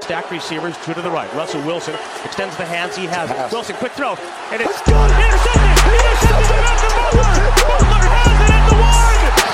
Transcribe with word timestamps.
Stack 0.00 0.30
receivers, 0.30 0.74
two 0.84 0.94
to 0.94 1.02
the 1.02 1.10
right. 1.10 1.32
Russell 1.34 1.60
Wilson 1.62 1.94
extends 2.24 2.56
the 2.56 2.64
hands 2.64 2.96
he 2.96 3.04
has. 3.06 3.28
Pass. 3.28 3.52
Wilson, 3.52 3.76
quick 3.76 3.92
throw, 3.92 4.14
and 4.52 4.62
it's 4.62 4.80
intercepted. 4.80 5.12
Intercepted 5.18 6.48
by 6.48 6.60
Malcolm 6.64 6.92
Butler. 6.96 7.28
Butler 7.68 8.08
has 8.08 8.32
it 8.40 8.50
at 8.50 8.64
the 8.70 8.76
one. 8.76 9.47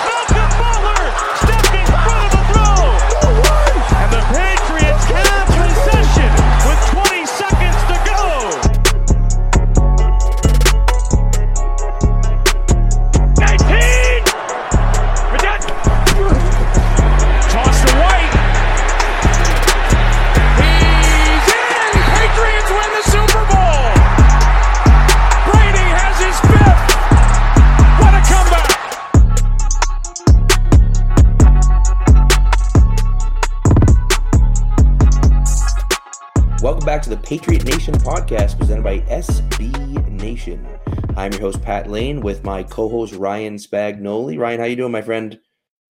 Pat 41.64 41.88
Lane 41.88 42.20
with 42.20 42.44
my 42.44 42.62
co-host 42.62 43.14
Ryan 43.14 43.56
Spagnoli. 43.56 44.38
Ryan, 44.38 44.60
how 44.60 44.66
you 44.66 44.76
doing, 44.76 44.92
my 44.92 45.00
friend? 45.00 45.40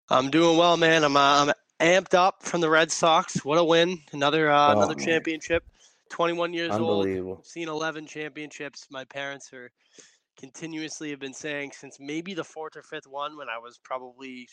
I'm 0.10 0.32
doing 0.32 0.58
well, 0.58 0.78
man. 0.78 1.04
I'm 1.04 1.16
uh, 1.16 1.46
I'm 1.46 1.54
amped 1.80 2.16
up 2.16 2.42
from 2.42 2.62
the 2.62 2.70
Red 2.72 2.92
Sox. 2.92 3.46
What 3.46 3.60
a 3.60 3.64
win! 3.64 4.00
Another 4.12 4.50
uh, 4.50 4.70
Oh, 4.70 4.78
another 4.78 4.96
man. 4.96 5.06
championship. 5.06 5.64
21 6.10 6.54
years 6.56 6.72
old. 6.72 7.46
Seen 7.46 7.68
11 7.68 8.08
championships. 8.08 8.88
My 8.90 9.06
parents 9.06 9.54
are 9.54 9.70
continuously 10.40 11.12
have 11.12 11.20
been 11.20 11.36
saying 11.36 11.72
since 11.74 12.00
maybe 12.00 12.34
the 12.34 12.44
fourth 12.44 12.76
or 12.76 12.82
fifth 12.82 13.06
one 13.06 13.38
when 13.38 13.48
I 13.48 13.60
was 13.60 13.78
probably 13.84 14.48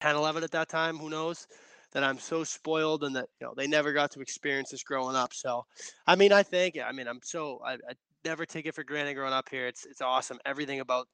10, 0.00 0.16
11 0.16 0.42
at 0.42 0.50
that 0.50 0.68
time. 0.68 0.96
Who 0.98 1.08
knows? 1.08 1.46
That 1.92 2.02
I'm 2.02 2.18
so 2.18 2.42
spoiled 2.42 3.04
and 3.04 3.14
that 3.14 3.28
you 3.40 3.46
know 3.46 3.54
they 3.56 3.68
never 3.68 3.92
got 3.92 4.10
to 4.10 4.20
experience 4.20 4.70
this 4.72 4.82
growing 4.82 5.14
up. 5.14 5.32
So, 5.32 5.64
I 6.04 6.16
mean, 6.16 6.32
I 6.32 6.42
think 6.42 6.76
I 6.84 6.90
mean 6.90 7.06
I'm 7.06 7.20
so 7.22 7.62
I, 7.64 7.74
I 7.74 7.94
never 8.24 8.46
take 8.46 8.66
it 8.66 8.74
for 8.74 8.84
granted 8.84 9.14
growing 9.14 9.32
up 9.32 9.48
here. 9.50 9.66
It's 9.66 9.84
it's 9.86 10.00
awesome. 10.00 10.38
Everything 10.44 10.80
about 10.80 11.08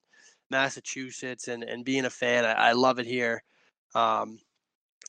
Massachusetts 0.50 1.48
and 1.48 1.64
and 1.64 1.84
being 1.84 2.04
a 2.06 2.10
fan, 2.10 2.44
I, 2.44 2.52
I 2.70 2.72
love 2.72 2.98
it 3.00 3.06
here. 3.06 3.42
Um, 3.94 4.40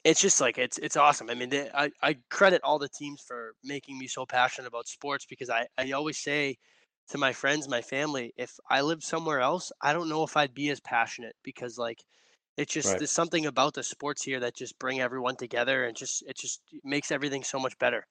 it's 0.04 0.22
just 0.22 0.42
like 0.42 0.58
it's 0.58 0.78
it's 0.80 0.98
awesome. 0.98 1.30
I 1.30 1.34
mean, 1.36 1.50
they, 1.50 1.70
I 1.73 1.92
I 2.02 2.18
credit 2.30 2.62
all 2.64 2.80
the 2.80 2.90
teams 2.90 3.22
for 3.22 3.56
making 3.64 3.98
me 3.98 4.08
so 4.08 4.26
passionate 4.26 4.68
about 4.68 4.88
sports 4.88 5.26
because 5.26 5.50
I 5.50 5.68
I 5.78 5.92
always 5.92 6.20
say 6.20 6.58
to 7.10 7.18
my 7.18 7.34
friends, 7.34 7.68
my 7.70 7.82
family, 7.82 8.34
if 8.38 8.58
I 8.70 8.82
lived 8.82 9.04
somewhere 9.04 9.40
else, 9.42 9.72
I 9.82 9.94
don't 9.94 10.10
know 10.10 10.23
if 10.23 10.38
I'd 10.38 10.54
be 10.54 10.70
as 10.70 10.80
passionate 10.82 11.36
because 11.44 11.78
like 11.78 12.04
it's 12.58 12.73
just 12.73 12.98
Right. 12.98 13.00
there's 13.00 13.12
something 13.12 13.46
about 13.46 13.73
the 13.76 13.84
sports 13.84 14.23
here 14.23 14.40
that 14.42 14.56
just 14.56 14.80
bring 14.80 15.02
everyone 15.02 15.36
together 15.38 15.86
and 15.86 15.96
just 15.98 16.23
it 16.28 16.38
just 16.38 16.62
makes 16.84 17.12
everything 17.12 17.44
so 17.44 17.60
much 17.60 17.78
better. 17.80 18.08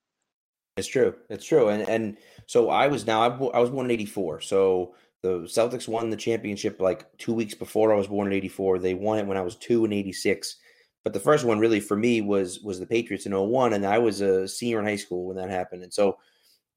It's 0.76 0.88
true. 0.88 1.14
It's 1.30 1.44
true. 1.44 1.68
And 1.68 1.88
and 1.88 2.16
so 2.46 2.68
I 2.70 2.88
was 2.88 3.06
now 3.06 3.22
I, 3.22 3.28
I 3.56 3.60
was 3.60 3.70
born 3.70 3.86
in 3.86 3.92
'84. 3.92 4.40
So 4.40 4.94
the 5.22 5.40
Celtics 5.42 5.86
won 5.86 6.10
the 6.10 6.16
championship 6.16 6.80
like 6.80 7.06
two 7.18 7.32
weeks 7.32 7.54
before 7.54 7.92
I 7.92 7.96
was 7.96 8.08
born 8.08 8.26
in 8.26 8.32
'84. 8.32 8.80
They 8.80 8.94
won 8.94 9.18
it 9.18 9.26
when 9.26 9.36
I 9.36 9.42
was 9.42 9.54
two 9.56 9.84
in 9.84 9.92
'86. 9.92 10.56
But 11.04 11.12
the 11.12 11.20
first 11.20 11.44
one 11.44 11.58
really 11.60 11.80
for 11.80 11.96
me 11.96 12.22
was 12.22 12.60
was 12.60 12.80
the 12.80 12.86
Patriots 12.86 13.26
in 13.26 13.32
01, 13.32 13.74
and 13.74 13.86
I 13.86 13.98
was 13.98 14.20
a 14.20 14.48
senior 14.48 14.80
in 14.80 14.86
high 14.86 14.96
school 14.96 15.26
when 15.26 15.36
that 15.36 15.50
happened. 15.50 15.82
And 15.82 15.92
so, 15.92 16.18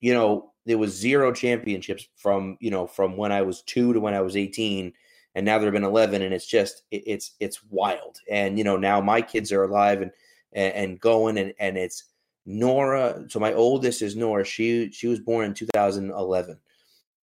you 0.02 0.14
know, 0.14 0.52
there 0.66 0.78
was 0.78 0.94
zero 0.94 1.32
championships 1.34 2.08
from 2.18 2.58
you 2.60 2.70
know 2.70 2.86
from 2.86 3.18
when 3.18 3.32
I 3.32 3.42
was 3.42 3.64
two 3.64 3.94
to 3.94 4.00
when 4.00 4.14
I 4.14 4.22
was 4.22 4.36
18, 4.38 4.94
and 5.34 5.46
now 5.46 5.58
there 5.58 5.68
have 5.68 5.74
been 5.74 5.84
11, 5.84 6.22
and 6.22 6.34
it's 6.34 6.46
just 6.46 6.84
it, 6.92 7.04
it's 7.08 7.32
it's 7.40 7.64
wild. 7.72 8.20
And 8.30 8.58
you 8.60 8.64
know 8.64 8.78
now 8.78 9.02
my 9.02 9.22
kids 9.24 9.52
are 9.52 9.64
alive 9.64 10.02
and 10.04 10.12
and, 10.54 10.74
and 10.74 11.00
going, 11.00 11.38
and 11.40 11.54
and 11.60 11.78
it's 11.78 12.04
Nora, 12.48 13.26
so 13.28 13.40
my 13.40 13.54
oldest 13.54 14.02
is 14.02 14.16
Nora. 14.16 14.46
She 14.46 14.90
she 14.92 15.08
was 15.08 15.20
born 15.20 15.46
in 15.46 15.54
2011. 15.54 16.58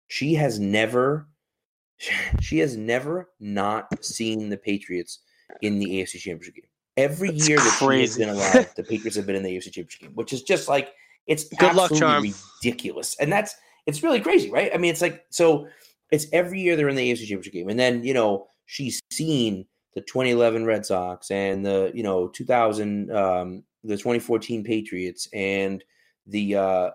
She 0.06 0.34
has 0.34 0.60
never 0.60 1.26
she 2.40 2.58
has 2.58 2.76
never 2.76 3.30
not 3.40 4.04
seen 4.04 4.50
the 4.50 4.58
Patriots 4.58 5.20
in 5.62 5.78
the 5.78 5.86
AFC 5.86 6.18
Championship 6.18 6.54
game. 6.56 6.64
Every 6.96 7.30
That's 7.30 7.48
year 7.48 7.56
that 7.56 7.76
she 7.78 8.00
has 8.02 8.18
been 8.18 8.28
alive, 8.28 8.72
the 8.76 8.84
Patriots 8.84 9.16
have 9.16 9.26
been 9.26 9.34
in 9.34 9.42
the 9.42 9.56
AFC 9.56 9.64
Championship 9.64 10.00
game, 10.02 10.12
which 10.14 10.32
is 10.32 10.42
just 10.42 10.68
like 10.68 10.92
it's 11.26 11.44
Good 11.44 11.74
luck, 11.74 11.90
absolutely 11.90 12.30
Charm. 12.30 12.40
ridiculous. 12.62 13.16
And 13.18 13.32
that's 13.32 13.56
it's 13.86 14.02
really 14.02 14.20
crazy, 14.20 14.50
right? 14.50 14.70
I 14.74 14.76
mean, 14.76 14.90
it's 14.90 15.02
like 15.02 15.24
so 15.30 15.68
it's 16.10 16.26
every 16.34 16.60
year 16.60 16.76
they're 16.76 16.90
in 16.90 16.96
the 16.96 17.10
AFC 17.10 17.20
Championship 17.20 17.54
game. 17.54 17.70
And 17.70 17.80
then, 17.80 18.04
you 18.04 18.12
know, 18.12 18.48
she's 18.66 19.00
seen 19.10 19.64
the 19.94 20.02
2011 20.02 20.66
Red 20.66 20.84
Sox 20.84 21.30
and 21.30 21.64
the, 21.64 21.90
you 21.94 22.02
know, 22.02 22.28
2000 22.28 23.10
um 23.10 23.64
the 23.84 23.96
2014 23.96 24.64
Patriots 24.64 25.28
and 25.32 25.84
the 26.26 26.56
uh 26.56 26.90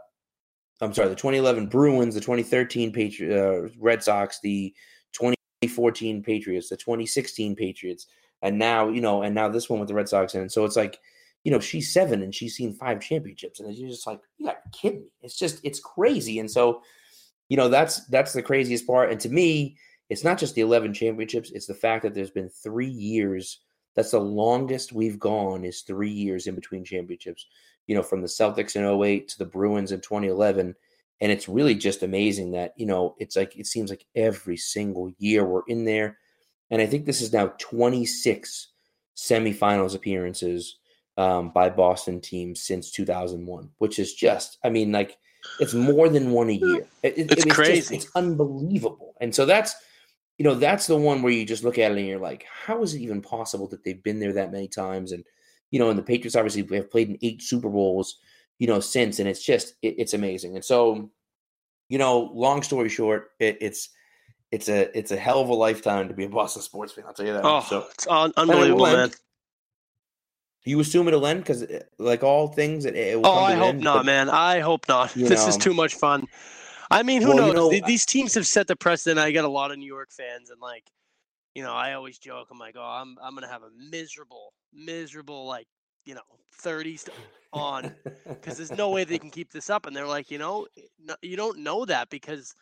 I'm 0.82 0.94
sorry, 0.94 1.10
the 1.10 1.16
2011 1.16 1.68
Bruins, 1.68 2.16
the 2.16 2.22
2013 2.22 2.94
Patri- 2.94 3.38
uh, 3.38 3.68
Red 3.78 4.02
Sox, 4.02 4.40
the 4.42 4.74
2014 5.14 6.24
Patriots, 6.24 6.70
the 6.70 6.78
2016 6.78 7.56
Patriots, 7.56 8.08
and 8.42 8.58
now 8.58 8.88
you 8.90 9.02
know, 9.02 9.22
and 9.24 9.36
now 9.36 9.50
this 9.50 9.70
one 9.70 9.80
with 9.80 9.90
the 9.90 9.96
Red 9.96 10.08
Sox, 10.08 10.36
and 10.36 10.52
so 10.52 10.66
it's 10.66 10.78
like, 10.78 11.00
you 11.44 11.52
know, 11.52 11.60
she's 11.60 11.94
seven 11.94 12.24
and 12.24 12.34
she's 12.34 12.56
seen 12.56 12.74
five 12.74 13.02
championships, 13.02 13.60
and 13.60 13.74
you're 13.76 13.90
just 13.90 14.08
like, 14.08 14.22
you 14.38 14.46
got 14.46 14.64
to 14.64 14.80
kidding 14.80 15.02
me? 15.02 15.08
It's 15.22 15.38
just 15.38 15.60
it's 15.64 15.80
crazy, 15.80 16.40
and 16.40 16.50
so, 16.50 16.82
you 17.50 17.58
know, 17.58 17.68
that's 17.68 18.06
that's 18.06 18.34
the 18.34 18.42
craziest 18.42 18.88
part, 18.88 19.12
and 19.12 19.20
to 19.20 19.30
me, 19.30 19.78
it's 20.10 20.24
not 20.24 20.38
just 20.38 20.56
the 20.56 20.62
11 20.62 20.94
championships; 20.94 21.52
it's 21.52 21.68
the 21.68 21.74
fact 21.74 22.04
that 22.04 22.14
there's 22.14 22.32
been 22.32 22.50
three 22.50 22.90
years. 22.90 23.60
That's 23.96 24.12
the 24.12 24.20
longest 24.20 24.94
we've 24.94 25.20
gone 25.20 25.64
is 25.66 25.82
three 25.82 26.12
years 26.12 26.48
in 26.48 26.56
between 26.56 26.84
championships 26.84 27.46
you 27.88 27.96
know, 27.96 28.04
from 28.04 28.22
the 28.22 28.28
Celtics 28.28 28.76
in 28.76 28.86
08 28.86 29.28
to 29.30 29.38
the 29.40 29.46
Bruins 29.48 29.92
in 29.92 30.00
2011. 30.00 30.76
And 31.22 31.32
it's 31.32 31.50
really 31.50 31.74
just 31.74 32.04
amazing 32.04 32.52
that, 32.52 32.76
you 32.78 32.86
know, 32.86 33.16
it's 33.18 33.36
like, 33.36 33.58
it 33.58 33.66
seems 33.66 33.90
like 33.90 34.06
every 34.16 34.58
single 34.58 35.12
year 35.18 35.44
we're 35.44 35.64
in 35.68 35.86
there. 35.86 36.20
And 36.70 36.84
I 36.84 36.86
think 36.86 37.08
this 37.08 37.20
is 37.20 37.34
now 37.34 37.48
26 37.58 38.68
semifinals 39.18 39.96
appearances 39.96 40.78
um, 41.18 41.50
by 41.50 41.68
Boston 41.70 42.22
teams 42.22 42.62
since 42.62 42.92
2001, 42.92 43.72
which 43.80 43.98
is 43.98 44.14
just, 44.14 44.60
I 44.64 44.70
mean, 44.70 44.92
like, 44.92 45.18
it's 45.60 45.74
more 45.74 46.10
than 46.10 46.30
one 46.32 46.50
a 46.50 46.54
year. 46.54 46.86
It- 47.02 47.18
it- 47.18 47.32
It's 47.32 47.44
just- 47.46 47.56
crazy. 47.56 47.96
it's 47.96 48.08
unbelievable. 48.16 49.16
And 49.20 49.34
so 49.34 49.46
that's, 49.48 49.74
you 50.40 50.46
know, 50.46 50.56
that's 50.56 50.88
the 50.88 50.96
one 50.96 51.22
where 51.22 51.34
you 51.34 51.46
just 51.46 51.66
look 51.66 51.78
at 51.78 51.92
it 51.92 51.98
and 51.98 52.08
you're 52.08 52.18
like, 52.18 52.46
how 52.66 52.82
is 52.82 52.96
it 52.96 53.02
even 53.02 53.22
possible 53.22 53.68
that 53.68 53.84
they've 53.84 54.02
been 54.02 54.22
there 54.22 54.32
that 54.34 54.54
many 54.54 54.70
times? 54.70 55.12
And, 55.12 55.26
you 55.70 55.80
know, 55.80 55.90
and 55.90 56.00
the 56.00 56.04
Patriots 56.04 56.38
obviously 56.38 56.66
have 56.78 56.90
played 56.90 57.10
in 57.10 57.18
eight 57.22 57.42
Super 57.42 57.68
Bowls, 57.68 58.18
you 58.58 58.66
know, 58.66 58.80
since, 58.80 59.20
and 59.20 59.28
it's 59.28 59.44
just 59.46 59.76
it, 59.82 59.96
it's 59.98 60.14
amazing. 60.14 60.56
And 60.56 60.64
so, 60.64 61.12
you 61.90 61.98
know, 61.98 62.32
long 62.34 62.64
story 62.64 62.88
short, 62.88 63.32
it, 63.38 63.58
it's 63.60 63.90
it's 64.52 64.70
a 64.70 64.98
it's 64.98 65.12
a 65.12 65.18
hell 65.18 65.42
of 65.42 65.50
a 65.50 65.54
lifetime 65.54 66.08
to 66.08 66.14
be 66.14 66.24
a 66.24 66.30
Boston 66.30 66.62
sports 66.62 66.94
fan. 66.94 67.04
I'll 67.06 67.14
tell 67.14 67.26
you 67.26 67.34
that. 67.34 67.44
Oh, 67.44 67.60
so 67.60 67.86
it's 67.94 68.08
un- 68.08 68.34
unbelievable, 68.38 68.86
man. 68.86 69.12
you 70.66 70.80
assume 70.80 71.10
it'll 71.10 71.28
end 71.28 71.42
because, 71.42 71.64
eh, 71.64 71.82
like 71.98 72.24
all 72.24 72.48
things, 72.48 72.86
it, 72.86 72.96
it 72.96 73.18
will 73.18 73.28
Oh, 73.28 73.40
I 73.40 73.56
hope 73.56 73.68
end, 73.70 73.82
not, 73.82 73.98
but- 73.98 74.06
man. 74.06 74.30
I 74.30 74.60
hope 74.60 74.88
not. 74.88 75.12
This 75.16 75.48
is 75.48 75.58
too 75.58 75.74
much 75.74 75.96
fun. 75.96 76.28
I 76.92 77.04
mean, 77.04 77.22
who 77.22 77.34
Well, 77.34 77.42
you 77.42 77.52
knows? 77.52 77.54
know, 77.54 77.70
Th- 77.70 77.84
These 77.84 78.06
teams 78.06 78.34
have 78.36 78.48
set 78.48 78.68
the 78.68 78.76
precedent. 78.76 79.20
I 79.20 79.32
got 79.32 79.46
a 79.46 79.50
lot 79.50 79.72
of 79.72 79.78
New 79.78 79.86
York 79.86 80.12
fans, 80.12 80.50
and 80.50 80.62
like, 80.62 80.90
you 81.56 81.64
know, 81.64 81.74
I 81.74 81.94
always 81.94 82.20
joke. 82.20 82.50
I'm 82.52 82.60
like, 82.60 82.76
oh, 82.78 82.82
I'm 82.84 83.18
I'm 83.22 83.36
gonna 83.36 83.48
have 83.50 83.64
a 83.64 83.72
miserable, 83.72 84.54
miserable 84.74 85.48
like, 85.48 85.68
you 86.06 86.16
know, 86.16 86.22
30s 86.54 87.10
on 87.54 87.92
because 88.42 88.58
there's 88.58 88.74
no 88.74 88.90
way 88.92 89.04
they 89.04 89.20
can 89.20 89.32
keep 89.32 89.52
this 89.52 89.70
up. 89.70 89.86
And 89.86 89.96
they're 89.96 90.08
like, 90.08 90.32
you 90.32 90.38
know, 90.40 90.68
eh, 90.78 90.84
no, 91.00 91.16
you 91.22 91.38
don't 91.38 91.60
know 91.60 91.86
that 91.86 92.10
because 92.10 92.54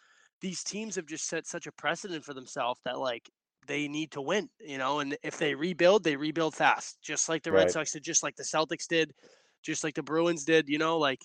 these 0.42 0.64
teams 0.64 0.96
have 0.96 1.08
just 1.08 1.28
set 1.28 1.48
such 1.48 1.68
a 1.68 1.72
precedent 1.72 2.26
for 2.26 2.34
themselves 2.34 2.82
that 2.86 3.00
like 3.00 3.30
they 3.68 3.88
need 3.88 4.12
to 4.12 4.22
win, 4.22 4.50
you 4.60 4.78
know. 4.78 5.00
And 5.00 5.18
if 5.24 5.38
they 5.38 5.56
rebuild, 5.56 6.04
they 6.04 6.16
rebuild 6.18 6.56
fast, 6.56 7.00
just 7.02 7.30
like 7.30 7.44
the 7.44 7.54
Red 7.54 7.70
Right. 7.70 7.72
Sox 7.72 7.92
did, 7.94 8.04
just 8.04 8.24
like 8.24 8.36
the 8.38 8.44
Celtics 8.44 8.88
did, 8.88 9.14
just 9.64 9.84
like 9.84 9.96
the 9.96 10.04
Bruins 10.04 10.46
did. 10.46 10.70
You 10.70 10.78
know, 10.80 10.98
like 10.98 11.22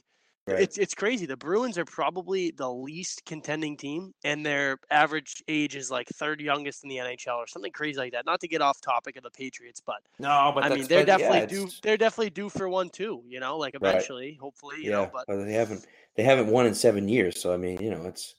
Right. 0.48 0.60
it's 0.60 0.76
it's 0.76 0.94
crazy. 0.94 1.24
The 1.24 1.36
Bruins 1.36 1.78
are 1.78 1.84
probably 1.84 2.50
the 2.50 2.68
least 2.68 3.24
contending 3.24 3.76
team, 3.76 4.12
and 4.24 4.44
their 4.44 4.78
average 4.90 5.40
age 5.46 5.76
is 5.76 5.88
like 5.88 6.08
third 6.08 6.40
youngest 6.40 6.82
in 6.82 6.90
the 6.90 6.96
NHL 6.96 7.36
or 7.36 7.46
something 7.46 7.70
crazy 7.70 7.98
like 7.98 8.12
that. 8.12 8.26
Not 8.26 8.40
to 8.40 8.48
get 8.48 8.60
off 8.60 8.80
topic 8.80 9.16
of 9.16 9.22
the 9.22 9.30
Patriots, 9.30 9.80
but 9.80 9.98
no, 10.18 10.50
but 10.52 10.64
I 10.64 10.70
mean 10.70 10.88
they're 10.88 11.06
but 11.06 11.20
yeah, 11.20 11.28
definitely 11.28 11.46
due. 11.46 11.70
They're 11.82 11.96
definitely 11.96 12.30
due 12.30 12.48
for 12.48 12.68
one 12.68 12.90
too. 12.90 13.22
You 13.28 13.38
know, 13.38 13.56
like 13.56 13.76
Right. 13.80 13.90
eventually, 13.90 14.36
hopefully, 14.40 14.78
you 14.78 14.90
yeah, 14.90 14.96
know. 14.96 15.10
But 15.12 15.44
they 15.44 15.52
haven't 15.52 15.86
they 16.16 16.24
haven't 16.24 16.48
won 16.48 16.66
in 16.66 16.74
seven 16.74 17.08
years. 17.08 17.40
So 17.40 17.54
I 17.54 17.56
mean, 17.56 17.80
you 17.80 17.90
know, 17.90 18.04
it's 18.06 18.34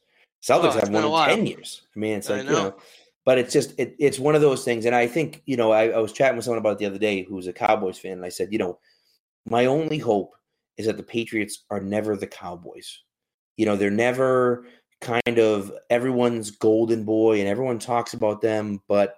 oh, 0.49 0.59
Celtics 0.59 0.63
Oh, 0.63 0.65
it's 0.65 0.75
have 0.81 0.89
won 0.89 1.05
in 1.05 1.09
while. 1.09 1.25
ten 1.33 1.45
years. 1.47 1.83
I 1.95 1.99
mean, 1.99 2.17
it's 2.17 2.29
like 2.29 2.43
you 2.43 2.49
know. 2.49 2.63
know, 2.63 2.75
but 3.23 3.37
it's 3.37 3.53
just 3.53 3.79
it, 3.79 3.95
it's 3.97 4.19
one 4.19 4.35
of 4.35 4.41
those 4.41 4.65
things. 4.65 4.85
And 4.85 4.93
I 4.93 5.07
think 5.07 5.41
you 5.45 5.55
know 5.55 5.71
I, 5.71 5.87
I 5.91 5.99
was 5.99 6.11
chatting 6.11 6.35
with 6.35 6.43
someone 6.43 6.59
about 6.59 6.73
it 6.73 6.79
the 6.79 6.85
other 6.85 6.99
day 6.99 7.23
who 7.23 7.35
was 7.35 7.47
a 7.47 7.53
Cowboys 7.53 7.97
fan, 7.97 8.11
and 8.13 8.25
I 8.25 8.29
said, 8.29 8.51
you 8.51 8.57
know, 8.57 8.79
my 9.45 9.67
only 9.67 9.99
hope 9.99 10.33
is 10.77 10.85
that 10.85 10.97
the 10.97 11.03
Patriots 11.03 11.63
are 11.69 11.79
never 11.79 12.15
the 12.15 12.27
Cowboys. 12.27 13.01
You 13.57 13.65
know, 13.65 13.75
they're 13.75 13.91
never 13.91 14.65
kind 15.01 15.37
of 15.37 15.71
everyone's 15.89 16.51
golden 16.51 17.03
boy, 17.03 17.39
and 17.39 17.47
everyone 17.47 17.79
talks 17.79 18.13
about 18.13 18.41
them, 18.41 18.81
but 18.87 19.17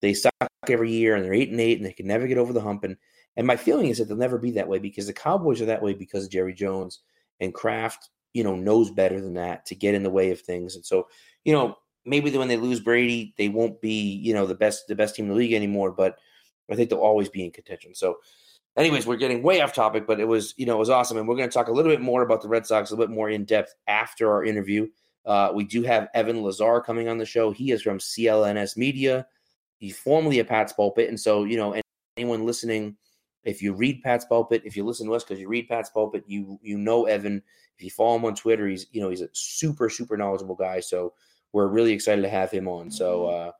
they 0.00 0.14
suck 0.14 0.32
every 0.68 0.92
year, 0.92 1.14
and 1.14 1.24
they're 1.24 1.34
eight 1.34 1.50
and 1.50 1.60
eight, 1.60 1.78
and 1.78 1.86
they 1.86 1.92
can 1.92 2.06
never 2.06 2.26
get 2.26 2.38
over 2.38 2.52
the 2.52 2.60
hump. 2.60 2.84
And 2.84 2.96
and 3.36 3.46
my 3.46 3.56
feeling 3.56 3.88
is 3.88 3.98
that 3.98 4.08
they'll 4.08 4.16
never 4.16 4.38
be 4.38 4.52
that 4.52 4.68
way 4.68 4.78
because 4.78 5.06
the 5.06 5.12
Cowboys 5.12 5.60
are 5.60 5.66
that 5.66 5.82
way 5.82 5.92
because 5.92 6.28
Jerry 6.28 6.54
Jones 6.54 7.00
and 7.40 7.54
Kraft. 7.54 8.08
You 8.32 8.44
know, 8.44 8.54
knows 8.54 8.90
better 8.90 9.18
than 9.18 9.32
that 9.34 9.64
to 9.64 9.74
get 9.74 9.94
in 9.94 10.02
the 10.02 10.10
way 10.10 10.30
of 10.30 10.38
things, 10.38 10.76
and 10.76 10.84
so 10.84 11.08
you 11.46 11.54
know 11.54 11.78
maybe 12.06 12.30
when 12.36 12.48
they 12.48 12.56
lose 12.56 12.80
Brady, 12.80 13.34
they 13.36 13.48
won't 13.48 13.80
be 13.80 14.14
you 14.22 14.32
know 14.32 14.46
the 14.46 14.54
best 14.54 14.86
the 14.88 14.94
best 14.94 15.16
team 15.16 15.26
in 15.26 15.30
the 15.30 15.34
league 15.34 15.52
anymore. 15.52 15.90
But 15.90 16.16
I 16.70 16.74
think 16.74 16.88
they'll 16.88 16.98
always 17.00 17.28
be 17.28 17.44
in 17.44 17.50
contention. 17.50 17.94
So, 17.94 18.16
anyways, 18.76 19.06
we're 19.06 19.16
getting 19.16 19.42
way 19.42 19.60
off 19.60 19.72
topic, 19.72 20.06
but 20.06 20.20
it 20.20 20.28
was 20.28 20.54
you 20.56 20.66
know 20.66 20.76
it 20.76 20.78
was 20.78 20.90
awesome, 20.90 21.16
and 21.16 21.26
we're 21.26 21.36
going 21.36 21.48
to 21.48 21.54
talk 21.54 21.68
a 21.68 21.72
little 21.72 21.90
bit 21.90 22.00
more 22.00 22.22
about 22.22 22.42
the 22.42 22.48
Red 22.48 22.66
Sox 22.66 22.90
a 22.90 22.94
little 22.94 23.06
bit 23.06 23.14
more 23.14 23.30
in 23.30 23.44
depth 23.44 23.74
after 23.86 24.30
our 24.30 24.44
interview. 24.44 24.86
Uh, 25.24 25.50
we 25.54 25.64
do 25.64 25.82
have 25.82 26.08
Evan 26.14 26.42
Lazar 26.42 26.80
coming 26.80 27.08
on 27.08 27.18
the 27.18 27.26
show. 27.26 27.50
He 27.50 27.72
is 27.72 27.82
from 27.82 27.98
CLNS 27.98 28.76
Media. 28.76 29.26
He's 29.78 29.98
formerly 29.98 30.38
a 30.38 30.44
Pat's 30.44 30.72
Pulpit, 30.72 31.08
and 31.08 31.18
so 31.18 31.44
you 31.44 31.56
know 31.56 31.80
anyone 32.16 32.46
listening, 32.46 32.96
if 33.44 33.62
you 33.62 33.72
read 33.72 34.02
Pat's 34.02 34.24
Pulpit, 34.24 34.62
if 34.64 34.76
you 34.76 34.84
listen 34.84 35.06
to 35.06 35.14
us 35.14 35.24
because 35.24 35.40
you 35.40 35.48
read 35.48 35.68
Pat's 35.68 35.90
Pulpit, 35.90 36.24
you 36.26 36.58
you 36.62 36.78
know 36.78 37.06
Evan. 37.06 37.42
If 37.78 37.84
you 37.84 37.90
follow 37.90 38.16
him 38.16 38.24
on 38.24 38.34
Twitter, 38.34 38.66
he's 38.66 38.86
you 38.92 39.00
know 39.00 39.10
he's 39.10 39.22
a 39.22 39.28
super 39.32 39.90
super 39.90 40.16
knowledgeable 40.16 40.54
guy. 40.54 40.80
So 40.80 41.14
we're 41.52 41.68
really 41.68 41.92
excited 41.92 42.22
to 42.22 42.28
have 42.28 42.50
him 42.50 42.68
on. 42.68 42.90
So 42.90 43.26
uh, 43.26 43.52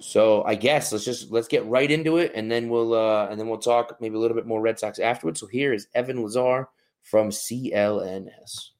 so 0.00 0.42
I 0.44 0.54
guess 0.54 0.92
let's 0.92 1.04
just 1.04 1.30
let's 1.30 1.48
get 1.48 1.66
right 1.66 1.90
into 1.90 2.18
it, 2.18 2.32
and 2.34 2.50
then 2.50 2.68
we'll 2.68 2.94
uh, 2.94 3.28
and 3.28 3.38
then 3.38 3.48
we'll 3.48 3.58
talk 3.58 3.96
maybe 4.00 4.16
a 4.16 4.18
little 4.18 4.36
bit 4.36 4.46
more 4.46 4.60
Red 4.60 4.78
Sox 4.78 4.98
afterwards. 4.98 5.40
So 5.40 5.46
here 5.46 5.72
is 5.72 5.86
Evan 5.94 6.22
Lazar 6.22 6.68
from 7.02 7.30
CLNS. 7.30 8.70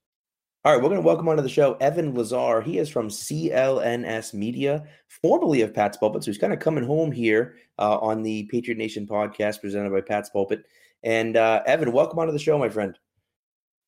All 0.62 0.74
right, 0.74 0.82
we're 0.82 0.90
going 0.90 1.00
to 1.00 1.06
welcome 1.06 1.26
onto 1.28 1.42
the 1.42 1.48
show 1.48 1.74
Evan 1.80 2.14
Lazar. 2.14 2.60
He 2.60 2.76
is 2.76 2.90
from 2.90 3.08
CLNS 3.08 4.34
Media, 4.34 4.84
formerly 5.22 5.62
of 5.62 5.72
Pat's 5.72 5.96
Pulpit. 5.96 6.22
So 6.22 6.30
he's 6.30 6.38
kind 6.38 6.52
of 6.52 6.58
coming 6.58 6.84
home 6.84 7.10
here 7.10 7.56
uh, 7.78 7.96
on 7.96 8.22
the 8.22 8.44
Patriot 8.50 8.76
Nation 8.76 9.06
podcast 9.06 9.62
presented 9.62 9.90
by 9.90 10.02
Pat's 10.02 10.28
Pulpit. 10.28 10.66
And 11.02 11.38
uh, 11.38 11.62
Evan, 11.66 11.92
welcome 11.92 12.18
onto 12.18 12.32
the 12.32 12.38
show, 12.38 12.58
my 12.58 12.68
friend. 12.68 12.98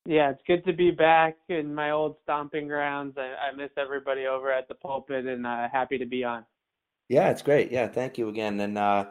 Yeah, 0.06 0.30
it's 0.30 0.40
good 0.46 0.64
to 0.64 0.72
be 0.72 0.90
back 0.90 1.36
in 1.48 1.74
my 1.74 1.90
old 1.90 2.16
stomping 2.22 2.68
grounds. 2.68 3.16
I, 3.18 3.34
I 3.50 3.54
miss 3.54 3.70
everybody 3.76 4.26
over 4.26 4.50
at 4.50 4.66
the 4.66 4.74
pulpit 4.74 5.26
and 5.26 5.46
uh, 5.46 5.68
happy 5.70 5.98
to 5.98 6.06
be 6.06 6.24
on. 6.24 6.44
Yeah, 7.08 7.30
it's 7.30 7.42
great. 7.42 7.70
Yeah, 7.70 7.88
thank 7.88 8.18
you 8.18 8.28
again. 8.28 8.58
And 8.60 8.78
uh, 8.78 9.06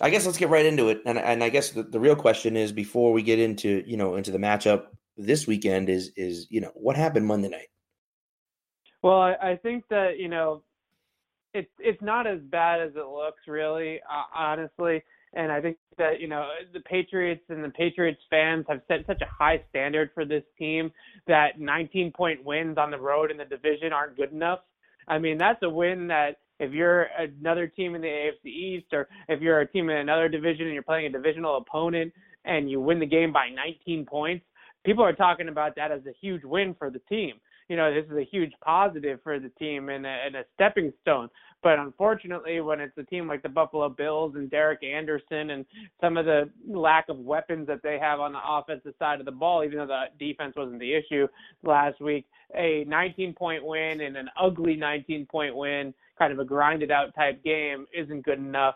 I 0.00 0.10
guess 0.10 0.26
let's 0.26 0.38
get 0.38 0.48
right 0.48 0.66
into 0.66 0.88
it. 0.88 1.02
And, 1.06 1.18
and 1.18 1.44
I 1.44 1.48
guess 1.48 1.70
the, 1.70 1.82
the 1.82 2.00
real 2.00 2.16
question 2.16 2.56
is 2.56 2.72
before 2.72 3.12
we 3.12 3.22
get 3.22 3.38
into, 3.38 3.82
you 3.86 3.96
know, 3.96 4.16
into 4.16 4.30
the 4.30 4.38
matchup 4.38 4.86
this 5.16 5.46
weekend 5.46 5.88
is, 5.88 6.12
is, 6.16 6.46
you 6.50 6.60
know, 6.60 6.72
what 6.74 6.96
happened 6.96 7.26
Monday 7.26 7.48
night? 7.48 7.68
Well, 9.02 9.20
I, 9.20 9.34
I 9.42 9.56
think 9.56 9.84
that, 9.90 10.18
you 10.18 10.28
know, 10.28 10.62
it's, 11.54 11.70
it's 11.78 12.00
not 12.00 12.26
as 12.26 12.40
bad 12.40 12.80
as 12.80 12.92
it 12.96 13.06
looks 13.06 13.46
really, 13.46 14.00
uh, 14.00 14.24
honestly. 14.34 15.02
And 15.34 15.50
I 15.50 15.60
think 15.60 15.78
that, 15.98 16.20
you 16.20 16.28
know, 16.28 16.48
the 16.72 16.80
Patriots 16.80 17.42
and 17.48 17.64
the 17.64 17.70
Patriots 17.70 18.20
fans 18.28 18.66
have 18.68 18.80
set 18.88 19.06
such 19.06 19.20
a 19.22 19.26
high 19.26 19.62
standard 19.70 20.10
for 20.14 20.24
this 20.24 20.44
team 20.58 20.90
that 21.26 21.58
19 21.58 22.12
point 22.12 22.44
wins 22.44 22.76
on 22.76 22.90
the 22.90 22.98
road 22.98 23.30
in 23.30 23.38
the 23.38 23.44
division 23.44 23.92
aren't 23.92 24.16
good 24.16 24.32
enough. 24.32 24.60
I 25.08 25.18
mean, 25.18 25.38
that's 25.38 25.62
a 25.62 25.70
win 25.70 26.08
that 26.08 26.38
if 26.62 26.72
you're 26.72 27.08
another 27.18 27.66
team 27.66 27.96
in 27.96 28.00
the 28.02 28.06
AFC 28.06 28.46
East 28.46 28.86
or 28.92 29.08
if 29.28 29.40
you're 29.40 29.60
a 29.60 29.66
team 29.66 29.90
in 29.90 29.96
another 29.96 30.28
division 30.28 30.66
and 30.66 30.74
you're 30.74 30.84
playing 30.84 31.06
a 31.06 31.10
divisional 31.10 31.56
opponent 31.56 32.12
and 32.44 32.70
you 32.70 32.80
win 32.80 33.00
the 33.00 33.06
game 33.06 33.32
by 33.32 33.48
19 33.48 34.06
points, 34.06 34.44
people 34.84 35.04
are 35.04 35.12
talking 35.12 35.48
about 35.48 35.74
that 35.74 35.90
as 35.90 36.02
a 36.06 36.12
huge 36.20 36.44
win 36.44 36.74
for 36.78 36.88
the 36.88 37.00
team 37.08 37.34
you 37.68 37.76
know, 37.76 37.92
this 37.92 38.04
is 38.10 38.16
a 38.16 38.24
huge 38.30 38.52
positive 38.64 39.20
for 39.22 39.38
the 39.38 39.50
team 39.50 39.88
and 39.88 40.06
a, 40.06 40.16
and 40.26 40.36
a 40.36 40.44
stepping 40.54 40.92
stone. 41.00 41.28
But 41.62 41.78
unfortunately, 41.78 42.60
when 42.60 42.80
it's 42.80 42.96
a 42.98 43.04
team 43.04 43.28
like 43.28 43.42
the 43.42 43.48
Buffalo 43.48 43.88
Bills 43.88 44.34
and 44.34 44.50
Derek 44.50 44.82
Anderson 44.82 45.50
and 45.50 45.64
some 46.00 46.16
of 46.16 46.26
the 46.26 46.50
lack 46.68 47.08
of 47.08 47.18
weapons 47.18 47.68
that 47.68 47.82
they 47.82 47.98
have 48.00 48.18
on 48.18 48.32
the 48.32 48.40
offensive 48.44 48.94
side 48.98 49.20
of 49.20 49.26
the 49.26 49.32
ball, 49.32 49.62
even 49.62 49.78
though 49.78 49.86
the 49.86 50.04
defense 50.18 50.54
wasn't 50.56 50.80
the 50.80 50.92
issue 50.92 51.28
last 51.62 52.00
week, 52.00 52.26
a 52.56 52.84
19 52.88 53.34
point 53.34 53.64
win 53.64 54.00
and 54.00 54.16
an 54.16 54.28
ugly 54.40 54.74
19 54.74 55.26
point 55.26 55.54
win, 55.54 55.94
kind 56.18 56.32
of 56.32 56.40
a 56.40 56.44
grinded 56.44 56.90
out 56.90 57.14
type 57.14 57.42
game, 57.44 57.86
isn't 57.96 58.24
good 58.24 58.38
enough. 58.38 58.74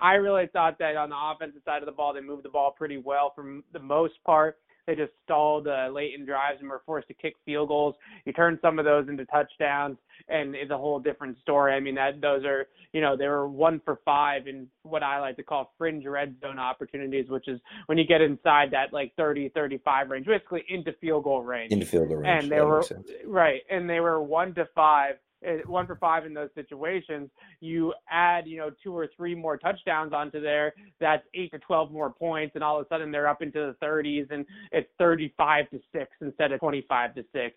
I 0.00 0.14
really 0.14 0.46
thought 0.52 0.78
that 0.78 0.96
on 0.96 1.10
the 1.10 1.16
offensive 1.16 1.60
side 1.64 1.82
of 1.82 1.86
the 1.86 1.92
ball, 1.92 2.14
they 2.14 2.20
moved 2.20 2.44
the 2.44 2.48
ball 2.48 2.70
pretty 2.70 2.96
well 2.96 3.32
for 3.34 3.60
the 3.72 3.80
most 3.80 4.14
part. 4.24 4.56
They 4.86 4.94
just 4.94 5.12
stalled 5.24 5.66
uh, 5.66 5.88
late 5.92 6.12
in 6.14 6.26
drives 6.26 6.58
and 6.60 6.68
were 6.68 6.82
forced 6.84 7.08
to 7.08 7.14
kick 7.14 7.34
field 7.44 7.68
goals. 7.68 7.94
You 8.24 8.32
turn 8.32 8.58
some 8.60 8.78
of 8.78 8.84
those 8.84 9.08
into 9.08 9.24
touchdowns, 9.26 9.96
and 10.28 10.54
it's 10.54 10.70
a 10.70 10.76
whole 10.76 10.98
different 10.98 11.38
story. 11.40 11.74
I 11.74 11.80
mean, 11.80 11.94
that 11.94 12.20
those 12.20 12.44
are 12.44 12.66
you 12.92 13.00
know 13.00 13.16
they 13.16 13.28
were 13.28 13.48
one 13.48 13.80
for 13.84 14.00
five 14.04 14.46
in 14.46 14.66
what 14.82 15.02
I 15.02 15.20
like 15.20 15.36
to 15.36 15.42
call 15.42 15.72
fringe 15.78 16.04
red 16.04 16.36
zone 16.40 16.58
opportunities, 16.58 17.28
which 17.28 17.48
is 17.48 17.60
when 17.86 17.98
you 17.98 18.06
get 18.06 18.20
inside 18.20 18.70
that 18.72 18.92
like 18.92 19.12
30, 19.16 19.50
35 19.50 20.10
range, 20.10 20.26
basically 20.26 20.64
into 20.68 20.92
field 21.00 21.24
goal 21.24 21.42
range. 21.42 21.72
Into 21.72 21.86
field 21.86 22.08
goal 22.08 22.18
range. 22.18 22.44
And 22.44 22.52
they 22.52 22.60
were 22.60 22.84
right, 23.26 23.62
and 23.70 23.88
they 23.88 24.00
were 24.00 24.22
one 24.22 24.54
to 24.54 24.68
five 24.74 25.16
Eh, 25.44 25.58
one 25.66 25.86
for 25.86 25.96
five 25.96 26.24
in 26.24 26.32
those 26.32 26.50
situations. 26.54 27.28
You 27.60 27.92
add, 28.10 28.46
you 28.46 28.56
know, 28.58 28.70
two 28.82 28.96
or 28.96 29.08
three 29.16 29.34
more 29.34 29.56
touchdowns 29.56 30.12
onto 30.12 30.40
there. 30.40 30.74
That's 31.00 31.24
eight 31.34 31.50
to 31.52 31.58
twelve 31.58 31.92
more 31.92 32.10
points, 32.10 32.54
and 32.54 32.64
all 32.64 32.80
of 32.80 32.86
a 32.86 32.88
sudden 32.88 33.10
they're 33.10 33.28
up 33.28 33.42
into 33.42 33.74
the 33.80 33.86
30s, 33.86 34.30
and 34.30 34.46
it's 34.72 34.88
35 34.98 35.70
to 35.70 35.80
six 35.92 36.10
instead 36.20 36.52
of 36.52 36.60
25 36.60 37.14
to 37.16 37.24
six. 37.32 37.56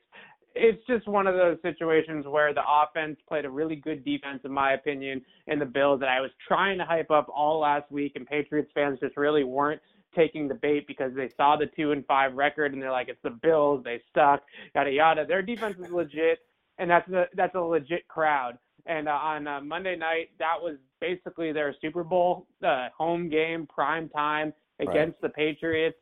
It's 0.55 0.85
just 0.87 1.07
one 1.07 1.27
of 1.27 1.35
those 1.35 1.57
situations 1.61 2.25
where 2.25 2.53
the 2.53 2.63
offense 2.67 3.17
played 3.27 3.45
a 3.45 3.49
really 3.49 3.75
good 3.75 4.03
defense, 4.03 4.41
in 4.43 4.51
my 4.51 4.73
opinion, 4.73 5.21
in 5.45 5.59
the 5.59 5.65
Bills 5.65 5.99
that 5.99 6.09
I 6.09 6.19
was 6.19 6.31
trying 6.47 6.79
to 6.79 6.85
hype 6.85 7.11
up 7.11 7.27
all 7.33 7.59
last 7.59 7.91
week, 7.91 8.13
and 8.15 8.25
Patriots 8.25 8.71
fans 8.73 8.99
just 8.99 9.15
really 9.17 9.43
weren't 9.43 9.81
taking 10.15 10.47
the 10.47 10.55
bait 10.55 10.87
because 10.87 11.13
they 11.15 11.29
saw 11.37 11.55
the 11.55 11.67
two 11.75 11.91
and 11.91 12.05
five 12.07 12.33
record 12.33 12.73
and 12.73 12.81
they're 12.81 12.91
like, 12.91 13.07
it's 13.07 13.21
the 13.23 13.29
Bills, 13.29 13.83
they 13.83 14.01
suck, 14.15 14.41
yada 14.73 14.89
yada. 14.89 15.25
Their 15.25 15.43
defense 15.43 15.75
is 15.79 15.91
legit 15.91 16.39
and 16.77 16.89
that's 16.89 17.09
a 17.09 17.25
that's 17.35 17.55
a 17.55 17.59
legit 17.59 18.07
crowd. 18.07 18.57
And 18.85 19.07
uh, 19.07 19.11
on 19.11 19.47
uh, 19.47 19.59
Monday 19.61 19.97
night, 19.97 20.29
that 20.39 20.55
was 20.59 20.77
basically 21.01 21.51
their 21.51 21.75
Super 21.81 22.03
Bowl 22.03 22.47
uh, 22.65 22.87
home 22.97 23.29
game, 23.29 23.67
prime 23.67 24.09
time 24.09 24.53
against 24.79 25.17
right. 25.21 25.21
the 25.23 25.29
Patriots. 25.29 25.97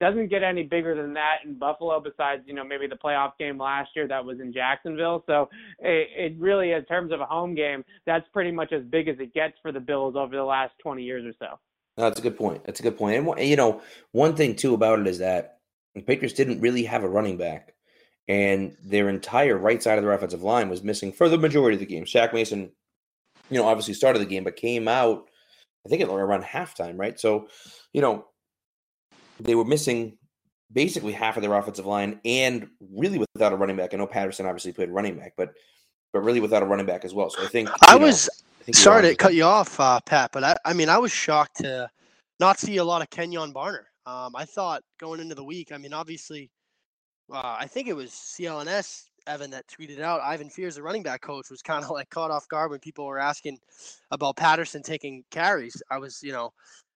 Doesn't 0.00 0.30
get 0.30 0.42
any 0.42 0.64
bigger 0.64 1.00
than 1.00 1.12
that 1.14 1.36
in 1.44 1.58
Buffalo, 1.58 2.00
besides 2.00 2.42
you 2.46 2.54
know 2.54 2.64
maybe 2.64 2.86
the 2.88 2.96
playoff 2.96 3.32
game 3.38 3.58
last 3.58 3.90
year 3.94 4.08
that 4.08 4.24
was 4.24 4.40
in 4.40 4.52
Jacksonville. 4.52 5.22
So 5.26 5.48
it, 5.78 6.08
it 6.16 6.40
really, 6.40 6.72
in 6.72 6.84
terms 6.86 7.12
of 7.12 7.20
a 7.20 7.26
home 7.26 7.54
game, 7.54 7.84
that's 8.06 8.26
pretty 8.32 8.50
much 8.50 8.72
as 8.72 8.82
big 8.84 9.08
as 9.08 9.16
it 9.20 9.32
gets 9.32 9.54
for 9.62 9.70
the 9.70 9.78
Bills 9.78 10.16
over 10.16 10.34
the 10.34 10.42
last 10.42 10.72
20 10.82 11.02
years 11.02 11.24
or 11.24 11.34
so. 11.38 11.58
No, 11.96 12.04
that's 12.04 12.18
a 12.18 12.22
good 12.22 12.36
point. 12.36 12.64
That's 12.64 12.80
a 12.80 12.82
good 12.82 12.96
point. 12.96 13.16
And 13.16 13.48
you 13.48 13.54
know, 13.54 13.82
one 14.10 14.34
thing 14.34 14.56
too 14.56 14.74
about 14.74 14.98
it 14.98 15.06
is 15.06 15.18
that 15.18 15.58
the 15.94 16.00
Patriots 16.00 16.34
didn't 16.34 16.60
really 16.60 16.84
have 16.84 17.04
a 17.04 17.08
running 17.08 17.36
back 17.36 17.74
and 18.28 18.76
their 18.82 19.08
entire 19.08 19.56
right 19.58 19.82
side 19.82 19.98
of 19.98 20.04
their 20.04 20.12
offensive 20.12 20.42
line 20.42 20.68
was 20.68 20.82
missing 20.82 21.12
for 21.12 21.28
the 21.28 21.38
majority 21.38 21.76
of 21.76 21.80
the 21.80 21.86
game. 21.86 22.04
Shaq 22.04 22.32
Mason, 22.32 22.70
you 23.50 23.58
know, 23.58 23.66
obviously 23.66 23.94
started 23.94 24.20
the 24.20 24.26
game, 24.26 24.44
but 24.44 24.56
came 24.56 24.88
out, 24.88 25.28
I 25.84 25.88
think, 25.88 26.02
around 26.02 26.44
halftime, 26.44 26.98
right? 26.98 27.18
So, 27.18 27.48
you 27.92 28.00
know, 28.00 28.26
they 29.40 29.54
were 29.54 29.64
missing 29.64 30.18
basically 30.72 31.12
half 31.12 31.36
of 31.36 31.42
their 31.42 31.54
offensive 31.54 31.86
line 31.86 32.20
and 32.24 32.68
really 32.94 33.18
without 33.18 33.52
a 33.52 33.56
running 33.56 33.76
back. 33.76 33.92
I 33.92 33.96
know 33.96 34.06
Patterson 34.06 34.46
obviously 34.46 34.72
played 34.72 34.90
running 34.90 35.16
back, 35.16 35.34
but 35.36 35.52
but 36.12 36.20
really 36.20 36.40
without 36.40 36.62
a 36.62 36.66
running 36.66 36.86
back 36.86 37.04
as 37.04 37.14
well. 37.14 37.30
So 37.30 37.42
I 37.42 37.46
think 37.46 37.70
I 37.88 37.96
know, 37.96 38.06
was 38.06 38.28
I 38.60 38.64
think 38.64 38.76
sorry 38.76 39.02
to 39.02 39.14
cut 39.14 39.34
you 39.34 39.44
off, 39.44 39.78
uh, 39.80 40.00
Pat, 40.00 40.30
but 40.32 40.44
I, 40.44 40.56
I 40.64 40.72
mean 40.72 40.88
I 40.88 40.98
was 40.98 41.12
shocked 41.12 41.56
to 41.58 41.90
not 42.40 42.58
see 42.58 42.76
a 42.78 42.84
lot 42.84 43.02
of 43.02 43.10
Kenyon 43.10 43.52
Barner. 43.52 43.84
Um, 44.04 44.34
I 44.34 44.44
thought 44.44 44.82
going 45.00 45.20
into 45.20 45.34
the 45.34 45.44
week, 45.44 45.72
I 45.72 45.78
mean 45.78 45.92
obviously 45.92 46.50
uh, 47.32 47.56
I 47.58 47.66
think 47.66 47.88
it 47.88 47.96
was 47.96 48.10
CLNS 48.10 49.04
Evan 49.26 49.50
that 49.50 49.66
tweeted 49.68 50.00
out 50.00 50.20
Ivan 50.20 50.50
Fears, 50.50 50.74
the 50.74 50.82
running 50.82 51.02
back 51.02 51.20
coach, 51.20 51.50
was 51.50 51.62
kind 51.62 51.84
of 51.84 51.90
like 51.92 52.10
caught 52.10 52.30
off 52.30 52.48
guard 52.48 52.70
when 52.70 52.80
people 52.80 53.06
were 53.06 53.18
asking 53.18 53.58
about 54.10 54.36
Patterson 54.36 54.82
taking 54.82 55.24
carries. 55.30 55.82
I 55.90 55.98
was, 55.98 56.22
you 56.22 56.32
know, 56.32 56.52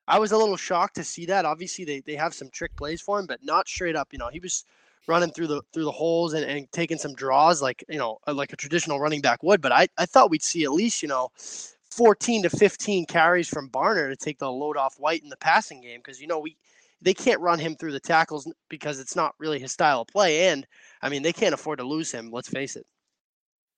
I 0.08 0.18
was 0.18 0.32
a 0.32 0.36
little 0.36 0.56
shocked 0.56 0.96
to 0.96 1.04
see 1.04 1.26
that. 1.26 1.44
Obviously, 1.44 1.84
they, 1.84 2.00
they 2.00 2.14
have 2.14 2.34
some 2.34 2.50
trick 2.50 2.76
plays 2.76 3.00
for 3.00 3.18
him, 3.18 3.26
but 3.26 3.40
not 3.42 3.68
straight 3.68 3.96
up. 3.96 4.08
You 4.12 4.18
know, 4.18 4.28
he 4.28 4.40
was 4.40 4.64
running 5.08 5.30
through 5.30 5.46
the 5.46 5.62
through 5.72 5.84
the 5.84 5.92
holes 5.92 6.32
and, 6.32 6.44
and 6.44 6.70
taking 6.72 6.98
some 6.98 7.14
draws 7.14 7.62
like 7.62 7.84
you 7.88 7.98
know 7.98 8.18
uh, 8.26 8.34
like 8.34 8.52
a 8.52 8.56
traditional 8.56 9.00
running 9.00 9.20
back 9.20 9.42
would. 9.42 9.60
But 9.60 9.72
I, 9.72 9.88
I 9.98 10.06
thought 10.06 10.30
we'd 10.30 10.42
see 10.42 10.64
at 10.64 10.72
least 10.72 11.02
you 11.02 11.08
know 11.08 11.30
14 11.90 12.42
to 12.42 12.50
15 12.50 13.06
carries 13.06 13.48
from 13.48 13.70
Barner 13.70 14.08
to 14.08 14.16
take 14.16 14.38
the 14.38 14.50
load 14.50 14.76
off 14.76 14.98
White 14.98 15.22
in 15.22 15.28
the 15.28 15.36
passing 15.36 15.80
game 15.80 16.00
because 16.00 16.20
you 16.20 16.26
know 16.26 16.38
we 16.38 16.56
they 17.02 17.14
can't 17.14 17.40
run 17.40 17.58
him 17.58 17.76
through 17.76 17.92
the 17.92 18.00
tackles 18.00 18.50
because 18.68 18.98
it's 19.00 19.14
not 19.16 19.34
really 19.38 19.58
his 19.58 19.72
style 19.72 20.00
of 20.00 20.08
play. 20.08 20.48
And 20.48 20.66
I 21.02 21.08
mean, 21.08 21.22
they 21.22 21.32
can't 21.32 21.54
afford 21.54 21.78
to 21.78 21.84
lose 21.84 22.10
him. 22.10 22.30
Let's 22.30 22.48
face 22.48 22.76
it. 22.76 22.86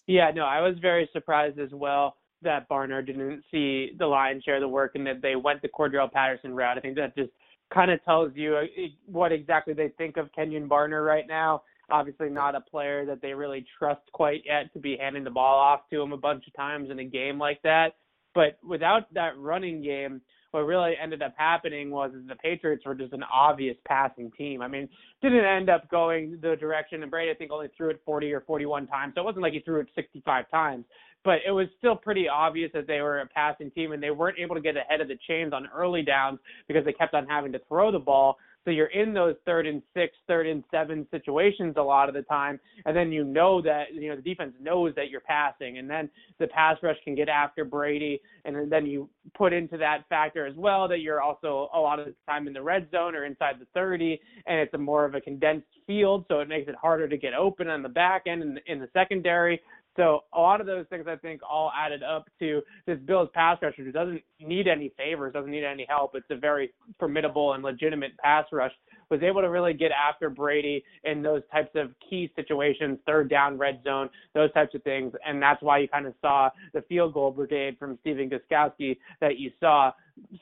Yeah, 0.06 0.30
no, 0.34 0.44
I 0.44 0.60
was 0.60 0.76
very 0.80 1.08
surprised 1.12 1.58
as 1.58 1.70
well. 1.72 2.16
that 2.42 2.68
Barner 2.68 3.04
didn't 3.04 3.42
see 3.50 3.92
the 3.98 4.06
lion's 4.06 4.44
share 4.44 4.56
of 4.56 4.60
the 4.60 4.68
work 4.68 4.92
and 4.94 5.06
that 5.06 5.20
they 5.22 5.36
went 5.36 5.60
the 5.60 5.68
Cordarrelle 5.68 6.10
Patterson 6.12 6.54
route. 6.54 6.78
I 6.78 6.80
think 6.80 6.96
that 6.96 7.16
just 7.16 7.30
kind 7.74 7.90
of 7.90 8.02
tells 8.04 8.32
you 8.34 8.56
uh, 8.56 8.64
what 9.06 9.32
exactly 9.32 9.74
they 9.74 9.88
think 9.98 10.16
of 10.16 10.30
Kenyon 10.32 10.68
Barner 10.68 11.04
right 11.04 11.26
now. 11.26 11.62
Obviously, 11.90 12.28
not 12.28 12.54
a 12.54 12.60
player 12.60 13.04
that 13.06 13.20
they 13.22 13.32
really 13.32 13.66
trust 13.78 14.02
quite 14.12 14.42
yet 14.44 14.72
to 14.74 14.78
be 14.78 14.96
handing 14.96 15.24
the 15.24 15.30
ball 15.30 15.58
off 15.58 15.80
to 15.90 16.00
him 16.00 16.12
a 16.12 16.16
bunch 16.16 16.46
of 16.46 16.54
times 16.54 16.90
in 16.90 16.98
a 16.98 17.04
game 17.04 17.38
like 17.38 17.60
that. 17.62 17.96
But 18.38 18.56
without 18.62 19.12
that 19.14 19.36
running 19.36 19.82
game, 19.82 20.20
what 20.52 20.60
really 20.60 20.92
ended 21.02 21.22
up 21.22 21.34
happening 21.36 21.90
was 21.90 22.12
the 22.28 22.36
Patriots 22.36 22.86
were 22.86 22.94
just 22.94 23.12
an 23.12 23.24
obvious 23.24 23.76
passing 23.84 24.30
team. 24.38 24.62
I 24.62 24.68
mean, 24.68 24.88
didn't 25.20 25.44
end 25.44 25.68
up 25.68 25.90
going 25.90 26.38
the 26.40 26.54
direction, 26.54 27.02
and 27.02 27.10
Brady 27.10 27.32
I 27.32 27.34
think 27.34 27.50
only 27.50 27.66
threw 27.76 27.90
it 27.90 28.00
40 28.04 28.32
or 28.32 28.42
41 28.42 28.86
times, 28.86 29.14
so 29.16 29.22
it 29.22 29.24
wasn't 29.24 29.42
like 29.42 29.54
he 29.54 29.58
threw 29.58 29.80
it 29.80 29.88
65 29.96 30.48
times. 30.52 30.84
But 31.24 31.38
it 31.44 31.50
was 31.50 31.66
still 31.78 31.96
pretty 31.96 32.28
obvious 32.28 32.70
that 32.74 32.86
they 32.86 33.00
were 33.00 33.18
a 33.18 33.26
passing 33.26 33.72
team, 33.72 33.90
and 33.90 34.00
they 34.00 34.12
weren't 34.12 34.38
able 34.38 34.54
to 34.54 34.60
get 34.60 34.76
ahead 34.76 35.00
of 35.00 35.08
the 35.08 35.18
chains 35.26 35.52
on 35.52 35.66
early 35.74 36.02
downs 36.02 36.38
because 36.68 36.84
they 36.84 36.92
kept 36.92 37.14
on 37.14 37.26
having 37.26 37.50
to 37.50 37.60
throw 37.68 37.90
the 37.90 37.98
ball. 37.98 38.38
So 38.68 38.72
you're 38.72 38.88
in 38.88 39.14
those 39.14 39.34
third 39.46 39.66
and 39.66 39.80
six, 39.94 40.12
third 40.26 40.46
and 40.46 40.62
seven 40.70 41.06
situations 41.10 41.76
a 41.78 41.82
lot 41.82 42.10
of 42.10 42.14
the 42.14 42.20
time, 42.20 42.60
and 42.84 42.94
then 42.94 43.10
you 43.10 43.24
know 43.24 43.62
that 43.62 43.94
you 43.94 44.10
know 44.10 44.16
the 44.16 44.20
defense 44.20 44.52
knows 44.60 44.94
that 44.94 45.08
you're 45.08 45.22
passing, 45.22 45.78
and 45.78 45.88
then 45.88 46.10
the 46.38 46.48
pass 46.48 46.76
rush 46.82 46.98
can 47.02 47.14
get 47.14 47.30
after 47.30 47.64
Brady, 47.64 48.20
and 48.44 48.70
then 48.70 48.84
you 48.84 49.08
put 49.34 49.54
into 49.54 49.78
that 49.78 50.06
factor 50.10 50.44
as 50.46 50.54
well 50.54 50.86
that 50.86 50.98
you're 50.98 51.22
also 51.22 51.70
a 51.72 51.80
lot 51.80 51.98
of 51.98 52.04
the 52.04 52.14
time 52.26 52.46
in 52.46 52.52
the 52.52 52.60
red 52.60 52.90
zone 52.90 53.14
or 53.14 53.24
inside 53.24 53.54
the 53.58 53.66
30, 53.72 54.20
and 54.46 54.60
it's 54.60 54.74
a 54.74 54.78
more 54.78 55.06
of 55.06 55.14
a 55.14 55.20
condensed 55.22 55.66
field, 55.86 56.26
so 56.28 56.40
it 56.40 56.48
makes 56.48 56.68
it 56.68 56.74
harder 56.74 57.08
to 57.08 57.16
get 57.16 57.32
open 57.32 57.68
on 57.68 57.82
the 57.82 57.88
back 57.88 58.24
end 58.26 58.42
and 58.42 58.60
in 58.66 58.80
the 58.80 58.88
secondary. 58.92 59.62
So 59.98 60.20
a 60.32 60.38
lot 60.38 60.60
of 60.60 60.66
those 60.68 60.86
things 60.90 61.06
I 61.08 61.16
think 61.16 61.40
all 61.42 61.72
added 61.76 62.04
up 62.04 62.28
to 62.38 62.62
this 62.86 63.00
Bills 63.04 63.28
pass 63.34 63.58
rusher 63.60 63.82
who 63.82 63.90
doesn't 63.90 64.22
need 64.40 64.68
any 64.68 64.92
favors, 64.96 65.32
doesn't 65.32 65.50
need 65.50 65.64
any 65.64 65.84
help. 65.88 66.12
It's 66.14 66.26
a 66.30 66.36
very 66.36 66.72
formidable 67.00 67.54
and 67.54 67.64
legitimate 67.64 68.16
pass 68.18 68.46
rush. 68.52 68.70
Was 69.10 69.22
able 69.22 69.40
to 69.40 69.48
really 69.48 69.72
get 69.72 69.90
after 69.90 70.30
Brady 70.30 70.84
in 71.02 71.22
those 71.22 71.42
types 71.50 71.70
of 71.74 71.90
key 72.08 72.30
situations, 72.36 72.98
third 73.06 73.28
down, 73.28 73.58
red 73.58 73.80
zone, 73.82 74.08
those 74.34 74.52
types 74.52 74.74
of 74.74 74.82
things, 74.84 75.14
and 75.26 75.42
that's 75.42 75.62
why 75.62 75.78
you 75.78 75.88
kind 75.88 76.06
of 76.06 76.12
saw 76.20 76.50
the 76.74 76.82
field 76.82 77.14
goal 77.14 77.30
brigade 77.30 77.76
from 77.78 77.98
Stephen 78.02 78.30
Gostkowski 78.30 78.98
that 79.20 79.38
you 79.38 79.50
saw. 79.58 79.90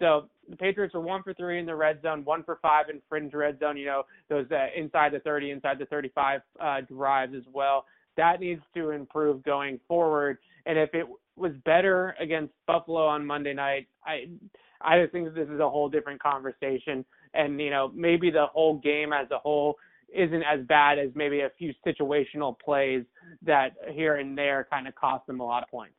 So 0.01 0.29
the 0.51 0.57
Patriots 0.57 0.95
were 0.95 1.01
one 1.01 1.23
for 1.23 1.33
three 1.33 1.61
in 1.61 1.67
the 1.67 1.77
red 1.77 2.03
zone, 2.03 2.25
one 2.25 2.43
for 2.43 2.59
five 2.61 2.87
in 2.91 3.01
fringe 3.09 3.33
red 3.33 3.61
zone. 3.61 3.77
You 3.77 3.87
know 3.87 4.03
those 4.29 4.47
uh, 4.51 4.67
inside 4.77 5.13
the 5.13 5.21
30, 5.21 5.53
inside 5.53 5.79
the 5.79 5.87
35 5.87 6.41
uh, 6.61 6.81
drives 6.89 7.35
as 7.35 7.45
well 7.53 7.85
that 8.17 8.41
needs 8.41 8.63
to 8.75 8.91
improve 8.91 9.43
going 9.43 9.81
forward. 9.89 10.39
And 10.67 10.79
if 10.79 10.95
it 10.95 11.07
was 11.37 11.53
better 11.65 12.17
against 12.21 12.53
Buffalo 12.67 13.07
on 13.07 13.27
Monday 13.27 13.55
night, 13.55 13.89
I 14.05 14.29
I 14.81 15.01
just 15.01 15.13
think 15.13 15.33
this 15.35 15.49
is 15.49 15.61
a 15.61 15.69
whole 15.69 15.89
different 15.89 16.23
conversation. 16.23 17.05
And 17.35 17.61
you 17.61 17.71
know, 17.71 17.91
maybe 17.95 18.31
the 18.31 18.47
whole 18.47 18.79
game 18.79 19.13
as 19.13 19.31
a 19.31 19.39
whole 19.39 19.77
isn't 20.15 20.43
as 20.43 20.65
bad 20.67 20.99
as 20.99 21.11
maybe 21.15 21.41
a 21.41 21.51
few 21.59 21.73
situational 21.87 22.59
plays 22.59 23.05
that 23.43 23.73
here 23.91 24.17
and 24.17 24.37
there 24.37 24.67
kind 24.71 24.87
of 24.87 24.95
cost 24.95 25.27
them 25.27 25.41
a 25.41 25.45
lot 25.45 25.63
of 25.63 25.69
points. 25.69 25.95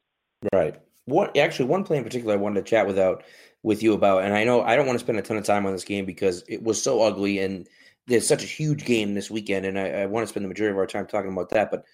Right. 0.53 0.79
What 1.05 1.37
actually 1.37 1.65
one 1.65 1.83
play 1.83 1.97
in 1.97 2.03
particular 2.03 2.33
I 2.33 2.37
wanted 2.37 2.65
to 2.65 2.69
chat 2.69 2.87
without 2.87 3.23
with 3.63 3.81
you 3.81 3.93
about, 3.93 4.23
and 4.23 4.33
I 4.33 4.43
know 4.43 4.61
I 4.61 4.75
don't 4.75 4.85
want 4.85 4.99
to 4.99 5.03
spend 5.03 5.17
a 5.17 5.21
ton 5.21 5.37
of 5.37 5.43
time 5.43 5.65
on 5.65 5.71
this 5.71 5.83
game 5.83 6.05
because 6.05 6.43
it 6.47 6.61
was 6.63 6.81
so 6.81 7.01
ugly 7.01 7.39
and 7.39 7.67
there's 8.07 8.27
such 8.27 8.43
a 8.43 8.47
huge 8.47 8.85
game 8.85 9.13
this 9.13 9.29
weekend, 9.29 9.65
and 9.65 9.77
I, 9.77 9.89
I 9.89 10.05
want 10.05 10.23
to 10.23 10.27
spend 10.27 10.43
the 10.43 10.49
majority 10.49 10.71
of 10.71 10.77
our 10.77 10.87
time 10.87 11.05
talking 11.05 11.31
about 11.31 11.49
that. 11.49 11.69
But 11.69 11.85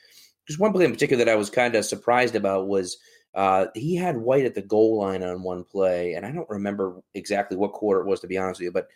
just 0.48 0.60
one 0.60 0.72
play 0.72 0.86
in 0.86 0.91
particular 0.91 1.24
that 1.24 1.32
I 1.32 1.36
was 1.36 1.50
kind 1.50 1.75
of 1.75 1.86
surprised 1.86 2.36
about 2.36 2.67
was 2.67 2.98
uh, 3.34 3.67
he 3.74 3.96
had 3.96 4.17
White 4.17 4.46
at 4.46 4.55
the 4.55 4.62
goal 4.62 5.00
line 5.00 5.24
on 5.24 5.43
one 5.43 5.63
play, 5.63 6.13
and 6.13 6.25
I 6.25 6.32
don't 6.32 6.50
remember 6.50 7.01
exactly 7.13 7.58
what 7.58 7.74
quarter 7.74 8.01
it 8.01 8.08
was 8.08 8.20
to 8.22 8.27
be 8.27 8.38
honest 8.38 8.62
with 8.62 8.65
you, 8.65 8.72
but 8.72 8.88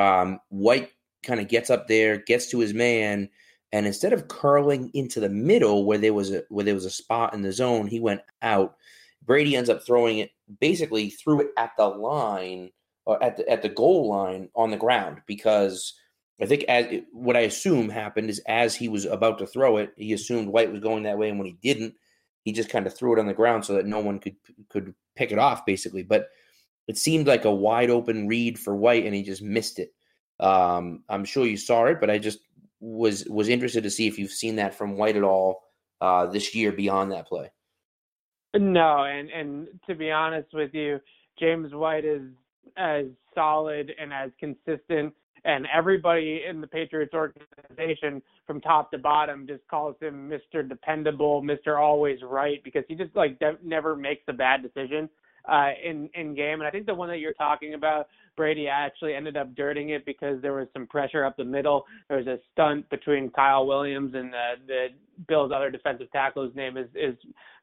um, 0.00 0.40
White 0.48 0.90
kind 1.22 1.40
of 1.40 1.48
gets 1.48 1.70
up 1.70 1.88
there, 1.88 2.18
gets 2.18 2.50
to 2.50 2.60
his 2.60 2.72
man, 2.72 3.28
and 3.72 3.86
instead 3.86 4.12
of 4.12 4.28
curling 4.28 4.90
into 4.94 5.18
the 5.18 5.28
middle 5.28 5.84
where 5.84 5.98
there 5.98 6.14
was 6.14 6.32
a 6.32 6.44
where 6.48 6.64
there 6.64 6.74
was 6.74 6.84
a 6.84 6.90
spot 6.90 7.34
in 7.34 7.42
the 7.42 7.52
zone, 7.52 7.88
he 7.88 8.00
went 8.00 8.20
out. 8.42 8.76
Brady 9.26 9.56
ends 9.56 9.70
up 9.70 9.84
throwing 9.84 10.18
it 10.18 10.30
basically 10.60 11.10
threw 11.10 11.40
it 11.40 11.48
at 11.56 11.72
the 11.76 11.86
line 11.86 12.70
or 13.06 13.22
at 13.22 13.36
the 13.36 13.48
at 13.48 13.62
the 13.62 13.68
goal 13.68 14.08
line 14.08 14.48
on 14.54 14.70
the 14.70 14.76
ground 14.76 15.20
because 15.26 15.94
I 16.40 16.46
think 16.46 16.64
as 16.64 16.86
what 17.12 17.36
I 17.36 17.40
assume 17.40 17.88
happened 17.88 18.28
is 18.28 18.40
as 18.46 18.74
he 18.74 18.88
was 18.88 19.04
about 19.04 19.38
to 19.38 19.46
throw 19.46 19.76
it, 19.76 19.92
he 19.96 20.12
assumed 20.12 20.48
White 20.48 20.72
was 20.72 20.80
going 20.80 21.04
that 21.04 21.18
way, 21.18 21.28
and 21.28 21.38
when 21.38 21.46
he 21.46 21.56
didn't, 21.62 21.94
he 22.42 22.52
just 22.52 22.68
kind 22.68 22.86
of 22.86 22.94
threw 22.94 23.14
it 23.14 23.20
on 23.20 23.26
the 23.26 23.34
ground 23.34 23.64
so 23.64 23.74
that 23.74 23.86
no 23.86 24.00
one 24.00 24.18
could 24.18 24.36
could 24.68 24.94
pick 25.14 25.30
it 25.30 25.38
off, 25.38 25.64
basically. 25.64 26.02
But 26.02 26.28
it 26.88 26.98
seemed 26.98 27.26
like 27.26 27.44
a 27.44 27.54
wide 27.54 27.90
open 27.90 28.26
read 28.26 28.58
for 28.58 28.74
White, 28.74 29.06
and 29.06 29.14
he 29.14 29.22
just 29.22 29.42
missed 29.42 29.78
it. 29.78 29.94
Um, 30.40 31.04
I'm 31.08 31.24
sure 31.24 31.46
you 31.46 31.56
saw 31.56 31.84
it, 31.84 32.00
but 32.00 32.10
I 32.10 32.18
just 32.18 32.40
was 32.80 33.24
was 33.26 33.48
interested 33.48 33.84
to 33.84 33.90
see 33.90 34.08
if 34.08 34.18
you've 34.18 34.32
seen 34.32 34.56
that 34.56 34.74
from 34.74 34.96
White 34.96 35.16
at 35.16 35.22
all 35.22 35.62
uh, 36.00 36.26
this 36.26 36.54
year 36.54 36.72
beyond 36.72 37.12
that 37.12 37.28
play. 37.28 37.50
No, 38.56 39.04
and 39.04 39.30
and 39.30 39.68
to 39.86 39.94
be 39.94 40.10
honest 40.10 40.48
with 40.52 40.74
you, 40.74 41.00
James 41.38 41.72
White 41.72 42.04
is 42.04 42.22
as 42.76 43.06
solid 43.34 43.92
and 44.00 44.12
as 44.12 44.30
consistent 44.38 45.14
and 45.44 45.66
everybody 45.74 46.42
in 46.48 46.60
the 46.60 46.66
Patriots 46.66 47.12
organization 47.14 48.22
from 48.46 48.60
top 48.60 48.90
to 48.90 48.98
bottom 48.98 49.46
just 49.46 49.66
calls 49.68 49.96
him 50.00 50.30
Mr. 50.30 50.66
Dependable, 50.66 51.42
Mr. 51.42 51.78
Always 51.78 52.18
Right 52.22 52.62
because 52.64 52.84
he 52.88 52.94
just 52.94 53.14
like 53.14 53.38
de- 53.38 53.58
never 53.62 53.94
makes 53.94 54.22
a 54.28 54.32
bad 54.32 54.62
decision 54.62 55.08
uh, 55.48 55.70
in 55.84 56.08
in 56.14 56.34
game. 56.34 56.60
And 56.60 56.64
I 56.64 56.70
think 56.70 56.86
the 56.86 56.94
one 56.94 57.08
that 57.10 57.18
you're 57.18 57.34
talking 57.34 57.74
about, 57.74 58.08
Brady 58.36 58.68
actually 58.68 59.14
ended 59.14 59.36
up 59.36 59.54
dirting 59.54 59.90
it 59.90 60.06
because 60.06 60.40
there 60.40 60.54
was 60.54 60.68
some 60.72 60.86
pressure 60.86 61.24
up 61.24 61.36
the 61.36 61.44
middle. 61.44 61.84
There 62.08 62.18
was 62.18 62.26
a 62.26 62.38
stunt 62.52 62.88
between 62.88 63.30
Kyle 63.30 63.66
Williams 63.66 64.14
and 64.14 64.32
the 64.32 64.52
the 64.66 64.86
Bills' 65.28 65.52
other 65.54 65.70
defensive 65.70 66.10
tackle, 66.12 66.46
whose 66.46 66.56
name 66.56 66.76
is 66.76 66.88
is 66.94 67.16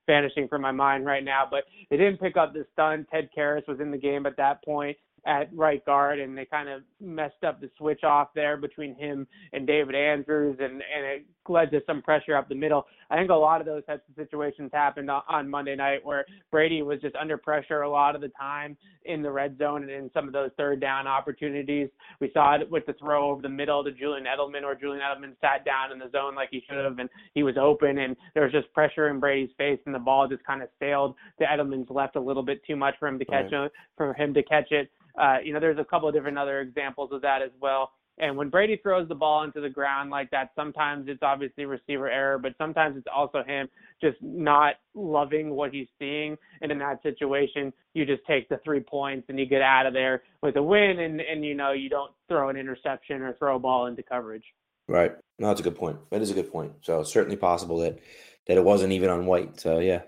vanishing 0.05 0.47
from 0.47 0.61
my 0.61 0.71
mind 0.71 1.05
right 1.05 1.23
now. 1.23 1.47
But 1.49 1.63
they 1.89 1.97
didn't 1.97 2.19
pick 2.19 2.37
up 2.37 2.53
the 2.53 2.65
stunt. 2.73 3.07
Ted 3.11 3.29
Karras 3.35 3.67
was 3.67 3.79
in 3.79 3.91
the 3.91 3.97
game 3.97 4.25
at 4.25 4.37
that 4.37 4.63
point 4.63 4.97
at 5.25 5.49
right 5.55 5.85
guard, 5.85 6.19
and 6.19 6.37
they 6.37 6.45
kind 6.45 6.69
of 6.69 6.81
messed 6.99 7.43
up 7.45 7.61
the 7.61 7.69
switch 7.77 8.03
off 8.03 8.29
there 8.33 8.57
between 8.57 8.95
him 8.95 9.27
and 9.53 9.67
David 9.67 9.95
Andrews, 9.95 10.57
and 10.59 10.73
and 10.73 11.05
it 11.05 11.25
led 11.49 11.71
to 11.71 11.81
some 11.85 12.01
pressure 12.01 12.35
up 12.35 12.49
the 12.49 12.55
middle. 12.55 12.85
I 13.09 13.17
think 13.17 13.29
a 13.29 13.35
lot 13.35 13.59
of 13.59 13.67
those 13.67 13.85
types 13.85 14.03
of 14.09 14.15
situations 14.15 14.71
happened 14.73 15.09
on 15.09 15.49
Monday 15.49 15.75
night 15.75 15.99
where 16.03 16.25
Brady 16.51 16.81
was 16.81 17.01
just 17.01 17.15
under 17.15 17.37
pressure 17.37 17.81
a 17.81 17.89
lot 17.89 18.15
of 18.15 18.21
the 18.21 18.31
time 18.39 18.77
in 19.05 19.21
the 19.21 19.31
red 19.31 19.57
zone 19.57 19.83
and 19.83 19.91
in 19.91 20.09
some 20.13 20.27
of 20.27 20.33
those 20.33 20.51
third 20.57 20.79
down 20.79 21.07
opportunities. 21.07 21.89
We 22.19 22.31
saw 22.33 22.55
it 22.55 22.69
with 22.69 22.85
the 22.85 22.93
throw 22.93 23.29
over 23.31 23.41
the 23.41 23.49
middle 23.49 23.83
to 23.83 23.91
Julian 23.91 24.25
Edelman, 24.25 24.63
or 24.63 24.75
Julian 24.75 25.01
Edelman 25.01 25.35
sat 25.41 25.65
down 25.65 25.91
in 25.91 25.99
the 25.99 26.09
zone 26.11 26.35
like 26.35 26.49
he 26.51 26.63
should 26.67 26.83
have, 26.83 26.99
and 26.99 27.09
he 27.33 27.43
was 27.43 27.57
open, 27.57 27.97
and 27.99 28.15
there 28.33 28.43
was 28.43 28.51
just 28.51 28.71
pressure 28.73 29.09
in 29.09 29.19
Brady's 29.19 29.49
face, 29.57 29.79
and 29.85 29.95
the 29.95 29.99
ball 29.99 30.27
just 30.27 30.43
kind 30.43 30.61
of 30.61 30.69
sailed 30.79 31.15
to 31.39 31.45
Edelman's 31.45 31.89
left 31.89 32.15
a 32.15 32.21
little 32.21 32.43
bit 32.43 32.61
too 32.65 32.75
much 32.75 32.95
for 32.99 33.07
him 33.07 33.19
to 33.19 33.25
catch 33.25 33.51
right. 33.51 33.65
it, 33.65 33.71
for 33.97 34.13
him 34.13 34.33
to 34.33 34.43
catch 34.43 34.71
it. 34.71 34.89
Uh, 35.19 35.37
you 35.43 35.53
know, 35.53 35.59
there's 35.59 35.79
a 35.79 35.83
couple 35.83 36.07
of 36.07 36.15
different 36.15 36.37
other 36.37 36.61
examples 36.61 37.11
of 37.11 37.21
that 37.21 37.41
as 37.41 37.51
well. 37.59 37.91
And 38.21 38.37
when 38.37 38.49
Brady 38.49 38.77
throws 38.77 39.09
the 39.09 39.15
ball 39.15 39.43
into 39.43 39.59
the 39.61 39.69
ground 39.69 40.11
like 40.11 40.29
that, 40.29 40.51
sometimes 40.55 41.07
it's 41.09 41.23
obviously 41.23 41.65
receiver 41.65 42.07
error, 42.07 42.37
but 42.37 42.53
sometimes 42.57 42.95
it's 42.95 43.07
also 43.13 43.43
him 43.43 43.67
just 43.99 44.17
not 44.21 44.75
loving 44.93 45.49
what 45.49 45.73
he's 45.73 45.87
seeing. 45.97 46.37
And 46.61 46.71
in 46.71 46.77
that 46.79 47.01
situation, 47.01 47.73
you 47.95 48.05
just 48.05 48.21
take 48.27 48.47
the 48.47 48.59
three 48.63 48.79
points 48.79 49.25
and 49.29 49.39
you 49.39 49.47
get 49.47 49.63
out 49.63 49.87
of 49.87 49.93
there 49.93 50.21
with 50.43 50.55
a 50.55 50.63
win, 50.63 50.99
and 50.99 51.19
and 51.19 51.43
you 51.43 51.55
know 51.55 51.71
you 51.71 51.89
don't 51.89 52.11
throw 52.29 52.49
an 52.49 52.57
interception 52.57 53.23
or 53.23 53.33
throw 53.33 53.55
a 53.55 53.59
ball 53.59 53.87
into 53.87 54.03
coverage. 54.03 54.45
Right. 54.87 55.13
No, 55.39 55.47
that's 55.47 55.59
a 55.59 55.63
good 55.63 55.75
point. 55.75 55.97
That 56.11 56.21
is 56.21 56.29
a 56.29 56.35
good 56.35 56.51
point. 56.51 56.73
So 56.81 57.01
it's 57.01 57.11
certainly 57.11 57.37
possible 57.37 57.79
that 57.79 57.99
that 58.47 58.57
it 58.57 58.63
wasn't 58.63 58.93
even 58.93 59.09
on 59.09 59.25
White. 59.25 59.59
So 59.59 59.79
yeah. 59.79 60.03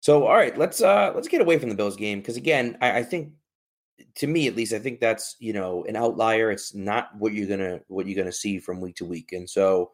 So 0.00 0.26
all 0.26 0.36
right, 0.36 0.56
let's 0.56 0.80
uh 0.80 1.10
let's 1.12 1.28
get 1.28 1.40
away 1.40 1.58
from 1.58 1.70
the 1.70 1.74
Bills 1.74 1.96
game 1.96 2.20
because 2.20 2.36
again, 2.36 2.78
I, 2.80 2.98
I 2.98 3.02
think 3.02 3.32
to 4.16 4.26
me 4.26 4.46
at 4.46 4.56
least, 4.56 4.72
I 4.72 4.78
think 4.78 5.00
that's 5.00 5.36
you 5.38 5.52
know 5.52 5.84
an 5.84 5.96
outlier. 5.96 6.50
It's 6.50 6.74
not 6.74 7.10
what 7.18 7.32
you're 7.32 7.48
gonna 7.48 7.80
what 7.88 8.06
you're 8.06 8.22
gonna 8.22 8.32
see 8.32 8.58
from 8.58 8.80
week 8.80 8.96
to 8.96 9.04
week, 9.04 9.32
and 9.32 9.48
so 9.48 9.90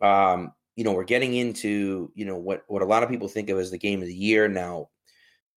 um, 0.00 0.52
you 0.76 0.84
know 0.84 0.92
we're 0.92 1.04
getting 1.04 1.34
into 1.34 2.10
you 2.14 2.24
know 2.24 2.36
what 2.36 2.62
what 2.68 2.82
a 2.82 2.86
lot 2.86 3.02
of 3.02 3.08
people 3.08 3.28
think 3.28 3.50
of 3.50 3.58
as 3.58 3.70
the 3.70 3.78
game 3.78 4.00
of 4.00 4.08
the 4.08 4.14
year 4.14 4.48
now. 4.48 4.88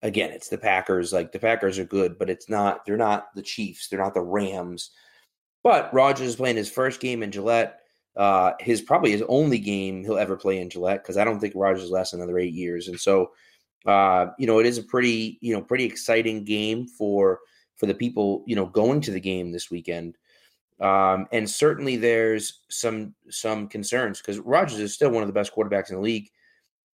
Again, 0.02 0.32
it's 0.32 0.48
the 0.48 0.58
Packers. 0.58 1.12
Like 1.12 1.34
the 1.34 1.40
Packers 1.40 1.78
are 1.78 1.86
good, 1.86 2.18
but 2.18 2.30
it's 2.30 2.50
not. 2.50 2.86
They're 2.86 2.98
not 2.98 3.28
the 3.36 3.42
Chiefs. 3.42 3.90
They're 3.90 4.00
not 4.00 4.14
the 4.14 4.22
Rams. 4.22 4.92
But 5.62 5.94
Rodgers 5.94 6.30
is 6.30 6.36
playing 6.38 6.56
his 6.56 6.72
first 6.72 7.02
game 7.02 7.22
in 7.22 7.32
Gillette. 7.32 7.80
Uh, 8.16 8.54
his 8.60 8.82
probably 8.82 9.12
his 9.12 9.24
only 9.28 9.60
game 9.60 10.04
he'll 10.04 10.18
ever 10.18 10.38
play 10.38 10.60
in 10.60 10.70
Gillette 10.70 11.04
because 11.04 11.18
I 11.18 11.26
don't 11.26 11.40
think 11.40 11.54
Rodgers 11.56 11.92
lasts 11.92 12.14
another 12.14 12.40
eight 12.40 12.54
years. 12.54 12.88
And 12.88 13.00
so, 13.00 13.32
uh, 13.86 14.28
you 14.38 14.48
know, 14.48 14.60
it 14.60 14.66
is 14.66 14.78
a 14.78 14.84
pretty 14.84 15.38
you 15.42 15.54
know 15.54 15.62
pretty 15.62 15.84
exciting 15.84 16.46
game 16.46 16.88
for 16.88 17.40
for 17.80 17.88
the 17.88 17.96
people 17.96 18.44
you 18.46 18.56
know 18.56 18.68
going 18.68 19.02
to 19.02 19.12
the 19.12 19.20
game 19.20 19.52
this 19.52 19.72
weekend. 19.72 20.18
Um, 20.80 21.28
and 21.32 21.50
certainly 21.50 21.98
there's 21.98 22.62
some 22.70 23.16
some 23.30 23.68
concerns 23.68 24.20
because 24.20 24.40
Rodgers 24.40 24.80
is 24.80 24.94
still 24.94 25.10
one 25.10 25.24
of 25.24 25.28
the 25.28 25.34
best 25.34 25.54
quarterbacks 25.54 25.90
in 25.90 25.96
the 25.96 26.02
league. 26.02 26.30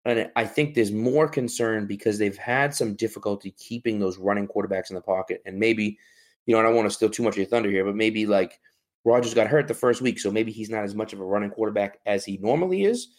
And 0.04 0.30
I 0.36 0.44
think 0.44 0.74
there's 0.74 0.92
more 0.92 1.28
concern 1.28 1.86
because 1.86 2.16
they've 2.16 2.36
had 2.36 2.72
some 2.72 2.94
difficulty 2.94 3.50
keeping 3.58 3.98
those 3.98 4.18
running 4.18 4.46
quarterbacks 4.46 4.88
in 4.90 4.94
the 4.94 5.00
pocket. 5.00 5.42
And 5.46 5.58
maybe, 5.58 5.98
you 6.46 6.54
know, 6.54 6.60
I 6.60 6.62
don't 6.62 6.76
want 6.76 6.88
to 6.88 6.94
steal 6.94 7.10
too 7.10 7.24
much 7.24 7.34
of 7.34 7.38
your 7.38 7.46
thunder 7.46 7.70
here, 7.70 7.84
but 7.84 7.96
maybe 7.96 8.24
like 8.24 8.60
Rodgers 9.04 9.34
got 9.34 9.48
hurt 9.48 9.66
the 9.66 9.74
first 9.74 10.02
week, 10.02 10.20
so 10.20 10.30
maybe 10.30 10.52
he's 10.52 10.70
not 10.70 10.84
as 10.84 10.94
much 10.94 11.12
of 11.12 11.20
a 11.20 11.24
running 11.24 11.50
quarterback 11.50 11.98
as 12.06 12.24
he 12.24 12.38
normally 12.38 12.84
is, 12.84 13.14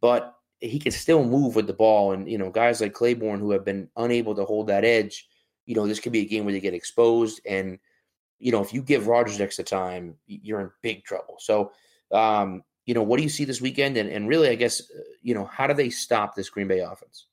but 0.00 0.34
he 0.60 0.78
can 0.78 0.92
still 0.92 1.22
move 1.22 1.54
with 1.54 1.66
the 1.66 1.72
ball. 1.74 2.12
And, 2.12 2.30
you 2.30 2.38
know, 2.38 2.50
guys 2.50 2.80
like 2.80 2.94
Clayborn 2.94 3.38
who 3.38 3.50
have 3.50 3.64
been 3.64 3.88
unable 3.96 4.34
to 4.34 4.44
hold 4.44 4.68
that 4.68 4.84
edge, 4.84 5.28
you 5.66 5.74
know, 5.74 5.86
this 5.86 6.00
could 6.00 6.12
be 6.12 6.20
a 6.20 6.28
game 6.28 6.44
where 6.44 6.52
they 6.52 6.60
get 6.60 6.74
exposed. 6.74 7.40
And, 7.46 7.78
you 8.38 8.52
know, 8.52 8.62
if 8.62 8.72
you 8.72 8.82
give 8.82 9.06
Rodgers 9.06 9.40
extra 9.40 9.64
time, 9.64 10.16
you're 10.26 10.60
in 10.60 10.70
big 10.82 11.04
trouble. 11.04 11.36
So, 11.38 11.72
um, 12.12 12.62
you 12.86 12.94
know, 12.94 13.02
what 13.02 13.18
do 13.18 13.22
you 13.22 13.28
see 13.28 13.44
this 13.44 13.60
weekend? 13.60 13.96
And, 13.96 14.10
and 14.10 14.28
really, 14.28 14.48
I 14.48 14.56
guess, 14.56 14.80
uh, 14.80 15.00
you 15.22 15.34
know, 15.34 15.44
how 15.44 15.66
do 15.66 15.74
they 15.74 15.90
stop 15.90 16.34
this 16.34 16.50
Green 16.50 16.68
Bay 16.68 16.80
offense? 16.80 17.26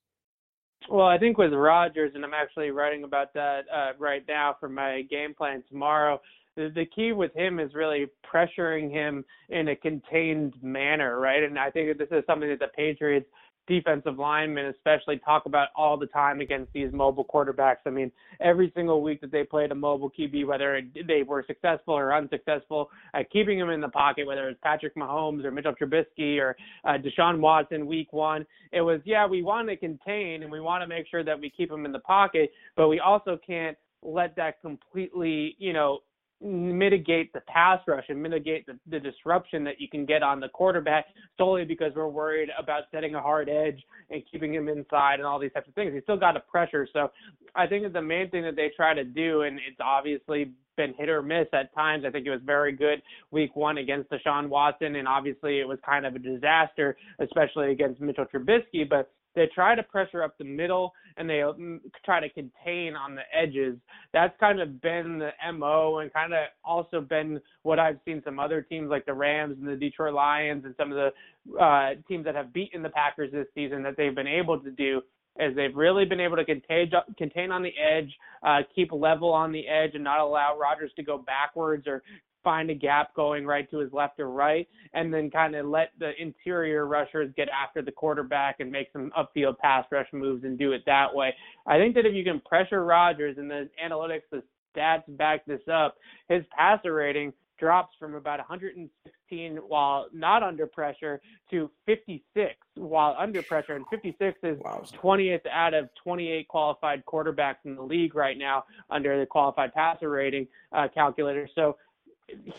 Well, 0.89 1.07
I 1.07 1.17
think 1.17 1.37
with 1.37 1.53
Rodgers, 1.53 2.13
and 2.15 2.23
I'm 2.23 2.33
actually 2.33 2.71
writing 2.71 3.03
about 3.03 3.33
that 3.33 3.65
uh, 3.73 3.91
right 3.99 4.23
now 4.27 4.55
for 4.59 4.69
my 4.69 5.03
game 5.09 5.33
plan 5.33 5.63
tomorrow. 5.69 6.21
The, 6.55 6.71
the 6.73 6.85
key 6.85 7.11
with 7.11 7.33
him 7.35 7.59
is 7.59 7.73
really 7.73 8.07
pressuring 8.31 8.91
him 8.91 9.23
in 9.49 9.69
a 9.69 9.75
contained 9.75 10.55
manner, 10.61 11.19
right? 11.19 11.43
And 11.43 11.59
I 11.59 11.69
think 11.69 11.97
this 11.97 12.07
is 12.11 12.23
something 12.25 12.49
that 12.49 12.59
the 12.59 12.69
Patriots 12.75 13.27
defensive 13.69 14.17
linemen 14.17 14.65
especially 14.65 15.19
talk 15.19 15.45
about 15.45 15.69
all 15.75 15.95
the 15.95 16.07
time 16.07 16.41
against 16.41 16.73
these 16.73 16.91
mobile 16.91 17.23
quarterbacks. 17.23 17.77
I 17.85 17.91
mean, 17.91 18.11
every 18.41 18.71
single 18.75 19.01
week 19.01 19.21
that 19.21 19.31
they 19.31 19.43
played 19.43 19.71
a 19.71 19.75
mobile 19.75 20.11
QB, 20.11 20.45
whether 20.45 20.81
they 21.07 21.23
were 21.23 21.45
successful 21.47 21.93
or 21.93 22.13
unsuccessful 22.13 22.89
at 23.13 23.29
keeping 23.31 23.59
him 23.59 23.69
in 23.69 23.79
the 23.79 23.87
pocket, 23.87 24.27
whether 24.27 24.49
it's 24.49 24.59
Patrick 24.61 24.95
Mahomes 24.95 25.45
or 25.45 25.51
Mitchell 25.51 25.73
Trubisky 25.79 26.39
or 26.39 26.57
uh, 26.83 26.97
Deshaun 26.97 27.39
Watson 27.39 27.85
week 27.85 28.11
one, 28.11 28.45
it 28.73 28.81
was, 28.81 28.99
yeah, 29.05 29.25
we 29.25 29.43
want 29.43 29.69
to 29.69 29.77
contain 29.77 30.43
and 30.43 30.51
we 30.51 30.59
want 30.59 30.81
to 30.81 30.87
make 30.87 31.07
sure 31.07 31.23
that 31.23 31.39
we 31.39 31.49
keep 31.49 31.71
him 31.71 31.85
in 31.85 31.91
the 31.91 31.99
pocket, 31.99 32.51
but 32.75 32.89
we 32.89 32.99
also 32.99 33.39
can't 33.45 33.77
let 34.01 34.35
that 34.35 34.61
completely, 34.61 35.55
you 35.59 35.73
know, 35.73 35.99
mitigate 36.41 37.33
the 37.33 37.41
pass 37.41 37.79
rush 37.85 38.05
and 38.07 38.21
mitigate 38.21 38.65
the, 38.65 38.77
the 38.89 38.99
disruption 38.99 39.63
that 39.65 39.79
you 39.79 39.89
can 39.89 40.05
get 40.05 40.23
on 40.23 40.39
the 40.39 40.47
quarterback 40.49 41.05
solely 41.37 41.65
because 41.65 41.91
we're 41.95 42.07
worried 42.07 42.49
about 42.57 42.83
setting 42.91 43.15
a 43.15 43.21
hard 43.21 43.49
edge 43.49 43.81
and 44.09 44.23
keeping 44.31 44.53
him 44.53 44.69
inside 44.69 45.15
and 45.15 45.25
all 45.25 45.37
these 45.37 45.51
types 45.51 45.67
of 45.67 45.73
things. 45.75 45.93
He's 45.93 46.03
still 46.03 46.17
got 46.17 46.37
a 46.37 46.39
pressure. 46.39 46.87
So 46.93 47.11
I 47.55 47.67
think 47.67 47.83
that 47.83 47.93
the 47.93 48.01
main 48.01 48.29
thing 48.29 48.43
that 48.43 48.55
they 48.55 48.71
try 48.75 48.93
to 48.93 49.03
do, 49.03 49.41
and 49.41 49.57
it's 49.57 49.79
obviously 49.81 50.53
been 50.77 50.93
hit 50.97 51.09
or 51.09 51.21
miss 51.21 51.47
at 51.51 51.73
times. 51.75 52.05
I 52.07 52.09
think 52.09 52.25
it 52.25 52.31
was 52.31 52.39
very 52.45 52.71
good 52.71 53.01
week 53.31 53.55
one 53.55 53.77
against 53.77 54.09
Deshaun 54.09 54.47
Watson, 54.47 54.95
and 54.95 55.09
obviously 55.09 55.59
it 55.59 55.67
was 55.67 55.77
kind 55.85 56.05
of 56.05 56.15
a 56.15 56.19
disaster, 56.19 56.95
especially 57.19 57.71
against 57.71 57.99
Mitchell 57.99 58.25
Trubisky. 58.33 58.87
But 58.89 59.11
they 59.39 59.47
try 59.55 59.73
to 59.73 59.83
pressure 59.83 60.21
up 60.21 60.37
the 60.37 60.43
middle 60.43 60.91
and 61.15 61.29
they 61.29 61.35
mm, 61.35 61.79
try 62.03 62.19
to 62.19 62.27
contain 62.29 62.93
on 62.93 63.15
the 63.15 63.21
edges. 63.33 63.77
That's 64.11 64.37
kind 64.37 64.59
of 64.59 64.81
been 64.81 65.17
the 65.17 65.31
MO 65.53 65.99
and 65.99 66.11
kind 66.11 66.33
of 66.33 66.39
also 66.65 66.99
been 66.99 67.39
what 67.63 67.79
I've 67.79 67.99
seen 68.03 68.21
some 68.25 68.37
other 68.37 68.61
teams 68.61 68.89
like 68.89 69.05
the 69.05 69.13
Rams 69.13 69.55
and 69.57 69.65
the 69.65 69.77
Detroit 69.77 70.13
Lions 70.13 70.65
and 70.65 70.75
some 70.77 70.91
of 70.91 70.97
the 70.97 71.57
uh, 71.57 71.91
teams 72.09 72.25
that 72.25 72.35
have 72.35 72.51
beaten 72.51 72.83
the 72.83 72.89
Packers 72.89 73.31
this 73.31 73.47
season 73.55 73.81
that 73.83 73.95
they've 73.95 74.13
been 74.13 74.27
able 74.27 74.59
to 74.59 74.71
do 74.71 75.01
is 75.39 75.55
they've 75.55 75.75
really 75.75 76.03
been 76.03 76.19
able 76.19 76.35
to 76.35 76.43
contain 76.43 76.91
contain 77.17 77.49
on 77.49 77.63
the 77.63 77.71
edge, 77.79 78.13
uh, 78.45 78.57
keep 78.75 78.91
level 78.91 79.31
on 79.31 79.53
the 79.53 79.65
edge, 79.69 79.91
and 79.93 80.03
not 80.03 80.19
allow 80.19 80.57
Rodgers 80.59 80.91
to 80.97 81.03
go 81.03 81.17
backwards 81.17 81.87
or 81.87 82.03
find 82.43 82.69
a 82.69 82.75
gap 82.75 83.13
going 83.15 83.45
right 83.45 83.69
to 83.71 83.79
his 83.79 83.91
left 83.91 84.19
or 84.19 84.29
right, 84.29 84.67
and 84.93 85.13
then 85.13 85.29
kind 85.29 85.55
of 85.55 85.65
let 85.65 85.91
the 85.99 86.11
interior 86.19 86.85
rushers 86.85 87.31
get 87.35 87.47
after 87.49 87.81
the 87.81 87.91
quarterback 87.91 88.59
and 88.59 88.71
make 88.71 88.87
some 88.93 89.11
upfield 89.17 89.57
pass 89.57 89.85
rush 89.91 90.07
moves 90.13 90.43
and 90.43 90.57
do 90.57 90.71
it 90.71 90.83
that 90.85 91.13
way. 91.13 91.33
I 91.67 91.77
think 91.77 91.95
that 91.95 92.05
if 92.05 92.13
you 92.13 92.23
can 92.23 92.39
pressure 92.41 92.83
Rodgers 92.83 93.37
and 93.37 93.49
the 93.49 93.69
analytics, 93.83 94.23
the 94.31 94.43
stats 94.75 95.03
back 95.17 95.45
this 95.45 95.61
up, 95.71 95.97
his 96.27 96.43
passer 96.55 96.93
rating 96.93 97.33
drops 97.59 97.93
from 97.99 98.15
about 98.15 98.39
116 98.39 99.57
while 99.67 100.07
not 100.13 100.41
under 100.41 100.65
pressure 100.65 101.21
to 101.51 101.69
56 101.85 102.55
while 102.75 103.15
under 103.19 103.43
pressure. 103.43 103.75
And 103.75 103.85
56 103.91 104.39
is 104.43 104.57
wow. 104.63 104.83
20th 105.03 105.45
out 105.51 105.73
of 105.73 105.89
28 106.01 106.47
qualified 106.47 107.03
quarterbacks 107.05 107.57
in 107.65 107.75
the 107.75 107.81
league 107.81 108.15
right 108.15 108.37
now 108.37 108.63
under 108.89 109.19
the 109.19 109.25
qualified 109.25 109.73
passer 109.73 110.09
rating 110.09 110.47
uh, 110.71 110.87
calculator. 110.93 111.47
So 111.53 111.75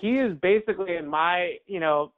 he 0.00 0.18
is 0.18 0.36
basically 0.40 0.96
in 0.96 1.06
my 1.06 1.56
you 1.66 1.80
know 1.80 2.12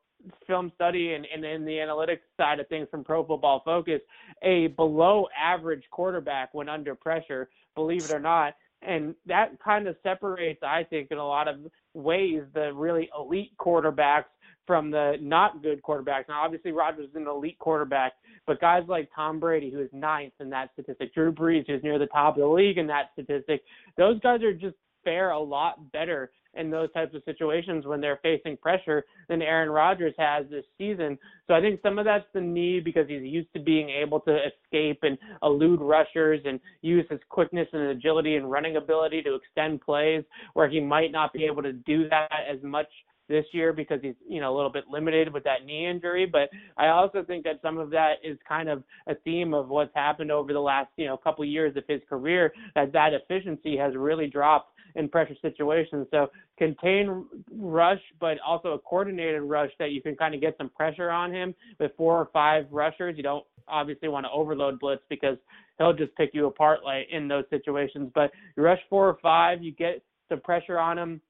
film 0.47 0.71
study 0.75 1.15
and, 1.15 1.27
and 1.33 1.45
in 1.45 1.65
the 1.65 1.73
analytics 1.73 2.21
side 2.37 2.61
of 2.61 2.69
things 2.69 2.89
from 2.91 3.05
Pro 3.05 3.25
Football 3.25 3.63
Focus, 3.65 4.01
a 4.43 4.69
below 4.69 5.27
average 5.41 5.85
quarterback 5.91 6.51
when 6.53 6.69
under 6.69 6.95
pressure, 6.95 7.49
believe 7.75 8.05
it 8.05 8.13
or 8.13 8.21
not. 8.21 8.55
And 8.83 9.15
that 9.27 9.61
kind 9.63 9.87
of 9.87 9.97
separates, 10.03 10.63
I 10.63 10.85
think, 10.85 11.09
in 11.11 11.19
a 11.19 11.27
lot 11.27 11.49
of 11.49 11.57
ways, 11.95 12.43
the 12.55 12.73
really 12.75 13.09
elite 13.17 13.53
quarterbacks 13.59 14.25
from 14.67 14.91
the 14.91 15.17
not 15.21 15.63
good 15.63 15.83
quarterbacks. 15.83 16.29
Now, 16.29 16.43
obviously, 16.43 16.73
Rodgers 16.73 17.09
is 17.11 17.17
an 17.17 17.27
elite 17.27 17.59
quarterback, 17.59 18.13
but 18.47 18.61
guys 18.61 18.83
like 18.89 19.09
Tom 19.15 19.39
Brady, 19.39 19.71
who 19.71 19.81
is 19.81 19.91
ninth 19.93 20.33
in 20.41 20.51
that 20.51 20.71
statistic, 20.73 21.15
Drew 21.15 21.33
Brees, 21.33 21.67
who's 21.67 21.83
near 21.83 21.99
the 21.99 22.07
top 22.07 22.37
of 22.37 22.41
the 22.41 22.47
league 22.47 22.79
in 22.79 22.87
that 22.89 23.11
statistic, 23.13 23.63
those 23.97 24.21
guys 24.21 24.43
are 24.43 24.53
just 24.53 24.77
fare 25.05 25.31
a 25.31 25.39
lot 25.39 25.93
better 25.93 26.31
in 26.55 26.71
those 26.71 26.93
types 26.93 27.15
of 27.15 27.23
situations 27.25 27.87
when 27.87 28.01
they're 28.01 28.21
facing 28.23 28.57
pressure 28.57 29.05
than 29.29 29.43
Aaron 29.43 29.71
Rodgers 29.71 30.15
has 30.19 30.47
this 30.51 30.65
season. 30.79 31.19
So 31.47 31.55
I 31.55 31.61
think 31.61 31.81
some 31.83 31.99
of 31.99 32.05
that's 32.05 32.27
the 32.35 32.41
need 32.41 32.85
because 32.85 33.09
he's 33.09 33.23
used 33.23 33.53
to 33.55 33.61
being 33.61 33.91
able 33.91 34.21
to 34.21 34.37
escape 34.37 35.01
and 35.03 35.19
elude 35.43 35.81
rushers 35.81 36.41
and 36.45 36.61
use 36.83 37.07
his 37.11 37.21
quickness 37.29 37.69
and 37.73 37.83
agility 37.83 38.37
and 38.37 38.51
running 38.51 38.77
ability 38.77 39.23
to 39.23 39.35
extend 39.35 39.81
plays 39.81 40.25
where 40.55 40.69
he 40.69 40.81
might 40.81 41.13
not 41.13 41.33
be 41.33 41.45
able 41.45 41.63
to 41.63 41.73
do 41.73 42.09
that 42.09 42.29
as 42.51 42.63
much 42.63 42.89
this 43.29 43.45
year 43.53 43.73
because 43.73 44.01
he's 44.03 44.15
you 44.27 44.41
know 44.41 44.55
a 44.55 44.57
little 44.57 44.73
bit 44.73 44.85
limited 44.91 45.33
with 45.33 45.45
that 45.45 45.65
knee 45.65 45.87
injury 45.87 46.27
but 46.27 46.49
i 46.77 46.89
also 46.89 47.23
think 47.23 47.45
that 47.45 47.61
some 47.63 47.79
of 47.79 47.91
that 47.91 48.15
is 48.23 48.37
kind 48.47 48.69
of 48.69 48.83
a 49.09 49.15
theme 49.17 49.55
of 49.55 49.69
what's 49.69 49.95
happened 49.95 50.31
over 50.31 50.53
the 50.53 50.61
last 50.61 50.89
you 50.97 51.07
know 51.07 51.17
couple 51.17 51.45
years 51.45 51.77
of 51.77 51.85
his 51.89 52.01
career 52.09 52.53
that 52.75 52.93
that 52.93 53.13
efficiency 53.13 53.77
has 53.77 53.95
really 53.97 54.27
dropped 54.27 54.73
in 54.95 55.09
pressure 55.09 55.37
situations. 55.41 56.07
So 56.11 56.29
contain 56.59 57.27
rush, 57.53 58.01
but 58.21 58.39
also 58.47 58.73
a 58.73 58.79
coordinated 58.79 59.43
rush 59.43 59.71
that 59.79 59.91
you 59.91 60.03
can 60.03 60.17
kind 60.17 60.35
of 60.35 60.41
get 60.41 60.57
some 60.59 60.69
pressure 60.71 61.11
on 61.11 61.33
him 61.33 61.55
with 61.79 61.93
four 61.97 62.19
or 62.19 62.29
five 62.33 62.67
rushers. 62.71 63.17
You 63.17 63.23
don't 63.23 63.45
obviously 63.69 64.09
want 64.09 64.27
to 64.27 64.31
overload 64.31 64.81
blitz 64.81 65.03
because 65.09 65.37
he'll 65.79 65.93
just 65.93 66.15
pick 66.17 66.31
you 66.33 66.47
apart 66.47 66.81
like 66.85 67.07
in 67.11 67.29
those 67.29 67.45
situations. 67.51 68.11
But 68.15 68.31
you 68.57 68.63
rush 68.63 68.81
four 68.91 69.09
or 69.09 69.19
five, 69.23 69.63
you 69.63 69.73
get 69.73 70.03
some 70.29 70.41
pressure 70.41 70.79
on 70.79 70.99
him, 70.99 71.21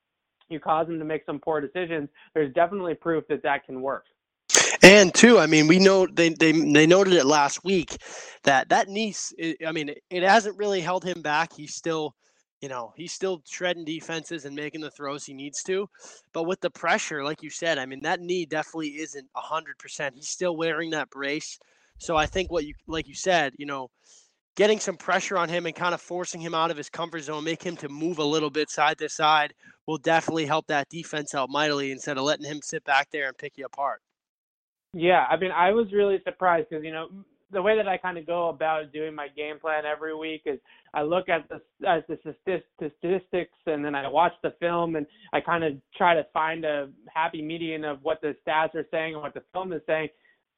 you 0.52 0.60
cause 0.60 0.88
him 0.88 0.98
to 0.98 1.04
make 1.04 1.24
some 1.26 1.40
poor 1.40 1.60
decisions. 1.60 2.08
There's 2.34 2.52
definitely 2.54 2.94
proof 2.94 3.24
that 3.28 3.42
that 3.42 3.64
can 3.66 3.82
work. 3.82 4.04
And 4.82 5.14
two, 5.14 5.38
I 5.38 5.46
mean, 5.46 5.68
we 5.68 5.78
know 5.78 6.06
they 6.06 6.30
they 6.30 6.52
they 6.52 6.86
noted 6.86 7.14
it 7.14 7.24
last 7.24 7.64
week 7.64 7.96
that 8.44 8.68
that 8.70 8.88
niece. 8.88 9.32
I 9.66 9.72
mean, 9.72 9.94
it 10.10 10.22
hasn't 10.22 10.58
really 10.58 10.80
held 10.80 11.04
him 11.04 11.22
back. 11.22 11.52
He's 11.54 11.74
still 11.74 12.14
you 12.62 12.68
know, 12.68 12.92
he's 12.96 13.12
still 13.12 13.42
shredding 13.44 13.84
defenses 13.84 14.44
and 14.44 14.54
making 14.54 14.80
the 14.80 14.90
throws 14.90 15.24
he 15.24 15.34
needs 15.34 15.64
to. 15.64 15.88
But 16.32 16.44
with 16.44 16.60
the 16.60 16.70
pressure, 16.70 17.24
like 17.24 17.42
you 17.42 17.50
said, 17.50 17.76
I 17.76 17.86
mean, 17.86 18.00
that 18.02 18.20
knee 18.20 18.46
definitely 18.46 19.00
isn't 19.00 19.28
100%. 19.36 20.14
He's 20.14 20.28
still 20.28 20.56
wearing 20.56 20.90
that 20.90 21.10
brace. 21.10 21.58
So 21.98 22.16
I 22.16 22.26
think 22.26 22.52
what 22.52 22.64
you, 22.64 22.74
like 22.86 23.08
you 23.08 23.14
said, 23.14 23.54
you 23.58 23.66
know, 23.66 23.90
getting 24.56 24.78
some 24.78 24.96
pressure 24.96 25.38
on 25.38 25.48
him 25.48 25.66
and 25.66 25.74
kind 25.74 25.94
of 25.94 26.00
forcing 26.00 26.40
him 26.40 26.54
out 26.54 26.70
of 26.70 26.76
his 26.76 26.90
comfort 26.90 27.20
zone, 27.20 27.44
make 27.44 27.62
him 27.62 27.76
to 27.76 27.88
move 27.88 28.18
a 28.18 28.24
little 28.24 28.50
bit 28.50 28.70
side 28.70 28.98
to 28.98 29.08
side 29.08 29.54
will 29.86 29.98
definitely 29.98 30.46
help 30.46 30.66
that 30.66 30.88
defense 30.88 31.34
out 31.34 31.50
mightily 31.50 31.90
instead 31.90 32.18
of 32.18 32.24
letting 32.24 32.46
him 32.46 32.60
sit 32.62 32.84
back 32.84 33.08
there 33.10 33.28
and 33.28 33.36
pick 33.36 33.56
you 33.56 33.64
apart. 33.64 34.00
Yeah, 34.94 35.24
I 35.28 35.36
mean, 35.36 35.50
I 35.50 35.70
was 35.70 35.86
really 35.92 36.18
surprised 36.24 36.68
because, 36.70 36.84
you 36.84 36.92
know, 36.92 37.08
the 37.50 37.62
way 37.62 37.76
that 37.76 37.86
I 37.86 37.98
kind 37.98 38.16
of 38.18 38.26
go 38.26 38.48
about 38.48 38.92
doing 38.92 39.14
my 39.14 39.28
game 39.28 39.58
plan 39.58 39.84
every 39.84 40.16
week 40.16 40.42
is 40.46 40.58
I 40.94 41.02
look 41.02 41.28
at 41.28 41.48
the 41.48 41.60
at 41.86 42.06
the 42.06 42.18
statistics 42.78 43.58
and 43.66 43.84
then 43.84 43.94
I 43.94 44.08
watch 44.08 44.32
the 44.42 44.54
film 44.58 44.96
and 44.96 45.06
I 45.32 45.40
kind 45.40 45.62
of 45.62 45.74
try 45.96 46.14
to 46.14 46.26
find 46.32 46.64
a 46.64 46.88
happy 47.12 47.42
median 47.42 47.84
of 47.84 47.98
what 48.02 48.20
the 48.22 48.34
stats 48.46 48.74
are 48.74 48.86
saying 48.90 49.14
and 49.14 49.22
what 49.22 49.34
the 49.34 49.42
film 49.52 49.72
is 49.72 49.82
saying. 49.86 50.08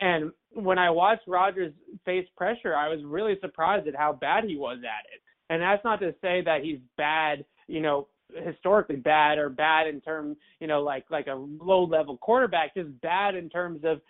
And 0.00 0.30
when 0.52 0.78
I 0.78 0.90
watched 0.90 1.26
Rodgers 1.26 1.72
face 2.04 2.26
pressure, 2.36 2.74
I 2.74 2.88
was 2.88 3.00
really 3.04 3.36
surprised 3.40 3.88
at 3.88 3.96
how 3.96 4.12
bad 4.12 4.44
he 4.44 4.56
was 4.56 4.78
at 4.78 5.12
it. 5.12 5.20
And 5.50 5.60
that's 5.60 5.84
not 5.84 6.00
to 6.00 6.14
say 6.22 6.42
that 6.44 6.62
he's 6.62 6.78
bad, 6.96 7.44
you 7.68 7.80
know, 7.80 8.08
historically 8.34 8.96
bad 8.96 9.38
or 9.38 9.48
bad 9.48 9.86
in 9.86 10.00
terms, 10.00 10.36
you 10.60 10.66
know, 10.66 10.82
like 10.82 11.04
like 11.10 11.26
a 11.26 11.34
low 11.34 11.84
level 11.84 12.16
quarterback, 12.16 12.74
just 12.74 12.88
bad 13.02 13.34
in 13.34 13.48
terms 13.48 13.82
of 13.84 14.00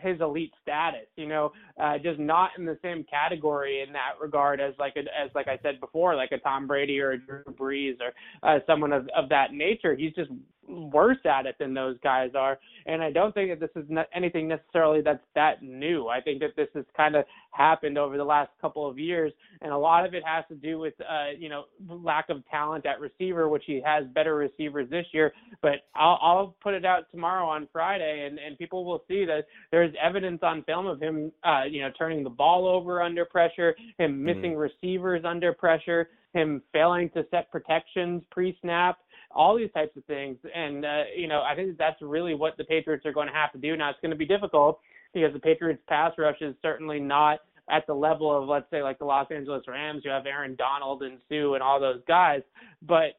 his 0.00 0.20
elite 0.20 0.52
status. 0.62 1.06
You 1.16 1.26
know, 1.26 1.52
uh, 1.80 1.98
just 1.98 2.18
not 2.18 2.50
in 2.58 2.64
the 2.64 2.78
same 2.82 3.04
category 3.04 3.82
in 3.86 3.92
that 3.92 4.12
regard 4.20 4.60
as 4.60 4.74
like 4.78 4.94
a, 4.96 5.00
as 5.00 5.30
like 5.34 5.48
I 5.48 5.58
said 5.62 5.80
before, 5.80 6.14
like 6.14 6.32
a 6.32 6.38
Tom 6.38 6.66
Brady 6.66 7.00
or 7.00 7.12
a 7.12 7.18
Drew 7.18 7.42
Brees 7.58 7.96
or 8.00 8.12
uh, 8.48 8.60
someone 8.66 8.92
of 8.92 9.08
of 9.16 9.28
that 9.30 9.52
nature. 9.52 9.94
He's 9.94 10.14
just 10.14 10.30
worse 10.68 11.18
at 11.24 11.46
it 11.46 11.56
than 11.58 11.74
those 11.74 11.96
guys 12.02 12.30
are. 12.34 12.58
And 12.86 13.02
I 13.02 13.10
don't 13.10 13.34
think 13.34 13.50
that 13.50 13.60
this 13.60 13.82
is 13.82 13.88
anything 14.14 14.48
necessarily 14.48 15.00
that's 15.00 15.24
that 15.34 15.62
new. 15.62 16.08
I 16.08 16.20
think 16.20 16.40
that 16.40 16.56
this 16.56 16.68
has 16.74 16.84
kind 16.96 17.16
of 17.16 17.24
happened 17.50 17.98
over 17.98 18.16
the 18.16 18.24
last 18.24 18.50
couple 18.60 18.88
of 18.88 18.98
years, 18.98 19.32
and 19.62 19.72
a 19.72 19.78
lot 19.78 20.06
of 20.06 20.14
it 20.14 20.22
has 20.24 20.44
to 20.48 20.54
do 20.54 20.78
with 20.78 20.94
uh, 21.00 21.30
you 21.38 21.48
know 21.48 21.64
lack 21.88 22.28
of 22.28 22.46
talent 22.50 22.86
at 22.86 23.00
receiver, 23.00 23.48
which 23.48 23.64
he 23.66 23.80
has 23.84 24.04
better 24.14 24.36
receivers 24.36 24.88
this 24.90 25.06
year. 25.12 25.32
But 25.62 25.86
I'll, 25.94 26.18
I'll 26.22 26.56
put 26.62 26.74
it 26.74 26.84
out 26.84 27.10
tomorrow 27.10 27.46
on 27.46 27.68
Friday, 27.72 28.26
and 28.26 28.38
and 28.38 28.58
people 28.58 28.84
will 28.84 29.02
see 29.08 29.24
that 29.24 29.46
there's 29.70 29.94
evidence 30.02 30.40
on 30.42 30.62
film 30.64 30.86
of 30.86 31.00
him, 31.00 31.32
uh, 31.44 31.64
you 31.68 31.82
know, 31.82 31.90
turning 31.98 32.22
the 32.22 32.30
ball 32.30 32.66
over 32.66 33.02
under 33.02 33.24
pressure, 33.24 33.74
him 33.98 34.12
mm-hmm. 34.12 34.24
missing 34.24 34.52
mm-hmm. 34.52 34.58
receivers 34.58 35.24
under 35.24 35.52
pressure, 35.52 36.08
him 36.32 36.62
failing 36.72 37.10
to 37.10 37.24
set 37.30 37.50
protections 37.50 38.22
pre-snap 38.30 38.98
all 39.36 39.56
these 39.56 39.70
types 39.72 39.96
of 39.96 40.04
things. 40.06 40.38
And 40.54 40.84
uh, 40.84 41.02
you 41.14 41.28
know, 41.28 41.42
I 41.42 41.54
think 41.54 41.76
that's 41.78 42.00
really 42.00 42.34
what 42.34 42.56
the 42.56 42.64
Patriots 42.64 43.04
are 43.06 43.12
going 43.12 43.28
to 43.28 43.34
have 43.34 43.52
to 43.52 43.58
do. 43.58 43.76
Now 43.76 43.90
it's 43.90 44.00
going 44.00 44.10
to 44.10 44.16
be 44.16 44.26
difficult 44.26 44.80
because 45.12 45.32
the 45.32 45.38
Patriots 45.38 45.82
pass 45.88 46.12
rush 46.18 46.40
is 46.40 46.54
certainly 46.62 46.98
not 46.98 47.40
at 47.70 47.86
the 47.86 47.94
level 47.94 48.36
of 48.36 48.48
let's 48.48 48.70
say 48.70 48.82
like 48.82 48.98
the 48.98 49.04
Los 49.04 49.30
Angeles 49.30 49.62
Rams 49.68 50.02
You 50.04 50.10
have 50.10 50.26
Aaron 50.26 50.56
Donald 50.56 51.02
and 51.02 51.18
Suh 51.28 51.54
and 51.54 51.62
all 51.62 51.78
those 51.78 52.00
guys, 52.08 52.42
but 52.82 53.18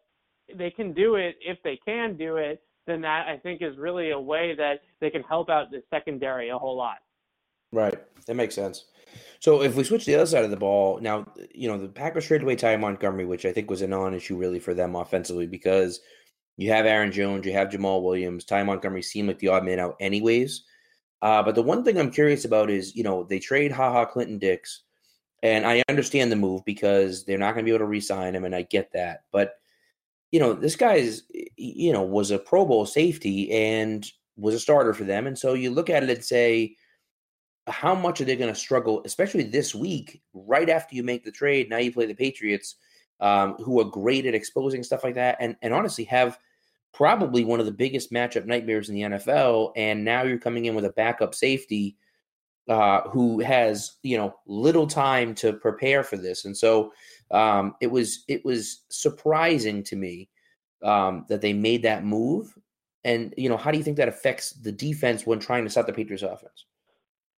they 0.55 0.71
can 0.71 0.93
do 0.93 1.15
it 1.15 1.35
if 1.41 1.57
they 1.63 1.79
can 1.85 2.17
do 2.17 2.37
it. 2.37 2.61
Then 2.87 3.01
that 3.01 3.27
I 3.27 3.37
think 3.37 3.61
is 3.61 3.77
really 3.77 4.11
a 4.11 4.19
way 4.19 4.55
that 4.55 4.81
they 5.01 5.09
can 5.09 5.21
help 5.23 5.49
out 5.49 5.71
the 5.71 5.83
secondary 5.89 6.49
a 6.49 6.57
whole 6.57 6.77
lot. 6.77 6.97
Right, 7.73 7.97
that 8.27 8.35
makes 8.35 8.55
sense. 8.55 8.85
So 9.39 9.61
if 9.61 9.75
we 9.75 9.83
switch 9.83 10.05
to 10.05 10.11
the 10.11 10.17
other 10.17 10.25
side 10.25 10.43
of 10.43 10.51
the 10.51 10.57
ball, 10.57 10.99
now 10.99 11.25
you 11.53 11.67
know 11.67 11.77
the 11.77 11.87
Packers 11.87 12.25
traded 12.25 12.43
away 12.43 12.55
Ty 12.55 12.77
Montgomery, 12.77 13.25
which 13.25 13.45
I 13.45 13.51
think 13.51 13.69
was 13.69 13.81
a 13.81 13.87
non-issue 13.87 14.37
really 14.37 14.59
for 14.59 14.73
them 14.73 14.95
offensively 14.95 15.47
because 15.47 16.01
you 16.57 16.71
have 16.71 16.85
Aaron 16.85 17.11
Jones, 17.11 17.45
you 17.45 17.53
have 17.53 17.69
Jamaal 17.69 18.03
Williams, 18.03 18.45
Ty 18.45 18.63
Montgomery 18.63 19.03
seemed 19.03 19.27
like 19.27 19.39
the 19.39 19.49
odd 19.49 19.63
man 19.63 19.79
out 19.79 19.95
anyways. 19.99 20.63
Uh, 21.21 21.41
but 21.41 21.55
the 21.55 21.63
one 21.63 21.83
thing 21.83 21.97
I'm 21.97 22.11
curious 22.11 22.45
about 22.45 22.69
is 22.69 22.95
you 22.95 23.03
know 23.03 23.23
they 23.23 23.39
trade 23.39 23.71
Ha 23.71 23.91
Ha 23.91 24.05
Clinton 24.05 24.39
Dix, 24.39 24.83
and 25.43 25.65
I 25.65 25.83
understand 25.89 26.31
the 26.31 26.35
move 26.35 26.63
because 26.65 27.25
they're 27.25 27.37
not 27.37 27.53
going 27.53 27.65
to 27.65 27.69
be 27.69 27.71
able 27.71 27.85
to 27.85 27.89
re-sign 27.89 28.35
him, 28.35 28.45
and 28.45 28.55
I 28.55 28.63
get 28.63 28.91
that. 28.93 29.23
But 29.31 29.55
you 30.31 30.39
know 30.39 30.53
this 30.53 30.75
guy 30.75 30.95
is 30.95 31.23
you 31.55 31.93
know 31.93 32.03
was 32.03 32.31
a 32.31 32.39
Pro 32.39 32.65
Bowl 32.65 32.85
safety 32.85 33.51
and 33.51 34.05
was 34.35 34.55
a 34.55 34.59
starter 34.59 34.93
for 34.93 35.05
them, 35.05 35.27
and 35.27 35.37
so 35.37 35.53
you 35.53 35.71
look 35.71 35.89
at 35.89 36.03
it 36.03 36.09
and 36.09 36.23
say 36.23 36.75
how 37.67 37.93
much 37.93 38.21
are 38.21 38.25
they 38.25 38.35
going 38.35 38.53
to 38.53 38.59
struggle, 38.59 39.01
especially 39.05 39.43
this 39.43 39.75
week, 39.75 40.21
right 40.33 40.69
after 40.69 40.95
you 40.95 41.03
make 41.03 41.23
the 41.23 41.31
trade? 41.31 41.69
Now 41.69 41.77
you 41.77 41.91
play 41.91 42.05
the 42.05 42.13
Patriots, 42.13 42.75
um, 43.19 43.55
who 43.55 43.79
are 43.79 43.85
great 43.85 44.25
at 44.25 44.35
exposing 44.35 44.83
stuff 44.83 45.03
like 45.03 45.15
that, 45.15 45.37
and 45.39 45.55
and 45.61 45.73
honestly 45.73 46.03
have 46.05 46.37
probably 46.93 47.43
one 47.43 47.59
of 47.59 47.65
the 47.65 47.71
biggest 47.71 48.11
matchup 48.11 48.45
nightmares 48.45 48.89
in 48.89 48.95
the 48.95 49.01
NFL. 49.01 49.71
And 49.75 50.03
now 50.03 50.23
you're 50.23 50.39
coming 50.39 50.65
in 50.65 50.75
with 50.75 50.85
a 50.85 50.91
backup 50.91 51.35
safety 51.35 51.97
uh, 52.67 53.01
who 53.09 53.39
has 53.39 53.97
you 54.03 54.17
know 54.17 54.35
little 54.45 54.87
time 54.87 55.35
to 55.35 55.53
prepare 55.53 56.03
for 56.03 56.17
this, 56.17 56.45
and 56.45 56.55
so 56.55 56.91
um, 57.31 57.75
it 57.81 57.87
was 57.87 58.23
it 58.27 58.43
was 58.45 58.85
surprising 58.89 59.83
to 59.83 59.95
me 59.95 60.29
um, 60.83 61.25
that 61.29 61.41
they 61.41 61.53
made 61.53 61.83
that 61.83 62.03
move. 62.03 62.53
And 63.03 63.33
you 63.37 63.49
know, 63.49 63.57
how 63.57 63.71
do 63.71 63.77
you 63.77 63.83
think 63.83 63.97
that 63.97 64.09
affects 64.09 64.51
the 64.51 64.71
defense 64.71 65.25
when 65.25 65.39
trying 65.39 65.63
to 65.63 65.69
stop 65.69 65.85
the 65.85 65.93
Patriots 65.93 66.23
offense? 66.23 66.65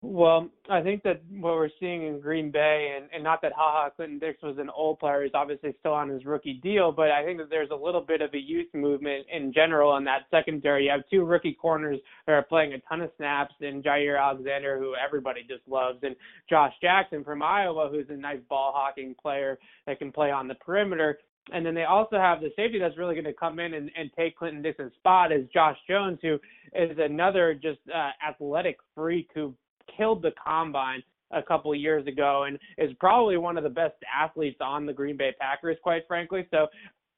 Well, 0.02 0.50
I 0.70 0.82
think 0.82 1.04
that 1.04 1.22
what 1.30 1.56
we're 1.56 1.70
seeing 1.78 2.08
in 2.08 2.22
Green 2.22 2.52
Bay, 2.52 2.96
and, 2.96 3.10
and 3.14 3.22
not 3.22 3.42
that 3.42 3.52
Ha 3.52 3.72
Ha 3.72 3.90
Clinton 3.90 4.18
Dix 4.18 4.42
was 4.42 4.58
an 4.58 4.70
old 4.70 4.98
player, 4.98 5.24
he's 5.24 5.34
obviously 5.34 5.76
still 5.80 5.92
on 5.92 6.08
his 6.08 6.24
rookie 6.24 6.62
deal, 6.64 6.94
but 6.94 7.12
I 7.12 7.26
think 7.26 7.38
that 7.40 7.50
there's 7.50 7.72
a 7.72 7.76
little 7.76 8.00
bit 8.00 8.22
of 8.22 8.34
a 8.34 8.38
youth 8.38 8.70
movement 8.74 9.26
in 9.30 9.52
general 9.52 9.98
in 9.98 10.06
that 10.06 10.22
secondary. 10.32 10.86
You 10.86 10.92
have 10.92 11.02
two 11.12 11.26
rookie 11.26 11.54
corners 11.54 12.00
that 12.26 12.32
are 12.32 12.44
playing 12.44 12.72
a 12.74 12.80
ton 12.88 13.02
of 13.02 13.12
snaps, 13.18 13.56
and 13.60 13.84
Jaire 13.84 14.18
Alexander, 14.18 14.80
who 14.80 14.94
everybody 14.96 15.42
just 15.42 15.68
loves, 15.68 16.00
and 16.04 16.16
Josh 16.50 16.74
Jackson 16.82 17.26
from 17.26 17.44
Iowa, 17.44 17.90
who's 17.92 18.08
a 18.10 18.16
nice 18.16 18.40
ball 18.48 18.72
hawking 18.74 19.16
player 19.22 19.60
that 19.86 20.00
can 20.00 20.14
play 20.14 20.32
on 20.32 20.48
the 20.48 20.56
perimeter. 20.56 21.20
And 21.52 21.66
then 21.66 21.74
they 21.74 21.84
also 21.84 22.18
have 22.18 22.40
the 22.40 22.52
safety 22.56 22.80
that's 22.80 22.98
really 22.98 23.16
going 23.16 23.26
to 23.26 23.34
come 23.34 23.60
in 23.60 23.74
and, 23.74 23.92
and 23.98 24.10
take 24.18 24.38
Clinton 24.38 24.62
Dix's 24.62 24.94
spot 24.94 25.34
is 25.34 25.46
Josh 25.54 25.78
Jones, 25.90 26.20
who 26.22 26.36
is 26.74 26.98
another 26.98 27.54
just 27.54 27.80
uh, 27.94 28.12
athletic 28.26 28.78
freak 28.96 29.30
who 29.36 29.54
killed 29.98 30.22
the 30.22 30.32
combine 30.44 31.04
a 31.32 31.44
couple 31.44 31.74
years 31.76 32.08
ago 32.08 32.46
and 32.48 32.58
is 32.78 32.92
probably 33.00 33.38
one 33.38 33.58
of 33.58 33.64
the 33.64 33.70
best 33.70 33.96
athletes 34.14 34.58
on 34.62 34.86
the 34.86 34.94
Green 34.94 35.18
Bay 35.18 35.34
Packers, 35.40 35.78
quite 35.84 36.04
frankly. 36.08 36.48
So 36.52 36.68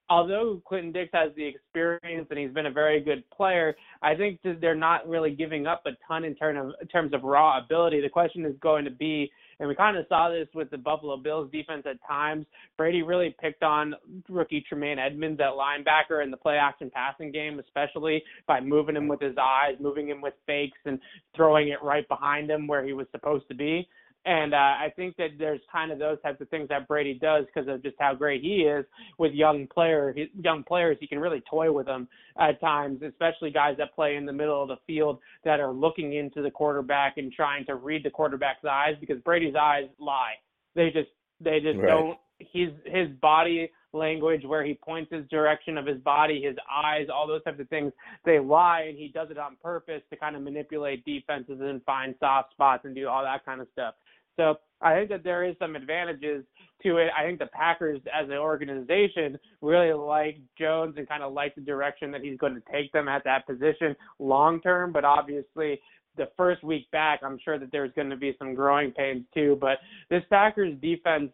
although 0.09 0.61
Clinton 0.67 0.91
Dix 0.91 1.09
has 1.13 1.31
the 1.35 1.45
experience 1.45 2.27
and 2.29 2.37
he's 2.37 2.51
been 2.51 2.65
a 2.65 2.71
very 2.71 2.99
good 2.99 3.23
player, 3.29 3.75
I 4.01 4.15
think 4.15 4.39
they're 4.43 4.75
not 4.75 5.07
really 5.07 5.33
giving 5.33 5.65
up 5.65 5.83
a 5.85 5.91
ton 6.05 6.25
in, 6.25 6.35
term 6.35 6.57
of, 6.57 6.73
in 6.81 6.87
terms 6.87 7.13
of 7.13 7.23
raw 7.23 7.63
ability. 7.63 8.01
The 8.01 8.09
question 8.09 8.45
is 8.45 8.53
going 8.61 8.83
to 8.83 8.91
be, 8.91 9.31
and 9.61 9.69
we 9.69 9.75
kind 9.75 9.95
of 9.95 10.07
saw 10.09 10.27
this 10.27 10.47
with 10.55 10.71
the 10.71 10.77
Buffalo 10.77 11.17
Bills 11.17 11.47
defense 11.51 11.83
at 11.87 11.97
times. 12.05 12.47
Brady 12.77 13.03
really 13.03 13.35
picked 13.39 13.61
on 13.61 13.93
rookie 14.27 14.65
Tremaine 14.67 14.97
Edmunds 14.97 15.39
at 15.39 15.51
linebacker 15.51 16.23
in 16.23 16.31
the 16.31 16.37
play 16.37 16.55
action 16.55 16.89
passing 16.91 17.31
game, 17.31 17.59
especially 17.59 18.23
by 18.47 18.59
moving 18.59 18.95
him 18.95 19.07
with 19.07 19.21
his 19.21 19.35
eyes, 19.39 19.75
moving 19.79 20.09
him 20.09 20.19
with 20.19 20.33
fakes, 20.47 20.79
and 20.85 20.99
throwing 21.35 21.67
it 21.67 21.77
right 21.83 22.07
behind 22.09 22.49
him 22.49 22.65
where 22.65 22.83
he 22.83 22.93
was 22.93 23.05
supposed 23.11 23.47
to 23.49 23.55
be. 23.55 23.87
And 24.25 24.53
uh, 24.53 24.57
I 24.57 24.93
think 24.95 25.17
that 25.17 25.29
there's 25.39 25.61
kind 25.71 25.91
of 25.91 25.97
those 25.97 26.21
types 26.21 26.39
of 26.41 26.49
things 26.49 26.69
that 26.69 26.87
Brady 26.87 27.17
does 27.19 27.45
because 27.45 27.67
of 27.67 27.81
just 27.81 27.95
how 27.99 28.13
great 28.13 28.41
he 28.43 28.61
is 28.61 28.85
with 29.17 29.33
young 29.33 29.65
player 29.67 30.15
young 30.39 30.63
players. 30.63 30.97
He 30.99 31.07
can 31.07 31.19
really 31.19 31.41
toy 31.49 31.71
with 31.71 31.87
them 31.87 32.07
at 32.39 32.61
times, 32.61 33.01
especially 33.01 33.49
guys 33.49 33.77
that 33.79 33.95
play 33.95 34.17
in 34.17 34.27
the 34.27 34.33
middle 34.33 34.61
of 34.61 34.67
the 34.67 34.77
field 34.85 35.19
that 35.43 35.59
are 35.59 35.73
looking 35.73 36.13
into 36.13 36.43
the 36.43 36.51
quarterback 36.51 37.17
and 37.17 37.33
trying 37.33 37.65
to 37.65 37.75
read 37.75 38.03
the 38.03 38.11
quarterback's 38.11 38.63
eyes 38.63 38.95
because 38.99 39.17
Brady's 39.21 39.55
eyes 39.59 39.85
lie. 39.99 40.33
They 40.75 40.91
just 40.91 41.09
they 41.39 41.59
just 41.59 41.79
right. 41.79 41.87
don't. 41.87 42.17
His 42.37 42.69
his 42.85 43.07
body 43.21 43.71
language 43.93 44.43
where 44.45 44.63
he 44.63 44.73
points 44.73 45.11
his 45.11 45.27
direction 45.29 45.77
of 45.77 45.85
his 45.85 45.99
body, 45.99 46.41
his 46.41 46.55
eyes, 46.71 47.07
all 47.13 47.27
those 47.27 47.43
types 47.43 47.59
of 47.59 47.67
things, 47.69 47.91
they 48.25 48.39
lie 48.39 48.85
and 48.87 48.97
he 48.97 49.09
does 49.09 49.29
it 49.29 49.37
on 49.37 49.57
purpose 49.61 50.01
to 50.09 50.15
kind 50.15 50.35
of 50.35 50.41
manipulate 50.41 51.03
defenses 51.05 51.59
and 51.61 51.83
find 51.83 52.15
soft 52.19 52.51
spots 52.51 52.85
and 52.85 52.95
do 52.95 53.07
all 53.07 53.23
that 53.23 53.45
kind 53.45 53.61
of 53.61 53.67
stuff. 53.73 53.95
So 54.41 54.55
I 54.81 54.95
think 54.95 55.09
that 55.09 55.23
there 55.23 55.43
is 55.43 55.55
some 55.59 55.75
advantages 55.75 56.43
to 56.83 56.97
it. 56.97 57.09
I 57.17 57.23
think 57.23 57.37
the 57.37 57.45
Packers 57.45 58.01
as 58.11 58.27
an 58.27 58.37
organization 58.37 59.37
really 59.61 59.93
like 59.93 60.39
Jones 60.57 60.95
and 60.97 61.07
kind 61.07 61.21
of 61.21 61.33
like 61.33 61.53
the 61.53 61.61
direction 61.61 62.09
that 62.11 62.21
he's 62.21 62.39
going 62.39 62.55
to 62.55 62.63
take 62.71 62.91
them 62.91 63.07
at 63.07 63.23
that 63.25 63.45
position 63.45 63.95
long 64.17 64.59
term. 64.61 64.91
But 64.91 65.05
obviously, 65.05 65.79
the 66.17 66.27
first 66.35 66.63
week 66.63 66.89
back, 66.89 67.21
I'm 67.23 67.37
sure 67.45 67.59
that 67.59 67.71
there's 67.71 67.91
going 67.93 68.09
to 68.09 68.17
be 68.17 68.35
some 68.39 68.55
growing 68.55 68.91
pains 68.91 69.23
too. 69.31 69.59
But 69.61 69.77
this 70.09 70.23
Packers 70.31 70.73
defense, 70.81 71.29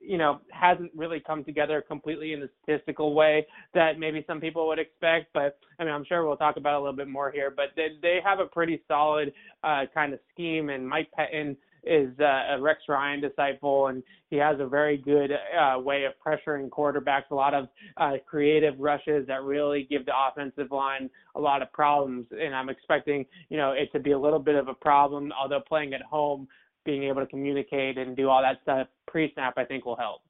you 0.00 0.16
know, 0.16 0.40
hasn't 0.50 0.90
really 0.96 1.20
come 1.20 1.44
together 1.44 1.84
completely 1.86 2.32
in 2.32 2.40
the 2.40 2.48
statistical 2.62 3.12
way 3.12 3.46
that 3.74 3.98
maybe 3.98 4.24
some 4.26 4.40
people 4.40 4.66
would 4.66 4.78
expect. 4.78 5.26
But 5.34 5.58
I 5.78 5.84
mean, 5.84 5.92
I'm 5.92 6.06
sure 6.06 6.26
we'll 6.26 6.38
talk 6.38 6.56
about 6.56 6.74
a 6.74 6.80
little 6.80 6.96
bit 6.96 7.08
more 7.08 7.30
here. 7.30 7.52
But 7.54 7.66
they 7.76 7.88
they 8.00 8.20
have 8.24 8.40
a 8.40 8.46
pretty 8.46 8.80
solid 8.88 9.34
uh, 9.62 9.82
kind 9.92 10.14
of 10.14 10.20
scheme, 10.32 10.70
and 10.70 10.88
Mike 10.88 11.10
Pettine 11.16 11.56
is 11.86 12.10
uh, 12.20 12.56
a 12.56 12.60
Rex 12.60 12.80
Ryan 12.88 13.20
disciple, 13.20 13.86
and 13.86 14.02
he 14.28 14.36
has 14.36 14.56
a 14.58 14.66
very 14.66 14.96
good 14.96 15.30
uh, 15.32 15.78
way 15.78 16.04
of 16.04 16.12
pressuring 16.24 16.68
quarterbacks. 16.68 17.30
A 17.30 17.34
lot 17.34 17.54
of 17.54 17.68
uh, 17.96 18.14
creative 18.26 18.78
rushes 18.78 19.26
that 19.28 19.42
really 19.44 19.86
give 19.88 20.04
the 20.04 20.12
offensive 20.28 20.72
line 20.72 21.08
a 21.36 21.40
lot 21.40 21.62
of 21.62 21.72
problems. 21.72 22.26
And 22.32 22.54
I'm 22.54 22.68
expecting, 22.68 23.24
you 23.48 23.56
know, 23.56 23.72
it 23.72 23.90
to 23.92 24.00
be 24.00 24.12
a 24.12 24.18
little 24.18 24.40
bit 24.40 24.56
of 24.56 24.68
a 24.68 24.74
problem. 24.74 25.32
Although 25.40 25.60
playing 25.60 25.94
at 25.94 26.02
home, 26.02 26.48
being 26.84 27.04
able 27.04 27.20
to 27.20 27.26
communicate 27.26 27.98
and 27.98 28.16
do 28.16 28.28
all 28.28 28.42
that 28.42 28.58
stuff 28.62 28.88
pre-snap, 29.06 29.54
I 29.56 29.64
think 29.64 29.86
will 29.86 29.96
help. 29.96 30.22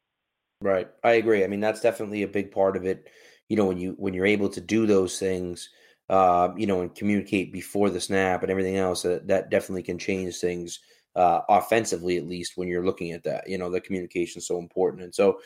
Right, 0.60 0.88
I 1.02 1.12
agree. 1.12 1.44
I 1.44 1.48
mean, 1.48 1.60
that's 1.60 1.80
definitely 1.80 2.22
a 2.22 2.28
big 2.28 2.50
part 2.50 2.76
of 2.76 2.84
it. 2.84 3.08
You 3.48 3.56
know, 3.56 3.66
when 3.66 3.78
you 3.78 3.94
when 3.98 4.12
you're 4.12 4.26
able 4.26 4.50
to 4.50 4.60
do 4.60 4.86
those 4.86 5.18
things. 5.18 5.70
Uh, 6.08 6.54
you 6.56 6.68
know, 6.68 6.82
and 6.82 6.94
communicate 6.94 7.52
before 7.52 7.90
the 7.90 8.00
snap 8.00 8.42
and 8.42 8.50
everything 8.52 8.76
else, 8.76 9.04
uh, 9.04 9.18
that 9.24 9.50
definitely 9.50 9.82
can 9.82 9.98
change 9.98 10.36
things 10.36 10.78
uh, 11.16 11.40
offensively, 11.48 12.18
at 12.18 12.28
least 12.28 12.56
when 12.56 12.68
you're 12.68 12.84
looking 12.84 13.12
at 13.12 13.24
that. 13.24 13.48
You 13.48 13.58
know, 13.58 13.70
the 13.70 13.80
communication 13.80 14.38
is 14.38 14.46
so 14.46 14.58
important. 14.58 15.02
And 15.02 15.14
so, 15.14 15.40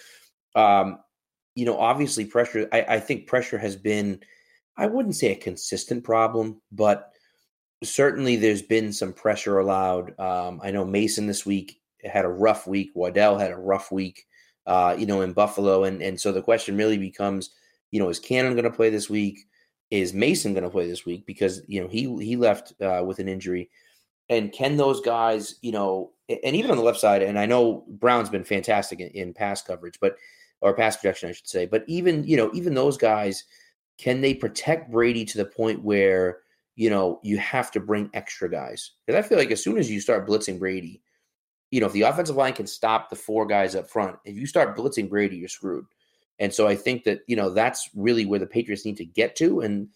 um, 0.56 0.98
you 1.54 1.64
know, 1.64 1.78
obviously 1.78 2.24
pressure, 2.24 2.68
I, 2.72 2.82
I 2.82 3.00
think 3.00 3.26
pressure 3.26 3.58
has 3.58 3.76
been, 3.76 4.20
I 4.76 4.86
wouldn't 4.86 5.16
say 5.16 5.32
a 5.32 5.36
consistent 5.36 6.02
problem, 6.04 6.60
but 6.72 7.12
certainly 7.84 8.36
there's 8.36 8.62
been 8.62 8.92
some 8.92 9.12
pressure 9.12 9.58
allowed. 9.58 10.18
Um, 10.18 10.60
I 10.62 10.70
know 10.70 10.84
Mason 10.84 11.26
this 11.26 11.46
week 11.46 11.80
had 12.04 12.24
a 12.24 12.28
rough 12.28 12.66
week. 12.66 12.90
Waddle 12.94 13.38
had 13.38 13.52
a 13.52 13.56
rough 13.56 13.92
week, 13.92 14.26
uh, 14.66 14.96
you 14.98 15.06
know, 15.06 15.20
in 15.20 15.32
Buffalo. 15.32 15.84
And, 15.84 16.02
and 16.02 16.20
so 16.20 16.32
the 16.32 16.42
question 16.42 16.76
really 16.76 16.98
becomes, 16.98 17.50
you 17.90 18.00
know, 18.00 18.08
is 18.08 18.18
Cannon 18.18 18.54
going 18.54 18.64
to 18.64 18.70
play 18.70 18.90
this 18.90 19.08
week? 19.08 19.46
Is 19.90 20.12
Mason 20.12 20.52
going 20.52 20.64
to 20.64 20.70
play 20.70 20.88
this 20.88 21.04
week? 21.06 21.26
Because, 21.26 21.62
you 21.66 21.80
know, 21.80 21.88
he, 21.88 22.02
he 22.24 22.36
left 22.36 22.72
uh, 22.80 23.02
with 23.06 23.18
an 23.18 23.28
injury. 23.28 23.70
And 24.30 24.52
can 24.52 24.76
those 24.76 25.00
guys, 25.00 25.56
you 25.60 25.72
know, 25.72 26.12
and 26.28 26.56
even 26.56 26.70
on 26.70 26.76
the 26.76 26.84
left 26.84 27.00
side, 27.00 27.20
and 27.22 27.38
I 27.38 27.46
know 27.46 27.84
Brown's 27.88 28.30
been 28.30 28.44
fantastic 28.44 29.00
in, 29.00 29.08
in 29.08 29.34
pass 29.34 29.60
coverage, 29.60 29.98
but 30.00 30.16
or 30.60 30.74
pass 30.74 30.96
protection, 30.96 31.28
I 31.28 31.32
should 31.32 31.48
say. 31.48 31.66
But 31.66 31.84
even 31.88 32.24
you 32.24 32.36
know, 32.36 32.50
even 32.54 32.74
those 32.74 32.96
guys, 32.96 33.44
can 33.98 34.20
they 34.20 34.32
protect 34.32 34.90
Brady 34.90 35.24
to 35.26 35.38
the 35.38 35.44
point 35.44 35.82
where 35.82 36.38
you 36.76 36.90
know 36.90 37.18
you 37.22 37.38
have 37.38 37.70
to 37.72 37.80
bring 37.80 38.08
extra 38.14 38.48
guys? 38.48 38.92
Because 39.04 39.22
I 39.22 39.28
feel 39.28 39.36
like 39.36 39.50
as 39.50 39.62
soon 39.62 39.78
as 39.78 39.90
you 39.90 40.00
start 40.00 40.28
blitzing 40.28 40.60
Brady, 40.60 41.02
you 41.72 41.80
know 41.80 41.86
if 41.86 41.92
the 41.92 42.02
offensive 42.02 42.36
line 42.36 42.52
can 42.52 42.68
stop 42.68 43.10
the 43.10 43.16
four 43.16 43.46
guys 43.46 43.74
up 43.74 43.90
front, 43.90 44.16
if 44.24 44.36
you 44.36 44.46
start 44.46 44.76
blitzing 44.76 45.08
Brady, 45.08 45.36
you're 45.36 45.48
screwed. 45.48 45.86
And 46.38 46.54
so 46.54 46.68
I 46.68 46.76
think 46.76 47.02
that 47.04 47.20
you 47.26 47.36
know 47.36 47.50
that's 47.50 47.90
really 47.94 48.26
where 48.26 48.38
the 48.38 48.46
Patriots 48.46 48.84
need 48.84 48.96
to 48.98 49.04
get 49.04 49.34
to. 49.36 49.60
And 49.60 49.88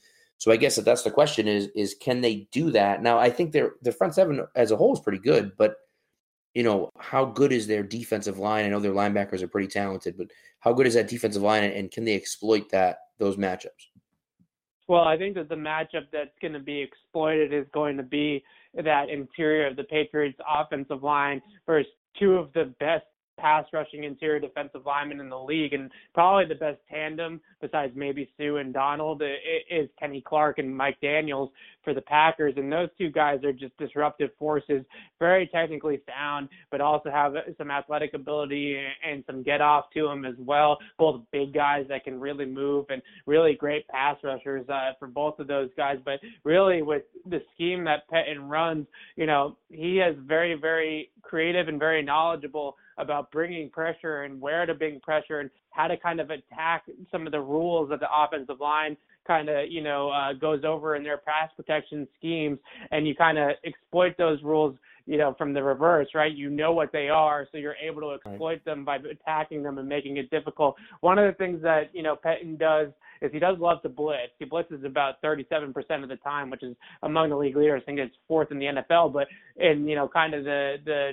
so 0.45 0.53
I 0.53 0.59
guess 0.59 0.77
that 0.77 0.85
that's 0.85 1.05
the 1.05 1.11
question 1.11 1.49
is 1.49 1.71
is 1.75 1.95
can 1.99 2.21
they 2.21 2.47
do 2.53 2.71
that? 2.73 3.03
Now 3.03 3.19
I 3.19 3.31
think 3.31 3.53
their 3.53 3.77
their 3.81 3.95
front 3.95 4.15
seven 4.15 4.45
as 4.55 4.73
a 4.73 4.77
whole 4.77 4.93
is 4.93 5.01
pretty 5.01 5.19
good, 5.19 5.53
but 5.57 5.77
you 6.53 6.63
know 6.63 6.91
how 6.99 7.25
good 7.25 7.51
is 7.51 7.67
their 7.67 7.83
defensive 7.83 8.37
line? 8.37 8.67
I 8.67 8.69
know 8.69 8.79
their 8.79 8.93
linebackers 8.93 9.41
are 9.41 9.49
pretty 9.49 9.69
talented, 9.69 10.19
but 10.19 10.27
how 10.61 10.75
good 10.75 10.87
is 10.87 10.93
that 10.93 11.09
defensive 11.09 11.41
line, 11.41 11.65
and 11.65 11.91
can 11.91 12.05
they 12.05 12.15
exploit 12.15 12.69
that 12.73 12.99
those 13.19 13.39
matchups? 13.39 13.89
Well, 14.87 15.05
I 15.05 15.17
think 15.17 15.35
that 15.37 15.49
the 15.49 15.55
matchup 15.55 16.09
that's 16.13 16.37
going 16.43 16.53
to 16.53 16.61
be 16.61 16.79
exploited 16.79 17.55
is 17.55 17.65
going 17.73 17.97
to 17.97 18.03
be 18.03 18.45
that 18.75 19.09
interior 19.09 19.69
of 19.69 19.77
the 19.77 19.85
Patriots 19.85 20.39
offensive 20.47 21.03
line 21.03 21.41
versus 21.65 21.91
two 22.21 22.35
of 22.35 22.53
the 22.53 22.75
best 22.81 23.07
pass 23.39 23.65
rushing 23.73 24.05
interior 24.05 24.41
defensive 24.41 24.87
linemen 24.87 25.21
in 25.21 25.29
the 25.29 25.39
league, 25.39 25.73
and 25.73 25.91
probably 26.15 26.47
the 26.47 26.55
best 26.55 26.79
tandem 26.91 27.41
besides 27.61 27.93
maybe 27.95 28.29
Suh 28.37 28.57
and 28.57 28.73
Donald 28.73 29.23
is 29.71 29.89
Kenny 29.99 30.23
Clark 30.27 30.59
and 30.59 30.75
Mike 30.77 31.01
Daniels 31.01 31.51
for 31.83 31.95
the 31.95 32.01
Packers. 32.01 32.55
And 32.57 32.73
those 32.73 32.89
two 32.99 33.11
guys 33.11 33.45
are 33.45 33.53
just 33.53 33.77
disruptive 33.77 34.31
forces, 34.39 34.85
very 35.19 35.47
technically 35.49 36.01
sound, 36.07 36.49
but 36.71 36.81
also 36.81 37.11
have 37.11 37.35
some 37.59 37.71
athletic 37.71 38.15
ability 38.15 38.83
and 39.07 39.23
some 39.27 39.43
get 39.43 39.61
off 39.61 39.87
to 39.95 40.07
them 40.07 40.25
as 40.25 40.35
well. 40.39 40.79
Both 40.99 41.23
big 41.33 41.53
guys 41.53 41.87
that 41.89 42.05
can 42.05 42.19
really 42.19 42.47
move 42.47 42.87
and 42.89 43.03
really 43.27 43.55
great 43.55 43.87
pass 43.89 44.17
rushers 44.23 44.69
uh, 44.69 44.93
for 44.99 45.09
both 45.09 45.39
of 45.39 45.47
those 45.47 45.71
guys. 45.77 45.99
But 46.05 46.21
really, 46.45 46.83
with 46.83 47.03
the 47.27 47.43
scheme 47.55 47.85
that 47.85 48.09
Pettine 48.11 48.49
runs, 48.49 48.87
you 49.17 49.27
know, 49.27 49.57
he 49.71 49.99
is 49.99 50.17
very, 50.27 50.55
very 50.55 51.11
creative 51.23 51.69
and 51.69 51.79
very 51.79 52.03
knowledgeable 52.03 52.77
about 52.99 53.31
bringing 53.31 53.71
pressure 53.71 54.23
and 54.23 54.41
where 54.41 54.67
to 54.67 54.75
bring 54.75 55.01
pressure 55.01 55.41
and 55.41 55.51
how 55.71 55.87
to 55.87 55.97
kind 55.97 56.21
of 56.21 56.31
attack 56.31 56.85
some 57.11 57.27
of 57.27 57.33
the 57.33 57.41
rules 57.41 57.91
that 57.91 58.01
the 58.01 58.09
offensive 58.15 58.61
line 58.61 58.97
kind 59.27 59.49
of 59.49 59.71
you 59.71 59.83
know 59.83 60.11
uh, 60.11 60.33
goes 60.33 60.63
over 60.65 60.97
in 60.97 61.03
their 61.03 61.19
pass 61.19 61.51
protection 61.57 62.07
schemes, 62.19 62.59
and 62.91 63.07
you 63.07 63.15
kind 63.15 63.39
of 63.39 63.51
exploit 63.65 64.15
those 64.19 64.43
rules 64.43 64.77
you 65.07 65.19
know 65.19 65.35
from 65.37 65.53
the 65.53 65.63
reverse, 65.63 66.09
right? 66.15 66.35
You 66.35 66.51
know 66.51 66.73
what 66.73 66.93
they 66.93 67.09
are, 67.09 67.47
so 67.51 67.59
you're 67.59 67.77
able 67.83 68.03
to 68.03 68.15
exploit 68.15 68.47
right. 68.47 68.65
them 68.65 68.85
by 68.85 68.97
attacking 68.97 69.63
them 69.63 69.79
and 69.79 69.89
making 69.89 70.17
it 70.17 70.31
difficult. 70.31 70.77
One 71.01 71.19
of 71.19 71.31
the 71.31 71.37
things 71.37 71.63
that 71.63 71.91
you 71.93 72.03
know 72.03 72.17
Pettine 72.17 72.59
does 72.59 72.89
is 73.23 73.33
he 73.33 73.39
does 73.39 73.59
love 73.59 73.81
to 73.83 73.89
blitz. 73.89 74.33
He 74.39 74.45
blitzes 74.45 74.85
about 74.85 75.23
37% 75.23 76.03
of 76.03 76.09
the 76.09 76.17
time, 76.17 76.51
which 76.51 76.63
is 76.63 76.77
among 77.03 77.31
the 77.31 77.37
league 77.37 77.57
leaders. 77.57 77.81
I 77.83 77.87
think 77.87 77.99
it's 77.99 78.15
fourth 78.29 78.51
in 78.51 78.59
the 78.59 78.67
NFL. 78.67 79.13
But 79.13 79.29
in 79.57 79.87
you 79.87 79.97
know 79.97 80.09
kind 80.09 80.35
of 80.35 80.45
the 80.45 80.77
the 80.85 81.13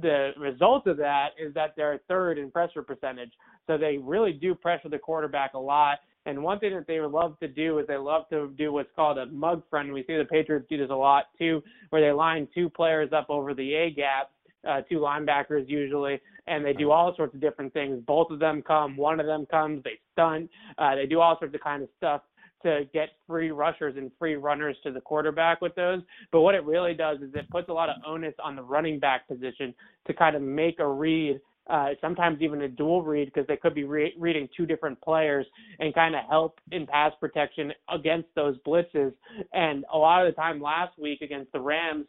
the 0.00 0.32
result 0.38 0.86
of 0.86 0.96
that 0.98 1.28
is 1.38 1.54
that 1.54 1.74
they're 1.76 2.00
third 2.08 2.38
in 2.38 2.50
pressure 2.50 2.82
percentage. 2.82 3.32
So 3.66 3.78
they 3.78 3.98
really 3.98 4.32
do 4.32 4.54
pressure 4.54 4.88
the 4.88 4.98
quarterback 4.98 5.54
a 5.54 5.58
lot. 5.58 5.98
And 6.26 6.42
one 6.42 6.58
thing 6.58 6.74
that 6.74 6.86
they 6.86 7.00
would 7.00 7.10
love 7.10 7.38
to 7.40 7.48
do 7.48 7.78
is 7.78 7.86
they 7.86 7.96
love 7.96 8.28
to 8.30 8.52
do 8.56 8.72
what's 8.72 8.88
called 8.96 9.18
a 9.18 9.26
mug 9.26 9.62
front. 9.68 9.92
We 9.92 10.04
see 10.06 10.16
the 10.16 10.24
Patriots 10.24 10.66
do 10.68 10.78
this 10.78 10.90
a 10.90 10.94
lot 10.94 11.26
too, 11.38 11.62
where 11.90 12.02
they 12.02 12.12
line 12.12 12.48
two 12.54 12.70
players 12.70 13.10
up 13.12 13.26
over 13.28 13.54
the 13.54 13.74
A 13.74 13.90
gap, 13.90 14.30
uh, 14.68 14.80
two 14.88 14.98
linebackers 14.98 15.68
usually, 15.68 16.20
and 16.46 16.64
they 16.64 16.72
do 16.72 16.90
all 16.90 17.14
sorts 17.14 17.34
of 17.34 17.40
different 17.40 17.72
things. 17.74 18.02
Both 18.06 18.30
of 18.30 18.38
them 18.38 18.62
come, 18.62 18.96
one 18.96 19.20
of 19.20 19.26
them 19.26 19.46
comes, 19.46 19.84
they 19.84 19.98
stunt, 20.12 20.50
uh, 20.78 20.94
they 20.94 21.06
do 21.06 21.20
all 21.20 21.38
sorts 21.38 21.54
of 21.54 21.60
kind 21.60 21.82
of 21.82 21.88
stuff 21.98 22.22
to 22.64 22.82
get 22.92 23.10
free 23.26 23.50
rushers 23.50 23.96
and 23.96 24.10
free 24.18 24.34
runners 24.34 24.76
to 24.82 24.90
the 24.90 25.00
quarterback 25.00 25.60
with 25.60 25.74
those. 25.76 26.02
But 26.32 26.40
what 26.40 26.54
it 26.54 26.64
really 26.64 26.94
does 26.94 27.18
is 27.20 27.30
it 27.34 27.48
puts 27.50 27.68
a 27.68 27.72
lot 27.72 27.88
of 27.88 27.96
onus 28.06 28.34
on 28.42 28.56
the 28.56 28.62
running 28.62 28.98
back 28.98 29.28
position 29.28 29.74
to 30.06 30.12
kind 30.12 30.34
of 30.36 30.42
make 30.42 30.80
a 30.80 30.88
read 30.88 31.40
uh, 31.70 31.90
sometimes 32.00 32.42
even 32.42 32.62
a 32.62 32.68
dual 32.68 33.02
read 33.02 33.26
because 33.26 33.46
they 33.46 33.56
could 33.56 33.74
be 33.74 33.84
re- 33.84 34.14
reading 34.18 34.48
two 34.54 34.66
different 34.66 35.00
players 35.00 35.46
and 35.78 35.94
kind 35.94 36.14
of 36.14 36.20
help 36.28 36.60
in 36.72 36.86
pass 36.86 37.12
protection 37.18 37.72
against 37.88 38.28
those 38.34 38.56
blitzes. 38.66 39.12
And 39.52 39.84
a 39.92 39.96
lot 39.96 40.26
of 40.26 40.32
the 40.32 40.36
time 40.36 40.60
last 40.60 40.98
week 40.98 41.22
against 41.22 41.52
the 41.52 41.60
Rams, 41.60 42.06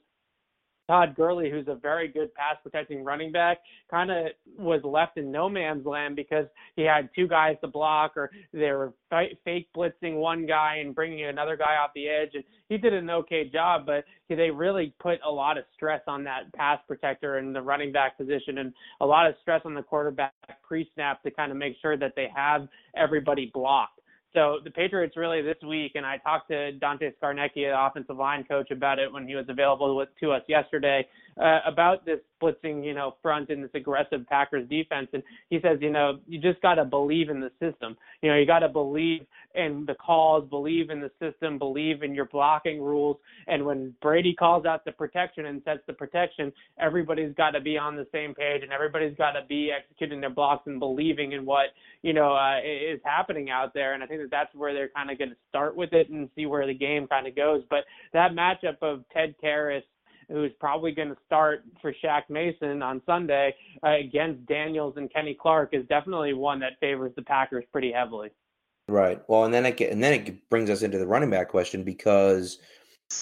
Todd 0.88 1.16
Gurley, 1.16 1.50
who's 1.50 1.68
a 1.68 1.76
very 1.76 2.08
good 2.08 2.34
pass 2.36 2.58
protecting 2.62 3.04
running 3.04 3.32
back, 3.32 3.58
kind 3.90 4.12
of 4.12 4.28
was 4.58 4.82
left 4.84 5.18
in 5.18 5.32
no 5.32 5.50
man's 5.50 5.86
land 5.86 6.16
because 6.16 6.46
he 6.76 6.84
had 6.84 7.10
two 7.16 7.28
guys 7.28 7.56
to 7.62 7.68
block, 7.68 8.16
or 8.16 8.30
they 8.54 8.72
were 8.72 8.94
fake 9.44 9.68
blitzing 9.76 10.16
one 10.18 10.46
guy 10.46 10.78
and 10.78 10.94
bringing 10.94 11.26
another 11.26 11.58
guy 11.58 11.76
off 11.76 11.92
the 11.96 12.08
edge. 12.08 12.32
And 12.34 12.44
he 12.70 12.78
did 12.78 12.94
an 12.94 13.10
okay 13.10 13.50
job, 13.50 13.86
but 13.86 14.04
they 14.30 14.52
really 14.52 14.94
put 15.00 15.20
a 15.26 15.32
lot 15.32 15.58
of 15.58 15.66
stress 15.74 16.02
on 16.08 16.24
that 16.26 16.54
pass 16.54 16.80
protector 16.88 17.38
and 17.38 17.56
the 17.56 17.62
running 17.62 17.92
back 17.92 18.18
position, 18.18 18.60
and 18.60 18.74
a 19.02 19.06
lot 19.06 19.28
of 19.28 19.36
stress 19.42 19.62
on 19.66 19.74
the 19.74 19.84
quarterback 19.84 20.34
pre 20.64 20.90
snap 20.94 21.24
to 21.24 21.32
kind 21.32 21.52
of 21.52 21.58
make 21.58 21.76
sure 21.82 21.98
that 21.98 22.14
they 22.16 22.28
have 22.36 22.68
everybody 22.96 23.52
blocked. 23.54 23.95
So 24.36 24.60
the 24.64 24.70
Patriots 24.70 25.16
really 25.16 25.42
this 25.42 25.56
week, 25.66 25.94
and 25.96 26.06
I 26.06 26.18
talked 26.18 26.50
to 26.50 26.74
Dante 26.74 27.12
Scarnecchia, 27.22 27.74
offensive 27.88 28.18
line 28.18 28.44
coach, 28.44 28.70
about 28.70 29.00
it 29.00 29.12
when 29.12 29.26
he 29.26 29.34
was 29.34 29.46
available 29.48 29.96
with, 29.96 30.10
to 30.20 30.34
us 30.34 30.42
yesterday 30.50 31.08
uh, 31.42 31.60
about 31.66 32.06
this 32.06 32.20
blitzing, 32.42 32.86
you 32.86 32.94
know, 32.94 33.16
front 33.22 33.50
and 33.50 33.64
this 33.64 33.72
aggressive 33.74 34.26
Packers 34.28 34.68
defense. 34.70 35.08
And 35.14 35.24
he 35.50 35.60
says, 35.62 35.80
you 35.82 35.90
know, 35.90 36.20
you 36.28 36.40
just 36.40 36.62
got 36.62 36.76
to 36.76 36.86
believe 36.86 37.30
in 37.30 37.40
the 37.40 37.52
system. 37.60 37.98
You 38.22 38.32
know, 38.32 38.38
you 38.38 38.46
got 38.46 38.60
to 38.60 38.70
believe 38.70 39.22
in 39.54 39.86
the 39.88 39.96
calls, 39.96 40.50
believe 40.50 40.90
in 40.90 41.02
the 41.02 41.12
system, 41.20 41.58
believe 41.58 42.04
in 42.04 42.14
your 42.14 42.26
blocking 42.26 42.82
rules. 42.82 43.18
And 43.48 43.66
when 43.66 43.94
Brady 44.02 44.34
calls 44.34 44.66
out 44.66 44.86
the 44.86 44.92
protection 44.92 45.46
and 45.46 45.62
sets 45.64 45.82
the 45.88 45.94
protection, 45.94 46.52
everybody's 46.80 47.34
got 47.36 47.52
to 47.52 47.62
be 47.62 47.78
on 47.78 47.96
the 47.96 48.08
same 48.12 48.34
page 48.34 48.64
and 48.64 48.72
everybody's 48.72 49.16
got 49.18 49.32
to 49.32 49.46
be 49.48 49.72
executing 49.72 50.22
their 50.22 50.30
blocks 50.30 50.68
and 50.68 50.80
believing 50.80 51.34
in 51.34 51.46
what, 51.46 51.68
you 52.02 52.14
know, 52.14 52.34
uh, 52.34 52.60
is 52.60 53.00
happening 53.04 53.50
out 53.50 53.74
there. 53.74 53.94
And 53.94 54.04
I 54.04 54.08
think 54.08 54.22
that 54.22 54.32
that's 54.32 54.54
where 54.56 54.74
they're 54.74 54.90
kind 54.90 55.10
of 55.10 55.18
going 55.18 55.32
to 55.32 55.38
start 55.50 55.76
with 55.76 55.94
it 55.94 56.10
and 56.10 56.30
see 56.36 56.46
where 56.46 56.68
the 56.68 56.74
game 56.74 57.08
kind 57.08 57.28
of 57.28 57.36
goes. 57.36 57.64
But 57.70 57.80
that 58.14 58.32
matchup 58.32 58.78
of 58.82 59.04
Ted 59.14 59.36
Karras 59.44 59.84
who's 60.30 60.52
probably 60.60 60.92
going 60.92 61.10
to 61.10 61.18
start 61.26 61.64
for 61.82 61.94
Shaq 62.04 62.24
Mason 62.30 62.82
on 62.82 63.02
Sunday 63.06 63.56
uh, 63.84 63.96
against 64.00 64.46
Daniels 64.46 64.96
and 64.98 65.12
Kenny 65.12 65.38
Clark, 65.40 65.70
is 65.74 65.86
definitely 65.88 66.34
one 66.34 66.60
that 66.60 66.74
favors 66.80 67.14
the 67.16 67.22
Packers 67.22 67.66
pretty 67.72 67.92
heavily. 67.92 68.30
Right. 68.88 69.22
Well, 69.28 69.46
and 69.46 69.54
then 69.54 69.66
it 69.66 69.80
and 69.82 70.04
then 70.04 70.14
it 70.14 70.50
brings 70.50 70.70
us 70.70 70.84
into 70.84 71.00
the 71.00 71.08
running 71.08 71.32
back 71.32 71.50
question 71.50 71.84
because 71.84 72.60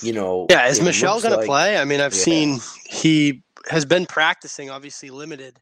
you 0.01 0.13
know, 0.13 0.47
yeah, 0.49 0.67
is 0.67 0.81
Michel 0.81 1.21
going 1.21 1.33
like, 1.33 1.41
to 1.41 1.45
play? 1.45 1.77
I 1.77 1.85
mean, 1.85 2.01
I've 2.01 2.13
yeah. 2.13 2.19
seen 2.19 2.59
he 2.85 3.43
has 3.69 3.85
been 3.85 4.05
practicing, 4.05 4.69
obviously 4.69 5.09
limited, 5.09 5.59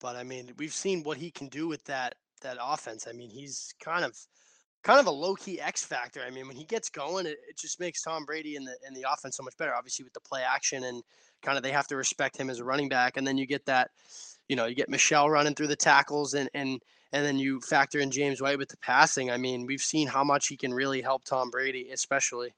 but 0.00 0.16
I 0.16 0.24
mean, 0.24 0.52
we've 0.58 0.72
seen 0.72 1.02
what 1.02 1.16
he 1.18 1.30
can 1.30 1.48
do 1.48 1.68
with 1.68 1.84
that 1.84 2.14
that 2.42 2.56
offense. 2.60 3.06
I 3.08 3.12
mean, 3.12 3.30
he's 3.30 3.72
kind 3.80 4.04
of 4.04 4.16
kind 4.82 5.00
of 5.00 5.06
a 5.06 5.10
low 5.10 5.34
key 5.34 5.60
X 5.60 5.84
factor. 5.84 6.20
I 6.26 6.30
mean, 6.30 6.48
when 6.48 6.56
he 6.56 6.64
gets 6.64 6.88
going, 6.88 7.26
it, 7.26 7.38
it 7.48 7.56
just 7.56 7.80
makes 7.80 8.02
Tom 8.02 8.24
Brady 8.24 8.56
and 8.56 8.66
the 8.66 8.74
and 8.86 8.96
the 8.96 9.06
offense 9.10 9.36
so 9.36 9.42
much 9.42 9.56
better. 9.56 9.74
Obviously, 9.74 10.04
with 10.04 10.14
the 10.14 10.20
play 10.20 10.42
action 10.42 10.84
and 10.84 11.02
kind 11.42 11.56
of 11.56 11.62
they 11.62 11.72
have 11.72 11.86
to 11.88 11.96
respect 11.96 12.36
him 12.36 12.50
as 12.50 12.60
a 12.60 12.64
running 12.64 12.88
back, 12.88 13.16
and 13.16 13.26
then 13.26 13.38
you 13.38 13.46
get 13.46 13.66
that, 13.66 13.90
you 14.48 14.56
know, 14.56 14.66
you 14.66 14.74
get 14.74 14.88
Michel 14.88 15.28
running 15.28 15.54
through 15.54 15.68
the 15.68 15.76
tackles, 15.76 16.34
and 16.34 16.48
and 16.54 16.80
and 17.12 17.26
then 17.26 17.38
you 17.38 17.60
factor 17.60 17.98
in 17.98 18.10
James 18.10 18.40
White 18.40 18.58
with 18.58 18.68
the 18.68 18.76
passing. 18.78 19.30
I 19.30 19.36
mean, 19.36 19.66
we've 19.66 19.80
seen 19.80 20.08
how 20.08 20.24
much 20.24 20.48
he 20.48 20.56
can 20.56 20.72
really 20.72 21.02
help 21.02 21.24
Tom 21.24 21.50
Brady, 21.50 21.90
especially. 21.92 22.54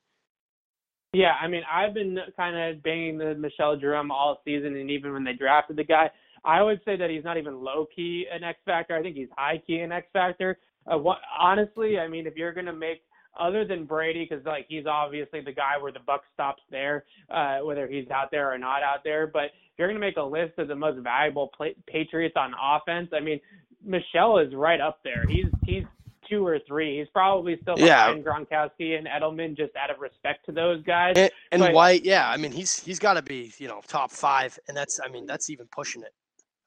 Yeah, 1.14 1.32
I 1.40 1.46
mean, 1.46 1.62
I've 1.70 1.92
been 1.92 2.16
kind 2.38 2.56
of 2.56 2.82
banging 2.82 3.18
the 3.18 3.35
Michel 3.35 3.76
drum 3.76 4.11
all 4.11 4.40
season, 4.46 4.76
and 4.76 4.90
even 4.90 5.12
when 5.12 5.24
they 5.24 5.35
drafted 5.35 5.76
the 5.76 5.85
guy, 5.85 6.11
I 6.44 6.62
would 6.62 6.80
say 6.85 6.96
that 6.96 7.11
he's 7.11 7.24
not 7.24 7.37
even 7.37 7.61
low 7.61 7.87
key 7.94 8.26
an 8.32 8.42
X 8.42 8.58
factor. 8.64 8.96
I 8.96 9.02
think 9.02 9.16
he's 9.16 9.28
high 9.37 9.62
key 9.66 9.78
an 9.78 9.92
X 9.92 10.06
factor. 10.12 10.58
Uh, 10.90 10.99
what, 10.99 11.18
honestly, 11.38 11.99
I 11.99 12.09
mean, 12.09 12.27
if 12.27 12.37
you're 12.37 12.53
gonna 12.53 12.73
make 12.73 13.03
other 13.38 13.64
than 13.64 13.85
Brady, 13.85 14.27
because 14.29 14.45
like 14.45 14.66
he's 14.68 14.87
obviously 14.87 15.40
the 15.40 15.53
guy 15.53 15.79
where 15.81 15.92
the 15.92 16.01
buck 16.01 16.23
stops 16.35 16.62
there, 16.71 17.05
uh, 17.31 17.59
whether 17.59 17.87
he's 17.87 18.11
out 18.11 18.31
there 18.31 18.53
or 18.53 18.59
not 18.59 18.83
out 18.83 19.05
there. 19.05 19.27
But 19.27 19.45
if 19.45 19.79
you're 19.79 19.88
gonna 19.88 20.01
make 20.01 20.16
a 20.16 20.23
list 20.23 20.59
of 20.59 20.68
the 20.68 20.77
most 20.77 20.99
valuable 21.03 21.49
play- 21.49 21.77
Patriots 21.87 22.37
on 22.37 22.55
offense, 22.61 23.11
I 23.12 23.21
mean, 23.21 23.40
Michel 23.85 24.38
is 24.38 24.55
right 24.55 24.81
up 24.81 25.01
there. 25.03 25.25
He's 25.29 25.47
he's 25.64 25.85
two 26.29 26.47
or 26.47 26.59
three. 26.66 26.99
He's 26.99 27.09
probably 27.09 27.59
still 27.62 27.77
behind 27.77 28.25
yeah. 28.25 28.33
Gronkowski 28.33 28.99
and 28.99 29.07
Edelman, 29.07 29.57
just 29.57 29.75
out 29.77 29.90
of 29.90 30.01
respect 30.01 30.47
to 30.47 30.53
those 30.53 30.83
guys. 30.85 31.14
And, 31.16 31.31
and 31.51 31.61
but, 31.61 31.73
White, 31.73 32.05
yeah, 32.05 32.29
I 32.29 32.37
mean, 32.37 32.53
he's 32.53 32.81
he's 32.81 32.99
got 32.99 33.14
to 33.14 33.23
be 33.23 33.53
you 33.59 33.68
know 33.68 33.81
top 33.87 34.11
five, 34.11 34.59
and 34.68 34.77
that's 34.77 35.01
I 35.05 35.09
mean 35.09 35.27
that's 35.27 35.51
even 35.51 35.66
pushing 35.66 36.03
it. 36.03 36.14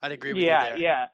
I'd 0.01 0.11
agree 0.11 0.33
with 0.33 0.43
yeah, 0.43 0.63
you 0.63 0.69
there. 0.69 0.79
Yeah, 0.79 1.05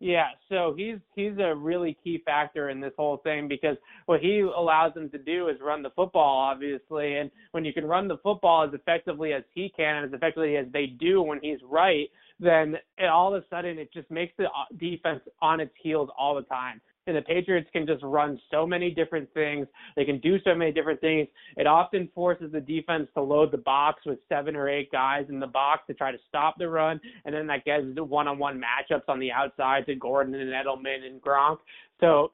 yeah, 0.00 0.28
so 0.48 0.74
he's 0.74 0.96
he's 1.14 1.34
a 1.38 1.54
really 1.54 1.96
key 2.02 2.22
factor 2.24 2.70
in 2.70 2.80
this 2.80 2.92
whole 2.96 3.18
thing 3.18 3.48
because 3.48 3.76
what 4.06 4.20
he 4.20 4.40
allows 4.40 4.94
them 4.94 5.10
to 5.10 5.18
do 5.18 5.48
is 5.48 5.56
run 5.60 5.82
the 5.82 5.90
football, 5.90 6.38
obviously, 6.38 7.18
and 7.18 7.30
when 7.52 7.66
you 7.66 7.74
can 7.74 7.84
run 7.84 8.08
the 8.08 8.16
football 8.22 8.66
as 8.66 8.72
effectively 8.72 9.34
as 9.34 9.42
he 9.54 9.70
can 9.76 9.96
and 9.96 10.06
as 10.06 10.12
effectively 10.16 10.56
as 10.56 10.64
they 10.72 10.86
do 10.86 11.20
when 11.20 11.38
he's 11.42 11.58
right, 11.62 12.08
then 12.40 12.76
it, 12.96 13.06
all 13.06 13.34
of 13.34 13.42
a 13.42 13.46
sudden 13.50 13.78
it 13.78 13.92
just 13.92 14.10
makes 14.10 14.32
the 14.38 14.44
uh, 14.44 14.64
defense 14.78 15.20
on 15.42 15.60
its 15.60 15.72
heels 15.82 16.08
all 16.18 16.34
the 16.34 16.42
time. 16.42 16.80
And 17.06 17.16
the 17.16 17.22
Patriots 17.22 17.68
can 17.72 17.86
just 17.86 18.02
run 18.02 18.38
so 18.50 18.66
many 18.66 18.90
different 18.90 19.32
things. 19.32 19.66
They 19.96 20.04
can 20.04 20.20
do 20.20 20.38
so 20.44 20.54
many 20.54 20.72
different 20.72 21.00
things. 21.00 21.28
It 21.56 21.66
often 21.66 22.08
forces 22.14 22.52
the 22.52 22.60
defense 22.60 23.08
to 23.14 23.22
load 23.22 23.52
the 23.52 23.58
box 23.58 24.02
with 24.06 24.18
seven 24.28 24.54
or 24.54 24.68
eight 24.68 24.92
guys 24.92 25.26
in 25.28 25.40
the 25.40 25.46
box 25.46 25.82
to 25.88 25.94
try 25.94 26.12
to 26.12 26.18
stop 26.28 26.56
the 26.58 26.68
run, 26.68 27.00
and 27.24 27.34
then 27.34 27.46
that 27.46 27.64
gets 27.64 27.84
one-on-one 27.96 28.60
matchups 28.60 29.08
on 29.08 29.18
the 29.18 29.32
outside 29.32 29.86
to 29.86 29.94
Gordon 29.94 30.34
and 30.34 30.50
Edelman 30.50 31.06
and 31.06 31.20
Gronk. 31.20 31.58
So 32.00 32.32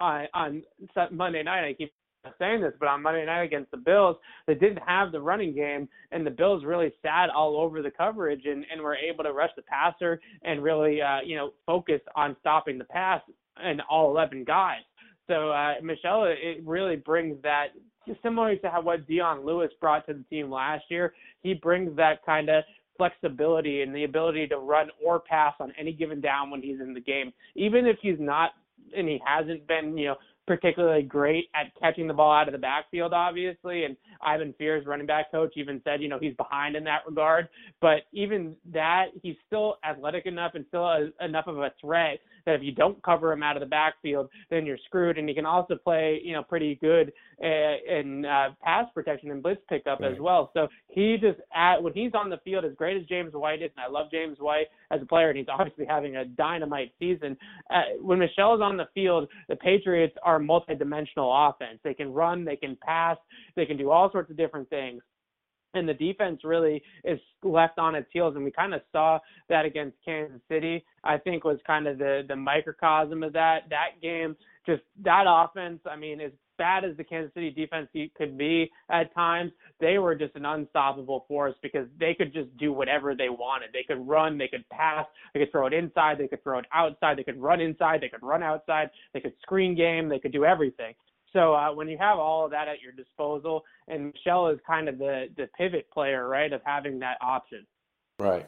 uh, 0.00 0.24
on 0.34 0.62
Monday 1.10 1.42
night, 1.42 1.68
I 1.68 1.72
keep 1.74 1.92
saying 2.38 2.60
this, 2.60 2.74
but 2.78 2.88
on 2.88 3.02
Monday 3.02 3.24
night 3.24 3.42
against 3.42 3.70
the 3.70 3.76
Bills, 3.76 4.16
they 4.46 4.54
didn't 4.54 4.80
have 4.86 5.10
the 5.12 5.20
running 5.20 5.54
game, 5.54 5.88
and 6.12 6.26
the 6.26 6.30
Bills 6.30 6.64
really 6.64 6.92
sat 7.02 7.30
all 7.30 7.56
over 7.56 7.80
the 7.80 7.90
coverage 7.90 8.42
and, 8.44 8.64
and 8.70 8.82
were 8.82 8.96
able 8.96 9.24
to 9.24 9.32
rush 9.32 9.50
the 9.56 9.62
passer 9.62 10.20
and 10.42 10.62
really, 10.62 11.00
uh, 11.00 11.20
you 11.24 11.36
know, 11.36 11.52
focus 11.64 12.00
on 12.16 12.36
stopping 12.40 12.76
the 12.76 12.84
pass 12.84 13.22
and 13.56 13.82
all 13.90 14.10
11 14.10 14.44
guys. 14.44 14.80
So 15.28 15.50
uh, 15.50 15.74
Michel, 15.82 16.24
it 16.24 16.62
really 16.64 16.96
brings 16.96 17.40
that 17.42 17.68
just 18.06 18.20
similar 18.22 18.56
to 18.56 18.70
how 18.70 18.82
what 18.82 19.06
Dion 19.06 19.44
Lewis 19.44 19.70
brought 19.80 20.06
to 20.06 20.14
the 20.14 20.24
team 20.24 20.50
last 20.50 20.84
year. 20.88 21.12
He 21.42 21.54
brings 21.54 21.94
that 21.96 22.24
kind 22.24 22.48
of 22.48 22.64
flexibility 22.96 23.82
and 23.82 23.94
the 23.94 24.04
ability 24.04 24.46
to 24.48 24.58
run 24.58 24.88
or 25.04 25.20
pass 25.20 25.54
on 25.60 25.72
any 25.78 25.92
given 25.92 26.20
down 26.20 26.50
when 26.50 26.60
he's 26.60 26.80
in 26.80 26.92
the 26.92 27.00
game, 27.00 27.32
even 27.54 27.86
if 27.86 27.96
he's 28.02 28.18
not 28.18 28.50
and 28.96 29.08
he 29.08 29.20
hasn't 29.24 29.66
been, 29.68 29.96
you 29.96 30.08
know, 30.08 30.16
particularly 30.46 31.02
great 31.02 31.44
at 31.54 31.72
catching 31.80 32.08
the 32.08 32.14
ball 32.14 32.32
out 32.32 32.48
of 32.48 32.52
the 32.52 32.58
backfield, 32.58 33.12
obviously. 33.12 33.84
And 33.84 33.96
Ivan 34.20 34.52
Fears, 34.58 34.84
running 34.84 35.06
back 35.06 35.30
coach, 35.30 35.52
even 35.56 35.80
said, 35.84 36.02
you 36.02 36.08
know, 36.08 36.18
he's 36.20 36.34
behind 36.34 36.74
in 36.74 36.82
that 36.84 37.02
regard. 37.06 37.48
But 37.80 38.00
even 38.12 38.56
that, 38.72 39.06
he's 39.22 39.36
still 39.46 39.76
athletic 39.88 40.26
enough 40.26 40.52
and 40.54 40.64
still 40.68 40.86
a, 40.86 41.10
enough 41.20 41.46
of 41.46 41.58
a 41.58 41.72
threat 41.80 42.18
that 42.46 42.54
if 42.54 42.62
you 42.62 42.72
don't 42.72 43.02
cover 43.02 43.32
him 43.32 43.42
out 43.42 43.56
of 43.56 43.60
the 43.60 43.66
backfield, 43.66 44.28
then 44.50 44.66
you're 44.66 44.78
screwed. 44.86 45.18
And 45.18 45.28
he 45.28 45.34
can 45.34 45.46
also 45.46 45.76
play, 45.76 46.20
you 46.22 46.32
know, 46.32 46.42
pretty 46.42 46.76
good 46.76 47.12
uh, 47.42 47.98
in 47.98 48.24
uh, 48.24 48.48
pass 48.62 48.86
protection 48.94 49.30
and 49.30 49.42
blitz 49.42 49.60
pickup 49.68 50.00
right. 50.00 50.12
as 50.12 50.18
well. 50.20 50.50
So 50.54 50.68
he 50.88 51.16
just 51.20 51.40
at 51.54 51.82
when 51.82 51.92
he's 51.92 52.12
on 52.14 52.30
the 52.30 52.38
field, 52.44 52.64
as 52.64 52.74
great 52.74 53.00
as 53.00 53.06
James 53.06 53.32
White 53.32 53.62
is, 53.62 53.70
and 53.76 53.84
I 53.84 53.90
love 53.90 54.10
James 54.10 54.38
White 54.38 54.66
as 54.90 55.00
a 55.02 55.06
player, 55.06 55.28
and 55.28 55.38
he's 55.38 55.48
obviously 55.48 55.86
having 55.86 56.16
a 56.16 56.24
dynamite 56.24 56.92
season. 56.98 57.36
Uh, 57.70 57.82
when 58.00 58.18
Michel 58.18 58.54
is 58.54 58.60
on 58.60 58.76
the 58.76 58.88
field, 58.94 59.28
the 59.48 59.56
Patriots 59.56 60.16
are 60.22 60.38
multi-dimensional 60.38 61.48
offense. 61.48 61.78
They 61.82 61.94
can 61.94 62.12
run, 62.12 62.44
they 62.44 62.56
can 62.56 62.76
pass, 62.84 63.16
they 63.56 63.66
can 63.66 63.76
do 63.76 63.90
all 63.90 64.10
sorts 64.10 64.30
of 64.30 64.36
different 64.36 64.68
things 64.70 65.02
and 65.74 65.88
the 65.88 65.94
defense 65.94 66.40
really 66.44 66.82
is 67.04 67.18
left 67.42 67.78
on 67.78 67.94
its 67.94 68.08
heels 68.12 68.34
and 68.36 68.44
we 68.44 68.50
kind 68.50 68.74
of 68.74 68.80
saw 68.92 69.18
that 69.48 69.64
against 69.64 69.96
Kansas 70.04 70.40
City 70.48 70.84
I 71.04 71.18
think 71.18 71.44
was 71.44 71.58
kind 71.66 71.86
of 71.86 71.98
the 71.98 72.22
the 72.28 72.36
microcosm 72.36 73.22
of 73.22 73.32
that. 73.34 73.62
That 73.70 74.00
game 74.02 74.36
just 74.66 74.82
that 75.04 75.24
offense 75.26 75.80
I 75.90 75.96
mean 75.96 76.20
as 76.20 76.32
bad 76.58 76.84
as 76.84 76.94
the 76.96 77.04
Kansas 77.04 77.32
City 77.32 77.50
defense 77.50 77.88
could 78.16 78.36
be 78.36 78.70
at 78.90 79.14
times 79.14 79.52
they 79.80 79.98
were 79.98 80.14
just 80.14 80.36
an 80.36 80.44
unstoppable 80.44 81.24
force 81.26 81.54
because 81.62 81.86
they 81.98 82.14
could 82.14 82.34
just 82.34 82.54
do 82.58 82.70
whatever 82.70 83.14
they 83.14 83.30
wanted. 83.30 83.70
They 83.72 83.82
could 83.82 84.06
run 84.06 84.36
they 84.36 84.48
could 84.48 84.68
pass 84.68 85.06
they 85.32 85.40
could 85.40 85.52
throw 85.52 85.66
it 85.66 85.72
inside 85.72 86.18
they 86.18 86.28
could 86.28 86.42
throw 86.42 86.58
it 86.58 86.66
outside 86.72 87.16
they 87.16 87.24
could 87.24 87.40
run 87.40 87.60
inside 87.60 88.00
they 88.02 88.08
could 88.08 88.22
run 88.22 88.42
outside 88.42 88.90
they 89.14 89.20
could 89.20 89.34
screen 89.42 89.74
game 89.74 90.08
they 90.08 90.18
could 90.18 90.32
do 90.32 90.44
everything 90.44 90.94
so 91.32 91.54
uh, 91.54 91.72
when 91.72 91.88
you 91.88 91.96
have 91.98 92.18
all 92.18 92.44
of 92.44 92.50
that 92.50 92.68
at 92.68 92.80
your 92.80 92.92
disposal, 92.92 93.62
and 93.88 94.12
Michel 94.12 94.48
is 94.48 94.58
kind 94.66 94.88
of 94.88 94.98
the 94.98 95.28
the 95.36 95.48
pivot 95.56 95.90
player, 95.90 96.28
right, 96.28 96.52
of 96.52 96.60
having 96.64 96.98
that 97.00 97.18
option. 97.20 97.66
Right. 98.18 98.46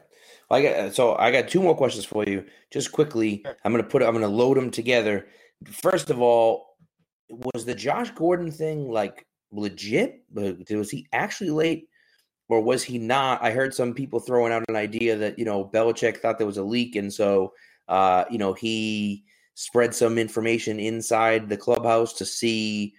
Well, 0.49 0.59
I 0.59 0.63
got 0.63 0.95
so 0.95 1.15
I 1.15 1.31
got 1.31 1.47
two 1.47 1.61
more 1.61 1.75
questions 1.75 2.05
for 2.05 2.23
you. 2.25 2.45
Just 2.71 2.91
quickly, 2.91 3.41
sure. 3.43 3.55
I'm 3.63 3.71
gonna 3.71 3.83
put 3.83 4.03
I'm 4.03 4.13
gonna 4.13 4.27
load 4.27 4.57
them 4.57 4.69
together. 4.69 5.27
First 5.65 6.09
of 6.09 6.21
all, 6.21 6.77
was 7.29 7.65
the 7.65 7.75
Josh 7.75 8.11
Gordon 8.11 8.51
thing 8.51 8.89
like 8.89 9.25
legit? 9.51 10.23
Was 10.33 10.91
he 10.91 11.07
actually 11.13 11.49
late, 11.49 11.87
or 12.49 12.61
was 12.61 12.83
he 12.83 12.97
not? 12.97 13.41
I 13.41 13.51
heard 13.51 13.73
some 13.73 13.93
people 13.93 14.19
throwing 14.19 14.51
out 14.51 14.63
an 14.67 14.75
idea 14.75 15.15
that 15.17 15.39
you 15.39 15.45
know 15.45 15.65
Belichick 15.65 16.17
thought 16.17 16.37
there 16.37 16.47
was 16.47 16.57
a 16.57 16.63
leak, 16.63 16.95
and 16.95 17.11
so 17.11 17.53
uh, 17.87 18.25
you 18.29 18.37
know 18.37 18.53
he 18.53 19.23
spread 19.55 19.93
some 19.93 20.17
information 20.17 20.79
inside 20.79 21.49
the 21.49 21.57
clubhouse 21.57 22.13
to 22.13 22.25
see, 22.25 22.93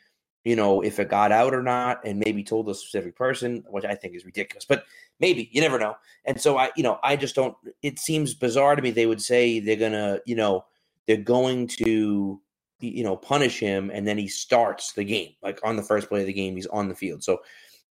you 0.45 0.57
know, 0.57 0.83
if 0.83 1.01
it 1.01 1.09
got 1.09 1.33
out 1.33 1.55
or 1.55 1.63
not, 1.63 2.01
and 2.05 2.23
maybe 2.25 2.45
told 2.45 2.69
a 2.69 2.75
specific 2.75 3.17
person, 3.17 3.65
which 3.69 3.85
I 3.85 3.95
think 3.95 4.15
is 4.15 4.25
ridiculous. 4.25 4.65
But 4.65 4.85
maybe 5.21 5.49
you 5.53 5.61
never 5.61 5.79
know. 5.79 5.97
And 6.25 6.41
so 6.41 6.57
I, 6.57 6.71
you 6.77 6.83
know, 6.83 6.99
I 7.03 7.17
just 7.17 7.35
don't. 7.35 7.57
It 7.83 7.99
seems 7.99 8.35
bizarre 8.35 8.77
to 8.77 8.83
me. 8.83 8.91
They 8.91 9.07
would 9.07 9.23
say 9.23 9.61
they're 9.61 9.77
gonna, 9.77 10.21
you 10.27 10.37
know, 10.37 10.65
they're 11.07 11.17
going 11.17 11.67
to, 11.69 12.41
you 12.81 13.05
know, 13.05 13.17
punish 13.17 13.59
him, 13.59 13.91
and 13.93 14.07
then 14.07 14.19
he 14.19 14.29
starts 14.29 14.93
the 14.93 15.05
game 15.05 15.33
like 15.43 15.61
on 15.65 15.77
the 15.77 15.83
first 15.83 16.09
play 16.09 16.21
of 16.21 16.27
the 16.27 16.33
game. 16.33 16.57
He's 16.57 16.67
on 16.67 16.89
the 16.89 16.95
field. 16.95 17.25
So 17.25 17.41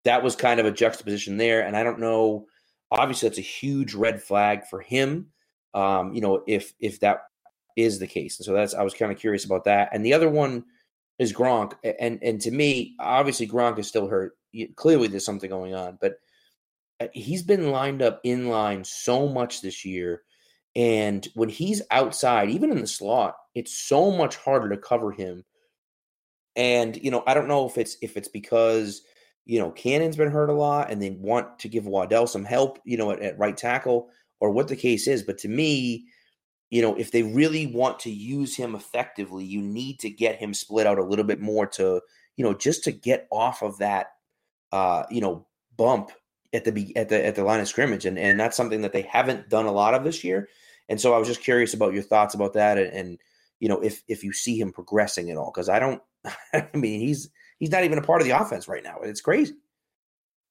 that 0.04 0.22
was 0.22 0.36
kind 0.36 0.60
of 0.60 0.66
a 0.66 0.72
juxtaposition 0.72 1.36
there. 1.36 1.62
And 1.62 1.76
I 1.76 1.82
don't 1.82 2.00
know. 2.00 2.46
Obviously, 2.90 3.28
that's 3.28 3.38
a 3.38 3.42
huge 3.42 3.94
red 3.94 4.22
flag 4.22 4.64
for 4.66 4.80
him. 4.80 5.26
Um, 5.74 6.14
you 6.14 6.20
know, 6.22 6.42
if 6.46 6.72
if 6.80 7.00
that 7.00 7.24
is 7.78 8.00
the 8.00 8.06
case. 8.06 8.38
And 8.38 8.44
so 8.44 8.52
that's 8.52 8.74
I 8.74 8.82
was 8.82 8.92
kind 8.92 9.12
of 9.12 9.18
curious 9.18 9.44
about 9.44 9.64
that. 9.64 9.90
And 9.92 10.04
the 10.04 10.12
other 10.12 10.28
one 10.28 10.64
is 11.18 11.32
Gronk, 11.32 11.74
and 12.00 12.18
and 12.22 12.40
to 12.40 12.50
me, 12.50 12.96
obviously 12.98 13.46
Gronk 13.46 13.78
is 13.78 13.86
still 13.86 14.08
hurt. 14.08 14.36
Clearly, 14.76 15.08
there's 15.08 15.24
something 15.24 15.48
going 15.48 15.74
on, 15.74 15.98
but 16.00 16.14
uh, 17.00 17.06
he's 17.12 17.42
been 17.42 17.70
lined 17.70 18.02
up 18.02 18.20
in 18.24 18.48
line 18.48 18.84
so 18.84 19.28
much 19.28 19.62
this 19.62 19.84
year. 19.84 20.22
And 20.74 21.26
when 21.34 21.48
he's 21.48 21.82
outside, 21.90 22.50
even 22.50 22.70
in 22.70 22.80
the 22.80 22.86
slot, 22.86 23.36
it's 23.54 23.74
so 23.74 24.10
much 24.10 24.36
harder 24.36 24.68
to 24.68 24.76
cover 24.76 25.12
him. 25.12 25.44
And 26.56 26.96
you 26.96 27.10
know, 27.10 27.22
I 27.26 27.34
don't 27.34 27.48
know 27.48 27.66
if 27.66 27.78
it's 27.78 27.96
if 28.02 28.16
it's 28.16 28.28
because 28.28 29.02
you 29.44 29.60
know 29.60 29.70
Cannon's 29.70 30.16
been 30.16 30.30
hurt 30.30 30.50
a 30.50 30.54
lot, 30.54 30.90
and 30.90 31.00
they 31.00 31.10
want 31.10 31.60
to 31.60 31.68
give 31.68 31.86
Waddle 31.86 32.26
some 32.26 32.44
help, 32.44 32.80
you 32.84 32.96
know, 32.96 33.12
at, 33.12 33.20
at 33.20 33.38
right 33.38 33.56
tackle, 33.56 34.08
or 34.40 34.50
what 34.50 34.68
the 34.68 34.76
case 34.76 35.06
is. 35.06 35.22
But 35.22 35.38
to 35.38 35.48
me, 35.48 36.06
you 36.70 36.82
know, 36.82 36.94
if 36.96 37.10
they 37.10 37.22
really 37.22 37.66
want 37.66 37.98
to 38.00 38.10
use 38.10 38.56
him 38.56 38.74
effectively, 38.74 39.44
you 39.44 39.62
need 39.62 39.98
to 40.00 40.10
get 40.10 40.36
him 40.36 40.52
split 40.52 40.86
out 40.86 40.98
a 40.98 41.04
little 41.04 41.24
bit 41.24 41.40
more 41.40 41.66
to, 41.66 42.00
you 42.36 42.44
know, 42.44 42.52
just 42.52 42.84
to 42.84 42.92
get 42.92 43.26
off 43.30 43.62
of 43.62 43.78
that, 43.78 44.08
uh, 44.72 45.04
you 45.10 45.20
know, 45.20 45.46
bump 45.76 46.10
at 46.52 46.64
the 46.64 46.96
at 46.96 47.08
the 47.08 47.24
at 47.24 47.34
the 47.34 47.44
line 47.44 47.60
of 47.60 47.68
scrimmage, 47.68 48.04
and 48.04 48.18
and 48.18 48.38
that's 48.38 48.56
something 48.56 48.82
that 48.82 48.92
they 48.92 49.02
haven't 49.02 49.48
done 49.48 49.66
a 49.66 49.72
lot 49.72 49.94
of 49.94 50.04
this 50.04 50.22
year. 50.22 50.48
And 50.90 51.00
so 51.00 51.14
I 51.14 51.18
was 51.18 51.28
just 51.28 51.42
curious 51.42 51.74
about 51.74 51.92
your 51.92 52.02
thoughts 52.02 52.34
about 52.34 52.54
that, 52.54 52.78
and, 52.78 52.92
and 52.92 53.18
you 53.60 53.68
know, 53.68 53.80
if 53.80 54.02
if 54.08 54.22
you 54.22 54.32
see 54.32 54.60
him 54.60 54.72
progressing 54.72 55.30
at 55.30 55.36
all, 55.36 55.50
because 55.54 55.68
I 55.68 55.78
don't. 55.78 56.02
I 56.52 56.68
mean, 56.74 57.00
he's 57.00 57.30
he's 57.58 57.70
not 57.70 57.84
even 57.84 57.98
a 57.98 58.02
part 58.02 58.20
of 58.20 58.26
the 58.26 58.38
offense 58.38 58.68
right 58.68 58.84
now. 58.84 58.98
It's 59.02 59.20
crazy. 59.20 59.54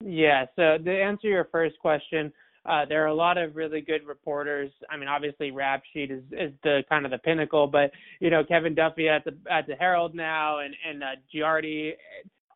Yeah. 0.04 0.46
So 0.56 0.78
to 0.78 1.02
answer 1.02 1.28
your 1.28 1.48
first 1.52 1.78
question, 1.80 2.32
uh, 2.68 2.86
there 2.88 3.04
are 3.04 3.08
a 3.08 3.14
lot 3.14 3.38
of 3.38 3.56
really 3.56 3.82
good 3.82 4.06
reporters. 4.06 4.72
I 4.90 4.98
mean, 4.98 5.08
obviously, 5.08 5.52
Rap 5.52 5.84
Sheet 5.94 6.12
is, 6.12 6.24
is 6.32 6.52
the 6.64 6.84
kind 6.90 7.06
of 7.06 7.12
the 7.12 7.18
pinnacle, 7.18 7.68
but 7.68 7.92
you 8.20 8.30
know, 8.30 8.44
Kevin 8.44 8.76
Duffy 8.76 9.08
at 9.08 9.24
the 9.24 9.36
at 9.50 9.68
the 9.68 9.76
Herald 9.76 10.14
now, 10.14 10.60
and 10.60 10.76
and 10.88 11.04
uh, 11.04 11.08
Giardi, 11.34 11.94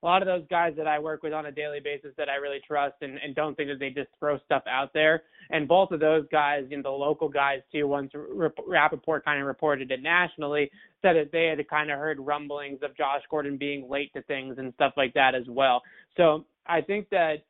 a 0.03 0.05
lot 0.05 0.21
of 0.21 0.25
those 0.25 0.43
guys 0.49 0.73
that 0.77 0.87
I 0.87 0.99
work 0.99 1.23
with 1.23 1.31
on 1.31 1.45
a 1.45 1.51
daily 1.51 1.79
basis 1.79 2.11
that 2.17 2.27
I 2.27 2.35
really 2.35 2.59
trust 2.67 2.95
and, 3.01 3.19
and 3.23 3.35
don't 3.35 3.55
think 3.55 3.69
that 3.69 3.79
they 3.79 3.91
just 3.91 4.09
throw 4.19 4.39
stuff 4.39 4.63
out 4.67 4.93
there. 4.93 5.23
And 5.51 5.67
both 5.67 5.91
of 5.91 5.99
those 5.99 6.25
guys, 6.31 6.65
you 6.69 6.77
know, 6.77 6.83
the 6.83 6.89
local 6.89 7.29
guys 7.29 7.59
too, 7.71 7.87
once 7.87 8.11
Rapoport 8.67 9.23
kind 9.23 9.39
of 9.39 9.45
reported 9.45 9.91
it 9.91 10.01
nationally, 10.01 10.71
said 11.01 11.15
that 11.15 11.31
they 11.31 11.45
had 11.45 11.69
kind 11.69 11.91
of 11.91 11.99
heard 11.99 12.19
rumblings 12.19 12.79
of 12.81 12.97
Josh 12.97 13.21
Gordon 13.29 13.57
being 13.57 13.89
late 13.89 14.11
to 14.13 14.23
things 14.23 14.57
and 14.57 14.73
stuff 14.73 14.93
like 14.97 15.13
that 15.13 15.35
as 15.35 15.45
well. 15.47 15.83
So 16.17 16.45
I 16.65 16.81
think 16.81 17.09
that 17.11 17.43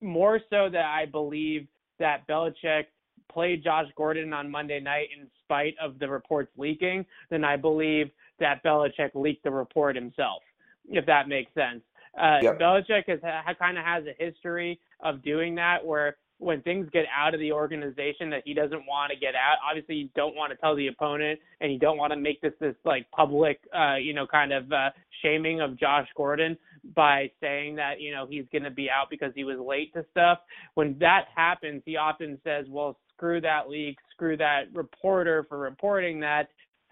more 0.00 0.40
so 0.50 0.68
that 0.70 0.84
I 0.84 1.06
believe 1.06 1.66
that 1.98 2.26
Belichick 2.28 2.84
played 3.30 3.62
Josh 3.62 3.86
Gordon 3.96 4.32
on 4.32 4.50
Monday 4.50 4.80
night 4.80 5.08
in 5.18 5.28
spite 5.44 5.74
of 5.82 5.98
the 5.98 6.08
reports 6.08 6.50
leaking 6.56 7.04
than 7.30 7.44
I 7.44 7.56
believe 7.56 8.10
that 8.40 8.62
Belichick 8.64 9.10
leaked 9.14 9.44
the 9.44 9.50
report 9.50 9.96
himself, 9.96 10.42
if 10.88 11.04
that 11.06 11.28
makes 11.28 11.52
sense. 11.54 11.82
Uh, 12.20 12.38
yep. 12.42 12.58
Belichick 12.58 13.08
has 13.08 13.20
ha, 13.22 13.52
kind 13.58 13.78
of 13.78 13.84
has 13.84 14.04
a 14.06 14.22
history 14.22 14.80
of 15.00 15.22
doing 15.22 15.54
that, 15.56 15.84
where 15.84 16.16
when 16.38 16.62
things 16.62 16.88
get 16.92 17.04
out 17.16 17.34
of 17.34 17.40
the 17.40 17.52
organization 17.52 18.30
that 18.30 18.42
he 18.44 18.54
doesn't 18.54 18.86
want 18.86 19.12
to 19.12 19.18
get 19.18 19.34
out, 19.34 19.56
obviously 19.68 19.96
you 19.96 20.08
don't 20.14 20.36
want 20.36 20.52
to 20.52 20.56
tell 20.58 20.76
the 20.76 20.86
opponent, 20.86 21.40
and 21.60 21.72
you 21.72 21.78
don't 21.78 21.98
want 21.98 22.12
to 22.12 22.18
make 22.18 22.40
this 22.40 22.52
this 22.60 22.74
like 22.84 23.10
public, 23.10 23.60
uh, 23.76 23.96
you 23.96 24.14
know, 24.14 24.26
kind 24.26 24.52
of 24.52 24.70
uh, 24.72 24.90
shaming 25.22 25.60
of 25.60 25.78
Josh 25.78 26.06
Gordon 26.16 26.56
by 26.94 27.30
saying 27.40 27.76
that 27.76 28.00
you 28.00 28.12
know 28.12 28.26
he's 28.28 28.44
going 28.52 28.64
to 28.64 28.70
be 28.70 28.88
out 28.88 29.08
because 29.10 29.32
he 29.34 29.44
was 29.44 29.58
late 29.58 29.92
to 29.94 30.04
stuff. 30.10 30.38
When 30.74 30.96
that 31.00 31.26
happens, 31.34 31.82
he 31.84 31.96
often 31.96 32.38
says, 32.44 32.66
"Well, 32.68 32.96
screw 33.16 33.40
that 33.40 33.68
leak, 33.68 33.98
screw 34.12 34.36
that 34.36 34.64
reporter 34.72 35.44
for 35.48 35.58
reporting 35.58 36.20
that. 36.20 36.48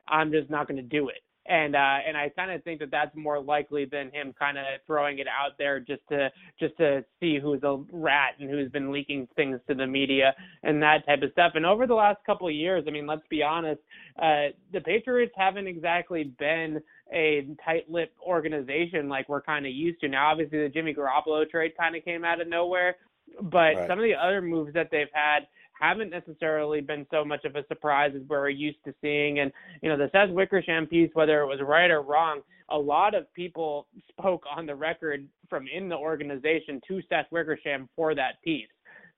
I'm 0.08 0.32
just 0.32 0.50
not 0.50 0.66
going 0.66 0.76
to 0.76 0.82
do 0.82 1.08
it." 1.08 1.22
And 1.48 1.76
uh, 1.76 1.98
and 2.06 2.16
I 2.16 2.28
kind 2.30 2.50
of 2.50 2.62
think 2.64 2.80
that 2.80 2.90
that's 2.90 3.14
more 3.14 3.40
likely 3.40 3.84
than 3.84 4.10
him 4.10 4.34
kind 4.38 4.58
of 4.58 4.64
throwing 4.86 5.18
it 5.18 5.26
out 5.26 5.52
there 5.58 5.80
just 5.80 6.02
to 6.10 6.30
just 6.58 6.76
to 6.78 7.04
see 7.20 7.38
who's 7.38 7.62
a 7.62 7.82
rat 7.92 8.34
and 8.40 8.50
who's 8.50 8.70
been 8.70 8.92
leaking 8.92 9.28
things 9.36 9.60
to 9.68 9.74
the 9.74 9.86
media 9.86 10.34
and 10.62 10.82
that 10.82 11.06
type 11.06 11.22
of 11.22 11.32
stuff. 11.32 11.52
And 11.54 11.66
over 11.66 11.86
the 11.86 11.94
last 11.94 12.18
couple 12.26 12.48
of 12.48 12.54
years, 12.54 12.84
I 12.86 12.90
mean, 12.90 13.06
let's 13.06 13.26
be 13.28 13.42
honest, 13.42 13.80
uh, 14.18 14.48
the 14.72 14.80
Patriots 14.80 15.32
haven't 15.36 15.66
exactly 15.66 16.24
been 16.38 16.80
a 17.12 17.46
tight-lipped 17.64 18.18
organization 18.20 19.08
like 19.08 19.28
we're 19.28 19.42
kind 19.42 19.64
of 19.66 19.72
used 19.72 20.00
to 20.00 20.08
now. 20.08 20.30
Obviously, 20.30 20.62
the 20.62 20.68
Jimmy 20.68 20.94
Garoppolo 20.94 21.48
trade 21.48 21.72
kind 21.78 21.94
of 21.94 22.04
came 22.04 22.24
out 22.24 22.40
of 22.40 22.48
nowhere, 22.48 22.96
but 23.42 23.76
Right. 23.76 23.88
some 23.88 23.98
of 23.98 24.04
the 24.04 24.14
other 24.14 24.42
moves 24.42 24.72
that 24.74 24.88
they've 24.90 25.06
had 25.12 25.46
haven't 25.80 26.10
necessarily 26.10 26.80
been 26.80 27.06
so 27.10 27.24
much 27.24 27.44
of 27.44 27.56
a 27.56 27.66
surprise 27.68 28.12
as 28.14 28.22
we're 28.28 28.48
used 28.48 28.78
to 28.84 28.94
seeing. 29.00 29.40
And 29.40 29.52
you 29.82 29.88
know, 29.88 29.96
the 29.96 30.10
Seth 30.12 30.30
Wickersham 30.30 30.86
piece, 30.86 31.10
whether 31.14 31.40
it 31.40 31.46
was 31.46 31.60
right 31.62 31.90
or 31.90 32.02
wrong, 32.02 32.40
a 32.70 32.78
lot 32.78 33.14
of 33.14 33.32
people 33.34 33.86
spoke 34.08 34.44
on 34.54 34.66
the 34.66 34.74
record 34.74 35.26
from 35.48 35.66
in 35.72 35.88
the 35.88 35.96
organization 35.96 36.80
to 36.88 37.00
Seth 37.08 37.26
Wickersham 37.30 37.88
for 37.94 38.14
that 38.14 38.42
piece. 38.42 38.68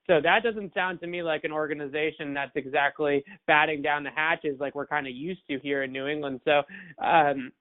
So 0.07 0.19
that 0.23 0.41
doesn't 0.41 0.73
sound 0.73 0.99
to 1.01 1.07
me 1.07 1.21
like 1.21 1.43
an 1.43 1.51
organization 1.51 2.33
that's 2.33 2.55
exactly 2.55 3.23
batting 3.45 3.83
down 3.83 4.03
the 4.03 4.09
hatches 4.09 4.57
like 4.59 4.73
we're 4.73 4.87
kind 4.87 5.05
of 5.05 5.13
used 5.13 5.41
to 5.51 5.59
here 5.59 5.83
in 5.83 5.91
New 5.91 6.07
England. 6.07 6.41
So 6.45 6.63
um, 7.03 7.51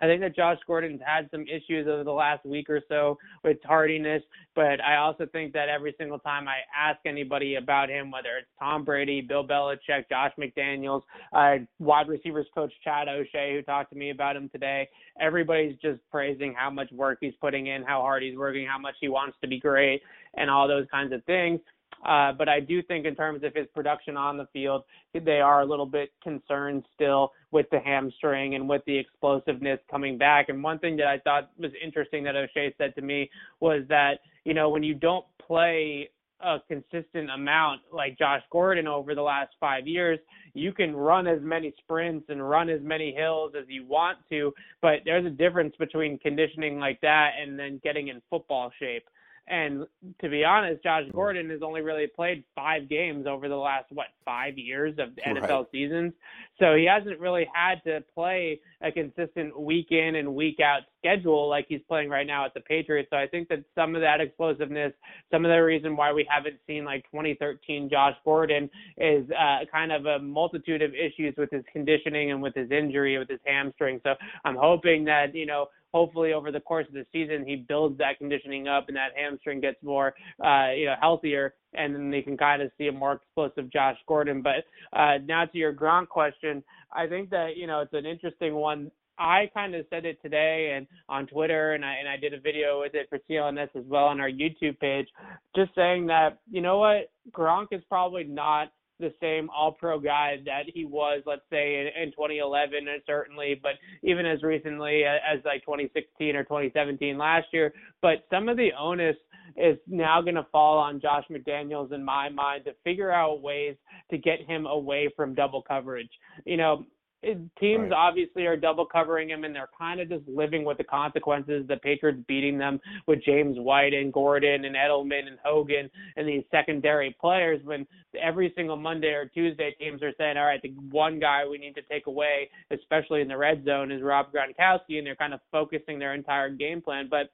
I 0.00 0.06
think 0.06 0.20
that 0.22 0.34
Josh 0.34 0.58
Gordon's 0.66 1.00
had 1.04 1.28
some 1.30 1.42
issues 1.42 1.86
over 1.86 2.04
the 2.04 2.12
last 2.12 2.44
week 2.44 2.70
or 2.70 2.80
so 2.88 3.18
with 3.44 3.58
tardiness, 3.62 4.22
but 4.54 4.80
I 4.82 4.96
also 4.96 5.26
think 5.26 5.52
that 5.52 5.68
every 5.68 5.94
single 5.98 6.18
time 6.18 6.48
I 6.48 6.58
ask 6.76 6.98
anybody 7.04 7.56
about 7.56 7.88
him, 7.88 8.10
whether 8.10 8.36
it's 8.38 8.48
Tom 8.58 8.84
Brady, 8.84 9.20
Bill 9.20 9.46
Belichick, 9.46 10.08
Josh 10.08 10.32
McDaniels, 10.38 11.02
uh, 11.32 11.64
wide 11.78 12.08
receivers 12.08 12.46
coach 12.54 12.72
Chad 12.82 13.08
O'Shea, 13.08 13.54
who 13.54 13.62
talked 13.62 13.90
to 13.92 13.98
me 13.98 14.10
about 14.10 14.36
him 14.36 14.48
today, 14.48 14.88
everybody's 15.20 15.76
just 15.82 16.00
praising 16.10 16.54
how 16.56 16.70
much 16.70 16.90
work 16.92 17.18
he's 17.20 17.34
putting 17.40 17.66
in, 17.66 17.82
how 17.82 18.00
hard 18.00 18.22
he's 18.22 18.36
working, 18.36 18.66
how 18.66 18.78
much 18.78 18.94
he 19.00 19.08
wants 19.08 19.36
to 19.42 19.48
be 19.48 19.60
great, 19.60 20.02
and 20.34 20.50
all 20.50 20.66
those 20.66 20.86
kinds 20.90 21.12
of 21.12 21.22
things. 21.24 21.60
Uh, 22.04 22.32
but 22.32 22.48
I 22.48 22.60
do 22.60 22.82
think 22.82 23.04
in 23.04 23.14
terms 23.14 23.44
of 23.44 23.54
his 23.54 23.66
production 23.74 24.16
on 24.16 24.38
the 24.38 24.46
field, 24.52 24.84
they 25.12 25.40
are 25.40 25.60
a 25.60 25.66
little 25.66 25.86
bit 25.86 26.10
concerned 26.22 26.84
still 26.94 27.32
with 27.50 27.66
the 27.70 27.78
hamstring 27.78 28.54
and 28.54 28.68
with 28.68 28.82
the 28.86 28.96
explosiveness 28.96 29.80
coming 29.90 30.16
back. 30.16 30.48
And 30.48 30.62
one 30.62 30.78
thing 30.78 30.96
that 30.96 31.06
I 31.06 31.18
thought 31.18 31.50
was 31.58 31.72
interesting 31.82 32.24
that 32.24 32.36
O'Shea 32.36 32.74
said 32.78 32.94
to 32.94 33.02
me 33.02 33.30
was 33.60 33.82
that, 33.88 34.20
you 34.44 34.54
know, 34.54 34.70
when 34.70 34.82
you 34.82 34.94
don't 34.94 35.26
play 35.46 36.08
a 36.42 36.58
consistent 36.68 37.30
amount 37.30 37.82
like 37.92 38.18
Josh 38.18 38.42
Gordon 38.50 38.86
over 38.86 39.14
the 39.14 39.22
last 39.22 39.52
five 39.60 39.86
years, 39.86 40.18
you 40.54 40.72
can 40.72 40.96
run 40.96 41.26
as 41.26 41.40
many 41.42 41.74
sprints 41.78 42.26
and 42.30 42.48
run 42.48 42.70
as 42.70 42.80
many 42.82 43.14
hills 43.14 43.52
as 43.58 43.66
you 43.68 43.84
want 43.84 44.18
to, 44.30 44.52
but 44.80 45.00
there's 45.04 45.26
a 45.26 45.30
difference 45.30 45.74
between 45.78 46.18
conditioning 46.18 46.78
like 46.78 47.00
that 47.02 47.32
and 47.40 47.58
then 47.58 47.78
getting 47.84 48.08
in 48.08 48.22
football 48.30 48.72
shape. 48.78 49.06
And 49.50 49.84
to 50.20 50.28
be 50.28 50.44
honest, 50.44 50.82
Josh 50.84 51.04
Gordon 51.12 51.50
has 51.50 51.60
only 51.60 51.80
really 51.80 52.06
played 52.06 52.44
five 52.54 52.88
games 52.88 53.26
over 53.26 53.48
the 53.48 53.56
last 53.56 53.86
what 53.90 54.06
five 54.24 54.56
years 54.56 54.94
of 54.98 55.08
NFL 55.26 55.48
Right. 55.48 55.66
seasons, 55.72 56.12
so 56.60 56.76
he 56.76 56.84
hasn't 56.84 57.18
really 57.18 57.48
had 57.52 57.82
to 57.84 58.04
play 58.14 58.60
a 58.80 58.92
consistent 58.92 59.58
week 59.58 59.88
in 59.90 60.14
and 60.16 60.34
week 60.36 60.60
out 60.60 60.82
schedule 60.98 61.48
like 61.48 61.66
he's 61.68 61.80
playing 61.88 62.08
right 62.08 62.26
now 62.26 62.44
at 62.44 62.54
the 62.54 62.60
Patriots. 62.60 63.08
So 63.10 63.16
I 63.16 63.26
think 63.26 63.48
that 63.48 63.64
some 63.74 63.96
of 63.96 64.02
that 64.02 64.20
explosiveness, 64.20 64.92
some 65.32 65.44
of 65.44 65.50
the 65.50 65.58
reason 65.58 65.96
why 65.96 66.12
we 66.12 66.24
haven't 66.30 66.56
seen 66.66 66.84
like 66.84 67.02
2013 67.10 67.88
Josh 67.90 68.14
Gordon 68.24 68.70
is 68.98 69.28
uh, 69.30 69.64
kind 69.72 69.90
of 69.90 70.06
a 70.06 70.20
multitude 70.20 70.82
of 70.82 70.92
issues 70.94 71.34
with 71.36 71.50
his 71.50 71.64
conditioning 71.72 72.30
and 72.30 72.40
with 72.40 72.54
his 72.54 72.70
injury 72.70 73.18
with 73.18 73.28
his 73.28 73.40
hamstring. 73.44 74.00
So 74.04 74.14
I'm 74.44 74.56
hoping 74.56 75.04
that 75.06 75.34
you 75.34 75.46
know 75.46 75.66
hopefully 75.92 76.32
over 76.32 76.52
the 76.52 76.60
course 76.60 76.86
of 76.88 76.94
the 76.94 77.06
season 77.12 77.44
he 77.46 77.56
builds 77.56 77.98
that 77.98 78.18
conditioning 78.18 78.68
up 78.68 78.88
and 78.88 78.96
that 78.96 79.10
hamstring 79.16 79.60
gets 79.60 79.82
more 79.82 80.14
uh 80.44 80.70
you 80.72 80.86
know 80.86 80.94
healthier 81.00 81.54
and 81.74 81.94
then 81.94 82.10
they 82.10 82.22
can 82.22 82.36
kind 82.36 82.62
of 82.62 82.70
see 82.78 82.88
a 82.88 82.92
more 82.92 83.12
explosive 83.12 83.70
Josh 83.72 83.96
Gordon. 84.06 84.42
But 84.42 84.64
uh 84.98 85.18
now 85.24 85.44
to 85.44 85.58
your 85.58 85.72
Gronk 85.72 86.08
question 86.08 86.62
I 86.92 87.06
think 87.06 87.30
that 87.30 87.56
you 87.56 87.66
know 87.66 87.80
it's 87.80 87.94
an 87.94 88.06
interesting 88.06 88.54
one. 88.54 88.90
I 89.18 89.50
kind 89.52 89.74
of 89.74 89.84
said 89.90 90.06
it 90.06 90.20
today 90.22 90.72
and 90.76 90.86
on 91.08 91.26
Twitter 91.26 91.74
and 91.74 91.84
I 91.84 91.94
and 91.96 92.08
I 92.08 92.16
did 92.16 92.34
a 92.34 92.40
video 92.40 92.80
with 92.80 92.94
it 92.94 93.08
for 93.08 93.18
CLNS 93.28 93.68
as 93.76 93.84
well 93.86 94.06
on 94.06 94.20
our 94.20 94.30
YouTube 94.30 94.78
page 94.78 95.08
just 95.54 95.74
saying 95.74 96.06
that 96.06 96.38
you 96.50 96.60
know 96.60 96.78
what 96.78 97.10
Gronk 97.32 97.66
is 97.72 97.82
probably 97.88 98.24
not 98.24 98.72
the 99.00 99.12
same 99.20 99.48
all 99.50 99.72
pro 99.72 99.98
guy 99.98 100.36
that 100.44 100.64
he 100.72 100.84
was, 100.84 101.22
let's 101.26 101.42
say, 101.50 101.80
in, 101.80 102.02
in 102.02 102.10
2011, 102.12 102.76
and 102.76 102.88
uh, 102.88 102.92
certainly, 103.06 103.58
but 103.60 103.72
even 104.02 104.26
as 104.26 104.42
recently 104.42 105.04
as, 105.04 105.38
as 105.38 105.44
like 105.44 105.62
2016 105.62 106.36
or 106.36 106.44
2017 106.44 107.18
last 107.18 107.46
year. 107.52 107.72
But 108.02 108.24
some 108.30 108.48
of 108.48 108.56
the 108.56 108.70
onus 108.78 109.16
is 109.56 109.78
now 109.86 110.20
going 110.20 110.36
to 110.36 110.46
fall 110.52 110.78
on 110.78 111.00
Josh 111.00 111.24
McDaniels, 111.30 111.92
in 111.92 112.04
my 112.04 112.28
mind, 112.28 112.64
to 112.66 112.72
figure 112.84 113.10
out 113.10 113.42
ways 113.42 113.76
to 114.10 114.18
get 114.18 114.40
him 114.46 114.66
away 114.66 115.10
from 115.16 115.34
double 115.34 115.62
coverage. 115.62 116.10
You 116.44 116.56
know, 116.56 116.84
teams 117.22 117.90
Right. 117.90 117.92
obviously 117.92 118.46
are 118.46 118.56
double 118.56 118.86
covering 118.86 119.28
him 119.28 119.44
and 119.44 119.54
they're 119.54 119.68
kind 119.76 120.00
of 120.00 120.08
just 120.08 120.26
living 120.26 120.64
with 120.64 120.78
the 120.78 120.84
consequences. 120.84 121.66
The 121.66 121.76
Patriots 121.76 122.20
beating 122.26 122.56
them 122.56 122.80
with 123.06 123.22
James 123.22 123.58
White 123.58 123.92
and 123.92 124.12
Gordon 124.12 124.64
and 124.64 124.74
Edelman 124.74 125.26
and 125.26 125.38
Hogan 125.44 125.90
and 126.16 126.26
these 126.26 126.44
secondary 126.50 127.14
players 127.20 127.62
when 127.64 127.86
every 128.20 128.52
single 128.56 128.76
Monday 128.76 129.12
or 129.12 129.26
Tuesday 129.26 129.74
teams 129.78 130.02
are 130.02 130.14
saying, 130.16 130.38
all 130.38 130.46
right, 130.46 130.62
the 130.62 130.70
one 130.90 131.20
guy 131.20 131.46
we 131.46 131.58
need 131.58 131.74
to 131.74 131.82
take 131.82 132.06
away, 132.06 132.48
especially 132.70 133.20
in 133.20 133.28
the 133.28 133.36
red 133.36 133.64
zone, 133.64 133.92
is 133.92 134.02
Rob 134.02 134.32
Gronkowski, 134.32 134.98
and 134.98 135.06
they're 135.06 135.16
kind 135.16 135.34
of 135.34 135.40
focusing 135.52 135.98
their 135.98 136.14
entire 136.14 136.48
game 136.48 136.80
plan. 136.80 137.08
But 137.10 137.30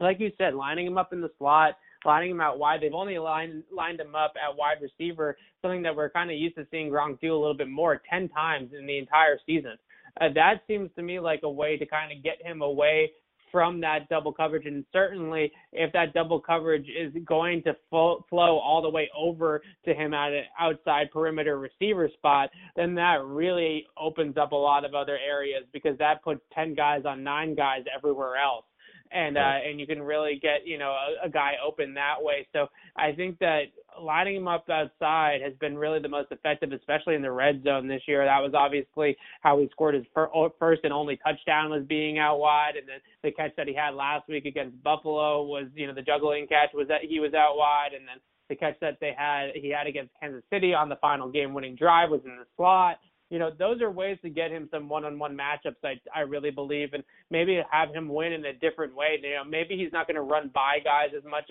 like 0.00 0.20
you 0.20 0.30
said, 0.38 0.54
lining 0.54 0.86
him 0.86 0.96
up 0.96 1.12
in 1.12 1.20
the 1.20 1.30
slot, 1.38 1.76
lining 2.04 2.32
him 2.32 2.40
out 2.40 2.58
wide. 2.58 2.80
They've 2.80 2.92
only 2.94 3.18
lined 3.18 3.64
lined 3.74 4.00
him 4.00 4.14
up 4.14 4.34
at 4.36 4.56
wide 4.56 4.78
receiver, 4.80 5.36
something 5.62 5.82
that 5.82 5.94
we're 5.94 6.10
kind 6.10 6.30
of 6.30 6.36
used 6.36 6.56
to 6.56 6.66
seeing 6.70 6.90
Gronk 6.90 7.20
do 7.20 7.34
a 7.34 7.38
little 7.38 7.56
bit 7.56 7.68
more, 7.68 8.00
ten 8.10 8.28
times 8.28 8.70
in 8.78 8.86
the 8.86 8.98
entire 8.98 9.38
season. 9.46 9.76
Uh, 10.20 10.28
that 10.34 10.62
seems 10.66 10.90
to 10.96 11.02
me 11.02 11.20
like 11.20 11.40
a 11.44 11.50
way 11.50 11.76
to 11.76 11.86
kind 11.86 12.16
of 12.16 12.22
get 12.22 12.44
him 12.44 12.62
away 12.62 13.10
from 13.50 13.80
that 13.80 14.08
double 14.08 14.32
coverage. 14.32 14.66
And 14.66 14.84
certainly, 14.92 15.52
if 15.72 15.92
that 15.92 16.12
double 16.12 16.40
coverage 16.40 16.86
is 16.88 17.12
going 17.24 17.62
to 17.64 17.74
fo- 17.90 18.24
flow 18.28 18.58
all 18.58 18.82
the 18.82 18.90
way 18.90 19.10
over 19.16 19.62
to 19.84 19.94
him 19.94 20.14
at 20.14 20.32
an 20.32 20.44
outside 20.58 21.10
perimeter 21.10 21.58
receiver 21.58 22.10
spot, 22.14 22.50
then 22.76 22.94
that 22.96 23.24
really 23.24 23.86
opens 23.98 24.36
up 24.36 24.52
a 24.52 24.56
lot 24.56 24.84
of 24.84 24.94
other 24.94 25.18
areas 25.26 25.64
because 25.72 25.96
that 25.98 26.22
puts 26.22 26.40
10 26.54 26.74
guys 26.74 27.02
on 27.06 27.24
nine 27.24 27.54
guys 27.54 27.84
everywhere 27.94 28.36
else. 28.36 28.64
And 29.12 29.36
uh, 29.38 29.58
and 29.66 29.80
you 29.80 29.86
can 29.86 30.02
really 30.02 30.38
get 30.40 30.66
you 30.66 30.78
know 30.78 30.90
a, 30.90 31.26
a 31.26 31.30
guy 31.30 31.52
open 31.64 31.94
that 31.94 32.16
way. 32.20 32.46
So 32.52 32.66
I 32.96 33.12
think 33.12 33.38
that 33.38 33.62
lining 34.00 34.36
him 34.36 34.48
up 34.48 34.68
outside 34.70 35.40
has 35.42 35.52
been 35.60 35.76
really 35.76 36.00
the 36.00 36.08
most 36.08 36.30
effective, 36.30 36.72
especially 36.72 37.14
in 37.14 37.22
the 37.22 37.30
red 37.30 37.62
zone 37.64 37.88
this 37.88 38.02
year. 38.06 38.24
That 38.24 38.40
was 38.40 38.52
obviously 38.54 39.16
how 39.40 39.58
he 39.58 39.68
scored 39.72 39.94
his 39.94 40.04
fir- 40.14 40.30
first 40.58 40.82
and 40.84 40.92
only 40.92 41.18
touchdown 41.24 41.70
was 41.70 41.84
being 41.88 42.18
out 42.18 42.38
wide, 42.38 42.76
and 42.78 42.88
then 42.88 42.98
the 43.22 43.32
catch 43.32 43.52
that 43.56 43.66
he 43.66 43.74
had 43.74 43.94
last 43.94 44.28
week 44.28 44.44
against 44.44 44.82
Buffalo 44.82 45.42
was, 45.42 45.66
you 45.74 45.86
know, 45.86 45.94
the 45.94 46.02
juggling 46.02 46.46
catch 46.46 46.70
was 46.74 46.88
that 46.88 47.02
he 47.08 47.20
was 47.20 47.34
out 47.34 47.56
wide, 47.56 47.90
and 47.96 48.06
then 48.06 48.16
the 48.48 48.56
catch 48.56 48.76
that 48.80 48.98
they 49.00 49.12
had 49.16 49.50
he 49.54 49.70
had 49.70 49.86
against 49.86 50.12
Kansas 50.20 50.42
City 50.50 50.74
on 50.74 50.88
the 50.88 50.96
final 50.96 51.28
game-winning 51.28 51.76
drive 51.76 52.10
was 52.10 52.20
in 52.24 52.36
the 52.36 52.46
slot. 52.56 52.98
You 53.30 53.38
know, 53.38 53.50
those 53.56 53.82
are 53.82 53.90
ways 53.90 54.18
to 54.22 54.30
get 54.30 54.50
him 54.50 54.68
some 54.72 54.88
one-on-one 54.88 55.36
matchups. 55.36 55.76
I 55.84 56.00
I 56.14 56.20
really 56.20 56.50
believe, 56.50 56.94
and 56.94 57.04
maybe 57.30 57.60
have 57.70 57.94
him 57.94 58.08
win 58.08 58.32
in 58.32 58.46
a 58.46 58.52
different 58.54 58.94
way. 58.94 59.18
You 59.22 59.34
know, 59.34 59.44
maybe 59.44 59.76
he's 59.76 59.92
not 59.92 60.06
going 60.06 60.16
to 60.16 60.22
run 60.22 60.50
by 60.54 60.78
guys 60.82 61.10
as 61.16 61.24
much 61.24 61.50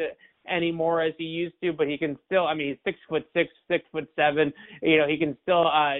anymore 0.49 1.01
as 1.01 1.13
he 1.17 1.25
used 1.25 1.55
to, 1.61 1.73
but 1.73 1.87
he 1.87 1.97
can 1.97 2.17
still. 2.25 2.47
I 2.47 2.53
mean, 2.55 2.69
he's 2.69 2.77
six 2.83 2.97
foot 3.07 3.27
six, 3.33 3.51
six 3.67 3.83
foot 3.91 4.09
seven. 4.15 4.51
You 4.81 4.97
know, 4.97 5.07
he 5.07 5.17
can 5.17 5.37
still 5.43 5.67
uh, 5.67 5.97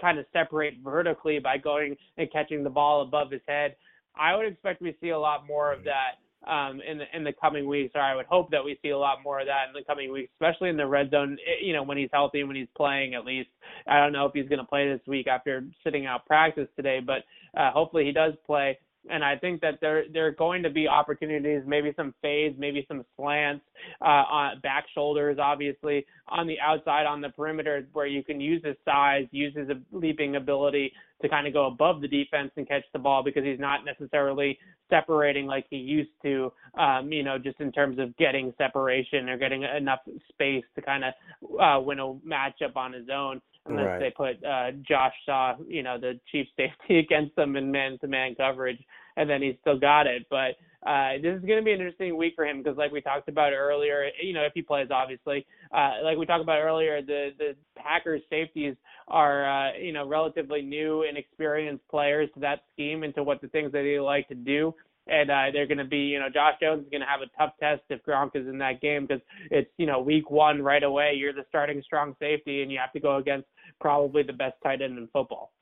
kind 0.00 0.18
of 0.18 0.24
separate 0.32 0.74
vertically 0.82 1.38
by 1.38 1.58
going 1.58 1.96
and 2.16 2.30
catching 2.32 2.64
the 2.64 2.70
ball 2.70 3.02
above 3.02 3.30
his 3.30 3.42
head. 3.46 3.76
I 4.18 4.34
would 4.34 4.46
expect 4.46 4.80
we 4.80 4.96
see 5.00 5.10
a 5.10 5.18
lot 5.18 5.46
more 5.46 5.72
of 5.72 5.84
that 5.84 6.16
um, 6.46 6.80
in 6.88 6.98
the 6.98 7.04
in 7.16 7.24
the 7.24 7.32
coming 7.32 7.66
weeks, 7.66 7.92
or 7.94 8.00
I 8.00 8.14
would 8.14 8.26
hope 8.26 8.50
that 8.50 8.64
we 8.64 8.78
see 8.82 8.90
a 8.90 8.98
lot 8.98 9.22
more 9.22 9.40
of 9.40 9.46
that 9.46 9.68
in 9.68 9.74
the 9.74 9.84
coming 9.84 10.12
weeks, 10.12 10.30
especially 10.40 10.68
in 10.70 10.76
the 10.76 10.86
red 10.86 11.10
zone. 11.10 11.36
eh, 11.46 11.64
You 11.64 11.72
know, 11.72 11.82
when 11.82 11.98
he's 11.98 12.10
healthy, 12.12 12.44
when 12.44 12.56
he's 12.56 12.68
playing, 12.76 13.14
at 13.14 13.24
least. 13.24 13.48
I 13.86 13.98
don't 14.00 14.12
know 14.12 14.26
if 14.26 14.32
he's 14.34 14.48
going 14.48 14.60
to 14.60 14.64
play 14.64 14.88
this 14.88 15.00
week 15.06 15.26
after 15.26 15.64
sitting 15.84 16.06
out 16.06 16.26
practice 16.26 16.68
today, 16.76 17.00
but 17.04 17.24
uh, 17.58 17.72
hopefully 17.72 18.04
he 18.04 18.12
does 18.12 18.34
play. 18.46 18.78
And 19.10 19.24
I 19.24 19.36
think 19.36 19.60
that 19.60 19.78
there 19.80 20.04
there 20.12 20.26
are 20.26 20.32
going 20.32 20.62
to 20.62 20.70
be 20.70 20.86
opportunities, 20.88 21.62
maybe 21.66 21.92
some 21.96 22.14
fades, 22.22 22.56
maybe 22.58 22.84
some 22.88 23.04
slants, 23.16 23.64
uh, 24.00 24.04
on 24.04 24.60
back 24.60 24.84
shoulders, 24.94 25.38
obviously 25.40 26.06
on 26.28 26.46
the 26.46 26.58
outside 26.60 27.06
on 27.06 27.20
the 27.20 27.30
perimeter, 27.30 27.86
where 27.92 28.06
you 28.06 28.22
can 28.22 28.40
use 28.40 28.62
his 28.64 28.76
size, 28.84 29.26
use 29.30 29.54
his 29.56 29.68
leaping 29.92 30.36
ability 30.36 30.92
to 31.22 31.28
kind 31.28 31.46
of 31.46 31.52
go 31.52 31.66
above 31.66 32.00
the 32.00 32.08
defense 32.08 32.50
and 32.56 32.68
catch 32.68 32.84
the 32.92 32.98
ball 32.98 33.22
because 33.24 33.44
he's 33.44 33.58
not 33.58 33.80
necessarily 33.84 34.58
separating 34.88 35.46
like 35.46 35.66
he 35.68 35.76
used 35.76 36.10
to, 36.22 36.52
um, 36.78 37.10
you 37.12 37.22
know, 37.22 37.38
just 37.38 37.60
in 37.60 37.72
terms 37.72 37.98
of 37.98 38.16
getting 38.16 38.52
separation 38.56 39.28
or 39.28 39.36
getting 39.36 39.64
enough 39.64 40.00
space 40.28 40.64
to 40.74 40.82
kind 40.82 41.04
of 41.04 41.14
uh, 41.60 41.80
win 41.80 41.98
a 41.98 42.14
matchup 42.26 42.76
on 42.76 42.92
his 42.92 43.08
own. 43.12 43.40
Unless 43.66 43.84
Right. 43.86 43.98
they 44.00 44.10
put 44.10 44.42
uh, 44.44 44.72
Josh 44.88 45.14
Shaw, 45.26 45.54
you 45.66 45.82
know, 45.82 45.98
the 45.98 46.18
chief 46.30 46.46
safety 46.56 46.98
against 47.04 47.36
them 47.36 47.56
in 47.56 47.70
man-to-man 47.70 48.34
coverage, 48.34 48.78
and 49.16 49.28
then 49.28 49.42
he 49.42 49.58
still 49.60 49.78
got 49.78 50.06
it. 50.06 50.26
But 50.30 50.56
uh, 50.86 51.14
this 51.22 51.36
is 51.36 51.44
going 51.44 51.58
to 51.58 51.64
be 51.64 51.72
an 51.72 51.80
interesting 51.80 52.16
week 52.16 52.34
for 52.36 52.46
him 52.46 52.62
because, 52.62 52.78
like 52.78 52.92
we 52.92 53.00
talked 53.00 53.28
about 53.28 53.52
earlier, 53.52 54.08
you 54.22 54.32
know, 54.32 54.42
if 54.42 54.52
he 54.54 54.62
plays, 54.62 54.88
obviously, 54.90 55.44
uh, 55.72 55.94
like 56.04 56.16
we 56.16 56.24
talked 56.26 56.42
about 56.42 56.60
earlier, 56.60 57.02
the 57.02 57.30
the 57.38 57.56
Packers 57.76 58.22
safeties 58.30 58.76
are, 59.08 59.48
uh, 59.48 59.72
you 59.76 59.92
know, 59.92 60.06
relatively 60.06 60.62
new 60.62 61.02
and 61.02 61.18
experienced 61.18 61.86
players 61.88 62.28
to 62.34 62.40
that 62.40 62.60
scheme 62.72 63.02
and 63.02 63.14
to 63.14 63.22
what 63.22 63.40
the 63.40 63.48
things 63.48 63.72
that 63.72 63.82
they 63.82 63.98
like 63.98 64.28
to 64.28 64.34
do. 64.34 64.74
And 65.08 65.30
uh, 65.30 65.46
they're 65.52 65.66
going 65.66 65.78
to 65.78 65.84
be, 65.84 66.00
you 66.00 66.18
know, 66.18 66.28
Josh 66.28 66.54
Jones 66.60 66.84
is 66.84 66.90
going 66.90 67.00
to 67.00 67.06
have 67.06 67.22
a 67.22 67.38
tough 67.38 67.54
test 67.58 67.82
if 67.88 68.02
Gronk 68.04 68.36
is 68.36 68.46
in 68.46 68.58
that 68.58 68.80
game 68.80 69.06
because 69.06 69.22
it's, 69.50 69.70
you 69.78 69.86
know, 69.86 70.00
week 70.00 70.30
one 70.30 70.62
right 70.62 70.82
away. 70.82 71.14
You're 71.14 71.32
the 71.32 71.44
starting 71.48 71.82
strong 71.82 72.14
safety, 72.20 72.62
and 72.62 72.70
you 72.70 72.78
have 72.78 72.92
to 72.92 73.00
go 73.00 73.16
against 73.16 73.48
probably 73.80 74.22
the 74.22 74.32
best 74.32 74.56
tight 74.62 74.82
end 74.82 74.98
in 74.98 75.08
football. 75.12 75.52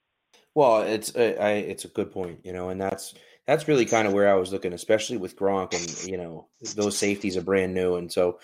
Well, 0.55 0.83
it's 0.83 1.15
a, 1.15 1.41
I, 1.41 1.51
it's 1.51 1.85
a 1.85 1.89
good 1.89 2.11
point, 2.11 2.41
you 2.43 2.53
know, 2.53 2.71
and 2.71 2.81
that's 2.81 3.15
that's 3.47 3.69
really 3.69 3.87
kind 3.87 4.09
of 4.09 4.15
where 4.15 4.29
I 4.29 4.35
was 4.35 4.53
looking, 4.53 4.73
especially 4.73 5.19
with 5.19 5.37
Gronk, 5.37 5.75
and 5.75 6.11
you 6.11 6.17
know 6.17 6.49
those 6.75 6.99
safeties 6.99 7.37
are 7.37 7.43
brand 7.43 7.75
new, 7.75 7.97
and 7.97 8.13
so 8.13 8.41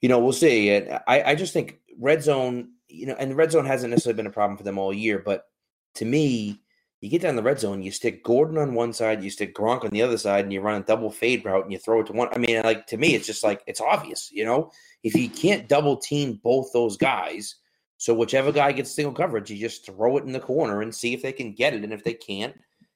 you 0.00 0.08
know 0.08 0.18
we'll 0.18 0.32
see. 0.32 0.70
And 0.70 1.00
I 1.06 1.22
I 1.22 1.34
just 1.34 1.52
think 1.52 1.78
red 1.98 2.22
zone, 2.22 2.72
you 2.88 3.06
know, 3.06 3.16
and 3.18 3.30
the 3.30 3.36
red 3.36 3.52
zone 3.52 3.64
hasn't 3.64 3.90
necessarily 3.90 4.16
been 4.16 4.26
a 4.26 4.30
problem 4.30 4.56
for 4.58 4.64
them 4.64 4.78
all 4.78 4.92
year, 4.92 5.18
but 5.18 5.46
to 5.94 6.04
me, 6.04 6.60
you 7.02 7.10
get 7.10 7.20
down 7.20 7.34
the 7.34 7.42
red 7.42 7.58
zone, 7.58 7.82
you 7.82 7.90
stick 7.90 8.22
Gordon 8.22 8.56
on 8.58 8.74
one 8.74 8.92
side, 8.92 9.24
you 9.24 9.30
stick 9.30 9.56
Gronk 9.56 9.84
on 9.84 9.90
the 9.90 10.02
other 10.02 10.16
side, 10.16 10.44
and 10.44 10.52
you 10.52 10.60
run 10.60 10.80
a 10.80 10.84
double 10.84 11.10
fade 11.10 11.44
route 11.44 11.64
and 11.64 11.72
you 11.72 11.78
throw 11.78 12.00
it 12.00 12.06
to 12.06 12.12
one. 12.12 12.28
I 12.32 12.38
mean, 12.38 12.62
like 12.62 12.86
to 12.86 12.96
me, 12.96 13.16
it's 13.16 13.26
just 13.26 13.42
like 13.42 13.60
it's 13.66 13.80
obvious, 13.80 14.30
you 14.32 14.44
know, 14.44 14.70
if 15.02 15.16
you 15.16 15.28
can't 15.28 15.68
double 15.68 15.96
team 15.96 16.40
both 16.44 16.72
those 16.72 16.96
guys. 16.96 17.56
So 17.98 18.14
whichever 18.14 18.52
guy 18.52 18.70
gets 18.72 18.94
single 18.94 19.12
coverage, 19.14 19.50
you 19.50 19.58
just 19.58 19.84
throw 19.84 20.16
it 20.16 20.24
in 20.24 20.32
the 20.32 20.40
corner 20.40 20.82
and 20.82 20.94
see 20.94 21.12
if 21.12 21.22
they 21.22 21.32
can 21.32 21.52
get 21.52 21.74
it. 21.74 21.84
And 21.84 21.92
if 21.92 22.04
they 22.04 22.14
can't, 22.14 22.54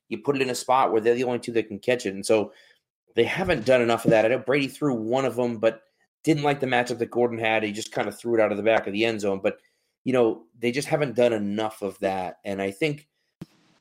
you 0.08 0.18
put 0.18 0.36
it 0.36 0.42
in 0.42 0.50
a 0.50 0.54
spot 0.54 0.92
where 0.92 1.00
they're 1.00 1.14
the 1.14 1.24
only 1.24 1.38
two 1.38 1.52
that 1.52 1.68
can 1.68 1.78
catch 1.78 2.06
it. 2.06 2.14
And 2.14 2.24
so 2.24 2.52
they 3.16 3.24
haven't 3.24 3.64
done 3.64 3.82
enough 3.82 4.04
of 4.04 4.12
that. 4.12 4.24
I 4.24 4.28
know 4.28 4.38
Brady 4.38 4.68
threw 4.68 4.94
one 4.94 5.24
of 5.24 5.36
them, 5.36 5.58
but 5.58 5.82
didn't 6.24 6.42
like 6.42 6.60
the 6.60 6.66
matchup 6.66 6.98
that 6.98 7.10
Gordon 7.10 7.38
had. 7.38 7.62
He 7.62 7.72
just 7.72 7.92
kind 7.92 8.08
of 8.08 8.18
threw 8.18 8.34
it 8.34 8.40
out 8.40 8.50
of 8.50 8.56
the 8.56 8.64
back 8.64 8.86
of 8.86 8.92
the 8.92 9.04
end 9.04 9.20
zone. 9.20 9.40
But 9.42 9.58
you 10.04 10.12
know, 10.12 10.44
they 10.58 10.70
just 10.70 10.86
haven't 10.86 11.16
done 11.16 11.32
enough 11.32 11.82
of 11.82 11.98
that. 11.98 12.38
And 12.44 12.62
I 12.62 12.70
think, 12.70 13.08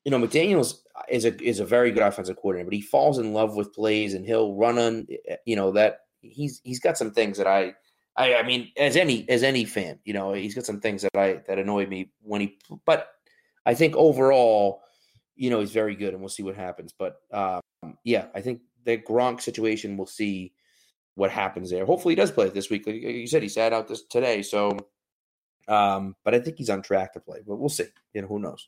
you 0.06 0.12
know, 0.12 0.20
McDaniels 0.20 0.76
is 1.10 1.26
a 1.26 1.44
is 1.44 1.60
a 1.60 1.66
very 1.66 1.92
good 1.92 2.04
offensive 2.04 2.38
coordinator, 2.38 2.66
but 2.66 2.76
he 2.76 2.82
falls 2.82 3.18
in 3.18 3.34
love 3.34 3.56
with 3.56 3.74
plays 3.74 4.14
and 4.14 4.26
he'll 4.26 4.54
run 4.54 4.78
on, 4.78 5.08
you 5.46 5.56
know, 5.56 5.72
that 5.72 6.02
he's 6.22 6.62
he's 6.64 6.80
got 6.80 6.98
some 6.98 7.12
things 7.12 7.38
that 7.38 7.48
I 7.48 7.74
I, 8.16 8.36
I 8.36 8.44
mean, 8.44 8.72
as 8.78 8.96
any 8.96 9.28
as 9.30 9.44
any 9.44 9.66
fan, 9.66 10.00
you 10.06 10.14
know, 10.14 10.34
he's 10.34 10.56
got 10.56 10.66
some 10.66 10.80
things 10.80 11.02
that 11.02 11.18
I 11.18 11.42
that 11.48 11.60
annoy 11.60 11.88
me 11.88 12.12
when 12.22 12.42
he. 12.42 12.58
But 12.86 13.10
I 13.66 13.74
think 13.74 13.96
overall, 13.96 14.84
you 15.36 15.50
know, 15.50 15.60
he's 15.60 15.72
very 15.72 15.96
good, 15.96 16.14
and 16.14 16.22
we'll 16.22 16.30
see 16.30 16.44
what 16.44 16.56
happens. 16.56 16.94
But 16.98 17.18
um, 17.34 17.62
yeah, 18.04 18.28
I 18.34 18.42
think 18.42 18.62
the 18.86 18.98
Gronk 18.98 19.42
situation, 19.42 19.98
we'll 19.98 20.08
see 20.08 20.54
what 21.16 21.32
happens 21.32 21.70
there. 21.72 21.86
Hopefully, 21.86 22.14
he 22.14 22.22
does 22.22 22.32
play 22.32 22.50
this 22.50 22.70
week. 22.70 22.88
Like 22.88 22.96
you 22.96 23.28
said, 23.28 23.44
he 23.44 23.50
sat 23.50 23.74
out 23.74 23.88
this 23.88 24.04
today, 24.04 24.42
so. 24.42 24.78
Um, 25.68 26.16
but 26.24 26.36
I 26.36 26.40
think 26.40 26.58
he's 26.58 26.70
on 26.70 26.84
track 26.84 27.14
to 27.14 27.20
play, 27.20 27.40
but 27.46 27.56
we'll 27.56 27.70
see. 27.70 27.88
You 28.14 28.22
know, 28.22 28.28
who 28.28 28.38
knows? 28.38 28.68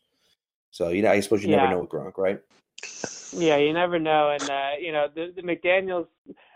So 0.77 0.89
you 0.89 1.01
know, 1.01 1.09
I 1.09 1.19
suppose 1.21 1.41
you 1.41 1.49
Yeah. 1.49 1.57
never 1.57 1.67
know 1.67 1.79
with 1.79 1.89
Gronk, 1.89 2.19
right? 2.19 2.39
Yeah, 3.31 3.57
you 3.57 3.73
never 3.73 3.99
know, 3.99 4.29
and 4.31 4.49
uh, 4.49 4.71
you 4.79 4.91
know 4.91 5.07
the, 5.13 5.33
the 5.35 5.41
McDaniel's. 5.41 6.07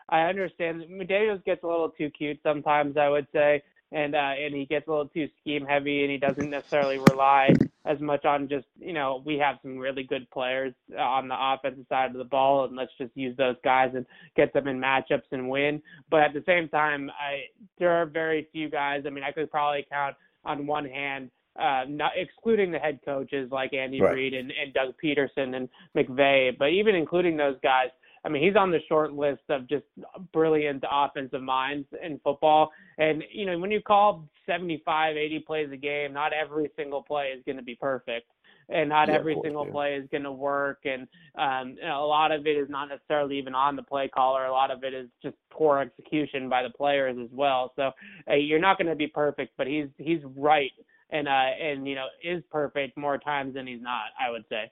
I 0.09 0.21
understand 0.23 0.83
McDaniel's 0.91 1.41
gets 1.45 1.63
a 1.63 1.67
little 1.67 1.89
too 1.89 2.09
cute 2.11 2.39
sometimes. 2.43 2.97
I 2.97 3.09
would 3.09 3.27
say, 3.33 3.63
and 3.91 4.15
uh, 4.15 4.33
and 4.39 4.53
he 4.55 4.65
gets 4.65 4.87
a 4.87 4.91
little 4.91 5.07
too 5.09 5.27
scheme 5.41 5.65
heavy, 5.65 6.03
and 6.03 6.11
he 6.11 6.17
doesn't 6.17 6.49
necessarily 6.51 6.97
rely 6.99 7.55
as 7.85 7.99
much 7.99 8.25
on 8.25 8.47
just 8.47 8.67
you 8.79 8.93
know 8.93 9.23
we 9.25 9.37
have 9.37 9.57
some 9.63 9.77
really 9.77 10.03
good 10.03 10.29
players 10.31 10.73
uh, 10.95 11.01
on 11.01 11.27
the 11.27 11.35
offensive 11.37 11.85
side 11.89 12.11
of 12.11 12.17
the 12.17 12.23
ball, 12.23 12.65
and 12.65 12.75
let's 12.75 12.91
just 12.99 13.11
use 13.15 13.35
those 13.37 13.55
guys 13.63 13.91
and 13.95 14.05
get 14.35 14.53
them 14.53 14.67
in 14.67 14.79
matchups 14.79 15.31
and 15.31 15.49
win. 15.49 15.81
But 16.11 16.21
at 16.21 16.33
the 16.33 16.43
same 16.45 16.69
time, 16.69 17.09
I 17.09 17.45
there 17.79 17.91
are 17.91 18.05
very 18.05 18.47
few 18.51 18.69
guys. 18.69 19.03
I 19.07 19.09
mean, 19.09 19.23
I 19.23 19.31
could 19.31 19.51
probably 19.51 19.85
count 19.91 20.15
on 20.45 20.67
one 20.67 20.85
hand 20.85 21.31
uh, 21.59 21.83
not 21.87 22.11
excluding 22.15 22.71
the 22.71 22.79
head 22.79 22.99
coaches 23.03 23.49
like 23.51 23.73
Andy 23.73 23.99
Right. 23.99 24.13
Reid 24.13 24.33
and, 24.33 24.51
and 24.51 24.73
Doug 24.73 24.93
Pederson 25.03 25.55
and 25.55 25.69
McVay, 25.95 26.57
but 26.57 26.69
even 26.69 26.95
including 26.95 27.37
those 27.37 27.57
guys, 27.61 27.89
I 28.23 28.29
mean, 28.29 28.43
he's 28.43 28.55
on 28.55 28.71
the 28.71 28.79
short 28.87 29.13
list 29.13 29.41
of 29.49 29.67
just 29.67 29.85
brilliant 30.31 30.83
offensive 30.89 31.41
minds 31.41 31.87
in 32.03 32.19
football. 32.23 32.71
And, 32.97 33.23
you 33.31 33.45
know, 33.45 33.57
when 33.57 33.71
you 33.71 33.81
call 33.81 34.27
75, 34.45 35.17
80 35.17 35.39
plays 35.39 35.69
a 35.71 35.77
game, 35.77 36.13
not 36.13 36.31
every 36.33 36.69
single 36.75 37.01
play 37.01 37.27
is 37.35 37.43
going 37.45 37.57
to 37.57 37.63
be 37.63 37.75
perfect. 37.75 38.27
And 38.69 38.89
not 38.89 39.09
Yeah, 39.09 39.15
every 39.15 39.33
course, 39.33 39.45
single 39.45 39.65
yeah. 39.65 39.71
play 39.71 39.95
is 39.95 40.07
going 40.11 40.23
to 40.23 40.31
work. 40.31 40.85
And 40.85 41.07
um, 41.37 41.75
you 41.77 41.83
know, 41.87 42.05
a 42.05 42.07
lot 42.07 42.31
of 42.31 42.45
it 42.45 42.55
is 42.57 42.69
not 42.69 42.89
necessarily 42.89 43.37
even 43.37 43.55
on 43.55 43.75
the 43.75 43.83
play 43.83 44.07
caller. 44.07 44.45
A 44.45 44.51
lot 44.51 44.71
of 44.71 44.83
it 44.83 44.93
is 44.93 45.09
just 45.21 45.35
poor 45.49 45.79
execution 45.79 46.47
by 46.47 46.63
the 46.63 46.69
players 46.69 47.17
as 47.21 47.29
well. 47.33 47.73
So 47.75 47.91
uh, 48.29 48.35
you're 48.35 48.59
not 48.59 48.77
going 48.77 48.87
to 48.87 48.95
be 48.95 49.07
perfect, 49.07 49.53
but 49.57 49.67
he's 49.67 49.87
he's 49.97 50.21
right 50.37 50.71
and 51.11 51.27
uh 51.27 51.31
and 51.31 51.87
you 51.87 51.95
know 51.95 52.07
is 52.23 52.43
perfect 52.51 52.97
more 52.97 53.17
times 53.17 53.53
than 53.53 53.67
he's 53.67 53.81
not. 53.81 54.05
I 54.19 54.29
would 54.31 54.45
say. 54.49 54.71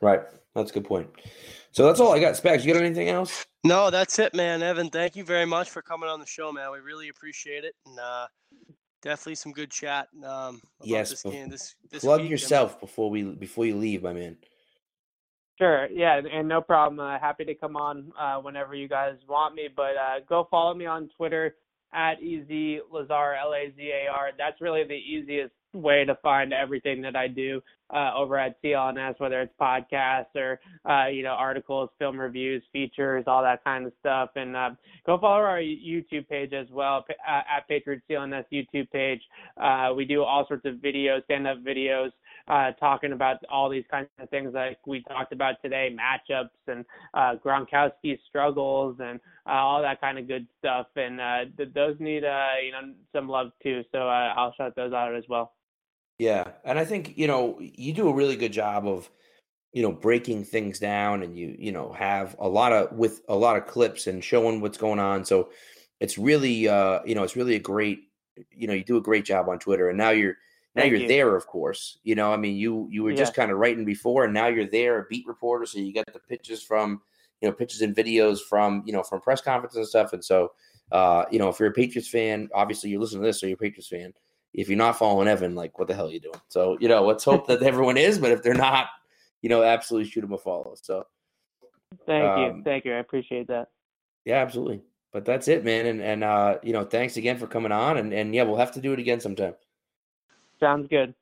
Right. 0.00 0.20
That's 0.54 0.70
a 0.70 0.74
good 0.74 0.84
point. 0.84 1.08
So 1.70 1.86
that's 1.86 2.00
all 2.00 2.12
I 2.12 2.20
got. 2.20 2.36
Specs, 2.36 2.64
you 2.64 2.72
got 2.72 2.82
anything 2.82 3.08
else? 3.08 3.46
No, 3.64 3.90
that's 3.90 4.18
it, 4.18 4.34
man. 4.34 4.62
Evan, 4.62 4.88
thank 4.90 5.16
you 5.16 5.24
very 5.24 5.44
much 5.44 5.70
for 5.70 5.82
coming 5.82 6.08
on 6.08 6.20
the 6.20 6.26
show, 6.26 6.52
man. 6.52 6.70
We 6.70 6.78
really 6.78 7.08
appreciate 7.08 7.64
it, 7.64 7.74
and 7.84 7.98
uh, 7.98 8.26
definitely 9.02 9.34
some 9.34 9.52
good 9.52 9.70
chat. 9.70 10.08
Um, 10.16 10.22
about 10.22 10.60
Yes, 10.84 11.10
this 11.10 11.22
game, 11.22 11.48
this, 11.48 11.74
this 11.90 12.02
Plug 12.02 12.18
week. 12.18 12.20
I 12.20 12.22
mean, 12.24 12.30
yourself 12.30 12.80
before 12.80 13.10
we 13.10 13.24
before 13.24 13.66
you 13.66 13.76
leave, 13.76 14.02
my 14.02 14.12
man. 14.12 14.36
Sure. 15.58 15.88
Yeah, 15.90 16.20
and 16.30 16.48
no 16.48 16.60
problem. 16.60 17.00
Uh, 17.00 17.18
happy 17.18 17.44
to 17.44 17.54
come 17.54 17.76
on 17.76 18.12
uh, 18.18 18.36
whenever 18.36 18.74
you 18.74 18.88
guys 18.88 19.16
want 19.28 19.54
me. 19.54 19.68
But 19.74 19.96
uh, 19.96 20.20
go 20.28 20.46
follow 20.50 20.74
me 20.74 20.86
on 20.86 21.08
Twitter 21.16 21.56
at 21.92 22.18
ez 22.22 22.46
lazar 22.90 23.34
l 23.34 23.54
a 23.54 23.72
z 23.76 23.90
a 23.90 24.08
r. 24.12 24.30
That's 24.38 24.60
really 24.60 24.84
the 24.84 24.94
easiest 24.94 25.52
way 25.82 26.04
to 26.04 26.16
find 26.22 26.52
everything 26.52 27.02
that 27.02 27.16
I 27.16 27.28
do 27.28 27.62
uh, 27.90 28.12
over 28.16 28.38
at 28.38 28.60
CLNS, 28.62 29.18
whether 29.18 29.40
it's 29.40 29.52
podcasts 29.60 30.34
or 30.34 30.60
uh, 30.88 31.06
you 31.08 31.22
know 31.22 31.30
articles, 31.30 31.90
film 31.98 32.18
reviews, 32.18 32.62
features, 32.72 33.24
all 33.26 33.42
that 33.42 33.62
kind 33.64 33.86
of 33.86 33.92
stuff. 34.00 34.30
And 34.36 34.56
uh, 34.56 34.70
go 35.06 35.18
follow 35.18 35.42
our 35.42 35.58
YouTube 35.58 36.28
page 36.28 36.52
as 36.52 36.66
well 36.70 37.04
uh, 37.08 37.40
at 37.56 37.68
Patriot 37.68 38.02
CLNS 38.10 38.44
YouTube 38.52 38.90
page. 38.90 39.20
Uh, 39.56 39.92
we 39.94 40.04
do 40.04 40.22
all 40.22 40.46
sorts 40.48 40.66
of 40.66 40.74
videos, 40.76 41.24
stand-up 41.24 41.58
videos 41.62 42.10
uh, 42.48 42.72
talking 42.72 43.12
about 43.12 43.36
all 43.50 43.68
these 43.68 43.84
kinds 43.90 44.08
of 44.20 44.28
things 44.30 44.52
like 44.54 44.78
we 44.86 45.02
talked 45.04 45.32
about 45.32 45.54
today, 45.62 45.94
matchups 45.94 46.50
and 46.66 46.84
Gronkowski's 47.14 48.18
struggles 48.28 48.96
and 49.00 49.20
all 49.46 49.80
that 49.82 50.00
kind 50.00 50.18
of 50.18 50.26
good 50.26 50.46
stuff. 50.58 50.86
And 50.96 51.20
th- 51.56 51.72
those 51.74 51.96
need 52.00 52.22
you 52.24 52.72
know 52.72 52.94
some 53.12 53.28
love 53.28 53.52
too. 53.62 53.82
So 53.92 53.98
I'll 53.98 54.54
shout 54.54 54.74
those 54.74 54.92
out 54.92 55.14
as 55.14 55.24
well. 55.28 55.52
Yeah, 56.18 56.52
and 56.64 56.78
I 56.78 56.84
think 56.84 57.18
you 57.18 57.26
know 57.26 57.58
you 57.60 57.92
do 57.92 58.08
a 58.08 58.14
really 58.14 58.36
good 58.36 58.52
job 58.52 58.86
of 58.86 59.10
you 59.72 59.82
know 59.82 59.92
breaking 59.92 60.44
things 60.44 60.78
down, 60.78 61.22
and 61.22 61.36
you 61.36 61.54
you 61.58 61.72
know 61.72 61.92
have 61.92 62.36
a 62.38 62.48
lot 62.48 62.72
of 62.72 62.92
with 62.92 63.20
a 63.28 63.36
lot 63.36 63.56
of 63.56 63.66
clips 63.66 64.06
and 64.06 64.24
showing 64.24 64.60
what's 64.60 64.78
going 64.78 64.98
on. 64.98 65.24
So 65.24 65.50
it's 66.00 66.16
really 66.16 66.68
uh 66.68 67.00
you 67.04 67.14
know 67.14 67.22
it's 67.22 67.36
really 67.36 67.54
a 67.54 67.60
great 67.60 68.00
you 68.50 68.66
know 68.66 68.74
you 68.74 68.84
do 68.84 68.96
a 68.96 69.02
great 69.02 69.26
job 69.26 69.48
on 69.48 69.58
Twitter, 69.58 69.90
and 69.90 69.98
now 69.98 70.10
you're 70.10 70.36
now 70.74 70.82
Thank 70.82 70.92
you're 70.92 71.02
you. 71.02 71.08
there, 71.08 71.36
of 71.36 71.46
course. 71.46 71.98
You 72.02 72.14
know, 72.14 72.32
I 72.32 72.38
mean 72.38 72.56
you 72.56 72.88
you 72.90 73.02
were 73.02 73.12
just 73.12 73.34
kind 73.34 73.50
of 73.50 73.58
writing 73.58 73.84
before, 73.84 74.24
and 74.24 74.32
now 74.32 74.46
you're 74.46 74.66
there, 74.66 75.00
a 75.00 75.04
beat 75.10 75.26
reporter, 75.26 75.66
so 75.66 75.78
you 75.78 75.92
get 75.92 76.10
the 76.10 76.18
pictures 76.18 76.62
from 76.62 77.02
you 77.42 77.48
know 77.48 77.54
pictures 77.54 77.82
and 77.82 77.94
videos 77.94 78.38
from 78.40 78.82
you 78.86 78.92
know 78.94 79.02
from 79.02 79.20
press 79.20 79.42
conferences 79.42 79.78
and 79.78 79.88
stuff, 79.88 80.12
and 80.12 80.24
so. 80.24 80.52
Uh, 80.92 81.24
you 81.32 81.40
know, 81.40 81.48
if 81.48 81.58
you're 81.58 81.70
a 81.70 81.72
Patriots 81.72 82.08
fan, 82.08 82.48
obviously 82.54 82.88
you're 82.88 83.00
listening 83.00 83.20
to 83.20 83.26
this, 83.26 83.40
so 83.40 83.46
you're 83.48 83.56
a 83.56 83.58
Patriots 83.58 83.88
fan 83.88 84.14
if 84.56 84.68
you're 84.68 84.78
not 84.78 84.98
following 84.98 85.28
Evan, 85.28 85.54
like 85.54 85.78
what 85.78 85.86
the 85.86 85.94
hell 85.94 86.08
are 86.08 86.12
you 86.12 86.18
doing? 86.20 86.40
So, 86.48 86.76
you 86.80 86.88
know, 86.88 87.04
let's 87.06 87.22
hope 87.24 87.46
that 87.46 87.62
everyone 87.62 87.96
is, 87.96 88.18
but 88.18 88.32
if 88.32 88.42
they're 88.42 88.54
not, 88.54 88.88
you 89.42 89.48
know, 89.48 89.62
absolutely 89.62 90.10
shoot 90.10 90.22
them 90.22 90.32
a 90.32 90.38
follow. 90.38 90.74
So 90.80 91.06
Thank 92.06 92.24
Um, 92.24 92.40
you, 92.40 92.62
thank 92.64 92.84
you. 92.84 92.94
I 92.94 92.98
appreciate 92.98 93.46
that. 93.48 93.68
yeah, 94.24 94.36
absolutely. 94.42 94.82
But 95.12 95.24
that's 95.24 95.46
it, 95.48 95.64
man. 95.64 95.86
And 95.86 96.02
and 96.02 96.24
uh, 96.24 96.58
you 96.62 96.72
know, 96.72 96.84
thanks 96.84 97.16
again 97.16 97.38
for 97.38 97.46
coming 97.46 97.72
on 97.72 97.96
and, 97.98 98.12
and 98.12 98.34
yeah, 98.34 98.42
we'll 98.42 98.56
have 98.56 98.72
to 98.72 98.80
do 98.80 98.92
it 98.92 98.98
again 98.98 99.20
sometime. 99.20 99.54
Sounds 100.58 100.88
good. 100.88 101.14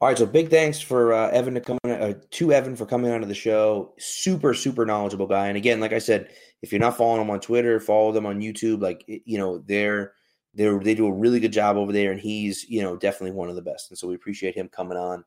All 0.00 0.08
right, 0.08 0.18
so 0.18 0.26
big 0.26 0.50
thanks 0.50 0.80
for 0.80 1.12
uh, 1.14 1.30
Evan 1.30 1.54
to 1.54 1.60
come 1.60 1.78
uh, 1.84 2.14
to 2.32 2.52
Evan 2.52 2.76
for 2.76 2.84
coming 2.84 3.12
onto 3.12 3.26
the 3.26 3.34
show. 3.34 3.94
Super, 3.98 4.52
super 4.52 4.84
knowledgeable 4.84 5.26
guy. 5.26 5.46
And 5.46 5.56
again, 5.56 5.80
like 5.80 5.92
I 5.92 5.98
said, 5.98 6.30
if 6.62 6.72
you're 6.72 6.80
not 6.80 6.96
following 6.96 7.22
him 7.22 7.30
on 7.30 7.40
Twitter, 7.40 7.78
follow 7.78 8.10
them 8.10 8.26
on 8.26 8.40
YouTube. 8.40 8.82
Like 8.82 9.04
you 9.06 9.38
know, 9.38 9.58
they're 9.58 10.12
they're 10.52 10.78
they 10.80 10.94
do 10.94 11.06
a 11.06 11.12
really 11.12 11.40
good 11.40 11.52
job 11.52 11.76
over 11.76 11.92
there, 11.92 12.10
and 12.10 12.20
he's 12.20 12.68
you 12.68 12.82
know 12.82 12.96
definitely 12.96 13.36
one 13.36 13.48
of 13.48 13.56
the 13.56 13.62
best. 13.62 13.90
And 13.90 13.98
so 13.98 14.08
we 14.08 14.14
appreciate 14.14 14.56
him 14.56 14.68
coming 14.68 14.98
on. 14.98 15.24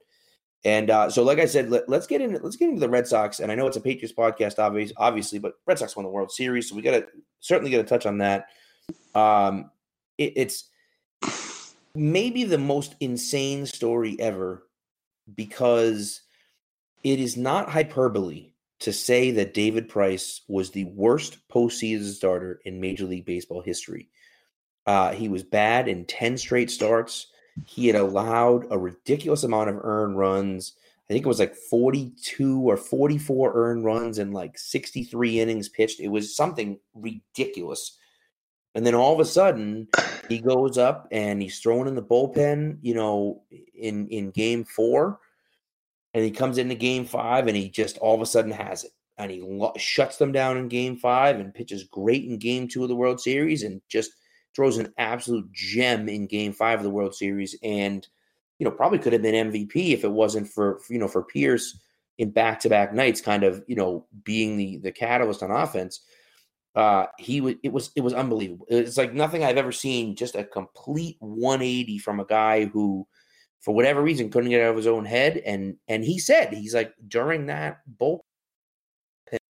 And 0.66 0.90
uh, 0.90 1.10
so, 1.10 1.24
like 1.24 1.40
I 1.40 1.46
said, 1.46 1.70
let, 1.70 1.88
let's 1.88 2.08
get 2.08 2.22
into 2.22 2.40
let's 2.40 2.58
get 2.58 2.70
into 2.70 2.82
the 2.82 2.90
Red 2.90 3.08
Sox. 3.08 3.40
And 3.40 3.52
I 3.52 3.56
know 3.56 3.68
it's 3.68 3.78
a 3.78 3.82
Patriots 3.82 4.14
podcast, 4.14 4.60
obviously, 4.60 4.96
obviously, 4.98 5.40
but 5.40 5.54
Red 5.66 5.80
Sox 5.80 5.96
won 5.96 6.04
the 6.04 6.12
World 6.12 6.32
Series, 6.32 6.70
so 6.70 6.76
we 6.76 6.82
got 6.82 6.92
to 6.92 7.08
certainly 7.40 7.72
got 7.72 7.78
to 7.78 7.84
touch 7.84 8.06
on 8.06 8.18
that. 8.18 8.48
Um, 9.16 9.72
it, 10.18 10.34
it's 10.36 10.70
maybe 11.96 12.44
the 12.44 12.58
most 12.58 12.96
insane 13.00 13.66
story 13.66 14.16
ever 14.20 14.64
because 15.36 16.22
it 17.04 17.20
is 17.20 17.38
not 17.38 17.70
hyperbole 17.70 18.52
to 18.80 18.94
say 18.94 19.32
that 19.32 19.54
David 19.54 19.90
Price 19.90 20.42
was 20.48 20.72
the 20.72 20.86
worst 20.86 21.38
postseason 21.50 22.14
starter 22.14 22.62
in 22.66 22.80
Major 22.80 23.06
League 23.06 23.26
Baseball 23.26 23.62
history. 23.62 24.10
Uh, 24.86 25.12
he 25.12 25.30
was 25.30 25.44
bad 25.44 25.88
in 25.88 26.06
10 26.06 26.38
straight 26.38 26.70
starts. 26.70 27.28
He 27.66 27.88
had 27.88 27.96
allowed 27.96 28.68
a 28.70 28.78
ridiculous 28.78 29.44
amount 29.44 29.70
of 29.70 29.78
earned 29.84 30.18
runs. 30.18 30.74
I 31.10 31.14
think 31.14 31.26
it 31.26 31.30
was 31.30 31.40
like 31.40 31.56
42 31.56 32.62
or 32.62 32.78
44 32.78 33.54
earned 33.56 33.84
runs 33.84 34.20
and 34.20 34.34
like 34.34 34.58
63 34.58 35.40
innings 35.40 35.70
pitched. 35.70 36.00
It 36.00 36.10
was 36.10 36.36
something 36.36 36.80
ridiculous. 36.94 37.98
And 38.78 38.86
then 38.86 38.94
all 38.94 39.12
of 39.12 39.20
a 39.20 39.26
sudden, 39.26 39.88
he 40.30 40.38
goes 40.38 40.78
up 40.78 41.08
and 41.12 41.42
he's 41.42 41.60
thrown 41.60 41.88
in 41.88 41.96
the 41.96 42.04
bullpen, 42.04 42.78
you 42.84 42.94
know, 42.94 43.42
in 43.74 44.08
in 44.10 44.30
game 44.30 44.66
4 44.66 45.20
and 46.14 46.24
he 46.24 46.30
comes 46.30 46.60
into 46.60 46.76
game 46.76 47.04
5 47.04 47.48
and 47.48 47.58
he 47.58 47.70
just 47.70 47.98
all 47.98 48.14
of 48.14 48.22
a 48.22 48.26
sudden 48.28 48.52
has 48.52 48.84
it. 48.84 48.92
And 49.18 49.32
he 49.32 49.42
lo- 49.42 49.74
shuts 49.78 50.18
them 50.18 50.32
down 50.32 50.58
in 50.58 50.68
game 50.68 50.96
5 50.96 51.40
and 51.40 51.56
pitches 51.56 51.86
great 51.86 52.26
in 52.26 52.38
game 52.38 52.68
2 52.68 52.84
of 52.84 52.90
the 52.90 52.96
World 52.96 53.20
Series 53.20 53.64
and 53.64 53.82
just 53.90 54.12
throws 54.56 54.78
an 54.78 54.94
absolute 55.00 55.52
gem 55.52 56.08
in 56.08 56.28
game 56.28 56.54
5 56.54 56.78
of 56.78 56.84
the 56.84 56.92
World 56.92 57.16
Series 57.16 57.58
and 57.64 58.08
you 58.60 58.66
know, 58.66 58.72
probably 58.72 59.00
could 59.00 59.14
have 59.14 59.24
been 59.24 59.52
MVP 59.52 59.94
if 59.94 60.04
it 60.04 60.12
wasn't 60.12 60.48
for, 60.48 60.82
you 60.88 61.00
know, 61.00 61.08
for 61.08 61.24
Pearce 61.24 61.80
in 62.20 62.30
back 62.30 62.60
to 62.60 62.70
back 62.70 62.94
nights, 62.94 63.22
kind 63.22 63.44
of, 63.44 63.64
you 63.68 63.76
know, 63.76 64.06
being 64.24 64.56
the 64.56 64.78
the 64.78 64.92
catalyst 64.92 65.42
on 65.42 65.50
offense. 65.50 66.02
Uh, 66.78 67.08
he 67.18 67.42
was 67.42 67.56
it 67.64 67.74
was 67.74 67.90
it 67.96 68.02
was 68.02 68.14
unbelievable. 68.14 68.68
It's 68.70 68.98
like 68.98 69.12
nothing 69.12 69.44
I've 69.44 69.58
ever 69.58 69.72
seen. 69.72 70.16
Just 70.16 70.36
a 70.36 70.44
complete 70.44 71.18
180 71.20 71.98
from 71.98 72.20
a 72.20 72.26
guy 72.26 72.66
who, 72.66 73.08
for 73.62 73.74
whatever 73.74 74.00
reason, 74.04 74.30
couldn't 74.30 74.52
get 74.52 74.62
out 74.62 74.70
of 74.70 74.76
his 74.76 74.86
own 74.86 75.04
head. 75.04 75.42
And 75.44 75.78
and 75.88 76.04
he 76.04 76.20
said 76.20 76.54
he's 76.54 76.76
like 76.76 76.94
during 77.08 77.48
that 77.48 77.80
bullpen, 78.00 78.20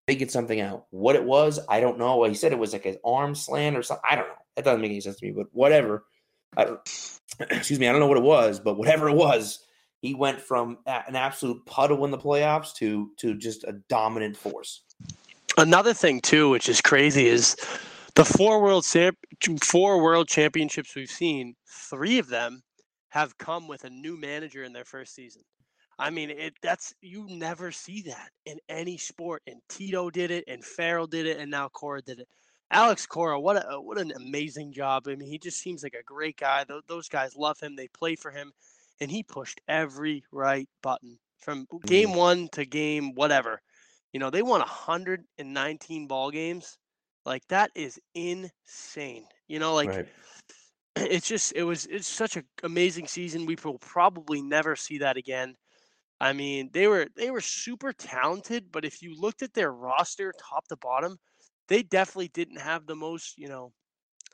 figured 0.06 0.30
something 0.30 0.60
out. 0.60 0.86
What 0.90 1.16
it 1.16 1.24
was, 1.24 1.58
I 1.68 1.80
don't 1.80 1.98
know. 1.98 2.22
He 2.22 2.34
said 2.36 2.52
it 2.52 2.60
was 2.60 2.72
like 2.72 2.86
an 2.86 2.98
arm 3.04 3.34
slant 3.34 3.76
or 3.76 3.82
something. 3.82 4.04
I 4.08 4.14
don't 4.14 4.28
know. 4.28 4.34
That 4.54 4.64
doesn't 4.64 4.80
make 4.80 4.92
any 4.92 5.00
sense 5.00 5.18
to 5.18 5.26
me. 5.26 5.32
But 5.32 5.48
whatever. 5.50 6.04
Excuse 6.56 7.80
me, 7.80 7.88
I 7.88 7.90
don't 7.90 8.00
know 8.00 8.06
what 8.06 8.18
it 8.18 8.22
was, 8.22 8.60
but 8.60 8.78
whatever 8.78 9.08
it 9.08 9.16
was, 9.16 9.64
he 10.00 10.14
went 10.14 10.40
from 10.40 10.78
an 10.86 11.16
absolute 11.16 11.66
puddle 11.66 12.04
in 12.04 12.12
the 12.12 12.18
playoffs 12.18 12.72
to 12.76 13.10
to 13.16 13.36
just 13.36 13.64
a 13.64 13.72
dominant 13.88 14.36
force. 14.36 14.82
Another 15.56 15.94
thing 15.94 16.20
too, 16.20 16.50
which 16.50 16.68
is 16.68 16.80
crazy, 16.80 17.26
is 17.26 17.56
the 18.14 18.24
four 18.24 18.62
world 18.62 18.84
four 19.62 20.02
world 20.02 20.28
championships 20.28 20.94
we've 20.94 21.10
seen. 21.10 21.54
Three 21.66 22.18
of 22.18 22.28
them 22.28 22.62
have 23.10 23.38
come 23.38 23.68
with 23.68 23.84
a 23.84 23.90
new 23.90 24.16
manager 24.16 24.62
in 24.62 24.72
their 24.72 24.84
first 24.84 25.14
season. 25.14 25.42
I 25.98 26.10
mean, 26.10 26.30
it 26.30 26.54
that's 26.62 26.94
you 27.00 27.26
never 27.30 27.72
see 27.72 28.02
that 28.02 28.30
in 28.44 28.58
any 28.68 28.98
sport. 28.98 29.42
And 29.46 29.60
Tito 29.68 30.10
did 30.10 30.30
it, 30.30 30.44
and 30.48 30.64
Farrell 30.64 31.06
did 31.06 31.26
it, 31.26 31.38
and 31.38 31.50
now 31.50 31.68
Cora 31.68 32.02
did 32.02 32.20
it. 32.20 32.28
Alex 32.70 33.06
Cora, 33.06 33.40
what 33.40 33.56
a 33.56 33.80
what 33.80 33.98
an 33.98 34.12
amazing 34.12 34.72
job! 34.72 35.06
I 35.08 35.14
mean, 35.16 35.28
he 35.30 35.38
just 35.38 35.58
seems 35.58 35.82
like 35.82 35.94
a 35.94 36.02
great 36.02 36.36
guy. 36.36 36.64
Those 36.88 37.08
guys 37.08 37.36
love 37.36 37.60
him. 37.60 37.76
They 37.76 37.88
play 37.88 38.16
for 38.16 38.30
him, 38.30 38.52
and 39.00 39.10
he 39.10 39.22
pushed 39.22 39.60
every 39.68 40.24
right 40.32 40.68
button 40.82 41.18
from 41.38 41.66
game 41.86 42.10
Mm-hmm. 42.10 42.18
one 42.18 42.48
to 42.52 42.64
game 42.66 43.14
whatever. 43.14 43.62
You 44.16 44.20
know, 44.20 44.30
they 44.30 44.40
won 44.40 44.60
119 44.60 46.06
ball 46.06 46.30
games. 46.30 46.78
Like 47.26 47.46
that 47.48 47.70
is 47.74 48.00
insane. 48.14 49.26
You 49.46 49.58
know, 49.58 49.74
like 49.74 49.90
right. 49.90 50.08
it's 50.96 51.28
just 51.28 51.52
it 51.54 51.64
was 51.64 51.84
it's 51.84 52.08
such 52.08 52.38
an 52.38 52.44
amazing 52.62 53.08
season. 53.08 53.44
We 53.44 53.58
will 53.62 53.76
probably 53.76 54.40
never 54.40 54.74
see 54.74 54.96
that 55.00 55.18
again. 55.18 55.54
I 56.18 56.32
mean, 56.32 56.70
they 56.72 56.86
were 56.86 57.08
they 57.14 57.30
were 57.30 57.42
super 57.42 57.92
talented, 57.92 58.72
but 58.72 58.86
if 58.86 59.02
you 59.02 59.20
looked 59.20 59.42
at 59.42 59.52
their 59.52 59.70
roster 59.70 60.32
top 60.40 60.66
to 60.68 60.76
bottom, 60.76 61.18
they 61.68 61.82
definitely 61.82 62.28
didn't 62.28 62.60
have 62.60 62.86
the 62.86 62.96
most, 62.96 63.36
you 63.36 63.48
know. 63.48 63.74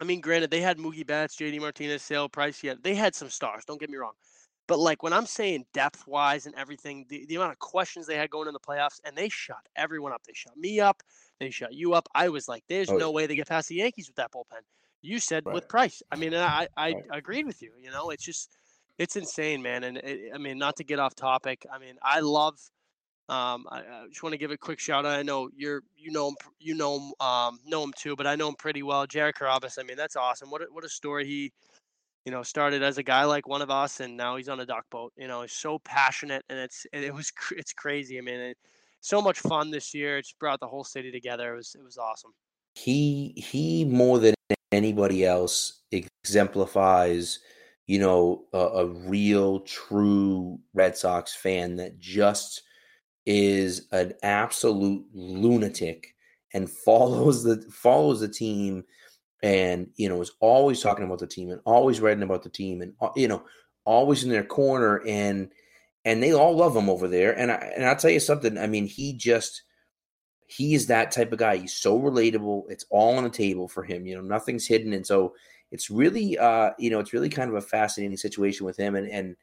I 0.00 0.04
mean, 0.04 0.20
granted, 0.20 0.52
they 0.52 0.60
had 0.60 0.78
Mookie 0.78 1.04
Betts, 1.04 1.34
JD 1.34 1.58
Martinez, 1.58 2.02
Sale 2.02 2.28
Price. 2.28 2.62
Yeah, 2.62 2.74
they 2.80 2.94
had 2.94 3.16
some 3.16 3.30
stars. 3.30 3.64
Don't 3.66 3.80
get 3.80 3.90
me 3.90 3.96
wrong. 3.96 4.14
But 4.72 4.78
like 4.78 5.02
when 5.02 5.12
I'm 5.12 5.26
saying 5.26 5.66
depth 5.74 6.06
wise 6.06 6.46
and 6.46 6.54
everything, 6.54 7.04
the, 7.10 7.26
the 7.26 7.34
amount 7.34 7.52
of 7.52 7.58
questions 7.58 8.06
they 8.06 8.16
had 8.16 8.30
going 8.30 8.48
in 8.48 8.54
the 8.54 8.58
playoffs, 8.58 9.00
and 9.04 9.14
they 9.14 9.28
shut 9.28 9.68
everyone 9.76 10.14
up. 10.14 10.22
They 10.24 10.32
shut 10.32 10.56
me 10.56 10.80
up. 10.80 11.02
They 11.38 11.50
shut 11.50 11.74
you 11.74 11.92
up. 11.92 12.08
I 12.14 12.30
was 12.30 12.48
like, 12.48 12.64
there's 12.70 12.90
Oh, 12.90 12.96
no 12.96 13.10
yeah. 13.10 13.12
way 13.12 13.26
they 13.26 13.36
get 13.36 13.48
past 13.48 13.68
the 13.68 13.74
Yankees 13.74 14.08
with 14.08 14.16
that 14.16 14.32
bullpen. 14.32 14.62
You 15.02 15.18
said 15.18 15.44
with 15.50 15.68
Price. 15.68 16.02
I 16.10 16.16
mean, 16.16 16.34
I 16.34 16.68
I 16.74 16.94
Right. 16.94 17.04
agreed 17.10 17.44
with 17.44 17.60
you. 17.60 17.74
You 17.78 17.90
know, 17.90 18.08
it's 18.08 18.24
just 18.24 18.56
it's 18.96 19.14
insane, 19.14 19.60
man. 19.60 19.84
And 19.84 19.98
it, 19.98 20.32
I 20.34 20.38
mean, 20.38 20.56
not 20.56 20.76
to 20.76 20.84
get 20.84 20.98
off 20.98 21.14
topic. 21.14 21.66
I 21.70 21.78
mean, 21.78 21.96
I 22.02 22.20
love. 22.20 22.58
Um, 23.28 23.66
I, 23.70 23.80
I 23.80 24.06
just 24.08 24.22
want 24.22 24.32
to 24.32 24.38
give 24.38 24.52
a 24.52 24.56
quick 24.56 24.80
shout 24.80 25.04
out. 25.04 25.18
I 25.18 25.22
know 25.22 25.50
you're 25.54 25.82
you 25.98 26.12
know 26.12 26.28
him 26.30 26.36
you 26.58 26.74
know 26.74 26.98
him 26.98 27.12
um 27.20 27.60
know 27.66 27.82
him 27.84 27.92
too, 27.94 28.16
but 28.16 28.26
I 28.26 28.36
know 28.36 28.48
him 28.48 28.54
pretty 28.56 28.82
well. 28.82 29.06
Jared 29.06 29.34
Carrabis. 29.34 29.78
I 29.78 29.82
mean, 29.82 29.98
that's 29.98 30.16
awesome. 30.16 30.50
What 30.50 30.62
a, 30.62 30.64
what 30.70 30.82
a 30.82 30.88
story 30.88 31.26
he 31.26 31.52
you 32.24 32.32
know, 32.32 32.42
started 32.42 32.82
as 32.82 32.98
a 32.98 33.02
guy 33.02 33.24
like 33.24 33.48
one 33.48 33.62
of 33.62 33.70
us, 33.70 34.00
and 34.00 34.16
now 34.16 34.36
he's 34.36 34.48
on 34.48 34.60
a 34.60 34.66
duck 34.66 34.84
boat. 34.90 35.12
You 35.16 35.28
know, 35.28 35.42
he's 35.42 35.52
so 35.52 35.78
passionate, 35.80 36.44
and 36.48 36.58
it's 36.58 36.86
it 36.92 37.14
was 37.14 37.32
it's 37.52 37.72
crazy. 37.72 38.18
I 38.18 38.20
mean, 38.22 38.40
it, 38.40 38.58
so 39.00 39.20
much 39.20 39.40
fun 39.40 39.70
this 39.70 39.94
year. 39.94 40.18
It's 40.18 40.32
brought 40.32 40.60
the 40.60 40.68
whole 40.68 40.84
city 40.84 41.10
together. 41.10 41.54
It 41.54 41.56
was 41.56 41.74
it 41.78 41.84
was 41.84 41.98
awesome. 41.98 42.32
he 42.74 43.34
he 43.36 43.84
more 43.84 44.18
than 44.18 44.34
anybody 44.72 45.24
else 45.24 45.82
exemplifies 45.92 47.38
you 47.86 47.98
know 47.98 48.44
a, 48.52 48.58
a 48.58 48.86
real 48.86 49.60
true 49.60 50.58
red 50.74 50.96
sox 50.96 51.34
fan 51.34 51.76
that 51.76 51.98
just 51.98 52.62
is 53.26 53.88
an 53.92 54.14
absolute 54.22 55.04
lunatic 55.12 56.14
and 56.54 56.70
follows 56.70 57.44
the 57.44 57.62
follows 57.70 58.20
the 58.20 58.28
team 58.28 58.84
and 59.42 59.88
you 59.96 60.08
know 60.08 60.20
is 60.20 60.32
always 60.40 60.80
talking 60.80 61.04
about 61.04 61.18
the 61.18 61.26
team 61.26 61.50
and 61.50 61.60
always 61.64 62.00
writing 62.00 62.22
about 62.22 62.42
the 62.42 62.48
team 62.48 62.80
and 62.80 62.94
uh, 63.00 63.10
you 63.16 63.28
know 63.28 63.42
always 63.84 64.22
in 64.22 64.30
their 64.30 64.44
corner 64.44 65.02
and 65.06 65.50
and 66.04 66.22
they 66.22 66.32
all 66.32 66.56
love 66.56 66.76
him 66.76 66.88
over 66.88 67.08
there 67.08 67.36
and 67.36 67.50
I, 67.50 67.72
and 67.76 67.84
I'll 67.84 67.96
tell 67.96 68.10
you 68.10 68.20
something 68.20 68.56
I 68.56 68.66
mean 68.66 68.86
he 68.86 69.12
just 69.12 69.62
he 70.52 70.74
is 70.74 70.86
that 70.86 71.10
type 71.10 71.32
of 71.32 71.38
guy. 71.38 71.56
He's 71.56 71.72
so 71.72 71.98
relatable. 71.98 72.64
It's 72.68 72.84
all 72.90 73.16
on 73.16 73.24
the 73.24 73.30
table 73.30 73.68
for 73.68 73.82
him. 73.82 74.06
You 74.06 74.16
know, 74.16 74.20
nothing's 74.20 74.66
hidden, 74.66 74.92
and 74.92 75.06
so 75.06 75.34
it's 75.70 75.90
really, 75.90 76.36
uh, 76.36 76.70
you 76.78 76.90
know, 76.90 76.98
it's 76.98 77.14
really 77.14 77.30
kind 77.30 77.48
of 77.48 77.56
a 77.56 77.62
fascinating 77.62 78.18
situation 78.18 78.66
with 78.66 78.76
him, 78.76 78.94
and 78.94 79.08
and 79.08 79.36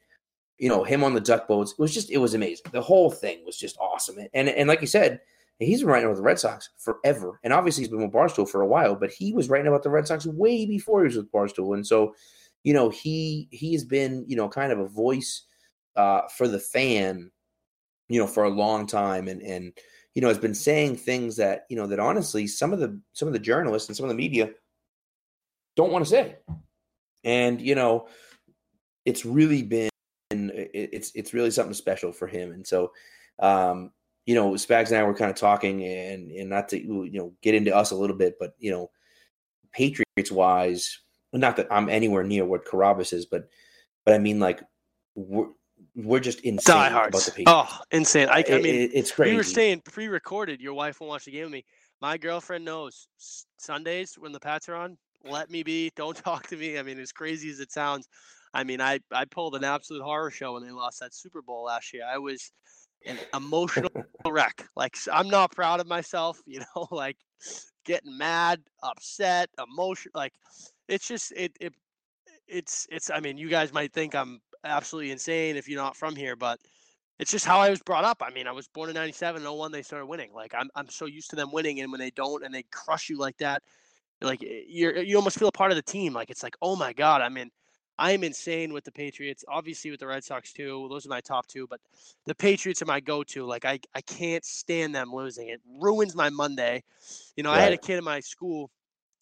you 0.59 0.69
know, 0.69 0.83
him 0.83 1.03
on 1.03 1.13
the 1.13 1.21
duck 1.21 1.47
boats. 1.47 1.71
It 1.71 1.79
was 1.79 1.93
just, 1.93 2.11
it 2.11 2.17
was 2.17 2.33
amazing. 2.33 2.65
The 2.71 2.81
whole 2.81 3.09
thing 3.09 3.43
was 3.43 3.57
just 3.57 3.77
awesome, 3.79 4.17
and 4.33 4.49
and 4.49 4.67
like 4.67 4.81
you 4.81 4.87
said, 4.87 5.21
he's 5.67 5.81
been 5.81 5.89
writing 5.89 6.05
about 6.05 6.17
the 6.17 6.23
Red 6.23 6.39
Sox 6.39 6.69
forever, 6.77 7.39
and 7.43 7.53
obviously 7.53 7.83
he's 7.83 7.91
been 7.91 8.01
with 8.01 8.11
Barstool 8.11 8.49
for 8.49 8.61
a 8.61 8.67
while, 8.67 8.95
but 8.95 9.11
he 9.11 9.33
was 9.33 9.49
writing 9.49 9.67
about 9.67 9.83
the 9.83 9.89
Red 9.89 10.07
Sox 10.07 10.25
way 10.25 10.65
before 10.65 11.01
he 11.01 11.07
was 11.07 11.17
with 11.17 11.31
Barstool, 11.31 11.73
and 11.73 11.85
so, 11.85 12.13
you 12.63 12.73
know, 12.73 12.89
he 12.89 13.47
he 13.51 13.73
has 13.73 13.83
been, 13.83 14.25
you 14.27 14.35
know, 14.35 14.47
kind 14.49 14.71
of 14.71 14.79
a 14.79 14.87
voice 14.87 15.43
uh, 15.95 16.21
for 16.37 16.47
the 16.47 16.59
fan, 16.59 17.31
you 18.07 18.19
know, 18.19 18.27
for 18.27 18.43
a 18.43 18.49
long 18.49 18.87
time, 18.87 19.27
and 19.27 19.41
and 19.41 19.73
you 20.15 20.21
know, 20.21 20.27
has 20.27 20.37
been 20.37 20.55
saying 20.55 20.97
things 20.97 21.35
that, 21.37 21.65
you 21.69 21.77
know, 21.77 21.87
that 21.87 21.99
honestly 21.99 22.47
some 22.47 22.73
of 22.73 22.79
the 22.79 22.99
some 23.13 23.27
of 23.27 23.33
the 23.33 23.39
journalists 23.39 23.89
and 23.89 23.95
some 23.95 24.05
of 24.05 24.09
the 24.09 24.15
media 24.15 24.49
don't 25.75 25.91
want 25.91 26.03
to 26.03 26.09
say. 26.09 26.35
And, 27.23 27.61
you 27.61 27.75
know, 27.75 28.07
it's 29.05 29.25
really 29.25 29.63
been 29.63 29.89
it's 30.31 31.11
it's 31.15 31.33
really 31.33 31.51
something 31.51 31.73
special 31.73 32.11
for 32.11 32.27
him. 32.27 32.51
And 32.51 32.65
so 32.65 32.91
um, 33.39 33.91
you 34.29 34.35
know, 34.35 34.51
Spags 34.51 34.89
and 34.89 34.97
I 34.97 35.03
were 35.03 35.15
kind 35.15 35.31
of 35.31 35.37
talking 35.37 35.83
and 35.83 36.29
and 36.31 36.49
not 36.51 36.69
to 36.69 36.77
you 36.79 37.09
know 37.19 37.33
get 37.41 37.55
into 37.55 37.75
us 37.75 37.89
a 37.89 37.95
little 37.95 38.15
bit, 38.15 38.35
but 38.39 38.53
you 38.59 38.69
know, 38.69 38.91
Patriots 39.73 40.31
wise, 40.31 40.99
not 41.33 41.55
that 41.57 41.67
I'm 41.71 41.89
anywhere 41.89 42.23
near 42.23 42.45
what 42.45 42.63
Carrabis 42.63 43.11
is, 43.11 43.25
but 43.25 43.49
but 44.05 44.13
I 44.13 44.19
mean 44.19 44.39
like 44.39 44.61
we're 45.15 45.47
we're 45.95 46.19
just 46.19 46.41
insane 46.41 46.75
about 46.91 47.11
the 47.11 47.31
Patriots. 47.31 47.47
Oh, 47.47 47.79
insane. 47.89 48.27
I, 48.29 48.43
I 48.47 48.57
mean, 48.57 48.65
it- 48.67 48.91
it's 48.93 49.11
crazy. 49.11 49.31
we 49.31 49.37
were 49.37 49.43
saying 49.43 49.81
pre-recorded. 49.81 50.61
Your 50.61 50.75
wife 50.75 50.99
won't 51.01 51.09
watch 51.09 51.25
the 51.25 51.31
game 51.31 51.45
with 51.45 51.51
me. 51.53 51.65
My 51.99 52.15
girlfriend 52.17 52.63
knows 52.65 53.07
Sundays 53.57 54.13
when 54.15 54.31
the 54.31 54.39
Pats 54.39 54.69
are 54.69 54.75
on. 54.75 54.95
Let 55.23 55.49
me 55.49 55.63
be. 55.63 55.91
Don't 55.95 56.15
talk 56.15 56.45
to 56.47 56.55
me. 56.55 56.77
I 56.77 56.83
mean, 56.83 56.99
as 56.99 57.11
crazy 57.11 57.49
as 57.49 57.59
it 57.59 57.71
sounds, 57.71 58.07
I 58.53 58.63
mean, 58.63 58.79
I 58.79 58.99
I 59.11 59.25
pulled 59.25 59.55
an 59.55 59.63
absolute 59.63 60.03
horror 60.03 60.29
show 60.29 60.53
when 60.53 60.63
they 60.63 60.71
lost 60.71 60.99
that 60.99 61.15
Super 61.15 61.41
Bowl 61.41 61.63
last 61.63 61.93
year. 61.93 62.03
I 62.07 62.19
was 62.19 62.51
an 63.05 63.19
emotional 63.33 63.89
wreck. 64.27 64.67
Like 64.75 64.95
I'm 65.11 65.29
not 65.29 65.51
proud 65.53 65.79
of 65.79 65.87
myself. 65.87 66.41
You 66.47 66.61
know, 66.75 66.87
like 66.91 67.17
getting 67.85 68.17
mad, 68.17 68.61
upset, 68.83 69.49
emotion. 69.61 70.11
Like 70.15 70.33
it's 70.87 71.07
just 71.07 71.31
it 71.35 71.53
it 71.59 71.73
it's 72.47 72.87
it's. 72.91 73.09
I 73.09 73.19
mean, 73.19 73.37
you 73.37 73.49
guys 73.49 73.73
might 73.73 73.93
think 73.93 74.15
I'm 74.15 74.41
absolutely 74.63 75.11
insane 75.11 75.55
if 75.55 75.67
you're 75.69 75.81
not 75.81 75.95
from 75.95 76.15
here, 76.15 76.35
but 76.35 76.59
it's 77.19 77.31
just 77.31 77.45
how 77.45 77.59
I 77.59 77.69
was 77.69 77.81
brought 77.81 78.05
up. 78.05 78.21
I 78.21 78.31
mean, 78.31 78.47
I 78.47 78.51
was 78.51 78.67
born 78.67 78.89
in 78.89 78.95
97, 78.95 79.41
and 79.45 79.57
01, 79.57 79.71
they 79.71 79.81
started 79.81 80.07
winning. 80.07 80.33
Like 80.33 80.53
I'm 80.57 80.69
I'm 80.75 80.89
so 80.89 81.05
used 81.05 81.29
to 81.31 81.35
them 81.35 81.51
winning 81.51 81.79
and 81.81 81.91
when 81.91 81.99
they 81.99 82.11
don't 82.11 82.43
and 82.43 82.53
they 82.53 82.63
crush 82.71 83.09
you 83.09 83.17
like 83.17 83.37
that, 83.37 83.63
like 84.21 84.43
eh, 84.43 84.63
you're 84.67 84.97
you 84.97 85.15
almost 85.17 85.39
feel 85.39 85.47
a 85.49 85.51
part 85.51 85.71
of 85.71 85.75
the 85.77 85.83
team. 85.83 86.13
Like 86.13 86.29
it's 86.29 86.43
like, 86.43 86.55
"Oh 86.61 86.75
my 86.75 86.93
god." 86.93 87.21
I 87.21 87.29
mean, 87.29 87.51
I 87.99 88.11
am 88.11 88.23
insane 88.23 88.73
with 88.73 88.85
the 88.85 88.91
Patriots. 88.91 89.43
Obviously 89.47 89.91
with 89.91 89.99
the 89.99 90.07
Red 90.07 90.23
Sox 90.23 90.53
too. 90.53 90.87
Those 90.89 91.05
are 91.05 91.09
my 91.09 91.21
top 91.21 91.47
two, 91.47 91.67
but 91.67 91.81
the 92.25 92.33
Patriots 92.33 92.81
are 92.81 92.85
my 92.85 92.99
go-to. 93.01 93.45
Like 93.45 93.65
I, 93.65 93.79
I 93.93 94.01
can't 94.01 94.45
stand 94.45 94.95
them 94.95 95.13
losing. 95.13 95.49
It 95.49 95.61
ruins 95.79 96.15
my 96.15 96.29
Monday. 96.29 96.83
You 97.35 97.43
know, 97.43 97.51
I 97.51 97.59
had 97.59 97.73
a 97.73 97.77
kid 97.77 97.97
in 97.97 98.03
my 98.03 98.21
school 98.21 98.71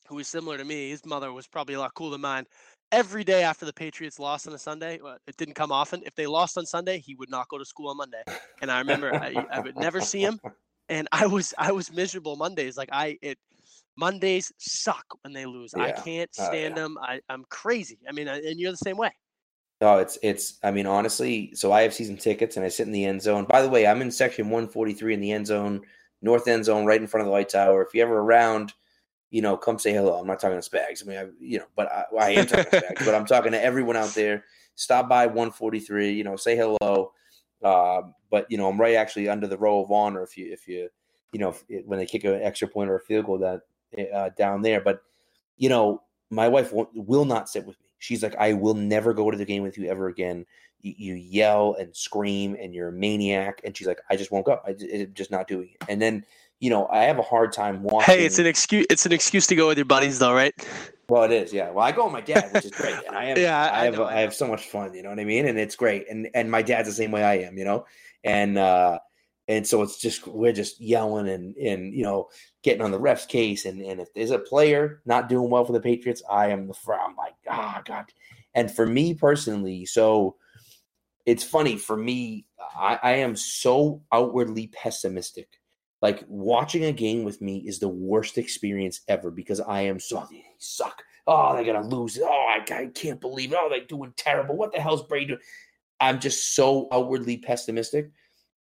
who 0.07 0.15
was 0.15 0.27
similar 0.27 0.57
to 0.57 0.63
me. 0.63 0.89
His 0.89 1.05
mother 1.05 1.33
was 1.33 1.47
probably 1.47 1.75
a 1.75 1.79
lot 1.79 1.93
cooler 1.93 2.11
than 2.11 2.21
mine. 2.21 2.45
Every 2.91 3.25
day 3.25 3.43
after 3.43 3.65
the 3.65 3.73
Patriots 3.73 4.17
lost 4.19 4.47
on 4.47 4.53
a 4.53 4.57
Sunday, 4.57 4.99
well, 5.03 5.17
it 5.27 5.35
didn't 5.35 5.55
come 5.55 5.73
often. 5.73 6.03
If 6.05 6.15
they 6.15 6.25
lost 6.27 6.57
on 6.57 6.65
Sunday, 6.65 6.99
he 6.99 7.15
would 7.15 7.29
not 7.29 7.49
go 7.49 7.57
to 7.57 7.65
school 7.65 7.89
on 7.89 7.97
Monday. 7.97 8.23
And 8.61 8.71
I 8.71 8.79
remember 8.79 9.13
I, 9.13 9.45
I 9.51 9.59
would 9.59 9.75
never 9.75 9.99
see 9.99 10.21
him, 10.21 10.39
and 10.87 11.07
I 11.11 11.25
was 11.27 11.53
I 11.57 11.71
was 11.73 11.91
miserable 11.91 12.37
Mondays. 12.37 12.77
Like 12.77 12.89
I 12.91 13.17
it 13.21 13.37
Mondays 13.97 14.51
suck 14.57 15.05
when 15.23 15.33
they 15.33 15.45
lose. 15.45 15.73
I 15.73 15.91
can't 15.91 16.29
Oh, 16.39 16.45
stand 16.45 16.75
yeah. 16.75 16.83
them. 16.83 16.97
I, 17.01 17.19
I'm 17.29 17.43
crazy. 17.49 17.97
I 18.07 18.11
mean, 18.11 18.27
I- 18.27 18.41
and 18.41 18.59
you're 18.59 18.71
the 18.71 18.77
same 18.77 18.97
way. 18.97 19.11
No, 19.81 19.97
it's 19.97 20.17
it's. 20.23 20.57
I 20.63 20.71
mean, 20.71 20.87
honestly, 20.87 21.53
so 21.53 21.71
I 21.71 21.83
have 21.83 21.93
season 21.93 22.17
tickets, 22.17 22.57
and 22.57 22.65
I 22.65 22.69
sit 22.69 22.87
in 22.87 22.93
the 22.93 23.05
end 23.05 23.21
zone. 23.21 23.45
By 23.45 23.61
the 23.61 23.69
way, 23.69 23.85
I'm 23.85 24.01
in 24.01 24.09
section 24.09 24.49
143 24.49 25.13
in 25.13 25.19
the 25.19 25.31
end 25.31 25.45
zone, 25.45 25.81
north 26.23 26.47
end 26.47 26.65
zone, 26.65 26.85
right 26.85 26.99
in 26.99 27.05
front 27.05 27.21
of 27.21 27.25
the 27.27 27.31
light 27.31 27.49
tower. 27.49 27.83
If 27.83 27.93
you're 27.93 28.07
ever 28.07 28.17
around, 28.19 28.73
you 29.29 29.43
know, 29.43 29.55
come 29.55 29.77
say 29.77 29.93
hello. 29.93 30.15
I'm 30.19 30.25
not 30.25 30.39
talking 30.39 30.59
to 30.59 30.67
Spags. 30.67 31.03
I 31.03 31.07
mean, 31.07 31.17
I, 31.19 31.27
you 31.39 31.59
know, 31.59 31.65
but 31.75 31.91
I, 31.91 32.05
I 32.19 32.29
am 32.31 32.47
talking 32.47 32.65
to 32.71 32.81
Spags. 32.81 33.05
But 33.05 33.13
I'm 33.13 33.25
talking 33.27 33.51
to 33.51 33.63
everyone 33.63 33.95
out 33.97 34.15
there. 34.15 34.45
Stop 34.73 35.09
by 35.09 35.27
143. 35.27 36.11
You 36.11 36.23
know, 36.23 36.35
say 36.37 36.55
hello. 36.57 37.11
Um, 37.63 38.15
but 38.31 38.47
you 38.49 38.57
know, 38.57 38.67
I'm 38.67 38.81
right 38.81 38.95
actually 38.95 39.29
under 39.29 39.45
the 39.45 39.57
row 39.59 39.83
of 39.83 39.91
honor. 39.91 40.23
If 40.23 40.37
you 40.37 40.51
if 40.51 40.67
you 40.67 40.89
you 41.33 41.39
know 41.39 41.49
if, 41.69 41.85
when 41.85 41.99
they 41.99 42.05
kick 42.07 42.23
an 42.23 42.41
extra 42.41 42.67
point 42.67 42.89
or 42.89 42.95
a 42.95 43.01
field 43.01 43.27
goal 43.27 43.37
that 43.39 43.61
uh, 44.13 44.29
down 44.37 44.61
there, 44.61 44.81
but 44.81 45.01
you 45.57 45.69
know, 45.69 46.01
my 46.29 46.47
wife 46.47 46.71
won't, 46.71 46.89
will 46.93 47.25
not 47.25 47.49
sit 47.49 47.65
with 47.65 47.79
me. 47.79 47.87
She's 47.99 48.21
like, 48.21 48.35
I 48.37 48.53
will 48.53 48.75
never 48.75 49.13
go 49.13 49.31
to 49.31 49.37
the 49.37 49.45
game 49.45 49.63
with 49.63 49.77
you 49.77 49.89
ever 49.89 50.07
again. 50.07 50.45
You, 50.81 50.93
you 50.97 51.13
yell 51.15 51.75
and 51.79 51.95
scream 51.95 52.55
and 52.59 52.73
you're 52.73 52.89
a 52.89 52.93
maniac. 52.93 53.61
And 53.63 53.75
she's 53.75 53.87
like, 53.87 53.99
I 54.09 54.15
just 54.15 54.31
won't 54.31 54.45
go. 54.45 54.59
I, 54.65 54.75
am 54.93 55.13
just 55.13 55.31
not 55.31 55.47
doing 55.47 55.69
it. 55.73 55.83
And 55.89 56.01
then, 56.01 56.23
you 56.59 56.69
know, 56.69 56.87
I 56.91 57.03
have 57.05 57.17
a 57.17 57.23
hard 57.23 57.53
time 57.53 57.81
watching. 57.83 58.13
Hey, 58.13 58.25
it's 58.25 58.39
an 58.39 58.45
excuse. 58.45 58.85
It's 58.89 59.05
an 59.05 59.13
excuse 59.13 59.47
to 59.47 59.55
go 59.55 59.67
with 59.67 59.77
your 59.77 59.85
buddies, 59.85 60.19
though, 60.19 60.33
right? 60.33 60.53
Well, 61.09 61.23
it 61.23 61.31
is, 61.31 61.53
yeah. 61.53 61.71
Well, 61.71 61.85
I 61.85 61.91
go 61.91 62.03
with 62.03 62.13
my 62.13 62.21
dad, 62.21 62.51
which 62.53 62.65
is 62.65 62.71
great, 62.71 62.95
and 63.07 63.15
I 63.15 63.25
have, 63.29 63.37
Yeah, 63.37 63.57
I- 63.57 63.67
I, 63.67 63.81
I 63.81 63.85
have, 63.85 63.95
know, 63.95 64.03
I, 64.03 64.17
I 64.17 64.19
have 64.21 64.33
so 64.33 64.47
much 64.47 64.65
fun. 64.67 64.93
You 64.93 65.03
know 65.03 65.09
what 65.09 65.19
I 65.19 65.23
mean? 65.23 65.47
And 65.47 65.57
it's 65.57 65.75
great, 65.75 66.05
and 66.09 66.29
and 66.33 66.51
my 66.51 66.61
dad's 66.61 66.89
the 66.89 66.93
same 66.93 67.11
way 67.11 67.23
I 67.23 67.35
am, 67.35 67.57
you 67.57 67.63
know, 67.63 67.85
and 68.23 68.57
uh, 68.57 68.99
and 69.47 69.65
so 69.65 69.81
it's 69.81 69.99
just 69.99 70.27
we're 70.27 70.53
just 70.53 70.79
yelling 70.81 71.29
and 71.29 71.55
and 71.57 71.93
you 71.93 72.03
know 72.03 72.29
getting 72.63 72.81
on 72.81 72.91
the 72.91 72.99
ref's 72.99 73.25
case, 73.25 73.65
and 73.65 73.81
and 73.81 73.99
if 73.99 74.13
there's 74.13 74.31
a 74.31 74.39
player 74.39 75.01
not 75.05 75.29
doing 75.29 75.49
well 75.49 75.65
for 75.65 75.73
the 75.73 75.79
Patriots, 75.79 76.23
I 76.29 76.47
am 76.47 76.67
the 76.67 76.75
I'm 76.91 77.15
like, 77.15 77.35
ah, 77.49 77.81
God. 77.85 78.05
And 78.55 78.71
for 78.71 78.85
me 78.85 79.13
personally, 79.13 79.85
so 79.85 80.35
it's 81.25 81.43
funny 81.43 81.77
for 81.77 81.97
me. 81.97 82.45
I, 82.75 82.99
I 83.03 83.11
am 83.13 83.35
so 83.35 84.01
outwardly 84.11 84.67
pessimistic 84.67 85.47
like 86.01 86.23
watching 86.27 86.85
a 86.85 86.91
game 86.91 87.23
with 87.23 87.41
me 87.41 87.63
is 87.65 87.79
the 87.79 87.87
worst 87.87 88.37
experience 88.37 89.01
ever 89.07 89.31
because 89.31 89.59
I 89.59 89.81
am 89.81 89.99
so 89.99 90.25
they 90.29 90.43
suck. 90.59 91.01
Oh, 91.25 91.53
they're 91.55 91.65
gonna 91.65 91.87
lose. 91.87 92.19
Oh, 92.21 92.27
I, 92.27 92.63
I 92.73 92.85
can't 92.87 93.19
believe 93.19 93.51
it. 93.51 93.57
Oh, 93.59 93.67
they're 93.69 93.85
doing 93.85 94.13
terrible. 94.15 94.55
What 94.55 94.71
the 94.71 94.79
hell's 94.79 95.03
Brady 95.03 95.25
doing? 95.25 95.39
I'm 95.99 96.19
just 96.19 96.55
so 96.55 96.87
outwardly 96.91 97.37
pessimistic. 97.37 98.11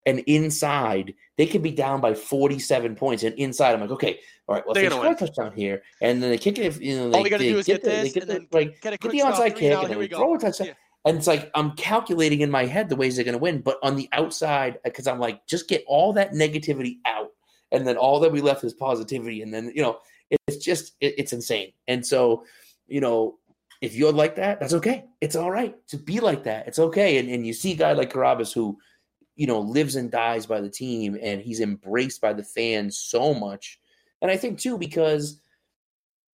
And 0.06 0.20
inside, 0.20 1.14
they 1.36 1.46
could 1.46 1.62
be 1.62 1.72
down 1.72 2.00
by 2.00 2.14
47 2.14 2.94
points. 2.94 3.24
And 3.24 3.34
inside, 3.34 3.74
I'm 3.74 3.80
like, 3.80 3.90
okay, 3.90 4.20
all 4.48 4.54
right, 4.54 4.64
well, 4.64 4.74
They're 4.74 4.84
gonna 4.84 4.94
score 4.94 5.06
a 5.06 5.08
win. 5.08 5.16
touchdown 5.18 5.52
here, 5.54 5.82
and 6.00 6.22
then 6.22 6.30
they 6.30 6.38
kick 6.38 6.58
it, 6.58 6.80
you 6.80 6.96
know, 6.96 7.10
they, 7.10 7.16
All 7.16 7.22
we 7.24 7.30
gotta 7.30 7.42
they 7.42 7.50
do 7.50 7.58
is 7.58 7.66
get 7.66 7.82
get 7.82 7.90
the, 7.90 8.02
they 8.02 8.10
get 8.10 8.22
and 8.22 8.30
the, 8.30 8.34
then 8.34 8.48
like, 8.52 8.80
Get 8.80 9.00
get 9.00 9.10
the 9.10 9.18
onside 9.18 9.56
kick, 9.56 9.72
now, 9.72 9.82
and 9.82 10.00
then 10.00 10.08
throw 10.08 10.34
a 10.34 10.38
touchdown. 10.38 10.68
Yeah. 10.68 10.74
And 11.04 11.18
it's 11.18 11.26
like 11.26 11.50
I'm 11.54 11.72
calculating 11.72 12.40
in 12.40 12.50
my 12.50 12.66
head 12.66 12.88
the 12.88 12.96
ways 12.96 13.16
they're 13.16 13.24
going 13.24 13.34
to 13.34 13.38
win, 13.38 13.60
but 13.60 13.78
on 13.82 13.94
the 13.96 14.08
outside, 14.12 14.76
uh, 14.76 14.80
because 14.84 15.06
I'm 15.06 15.20
like, 15.20 15.46
just 15.46 15.68
get 15.68 15.84
all 15.86 16.12
that 16.14 16.32
negativity 16.32 16.98
out, 17.04 17.30
and 17.72 17.86
then 17.86 17.96
all 17.96 18.20
that 18.20 18.32
we 18.32 18.40
left 18.40 18.64
is 18.64 18.74
positivity, 18.74 19.42
and 19.42 19.52
then 19.52 19.72
you 19.74 19.82
know, 19.82 19.98
it's 20.30 20.64
just 20.64 20.94
it, 21.00 21.14
it's 21.18 21.32
insane. 21.32 21.72
And 21.88 22.04
so, 22.04 22.44
you 22.86 23.00
know, 23.00 23.38
if 23.80 23.94
you're 23.94 24.12
like 24.12 24.36
that, 24.36 24.60
that's 24.60 24.74
okay. 24.74 25.04
It's 25.20 25.36
all 25.36 25.50
right 25.50 25.74
to 25.88 25.96
be 25.96 26.20
like 26.20 26.44
that. 26.44 26.66
It's 26.66 26.78
okay. 26.78 27.18
And 27.18 27.28
and 27.28 27.46
you 27.46 27.52
see 27.52 27.72
a 27.72 27.76
guy 27.76 27.92
like 27.92 28.12
Carrabis 28.12 28.52
who, 28.52 28.78
you 29.36 29.46
know, 29.46 29.60
lives 29.60 29.96
and 29.96 30.10
dies 30.10 30.46
by 30.46 30.60
the 30.60 30.70
team, 30.70 31.16
and 31.22 31.40
he's 31.40 31.60
embraced 31.60 32.20
by 32.20 32.32
the 32.32 32.42
fans 32.42 32.98
so 32.98 33.32
much. 33.34 33.78
And 34.22 34.30
I 34.30 34.36
think 34.36 34.58
too 34.58 34.78
because 34.78 35.40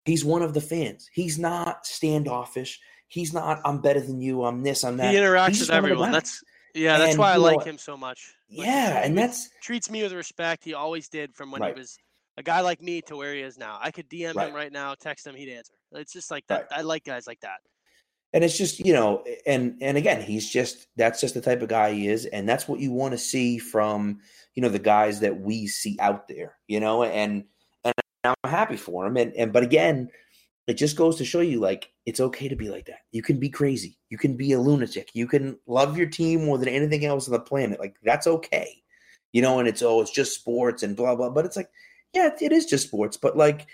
he's 0.05 0.25
one 0.25 0.43
of 0.43 0.55
the 0.55 0.61
fans. 0.61 1.11
He's 1.13 1.39
not 1.39 1.87
standoffish. 1.87 2.81
He's 3.09 3.33
not. 3.35 3.61
I'm 3.65 3.81
better 3.81 4.01
than 4.01 4.21
you. 4.21 4.45
I'm 4.45 4.63
this. 4.63 4.85
I'm 4.85 4.97
that. 4.99 5.13
He 5.13 5.19
interacts 5.21 5.49
with 5.49 5.59
just 5.59 5.71
one 5.71 5.79
of 5.79 5.83
the 5.85 5.89
everyone. 5.91 6.13
That's 6.13 6.43
yeah. 6.75 6.97
That's 6.99 7.11
And, 7.11 7.19
why 7.19 7.33
I 7.33 7.37
you 7.37 7.43
know, 7.43 7.57
like 7.57 7.67
him 7.67 7.77
so 7.79 7.97
much. 7.97 8.33
Like, 8.51 8.67
yeah, 8.67 9.03
and 9.05 9.19
that's 9.19 9.51
treats 9.61 9.91
me 9.91 10.03
with 10.03 10.13
respect. 10.13 10.65
He 10.65 10.75
always 10.75 11.09
did 11.09 11.35
from 11.35 11.51
when 11.51 11.61
Right. 11.61 11.75
he 11.75 11.81
was 11.81 11.99
a 12.39 12.43
guy 12.43 12.61
like 12.61 12.81
me 12.81 13.03
to 13.03 13.17
where 13.17 13.35
he 13.35 13.41
is 13.41 13.59
now. 13.59 13.79
I 13.83 13.91
could 13.91 14.09
DM 14.09 14.35
Right. 14.35 14.49
him 14.49 14.55
right 14.55 14.73
now, 14.73 14.95
text 14.95 15.27
him, 15.27 15.35
he'd 15.35 15.53
answer. 15.53 15.73
It's 15.93 16.13
just 16.13 16.31
like 16.31 16.47
that. 16.47 16.69
Right. 16.71 16.79
I 16.79 16.83
like 16.83 17.05
guys 17.05 17.27
like 17.27 17.41
that. 17.41 17.59
And 18.33 18.45
it's 18.45 18.57
just 18.57 18.81
you 18.81 18.93
know 18.93 19.25
and 19.47 19.77
and 19.81 19.97
again 19.97 20.21
he's 20.21 20.49
just 20.49 20.87
that's 20.97 21.21
just 21.21 21.35
the 21.35 21.41
type 21.41 21.63
of 21.63 21.69
guy 21.69 21.93
he 21.93 22.09
is. 22.09 22.27
And 22.27 22.49
that's 22.49 22.67
what 22.67 22.81
you 22.81 22.93
want 22.93 23.13
to 23.13 23.19
see 23.19 23.59
from 23.59 24.21
you 24.55 24.63
know 24.63 24.69
the 24.69 24.79
guys 24.79 25.21
that 25.21 25.41
we 25.41 25.67
see 25.67 25.97
out 26.01 26.29
there 26.29 26.57
you 26.69 26.81
know 26.81 27.05
and 27.05 27.45
and 27.85 27.95
i'm 28.25 28.51
happy 28.51 28.77
for 28.77 29.07
him. 29.07 29.17
And 29.17 29.33
and 29.35 29.53
but 29.53 29.63
again 29.63 30.11
it 30.67 30.75
just 30.75 30.97
goes 30.97 31.17
to 31.17 31.25
show 31.25 31.41
you 31.41 31.61
like 31.61 31.91
it's 32.07 32.21
okay 32.21 32.49
to 32.49 32.57
be 32.57 32.69
like 32.69 32.87
that. 32.87 33.01
You 33.11 33.23
can 33.23 33.39
be 33.39 33.49
crazy. 33.49 33.99
You 34.11 34.19
can 34.19 34.37
be 34.37 34.53
a 34.53 34.61
lunatic. 34.61 35.11
You 35.13 35.27
can 35.27 35.59
love 35.67 35.99
your 35.99 36.07
team 36.07 36.45
more 36.45 36.57
than 36.57 36.69
anything 36.69 37.05
else 37.05 37.27
on 37.27 37.33
the 37.33 37.41
planet. 37.41 37.81
Like 37.81 37.97
that's 38.03 38.27
okay. 38.27 38.83
You 39.33 39.43
know 39.43 39.59
and 39.59 39.69
it's 39.69 39.83
oh 39.83 40.01
it's 40.01 40.11
just 40.11 40.35
sports 40.35 40.83
and 40.83 40.97
blah 40.97 41.15
blah. 41.15 41.31
But 41.31 41.47
it's 41.47 41.57
like 41.57 41.71
yeah 42.15 42.31
it 42.41 42.53
is 42.53 42.67
just 42.67 42.87
sports. 42.87 43.17
But 43.17 43.37
like 43.37 43.67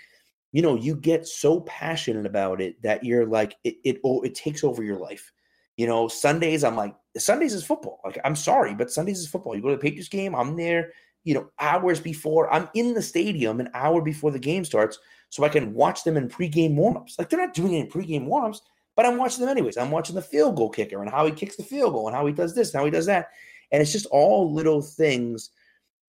you 0.51 0.61
know 0.61 0.75
you 0.75 0.95
get 0.95 1.27
so 1.27 1.61
passionate 1.61 2.25
about 2.25 2.61
it 2.61 2.81
that 2.81 3.03
you're 3.03 3.25
like 3.25 3.55
it 3.63 3.75
it, 3.83 3.97
oh, 4.03 4.21
it 4.21 4.35
takes 4.35 4.63
over 4.63 4.83
your 4.83 4.97
life. 4.97 5.31
You 5.77 5.87
know 5.87 6.07
sundays 6.07 6.63
i'm 6.63 6.75
like 6.75 6.95
sundays 7.17 7.53
is 7.53 7.63
football. 7.63 8.01
Like 8.03 8.19
i'm 8.25 8.35
sorry 8.35 8.75
but 8.75 8.91
sundays 8.91 9.19
is 9.19 9.27
football. 9.27 9.55
You 9.55 9.61
go 9.61 9.69
to 9.69 9.75
the 9.75 9.81
patriots 9.81 10.09
game 10.09 10.35
i'm 10.35 10.55
there 10.55 10.91
you 11.23 11.33
know 11.33 11.49
hours 11.59 11.99
before 11.99 12.51
i'm 12.53 12.69
in 12.73 12.93
the 12.93 13.01
stadium 13.01 13.59
an 13.59 13.69
hour 13.73 14.01
before 14.01 14.31
the 14.31 14.39
game 14.39 14.63
starts 14.65 14.99
so 15.29 15.43
i 15.43 15.49
can 15.49 15.73
watch 15.73 16.03
them 16.03 16.17
in 16.17 16.27
pregame 16.27 16.75
warmups. 16.75 17.17
Like 17.17 17.29
they're 17.29 17.39
not 17.39 17.53
doing 17.53 17.73
in 17.73 17.87
pregame 17.87 18.27
warmups 18.27 18.59
but 18.95 19.05
i'm 19.05 19.17
watching 19.17 19.39
them 19.39 19.49
anyways. 19.49 19.77
I'm 19.77 19.91
watching 19.91 20.15
the 20.15 20.21
field 20.21 20.57
goal 20.57 20.69
kicker 20.69 21.01
and 21.01 21.09
how 21.09 21.25
he 21.25 21.31
kicks 21.31 21.55
the 21.55 21.63
field 21.63 21.93
goal 21.93 22.07
and 22.07 22.15
how 22.15 22.25
he 22.25 22.33
does 22.33 22.53
this 22.53 22.73
and 22.73 22.79
how 22.79 22.85
he 22.85 22.91
does 22.91 23.05
that. 23.05 23.29
And 23.71 23.81
it's 23.81 23.93
just 23.93 24.07
all 24.07 24.53
little 24.53 24.81
things 24.81 25.51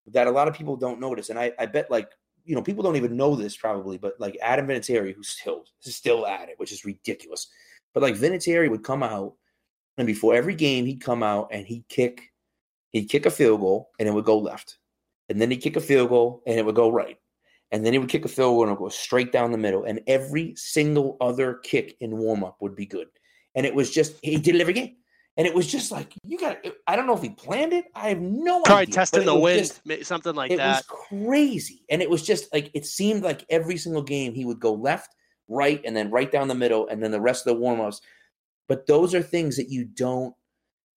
that 0.08 0.26
a 0.26 0.30
lot 0.32 0.48
of 0.48 0.54
people 0.54 0.76
don't 0.76 0.98
notice. 0.98 1.30
And 1.30 1.38
i, 1.38 1.52
I 1.56 1.66
bet 1.66 1.88
like 1.88 2.10
you 2.44 2.54
know, 2.54 2.62
people 2.62 2.82
don't 2.82 2.96
even 2.96 3.16
know 3.16 3.34
this 3.34 3.56
probably, 3.56 3.98
but 3.98 4.14
like 4.18 4.36
Adam 4.42 4.66
Vinatieri, 4.66 5.14
who's 5.14 5.28
still 5.28 5.64
still 5.80 6.26
at 6.26 6.48
it, 6.48 6.58
which 6.58 6.72
is 6.72 6.84
ridiculous. 6.84 7.48
But 7.94 8.02
like 8.02 8.14
Vinatieri 8.14 8.70
would 8.70 8.84
come 8.84 9.02
out, 9.02 9.34
and 9.98 10.06
before 10.06 10.34
every 10.34 10.54
game, 10.54 10.86
he'd 10.86 11.00
come 11.00 11.22
out 11.22 11.48
and 11.52 11.66
he'd 11.66 11.88
kick, 11.88 12.32
he'd 12.90 13.08
kick 13.08 13.26
a 13.26 13.30
field 13.30 13.60
goal, 13.60 13.90
and 13.98 14.08
it 14.08 14.12
would 14.12 14.24
go 14.24 14.38
left, 14.38 14.78
and 15.28 15.40
then 15.40 15.50
he'd 15.50 15.62
kick 15.62 15.76
a 15.76 15.80
field 15.80 16.08
goal, 16.08 16.42
and 16.46 16.58
it 16.58 16.64
would 16.64 16.74
go 16.74 16.90
right, 16.90 17.18
and 17.70 17.84
then 17.84 17.92
he 17.92 17.98
would 17.98 18.08
kick 18.08 18.24
a 18.24 18.28
field 18.28 18.54
goal 18.54 18.62
and 18.62 18.70
it 18.70 18.80
would 18.80 18.86
go 18.86 18.88
straight 18.88 19.32
down 19.32 19.52
the 19.52 19.58
middle, 19.58 19.84
and 19.84 20.00
every 20.06 20.54
single 20.56 21.16
other 21.20 21.54
kick 21.62 21.96
in 22.00 22.16
warm 22.16 22.44
up 22.44 22.56
would 22.60 22.76
be 22.76 22.86
good, 22.86 23.08
and 23.54 23.66
it 23.66 23.74
was 23.74 23.90
just 23.90 24.14
he 24.22 24.36
did 24.36 24.54
it 24.54 24.60
every 24.60 24.74
game, 24.74 24.96
and 25.40 25.46
it 25.46 25.54
was 25.54 25.66
just 25.66 25.90
like 25.90 26.12
you 26.22 26.36
got. 26.38 26.58
I 26.86 26.96
don't 26.96 27.06
know 27.06 27.16
if 27.16 27.22
he 27.22 27.30
planned 27.30 27.72
it. 27.72 27.86
I 27.94 28.10
have 28.10 28.20
no 28.20 28.60
Probably 28.60 28.82
idea. 28.82 28.94
testing 28.94 29.24
the 29.24 29.34
wind, 29.34 29.72
just- 29.86 30.04
something 30.06 30.34
like 30.34 30.50
it 30.50 30.58
that. 30.58 30.84
It 30.84 30.86
was 30.90 31.08
crazy. 31.08 31.82
And 31.88 32.02
it 32.02 32.10
was 32.10 32.22
just 32.22 32.52
like 32.52 32.70
it 32.74 32.84
seemed 32.84 33.22
like 33.22 33.46
every 33.48 33.78
single 33.78 34.02
game 34.02 34.34
he 34.34 34.44
would 34.44 34.60
go 34.60 34.74
left, 34.74 35.14
right, 35.48 35.80
and 35.82 35.96
then 35.96 36.10
right 36.10 36.30
down 36.30 36.48
the 36.48 36.54
middle, 36.54 36.88
and 36.88 37.02
then 37.02 37.10
the 37.10 37.22
rest 37.22 37.46
of 37.46 37.54
the 37.54 37.58
warm-ups. 37.58 38.02
But 38.68 38.86
those 38.86 39.14
are 39.14 39.22
things 39.22 39.56
that 39.56 39.70
you 39.70 39.86
don't, 39.86 40.34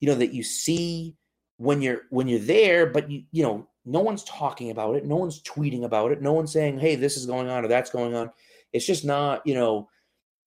you 0.02 0.10
know, 0.10 0.16
that 0.16 0.34
you 0.34 0.44
see 0.44 1.16
when 1.56 1.82
you're 1.82 2.02
when 2.10 2.28
you're 2.28 2.40
there, 2.40 2.86
but 2.86 3.10
you 3.10 3.24
you 3.32 3.44
know, 3.44 3.66
no 3.86 4.02
one's 4.02 4.26
talking 4.26 4.72
about 4.72 4.98
it, 4.98 5.06
no 5.06 5.16
one's 5.16 5.42
tweeting 5.42 5.86
about 5.86 6.12
it, 6.12 6.22
no 6.22 6.34
one's 6.34 6.52
saying, 6.52 6.80
Hey, 6.80 6.96
this 6.98 7.16
is 7.16 7.26
going 7.26 7.48
on 7.48 7.64
or 7.64 7.70
that's 7.70 7.92
going 7.92 8.14
on. 8.14 8.30
It's 8.74 8.86
just 8.86 9.06
not, 9.06 9.42
you 9.48 9.54
know, 9.54 9.88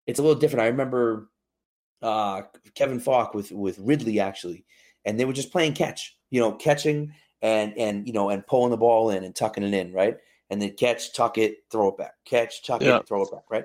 it's 0.07 0.19
a 0.19 0.23
little 0.23 0.39
different. 0.39 0.65
I 0.65 0.67
remember 0.67 1.31
uh 2.03 2.43
Kevin 2.75 3.01
Faulk 3.01 3.35
with 3.35 3.53
with 3.53 3.79
Ridley 3.79 4.21
actually, 4.21 4.65
and 5.05 5.19
they 5.19 5.25
were 5.25 5.33
just 5.33 5.53
playing 5.53 5.75
catch, 5.75 6.17
you 6.31 6.41
know, 6.41 6.53
catching 6.53 7.13
and 7.43 7.77
and 7.79 8.07
you 8.07 8.13
know 8.13 8.31
and 8.31 8.47
pulling 8.47 8.71
the 8.71 8.77
ball 8.77 9.11
in 9.11 9.25
and 9.25 9.35
tucking 9.35 9.65
it 9.65 9.75
in, 9.75 9.93
right? 9.93 10.17
And 10.51 10.63
then 10.63 10.73
catch, 10.75 11.13
tuck 11.13 11.39
it, 11.39 11.65
throw 11.73 11.89
it 11.89 11.97
back, 11.99 12.15
catch, 12.25 12.65
tuck 12.65 12.81
Yeah. 12.81 12.99
it, 12.99 13.09
throw 13.09 13.23
it 13.23 13.33
back, 13.33 13.43
right? 13.51 13.65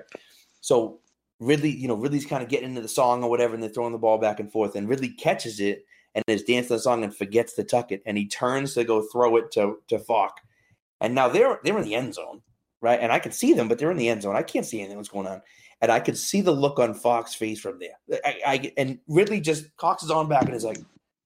So 0.60 0.98
Ridley, 1.38 1.70
you 1.70 1.86
know, 1.88 1.94
Ridley's 1.94 2.26
kind 2.26 2.42
of 2.42 2.48
getting 2.48 2.70
into 2.70 2.80
the 2.80 2.88
song 2.88 3.22
or 3.22 3.30
whatever, 3.30 3.54
and 3.54 3.62
they're 3.62 3.70
throwing 3.70 3.92
the 3.92 3.98
ball 3.98 4.18
back 4.18 4.40
and 4.40 4.50
forth, 4.50 4.74
and 4.76 4.88
Ridley 4.88 5.10
catches 5.10 5.60
it 5.60 5.84
and 6.14 6.24
is 6.28 6.42
dancing 6.42 6.76
the 6.76 6.82
song 6.82 7.04
and 7.04 7.14
forgets 7.16 7.54
to 7.54 7.64
tuck 7.64 7.90
it, 7.92 8.02
and 8.04 8.18
he 8.18 8.26
turns 8.28 8.74
to 8.74 8.84
go 8.84 9.02
throw 9.12 9.36
it 9.36 9.50
to 9.52 9.76
to 9.88 9.98
Faulk, 9.98 10.40
and 11.00 11.14
now 11.14 11.28
they're 11.28 11.60
they're 11.64 11.78
in 11.78 11.84
the 11.84 11.94
end 11.94 12.14
zone, 12.14 12.42
right? 12.80 13.00
And 13.00 13.12
I 13.12 13.18
can 13.18 13.32
see 13.32 13.52
them, 13.54 13.68
but 13.68 13.78
they're 13.78 13.90
in 13.90 13.96
the 13.96 14.08
end 14.08 14.22
zone. 14.22 14.36
I 14.36 14.42
can't 14.42 14.66
see 14.66 14.80
anything 14.80 14.96
what's 14.96 15.08
going 15.08 15.26
on. 15.26 15.42
And 15.82 15.90
I 15.90 15.98
could 16.00 16.16
see 16.16 16.40
the 16.40 16.52
look 16.52 16.78
on 16.78 16.94
Faulk's 16.94 17.34
face 17.34 17.58
from 17.60 17.78
there. 17.80 18.20
I, 18.24 18.40
I 18.46 18.72
and 18.76 19.00
Ridley 19.08 19.40
just 19.40 19.76
cocks 19.76 20.02
his 20.02 20.10
arm 20.12 20.28
back 20.28 20.44
and 20.44 20.54
is 20.54 20.62
like, 20.64 20.78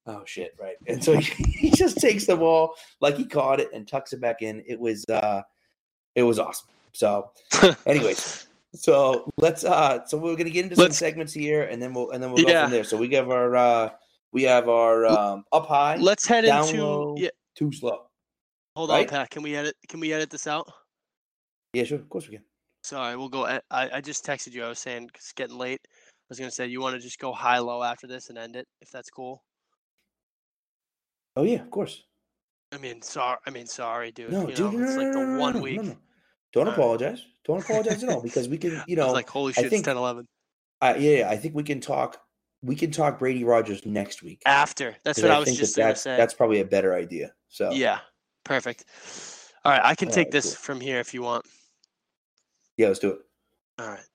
"Oh 0.07 0.23
shit!" 0.25 0.55
Right, 0.59 0.77
and 0.87 1.05
so 1.05 1.19
he, 1.19 1.45
he 1.59 1.71
just 1.71 1.99
takes 1.99 2.25
the 2.25 2.37
ball 2.37 2.75
like 3.01 3.17
he 3.17 3.27
caught 3.27 3.61
it 3.61 3.69
and 3.75 3.87
tucks 3.87 4.15
it 4.15 4.21
back 4.21 4.41
in. 4.41 4.65
It 4.67 4.81
was 4.81 5.05
uh, 5.11 5.43
it 6.15 6.23
was 6.23 6.39
awesome. 6.39 6.69
So, 6.95 7.31
anyways, 7.87 8.47
so 8.73 9.31
let's 9.37 9.63
uh, 9.63 10.07
so 10.07 10.17
we're 10.17 10.37
gonna 10.37 10.49
get 10.49 10.65
into 10.65 10.77
Let's- 10.77 10.97
some 10.99 11.07
segments 11.07 11.35
here, 11.35 11.65
and 11.65 11.81
then 11.83 11.93
we'll 11.93 12.11
and 12.13 12.23
then 12.23 12.33
we'll 12.33 12.43
go 12.43 12.51
Yeah. 12.51 12.63
from 12.65 12.73
there. 12.73 12.85
So 12.85 12.97
we 12.97 13.11
have 13.11 13.29
our 13.29 13.55
uh, 13.55 13.91
we 14.33 14.43
have 14.45 14.71
our 14.71 15.05
um, 15.07 15.45
up 15.53 15.67
high, 15.67 15.97
Let's 15.97 16.27
head 16.27 16.47
into 16.47 16.83
low. 16.83 17.15
yeah. 17.19 17.29
too 17.55 17.71
slow. 17.73 18.07
Hold 18.75 18.89
right? 18.89 19.07
on, 19.07 19.09
Pat. 19.11 19.31
Can 19.31 19.43
we 19.43 19.55
edit? 19.55 19.77
Can 19.87 20.01
we 20.01 20.15
edit 20.15 20.31
this 20.31 20.47
out? 20.47 20.73
Yeah, 21.75 21.85
sure, 21.85 21.99
of 21.99 22.09
course 22.09 22.27
we 22.27 22.37
can. 22.37 22.45
Sorry, 22.87 23.17
we'll 23.17 23.29
go. 23.29 23.45
I 23.47 23.61
I 23.71 24.01
just 24.01 24.25
texted 24.25 24.53
you. 24.53 24.65
I 24.65 24.69
was 24.69 24.79
saying 24.79 25.09
'cause 25.09 25.23
it's 25.23 25.33
getting 25.33 25.59
late. 25.59 25.81
I 25.91 26.29
was 26.29 26.39
gonna 26.39 26.53
say 26.53 26.69
you 26.69 26.81
want 26.81 26.95
to 26.95 27.01
just 27.01 27.19
go 27.19 27.33
high 27.33 27.59
low 27.59 27.83
after 27.83 28.07
this 28.07 28.29
and 28.29 28.39
end 28.39 28.55
it 28.55 28.69
if 28.81 28.93
that's 28.93 29.11
cool. 29.11 29.43
Oh 31.35 31.43
yeah, 31.43 31.61
of 31.63 31.71
course. 31.71 32.05
I 32.71 32.79
mean, 32.79 33.03
sorry. 33.03 33.39
I 33.45 33.51
mean, 33.51 33.67
sorry, 33.67 34.13
dude. 34.13 34.31
No, 34.31 34.49
you 34.49 34.55
dude, 34.55 34.73
know, 34.73 34.79
no, 34.79 34.85
it's 34.87 34.97
like 34.97 35.13
the 35.13 35.19
no, 35.21 35.39
one 35.41 35.55
no, 35.55 35.61
week. 35.63 35.81
Don't 36.53 36.67
right. 36.67 36.73
apologize. 36.75 37.27
Don't 37.45 37.61
apologize 37.61 38.05
at 38.05 38.09
all 38.09 38.23
because 38.23 38.49
we 38.49 38.57
can, 38.57 38.71
you 38.87 38.97
I 38.97 39.05
was 39.05 39.07
know, 39.09 39.13
like, 39.13 39.29
holy 39.29 39.53
I 39.57 39.63
shit, 39.63 39.71
think- 39.71 39.81
it's 39.81 39.87
10 39.89 39.97
11. 39.97 40.29
uh, 40.81 40.95
yeah, 40.97 41.19
yeah, 41.19 41.29
I 41.29 41.37
think 41.37 41.57
we 41.57 41.65
can 41.65 41.81
talk. 41.81 42.21
We 42.63 42.77
can 42.77 42.93
talk 42.93 43.19
Brady 43.19 43.43
Rodgers 43.43 43.85
next 43.85 44.23
week. 44.23 44.43
After. 44.47 44.95
that's 45.05 45.21
what 45.21 45.33
I, 45.33 45.39
was 45.41 45.49
think 45.49 45.59
just 45.59 45.75
that 45.75 45.83
to 45.83 45.87
that's, 45.89 46.01
say. 46.03 46.17
That's 46.17 46.35
probably 46.35 46.61
a 46.61 46.65
better 46.65 46.95
idea. 46.95 47.33
So 47.49 47.73
Yeah, 47.73 47.99
perfect. 48.45 48.85
All 49.65 49.73
right, 49.73 49.83
I 49.85 49.97
can 49.97 50.09
All 50.09 50.15
take 50.15 50.27
right, 50.27 50.33
this 50.33 50.55
cool. 50.55 50.63
from 50.63 50.81
here 50.81 51.01
if 51.01 51.13
you 51.13 51.23
want. 51.23 51.45
Yeah, 52.77 52.89
let's 52.89 52.99
do 52.99 53.11
it. 53.11 53.19
All 53.79 53.89
right. 53.89 54.07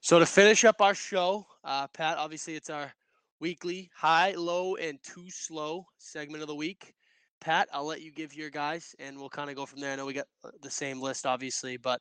So 0.00 0.18
to 0.18 0.26
finish 0.26 0.64
up 0.64 0.80
our 0.80 0.94
show, 0.94 1.46
uh, 1.64 1.86
Pat, 1.88 2.18
obviously 2.18 2.54
it's 2.54 2.70
our 2.70 2.92
weekly 3.40 3.90
high, 3.94 4.32
low, 4.32 4.76
and 4.76 5.02
too 5.02 5.30
slow 5.30 5.86
segment 5.98 6.42
of 6.42 6.48
the 6.48 6.54
week. 6.54 6.94
Pat, 7.40 7.68
I'll 7.72 7.86
let 7.86 8.00
you 8.00 8.10
give 8.10 8.34
your 8.34 8.50
guys, 8.50 8.94
and 8.98 9.18
we'll 9.18 9.28
kind 9.28 9.50
of 9.50 9.56
go 9.56 9.66
from 9.66 9.80
there. 9.80 9.92
I 9.92 9.96
know 9.96 10.06
we 10.06 10.14
got 10.14 10.26
uh, 10.44 10.50
the 10.62 10.70
same 10.70 11.00
list, 11.00 11.26
obviously, 11.26 11.76
but 11.76 12.00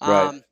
Right. 0.00 0.26
um, 0.26 0.42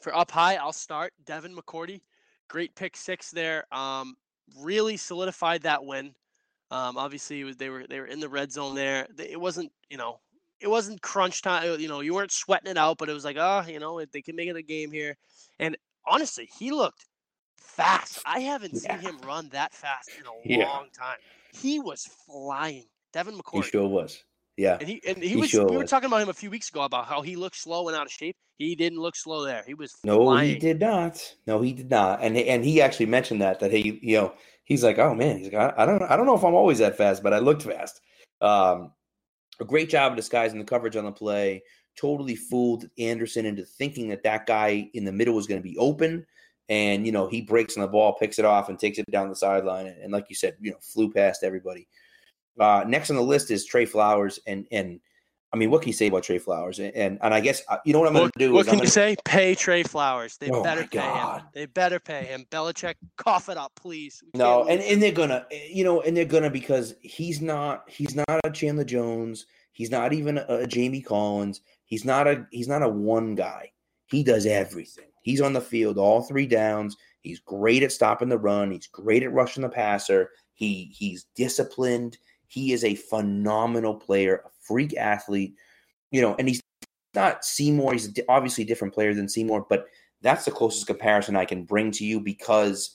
for 0.00 0.14
up 0.14 0.30
high, 0.30 0.56
I'll 0.56 0.72
start 0.72 1.12
Devin 1.24 1.54
McCourty. 1.54 2.00
Great 2.48 2.74
pick 2.74 2.96
six 2.96 3.30
there. 3.30 3.64
Um, 3.72 4.16
really 4.60 4.96
solidified 4.96 5.62
that 5.62 5.84
win. 5.84 6.14
Um, 6.70 6.96
obviously, 6.96 7.44
was, 7.44 7.56
they 7.56 7.68
were 7.68 7.86
they 7.88 8.00
were 8.00 8.06
in 8.06 8.20
the 8.20 8.28
red 8.28 8.50
zone 8.50 8.74
there. 8.74 9.06
It 9.18 9.40
wasn't 9.40 9.70
you 9.90 9.96
know 9.96 10.20
it 10.64 10.70
wasn't 10.70 11.02
crunch 11.02 11.42
time. 11.42 11.78
You 11.78 11.88
know 11.88 12.00
you 12.00 12.14
weren't 12.14 12.32
sweating 12.32 12.70
it 12.70 12.78
out, 12.78 12.98
but 12.98 13.08
it 13.08 13.12
was 13.12 13.24
like 13.24 13.36
oh 13.38 13.62
you 13.68 13.78
know 13.78 14.02
they 14.12 14.22
can 14.22 14.34
make 14.34 14.48
it 14.48 14.56
a 14.56 14.62
game 14.62 14.90
here. 14.90 15.16
And 15.60 15.76
honestly, 16.06 16.48
he 16.58 16.72
looked 16.72 17.06
fast. 17.58 18.20
I 18.26 18.40
haven't 18.40 18.74
Yeah. 18.82 18.96
seen 18.96 19.06
him 19.06 19.18
run 19.26 19.50
that 19.50 19.74
fast 19.74 20.10
in 20.18 20.24
a 20.26 20.58
Yeah. 20.58 20.66
long 20.66 20.86
time. 20.98 21.18
He 21.52 21.78
was 21.78 22.08
flying. 22.26 22.86
Devin 23.12 23.34
McCourty. 23.34 23.64
He 23.64 23.70
sure 23.70 23.86
was. 23.86 24.24
Yeah. 24.56 24.78
And 24.80 24.88
he 24.88 25.02
and 25.06 25.18
he, 25.18 25.28
He 25.30 25.36
was. 25.36 25.50
sure 25.50 25.66
we 25.66 25.76
were 25.76 25.82
was. 25.82 25.90
talking 25.90 26.06
about 26.06 26.22
him 26.22 26.30
a 26.30 26.34
few 26.34 26.50
weeks 26.50 26.70
ago 26.70 26.82
about 26.82 27.06
how 27.06 27.20
he 27.22 27.36
looked 27.36 27.56
slow 27.56 27.88
and 27.88 27.96
out 27.96 28.06
of 28.06 28.12
shape. 28.12 28.36
He 28.58 28.74
didn't 28.74 29.00
look 29.00 29.16
slow 29.16 29.44
there. 29.44 29.62
He 29.66 29.74
was 29.74 29.94
No, 30.04 30.24
flying. 30.24 30.54
he 30.54 30.58
did 30.58 30.80
not. 30.80 31.34
No, 31.46 31.60
he 31.60 31.72
did 31.72 31.90
not. 31.90 32.22
And 32.22 32.36
and 32.36 32.64
he 32.64 32.80
actually 32.80 33.06
mentioned 33.06 33.42
that 33.42 33.60
that 33.60 33.70
he, 33.70 33.98
you 34.02 34.16
know, 34.16 34.32
he's 34.64 34.82
like, 34.82 34.98
oh 34.98 35.14
man, 35.14 35.38
he's 35.38 35.52
like, 35.52 35.74
I, 35.76 35.82
I 35.82 35.86
don't, 35.86 36.02
I 36.02 36.16
don't 36.16 36.26
know 36.26 36.36
if 36.36 36.44
I'm 36.44 36.54
always 36.54 36.78
that 36.78 36.96
fast, 36.96 37.22
but 37.22 37.34
I 37.34 37.38
looked 37.38 37.62
fast. 37.62 38.00
Um, 38.40 38.92
a 39.60 39.64
great 39.64 39.88
job 39.88 40.12
of 40.12 40.16
disguising 40.16 40.58
the 40.58 40.64
coverage 40.64 40.96
on 40.96 41.04
the 41.04 41.12
play. 41.12 41.62
Totally 41.96 42.34
fooled 42.34 42.88
Anderson 42.98 43.46
into 43.46 43.64
thinking 43.64 44.08
that 44.08 44.24
that 44.24 44.46
guy 44.46 44.90
in 44.94 45.04
the 45.04 45.12
middle 45.12 45.34
was 45.34 45.46
going 45.46 45.62
to 45.62 45.68
be 45.68 45.78
open, 45.78 46.26
and 46.68 47.06
you 47.06 47.12
know 47.12 47.28
he 47.28 47.40
breaks 47.40 47.76
on 47.76 47.82
the 47.82 47.88
ball, 47.88 48.14
picks 48.14 48.38
it 48.38 48.44
off, 48.44 48.68
and 48.68 48.78
takes 48.78 48.98
it 48.98 49.10
down 49.10 49.28
the 49.28 49.36
sideline. 49.36 49.86
And, 49.86 50.02
and 50.02 50.12
like 50.12 50.26
you 50.28 50.34
said, 50.34 50.56
you 50.60 50.72
know, 50.72 50.78
flew 50.80 51.12
past 51.12 51.44
everybody. 51.44 51.86
Uh, 52.58 52.84
next 52.86 53.10
on 53.10 53.16
the 53.16 53.22
list 53.22 53.50
is 53.50 53.64
Trey 53.64 53.86
Flowers, 53.86 54.40
and 54.46 54.66
and 54.72 55.00
I 55.54 55.56
mean, 55.56 55.70
what 55.70 55.82
can 55.82 55.90
you 55.90 55.92
say 55.94 56.08
about 56.08 56.24
Trey 56.24 56.38
Flowers? 56.40 56.80
And 56.80 56.92
and, 56.96 57.18
and 57.22 57.32
I 57.32 57.38
guess 57.40 57.62
uh, 57.68 57.76
you 57.84 57.92
know 57.92 58.00
what 58.00 58.08
I'm 58.08 58.14
going 58.14 58.30
to 58.32 58.38
do. 58.38 58.52
what 58.52 58.66
can 58.66 58.74
gonna- 58.74 58.84
you 58.84 58.90
say? 58.90 59.14
Pay 59.24 59.54
Trey 59.54 59.84
Flowers. 59.84 60.36
They 60.36 60.50
Oh 60.50 60.64
better 60.64 60.84
pay 60.84 60.98
him. 61.00 61.42
They 61.54 61.66
better 61.66 62.00
pay 62.00 62.24
him. 62.24 62.44
Belichick, 62.50 62.96
cough 63.16 63.48
it 63.48 63.56
up, 63.56 63.70
please. 63.76 64.20
We 64.24 64.36
No, 64.36 64.66
and, 64.66 64.80
and 64.82 65.00
they're 65.00 65.12
gonna, 65.12 65.46
eh, 65.52 65.68
you 65.70 65.84
know, 65.84 66.00
and 66.00 66.16
they're 66.16 66.24
gonna 66.24 66.50
because 66.50 66.96
he's 67.02 67.40
not 67.40 67.84
he's 67.88 68.16
not 68.16 68.40
a 68.42 68.50
Chandler 68.50 68.84
Jones. 68.84 69.46
He's 69.70 69.92
not 69.92 70.12
even 70.12 70.38
a, 70.38 70.44
a 70.48 70.66
Jamie 70.66 71.00
Collins. 71.02 71.60
He's 71.84 72.04
not 72.04 72.26
a 72.26 72.46
he's 72.50 72.68
not 72.68 72.82
a 72.82 72.88
one 72.88 73.36
guy. 73.36 73.70
He 74.06 74.24
does 74.24 74.46
everything. 74.46 75.06
He's 75.22 75.40
on 75.40 75.52
the 75.52 75.60
field 75.60 75.98
all 75.98 76.22
three 76.22 76.46
downs. 76.46 76.96
He's 77.20 77.38
great 77.38 77.84
at 77.84 77.92
stopping 77.92 78.28
the 78.28 78.38
run. 78.38 78.72
He's 78.72 78.88
great 78.88 79.22
at 79.22 79.32
rushing 79.32 79.62
the 79.62 79.68
passer. 79.68 80.30
He 80.54 80.92
he's 80.92 81.26
disciplined. 81.36 82.18
He 82.54 82.72
is 82.72 82.84
a 82.84 82.94
phenomenal 82.94 83.96
player, 83.96 84.42
a 84.46 84.50
freak 84.60 84.96
athlete. 84.96 85.56
You 86.12 86.22
know, 86.22 86.36
and 86.38 86.46
he's 86.46 86.62
not 87.12 87.44
Seymour. 87.44 87.92
He's 87.92 88.16
obviously 88.28 88.62
a 88.62 88.66
different 88.66 88.94
player 88.94 89.12
than 89.12 89.28
Seymour, 89.28 89.66
but 89.68 89.86
that's 90.22 90.44
the 90.44 90.52
closest 90.52 90.86
comparison 90.86 91.34
I 91.34 91.46
can 91.46 91.64
bring 91.64 91.90
to 91.92 92.04
you 92.04 92.20
because 92.20 92.94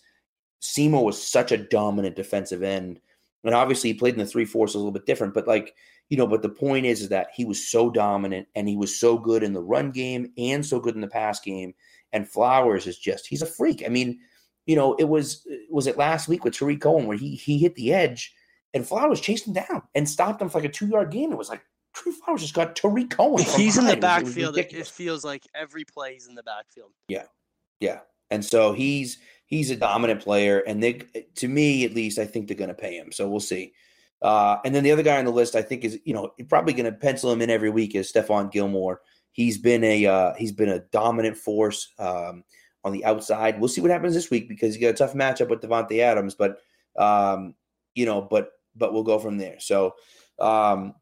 Seymour 0.62 1.04
was 1.04 1.22
such 1.22 1.52
a 1.52 1.58
dominant 1.58 2.16
defensive 2.16 2.64
end. 2.64 3.02
And 3.44 3.54
obviously 3.54 3.92
he 3.92 4.00
played 4.00 4.14
in 4.14 4.20
the 4.20 4.26
three 4.26 4.46
four, 4.46 4.68
so 4.68 4.78
a 4.78 4.80
little 4.80 4.92
bit 4.92 5.06
different. 5.06 5.34
But 5.34 5.48
like, 5.48 5.76
you 6.08 6.18
know, 6.18 6.28
but 6.28 6.42
the 6.42 6.50
point 6.50 6.86
is, 6.86 7.02
is 7.02 7.10
that 7.10 7.28
he 7.36 7.44
was 7.46 7.70
so 7.70 7.90
dominant 7.90 8.48
and 8.56 8.68
he 8.68 8.78
was 8.78 8.98
so 8.98 9.18
good 9.18 9.44
in 9.44 9.54
the 9.54 9.62
run 9.62 9.92
game 9.92 10.32
and 10.38 10.66
so 10.66 10.80
good 10.80 10.96
in 10.96 11.02
the 11.02 11.08
pass 11.08 11.40
game. 11.42 11.74
And 12.14 12.28
Flowers 12.28 12.88
is 12.88 12.98
just 12.98 13.28
he's 13.28 13.42
a 13.42 13.46
freak. 13.46 13.84
I 13.86 13.90
mean, 13.90 14.20
you 14.66 14.76
know, 14.76 14.96
it 14.96 15.08
was 15.08 15.46
was 15.70 15.88
it 15.88 15.98
last 15.98 16.28
week 16.28 16.44
with 16.44 16.56
Tarik 16.56 16.82
Cohen 16.82 17.06
where 17.06 17.18
he 17.18 17.36
he 17.36 17.58
hit 17.58 17.76
the 17.76 17.94
edge 17.94 18.34
and 18.74 18.88
Flowers 18.88 19.22
chased 19.22 19.48
him 19.48 19.54
down 19.54 19.84
and 19.96 20.08
stopped 20.08 20.42
him 20.42 20.50
for 20.50 20.60
like 20.60 20.70
a 20.70 20.72
two 20.72 20.88
yard 20.88 21.12
gain. 21.12 21.32
It 21.32 21.38
was 21.38 21.50
like 21.50 21.62
Tariq 21.96 22.14
Flowers 22.14 22.42
just 22.42 22.54
got 22.54 22.76
Tarik 22.76 23.10
Cohen. 23.10 23.44
He's 23.58 23.78
in 23.78 23.86
the 23.86 23.98
behind. 23.98 24.24
It 24.24 24.26
was 24.26 24.36
backfield. 24.36 24.58
It, 24.58 24.74
it 24.74 24.88
feels 24.88 25.24
like 25.24 25.44
every 25.56 25.86
play 25.86 26.14
he's 26.14 26.28
in 26.28 26.36
the 26.36 26.44
backfield. 26.44 26.92
Yeah, 27.08 27.26
yeah, 27.80 28.00
and 28.30 28.44
so 28.44 28.74
he's 28.74 29.18
he's 29.46 29.72
a 29.72 29.76
dominant 29.76 30.22
player, 30.22 30.60
and 30.60 30.82
they, 30.82 31.02
to 31.36 31.48
me 31.48 31.86
at 31.86 31.94
least, 31.94 32.20
I 32.20 32.26
think 32.26 32.48
they're 32.48 32.58
going 32.58 32.70
to 32.70 32.74
pay 32.76 32.96
him. 32.96 33.12
So 33.12 33.28
we'll 33.28 33.40
see. 33.40 33.74
Uh, 34.22 34.58
and 34.66 34.76
then 34.76 34.84
the 34.84 34.92
other 34.92 35.04
guy 35.04 35.18
on 35.18 35.26
the 35.26 35.32
list, 35.32 35.56
I 35.56 35.62
think, 35.62 35.84
is 35.84 36.00
you 36.06 36.14
know 36.14 36.32
you're 36.38 36.48
probably 36.48 36.74
going 36.74 36.86
to 36.86 36.98
pencil 36.98 37.32
him 37.32 37.42
in 37.42 37.50
every 37.50 37.70
week 37.70 37.96
is 37.96 38.12
Stephon 38.12 38.52
Gilmore. 38.52 39.02
He's 39.32 39.58
been 39.58 39.84
a 39.84 40.06
uh, 40.06 40.34
he's 40.38 40.52
been 40.52 40.70
a 40.70 40.80
dominant 40.92 41.38
force 41.38 41.94
um, 42.00 42.44
on 42.84 42.92
the 42.92 43.06
outside. 43.06 43.60
We'll 43.60 43.70
see 43.70 43.82
what 43.82 43.92
happens 43.92 44.14
this 44.14 44.30
week 44.30 44.48
because 44.48 44.76
he 44.76 44.82
got 44.82 44.90
a 44.90 44.94
tough 44.94 45.14
matchup 45.14 45.50
with 45.50 45.62
Davante 45.62 46.00
Adams, 46.00 46.36
but 46.36 46.60
um, 46.98 47.56
you 47.96 48.06
know, 48.06 48.22
but 48.22 48.52
but 48.80 48.94
we'll 48.94 49.04
go 49.04 49.20
from 49.20 49.38
there. 49.38 49.60
So, 49.60 49.94
um, 50.40 50.96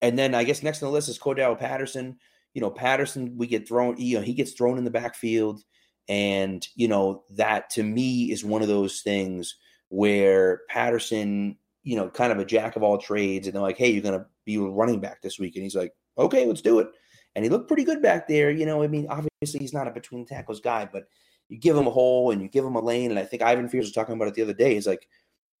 and 0.00 0.18
then 0.18 0.34
I 0.34 0.44
guess 0.44 0.62
next 0.62 0.82
on 0.82 0.88
the 0.88 0.92
list 0.92 1.08
is 1.08 1.18
Cordarrelle 1.18 1.58
Patterson. 1.58 2.18
You 2.54 2.60
know, 2.60 2.70
Patterson, 2.70 3.36
we 3.36 3.46
get 3.46 3.66
thrown. 3.66 3.96
You 3.98 4.18
know, 4.18 4.22
he 4.22 4.32
gets 4.32 4.52
thrown 4.52 4.78
in 4.78 4.84
the 4.84 4.90
backfield. 4.90 5.62
And, 6.08 6.66
you 6.76 6.88
know, 6.88 7.24
that 7.30 7.70
to 7.70 7.82
me 7.82 8.30
is 8.30 8.44
one 8.44 8.62
of 8.62 8.68
those 8.68 9.00
things 9.00 9.56
where 9.88 10.60
Patterson, 10.68 11.56
you 11.82 11.96
know, 11.96 12.10
kind 12.10 12.32
of 12.32 12.38
a 12.38 12.44
jack 12.44 12.76
of 12.76 12.82
all 12.82 12.98
trades. 12.98 13.46
And 13.46 13.54
they're 13.54 13.62
like, 13.62 13.78
hey, 13.78 13.90
you're 13.90 14.02
going 14.02 14.18
to 14.18 14.26
be 14.44 14.58
running 14.58 15.00
back 15.00 15.22
this 15.22 15.38
week. 15.38 15.56
And 15.56 15.62
he's 15.62 15.74
like, 15.74 15.92
okay, 16.18 16.46
let's 16.46 16.60
do 16.60 16.78
it. 16.80 16.88
And 17.34 17.44
he 17.44 17.48
looked 17.48 17.68
pretty 17.68 17.84
good 17.84 18.02
back 18.02 18.28
there. 18.28 18.50
You 18.50 18.66
know, 18.66 18.82
I 18.82 18.86
mean, 18.86 19.06
obviously 19.08 19.60
he's 19.60 19.72
not 19.72 19.88
a 19.88 19.90
between 19.90 20.26
tackles 20.26 20.60
guy, 20.60 20.88
but 20.90 21.04
you 21.48 21.58
give 21.58 21.76
him 21.76 21.86
a 21.86 21.90
hole 21.90 22.30
and 22.30 22.42
you 22.42 22.48
give 22.48 22.64
him 22.64 22.76
a 22.76 22.80
lane. 22.80 23.10
And 23.10 23.18
I 23.18 23.24
think 23.24 23.42
Ivan 23.42 23.68
Fears 23.68 23.86
was 23.86 23.92
talking 23.92 24.14
about 24.14 24.28
it 24.28 24.34
the 24.34 24.42
other 24.42 24.54
day. 24.54 24.74
He's 24.74 24.86
like, 24.86 25.08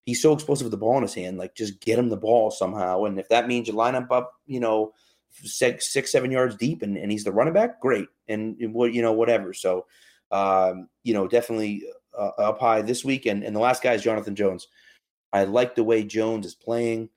he's 0.04 0.20
so 0.20 0.32
explosive 0.32 0.64
with 0.66 0.70
the 0.70 0.76
ball 0.76 0.96
in 0.96 1.02
his 1.02 1.14
hand. 1.14 1.38
Like, 1.38 1.54
just 1.54 1.80
get 1.80 1.98
him 1.98 2.08
the 2.08 2.16
ball 2.16 2.50
somehow. 2.50 3.04
And 3.04 3.18
if 3.18 3.28
that 3.30 3.48
means 3.48 3.68
you 3.68 3.74
line 3.74 3.94
him 3.94 4.06
up, 4.10 4.34
you 4.46 4.60
know, 4.60 4.92
six, 5.30 5.92
six, 5.92 6.12
seven 6.12 6.30
yards 6.30 6.56
deep, 6.56 6.82
and, 6.82 6.96
and 6.96 7.10
he's 7.10 7.24
the 7.24 7.32
running 7.32 7.54
back, 7.54 7.80
great. 7.80 8.06
And, 8.28 8.56
what 8.72 8.92
you 8.92 9.02
know, 9.02 9.12
whatever. 9.12 9.52
So, 9.52 9.86
um, 10.30 10.88
you 11.02 11.14
know, 11.14 11.26
definitely 11.26 11.84
uh, 12.16 12.30
up 12.38 12.60
high 12.60 12.82
this 12.82 13.04
week. 13.04 13.26
And, 13.26 13.42
and 13.42 13.54
the 13.54 13.60
last 13.60 13.82
guy 13.82 13.94
is 13.94 14.02
Jonathan 14.02 14.36
Jones. 14.36 14.68
I 15.32 15.44
like 15.44 15.74
the 15.74 15.84
way 15.84 16.04
Jones 16.04 16.46
is 16.46 16.54
playing. 16.54 17.08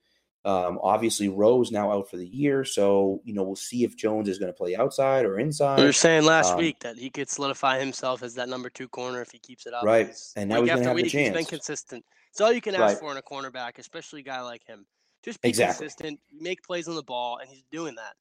Um, 0.45 0.79
obviously, 0.81 1.27
Rowe's 1.27 1.71
now 1.71 1.91
out 1.91 2.09
for 2.09 2.15
the 2.15 2.25
year, 2.25 2.63
so 2.63 3.19
you 3.25 3.33
know 3.33 3.43
we'll 3.43 3.57
see 3.57 3.83
if 3.83 3.97
Jones 3.97 4.29
is 4.29 4.39
going 4.39 4.47
to 4.47 4.57
play 4.57 4.77
outside 4.77 5.25
or 5.25 5.39
inside. 5.39 5.77
We 5.77 5.85
were 5.85 5.91
saying 5.91 6.23
last 6.23 6.53
um, 6.53 6.59
week 6.59 6.79
that 6.79 6.97
he 6.97 7.09
could 7.09 7.29
solidify 7.29 7.79
himself 7.79 8.23
as 8.23 8.33
that 8.35 8.47
number 8.47 8.69
two 8.69 8.87
corner 8.87 9.21
if 9.21 9.29
he 9.29 9.39
keeps 9.39 9.65
it 9.65 9.73
up. 9.73 9.83
Right, 9.83 10.05
He's- 10.05 10.31
and 10.37 10.49
now 10.49 10.61
week 10.61 10.71
he's 10.71 10.71
after 10.71 10.83
have 10.87 10.95
the 10.95 11.03
week, 11.03 11.11
He's 11.11 11.31
been 11.31 11.43
consistent. 11.43 12.05
It's 12.37 12.41
all 12.43 12.53
you 12.53 12.61
can 12.61 12.75
ask 12.75 12.83
Right. 12.83 12.97
for 12.99 13.11
in 13.11 13.17
a 13.17 13.21
cornerback, 13.23 13.79
especially 13.79 14.19
a 14.19 14.23
guy 14.23 14.41
like 14.41 14.63
him. 14.63 14.85
Just 15.23 15.41
be 15.41 15.49
Exactly. 15.49 15.87
consistent, 15.87 16.19
make 16.31 16.61
plays 16.61 16.87
on 16.87 16.93
the 16.93 17.01
ball, 17.01 17.39
and 17.39 17.49
he's 17.49 17.63
doing 17.71 17.95
that. 17.95 18.13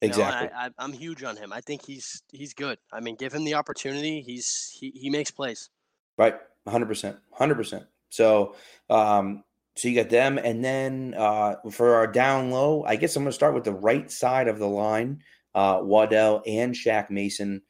You 0.00 0.08
know, 0.08 0.14
Exactly. 0.14 0.48
I, 0.52 0.66
I, 0.66 0.70
I'm 0.80 0.92
huge 0.92 1.22
on 1.22 1.36
him. 1.36 1.52
I 1.52 1.60
think 1.60 1.86
he's 1.86 2.24
he's 2.32 2.54
good. 2.54 2.80
I 2.92 2.98
mean, 2.98 3.14
give 3.14 3.32
him 3.32 3.44
the 3.44 3.54
opportunity. 3.54 4.20
He's 4.20 4.76
he, 4.76 4.90
he 4.96 5.10
makes 5.10 5.30
plays. 5.30 5.70
Right, 6.18 6.34
hundred 6.66 6.86
percent, 6.86 7.18
hundred 7.30 7.54
percent. 7.54 7.86
So, 8.08 8.56
um, 8.90 9.44
so 9.76 9.86
you 9.86 9.94
got 9.94 10.10
them, 10.10 10.38
and 10.38 10.64
then 10.64 11.14
uh, 11.16 11.54
for 11.70 11.94
our 11.94 12.08
down 12.08 12.50
low, 12.50 12.82
I 12.84 12.96
guess 12.96 13.14
I'm 13.14 13.22
going 13.22 13.30
to 13.30 13.32
start 13.32 13.54
with 13.54 13.62
the 13.62 13.72
right 13.72 14.10
side 14.10 14.48
of 14.48 14.58
the 14.58 14.66
line. 14.66 15.22
Uh, 15.54 15.78
Waddle 15.82 16.42
and 16.48 16.74
Shaq 16.74 17.10
Mason. 17.10 17.62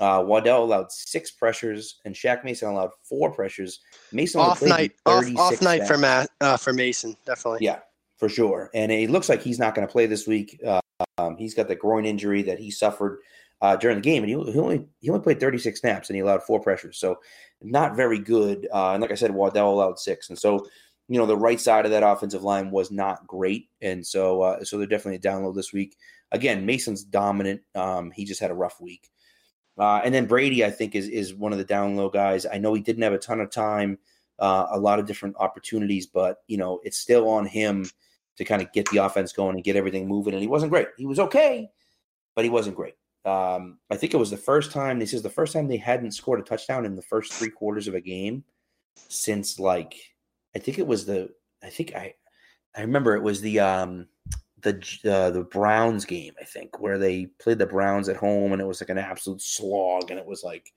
Uh, 0.00 0.24
Waddle 0.26 0.64
allowed 0.64 0.90
six 0.90 1.30
pressures, 1.30 2.00
and 2.04 2.14
Shaq 2.14 2.44
Mason 2.44 2.68
allowed 2.68 2.90
four 3.02 3.32
pressures. 3.32 3.80
Mason 4.12 4.40
off 4.40 4.62
night, 4.62 4.92
off, 5.06 5.24
off 5.36 5.62
night 5.62 5.86
for. 5.86 5.96
Matt, 5.96 6.30
uh, 6.40 6.56
for 6.56 6.72
Mason, 6.72 7.16
definitely. 7.24 7.60
Yeah, 7.62 7.78
for 8.18 8.28
sure. 8.28 8.70
And 8.74 8.90
it 8.90 9.10
looks 9.10 9.28
like 9.28 9.42
he's 9.42 9.58
not 9.58 9.74
going 9.74 9.86
to 9.86 9.92
play 9.92 10.06
this 10.06 10.26
week. 10.26 10.60
Uh, 10.66 10.80
um, 11.18 11.36
he's 11.36 11.54
got 11.54 11.68
the 11.68 11.76
groin 11.76 12.06
injury 12.06 12.42
that 12.42 12.58
he 12.58 12.70
suffered 12.70 13.20
uh, 13.60 13.76
during 13.76 13.96
the 13.98 14.02
game, 14.02 14.22
and 14.22 14.30
he, 14.30 14.52
he 14.52 14.58
only 14.58 14.84
he 15.00 15.10
only 15.10 15.22
played 15.22 15.40
36 15.40 15.80
snaps, 15.80 16.10
and 16.10 16.16
he 16.16 16.20
allowed 16.20 16.42
four 16.42 16.60
pressures, 16.60 16.98
so 16.98 17.18
not 17.62 17.96
very 17.96 18.18
good. 18.18 18.68
Uh, 18.72 18.92
and 18.92 19.00
like 19.00 19.10
I 19.10 19.14
said, 19.14 19.30
Waddle 19.30 19.72
allowed 19.72 19.98
six, 19.98 20.28
and 20.28 20.38
so 20.38 20.66
you 21.08 21.18
know 21.18 21.26
the 21.26 21.36
right 21.36 21.60
side 21.60 21.84
of 21.84 21.90
that 21.92 22.02
offensive 22.02 22.42
line 22.42 22.70
was 22.70 22.90
not 22.90 23.26
great, 23.26 23.68
and 23.80 24.06
so 24.06 24.42
uh, 24.42 24.64
so 24.64 24.76
they're 24.76 24.86
definitely 24.86 25.16
a 25.16 25.32
download 25.32 25.54
this 25.54 25.72
week. 25.72 25.96
Again, 26.32 26.66
Mason's 26.66 27.04
dominant. 27.04 27.62
Um, 27.74 28.10
he 28.10 28.24
just 28.24 28.40
had 28.40 28.50
a 28.50 28.54
rough 28.54 28.80
week. 28.80 29.08
Uh, 29.78 30.00
and 30.04 30.14
then 30.14 30.26
Brady, 30.26 30.64
I 30.64 30.70
think, 30.70 30.94
is 30.94 31.08
is 31.08 31.34
one 31.34 31.52
of 31.52 31.58
the 31.58 31.64
down 31.64 31.96
low 31.96 32.08
guys. 32.08 32.46
I 32.46 32.58
know 32.58 32.74
he 32.74 32.80
didn't 32.80 33.02
have 33.02 33.12
a 33.12 33.18
ton 33.18 33.40
of 33.40 33.50
time, 33.50 33.98
uh, 34.38 34.66
a 34.70 34.78
lot 34.78 34.98
of 34.98 35.06
different 35.06 35.36
opportunities, 35.38 36.06
but 36.06 36.38
you 36.46 36.56
know 36.56 36.80
it's 36.84 36.98
still 36.98 37.28
on 37.28 37.46
him 37.46 37.88
to 38.36 38.44
kind 38.44 38.62
of 38.62 38.72
get 38.72 38.88
the 38.90 38.98
offense 38.98 39.32
going 39.32 39.56
and 39.56 39.64
get 39.64 39.76
everything 39.76 40.08
moving. 40.08 40.34
And 40.34 40.42
he 40.42 40.48
wasn't 40.48 40.70
great. 40.70 40.88
He 40.96 41.06
was 41.06 41.18
okay, 41.18 41.68
but 42.34 42.44
he 42.44 42.50
wasn't 42.50 42.76
great. 42.76 42.94
Um, 43.24 43.78
I 43.90 43.96
think 43.96 44.12
it 44.12 44.18
was 44.18 44.30
the 44.30 44.36
first 44.36 44.70
time. 44.70 44.98
This 44.98 45.14
is 45.14 45.22
the 45.22 45.30
first 45.30 45.52
time 45.52 45.66
they 45.66 45.76
hadn't 45.76 46.12
scored 46.12 46.40
a 46.40 46.42
touchdown 46.42 46.84
in 46.84 46.94
the 46.94 47.02
first 47.02 47.32
three 47.32 47.50
quarters 47.50 47.88
of 47.88 47.94
a 47.94 48.00
game 48.00 48.44
since 49.08 49.58
like 49.58 49.94
I 50.54 50.58
think 50.58 50.78
it 50.78 50.86
was 50.86 51.06
the 51.06 51.30
I 51.62 51.70
think 51.70 51.94
I 51.94 52.14
I 52.76 52.82
remember 52.82 53.16
it 53.16 53.22
was 53.22 53.40
the 53.40 53.60
um 53.60 54.08
the 54.64 55.10
uh, 55.10 55.30
the 55.30 55.44
Browns 55.44 56.04
game, 56.04 56.32
I 56.40 56.44
think, 56.44 56.80
where 56.80 56.98
they 56.98 57.26
played 57.26 57.58
the 57.58 57.66
Browns 57.66 58.08
at 58.08 58.16
home, 58.16 58.52
and 58.52 58.60
it 58.60 58.66
was 58.66 58.80
like 58.80 58.90
an 58.90 58.98
absolute 58.98 59.40
slog, 59.40 60.10
and 60.10 60.18
it 60.18 60.26
was 60.26 60.42
like 60.42 60.72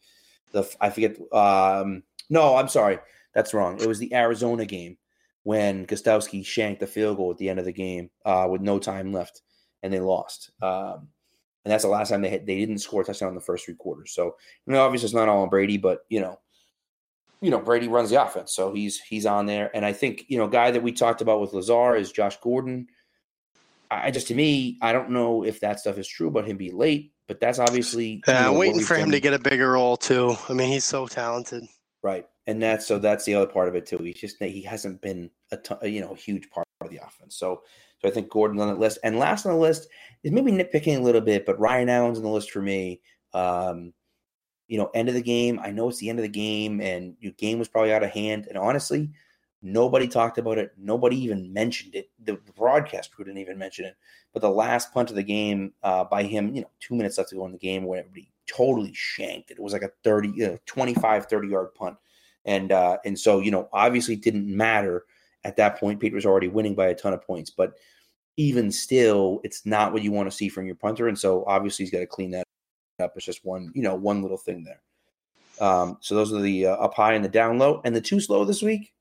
the 0.51 0.69
I 0.79 0.91
forget. 0.91 1.17
Um, 1.31 2.03
no, 2.29 2.57
I'm 2.57 2.67
sorry, 2.67 2.99
that's 3.33 3.53
wrong. 3.53 3.81
It 3.81 3.87
was 3.87 3.99
the 3.99 4.13
Arizona 4.13 4.65
game 4.65 4.97
when 5.43 5.85
Gostkowski 5.87 6.45
shanked 6.45 6.81
the 6.81 6.87
field 6.87 7.17
goal 7.17 7.31
at 7.31 7.37
the 7.37 7.49
end 7.49 7.57
of 7.57 7.65
the 7.65 7.71
game 7.71 8.09
uh, 8.25 8.47
with 8.49 8.61
no 8.61 8.77
time 8.77 9.13
left, 9.13 9.41
and 9.81 9.91
they 9.91 9.99
lost. 9.99 10.51
Um, 10.61 11.07
and 11.63 11.71
that's 11.71 11.83
the 11.83 11.89
last 11.89 12.09
time 12.09 12.21
they 12.21 12.29
had, 12.29 12.45
they 12.45 12.59
didn't 12.59 12.79
score 12.79 13.01
a 13.01 13.05
touchdown 13.05 13.29
in 13.29 13.35
the 13.35 13.41
first 13.41 13.65
three 13.65 13.75
quarters. 13.75 14.11
So, 14.11 14.35
obviously 14.69 15.07
it's 15.07 15.13
not 15.13 15.27
all 15.27 15.43
on 15.43 15.49
Brady, 15.49 15.77
but 15.77 16.01
you 16.09 16.19
know, 16.19 16.39
you 17.41 17.51
know, 17.51 17.59
Brady 17.59 17.87
runs 17.87 18.09
the 18.09 18.21
offense, 18.21 18.53
so 18.53 18.73
he's 18.73 18.99
he's 18.99 19.25
on 19.25 19.45
there. 19.45 19.69
And 19.73 19.85
I 19.85 19.93
think 19.93 20.25
you 20.27 20.37
know, 20.37 20.47
guy 20.47 20.71
that 20.71 20.83
we 20.83 20.91
talked 20.91 21.21
about 21.21 21.39
with 21.39 21.53
Lazar 21.53 21.95
is 21.95 22.11
Josh 22.11 22.37
Gordon. 22.37 22.87
I 23.89 24.11
just 24.11 24.27
to 24.27 24.35
me, 24.35 24.77
I 24.81 24.91
don't 24.91 25.11
know 25.11 25.43
if 25.43 25.59
that 25.61 25.79
stuff 25.79 25.97
is 25.97 26.07
true 26.07 26.27
about 26.27 26.47
him 26.47 26.57
being 26.57 26.77
late, 26.77 27.13
but 27.27 27.39
that's 27.39 27.59
obviously 27.59 28.21
Yeah, 28.27 28.39
you 28.39 28.43
know, 28.45 28.51
I'm 28.51 28.57
waiting 28.57 28.81
for 28.81 28.95
him 28.95 29.11
to 29.11 29.19
get 29.19 29.33
a 29.33 29.39
bigger 29.39 29.71
role 29.71 29.97
too. 29.97 30.35
I 30.49 30.53
mean, 30.53 30.69
he's 30.69 30.85
so 30.85 31.07
talented. 31.07 31.63
right, 32.03 32.25
and 32.45 32.61
that's 32.61 32.85
so 32.85 32.99
that's 32.99 33.25
the 33.25 33.35
other 33.35 33.47
part 33.47 33.67
of 33.67 33.75
it 33.75 33.85
too. 33.85 33.97
He's 33.97 34.19
just 34.19 34.41
he 34.41 34.61
hasn't 34.61 35.01
been 35.01 35.29
a 35.51 35.57
ton, 35.57 35.79
you 35.83 36.01
know 36.01 36.11
a 36.11 36.15
huge 36.17 36.49
part 36.49 36.67
of 36.81 36.89
the 36.89 36.97
offense. 36.97 37.37
So 37.37 37.61
so 37.99 38.07
I 38.07 38.11
think 38.11 38.29
Gordon's 38.29 38.61
on 38.61 38.67
the 38.67 38.75
list, 38.75 38.99
and 39.03 39.17
last 39.17 39.45
on 39.45 39.53
the 39.53 39.59
list 39.59 39.87
is 40.23 40.31
maybe 40.31 40.51
nitpicking 40.51 40.97
a 40.97 41.01
little 41.01 41.21
bit, 41.21 41.45
but 41.45 41.59
Ryan 41.59 41.89
Allen's 41.89 42.17
on 42.17 42.23
the 42.23 42.29
list 42.29 42.51
for 42.51 42.61
me. 42.61 43.01
Um, 43.33 43.93
you 44.67 44.77
know, 44.77 44.89
end 44.93 45.07
of 45.07 45.15
the 45.15 45.21
game. 45.21 45.59
I 45.63 45.71
know 45.71 45.89
it's 45.89 45.99
the 45.99 46.09
end 46.09 46.19
of 46.19 46.23
the 46.23 46.29
game, 46.29 46.81
and 46.81 47.15
your 47.19 47.31
game 47.33 47.57
was 47.57 47.67
probably 47.67 47.93
out 47.93 48.03
of 48.03 48.11
hand. 48.11 48.47
And 48.47 48.57
honestly, 48.57 49.11
nobody 49.61 50.07
talked 50.07 50.37
about 50.37 50.57
it. 50.57 50.71
Nobody 50.77 51.17
even 51.23 51.51
mentioned 51.51 51.95
it. 51.95 52.09
The, 52.23 52.39
broadcast 52.55 53.11
crew 53.11 53.25
didn't 53.25 53.39
even 53.39 53.57
mention 53.57 53.85
it. 53.85 53.95
But 54.33 54.41
the 54.41 54.49
last 54.49 54.93
punt 54.93 55.09
of 55.09 55.15
the 55.15 55.23
game 55.23 55.73
uh, 55.83 56.03
by 56.03 56.23
him, 56.23 56.53
you 56.53 56.61
know, 56.61 56.69
two 56.79 56.95
minutes 56.95 57.17
left 57.17 57.29
to 57.29 57.35
go 57.35 57.45
in 57.45 57.51
the 57.51 57.57
game, 57.57 57.83
where 57.83 57.99
everybody 57.99 58.31
totally 58.47 58.93
shanked 58.93 59.51
it. 59.51 59.57
It 59.57 59.63
was 59.63 59.73
like 59.73 59.83
a 59.83 59.91
30, 60.03 60.29
you 60.35 60.47
know, 60.47 60.57
25, 60.65 61.25
30 61.25 61.47
yard 61.47 61.73
punt. 61.75 61.97
And 62.45 62.71
uh, 62.71 62.97
and 63.05 63.17
so, 63.17 63.39
you 63.39 63.51
know, 63.51 63.67
obviously 63.73 64.13
it 64.15 64.23
didn't 64.23 64.47
matter 64.47 65.05
at 65.43 65.57
that 65.57 65.79
point. 65.79 65.99
Peter 65.99 66.15
was 66.15 66.25
already 66.25 66.47
winning 66.47 66.75
by 66.75 66.87
a 66.87 66.95
ton 66.95 67.13
of 67.13 67.21
points. 67.21 67.49
But 67.49 67.73
even 68.37 68.71
still, 68.71 69.41
it's 69.43 69.65
not 69.65 69.91
what 69.91 70.03
you 70.03 70.11
want 70.11 70.29
to 70.29 70.35
see 70.35 70.49
from 70.49 70.65
your 70.65 70.75
punter. 70.75 71.07
And 71.07 71.17
so 71.17 71.43
obviously 71.45 71.83
he's 71.83 71.91
got 71.91 71.99
to 71.99 72.07
clean 72.07 72.31
that 72.31 72.45
up. 72.99 73.13
It's 73.15 73.25
just 73.25 73.43
one, 73.43 73.71
you 73.73 73.81
know, 73.81 73.95
one 73.95 74.21
little 74.21 74.37
thing 74.37 74.63
there. 74.63 74.81
Um, 75.59 75.97
so 76.01 76.15
those 76.15 76.31
are 76.33 76.41
the 76.41 76.67
uh, 76.67 76.75
up 76.75 76.93
high 76.93 77.13
and 77.13 77.25
the 77.25 77.29
down 77.29 77.57
low. 77.57 77.81
And 77.83 77.95
the 77.95 78.01
two 78.01 78.19
slow 78.19 78.45
this 78.45 78.61
week, 78.61 78.93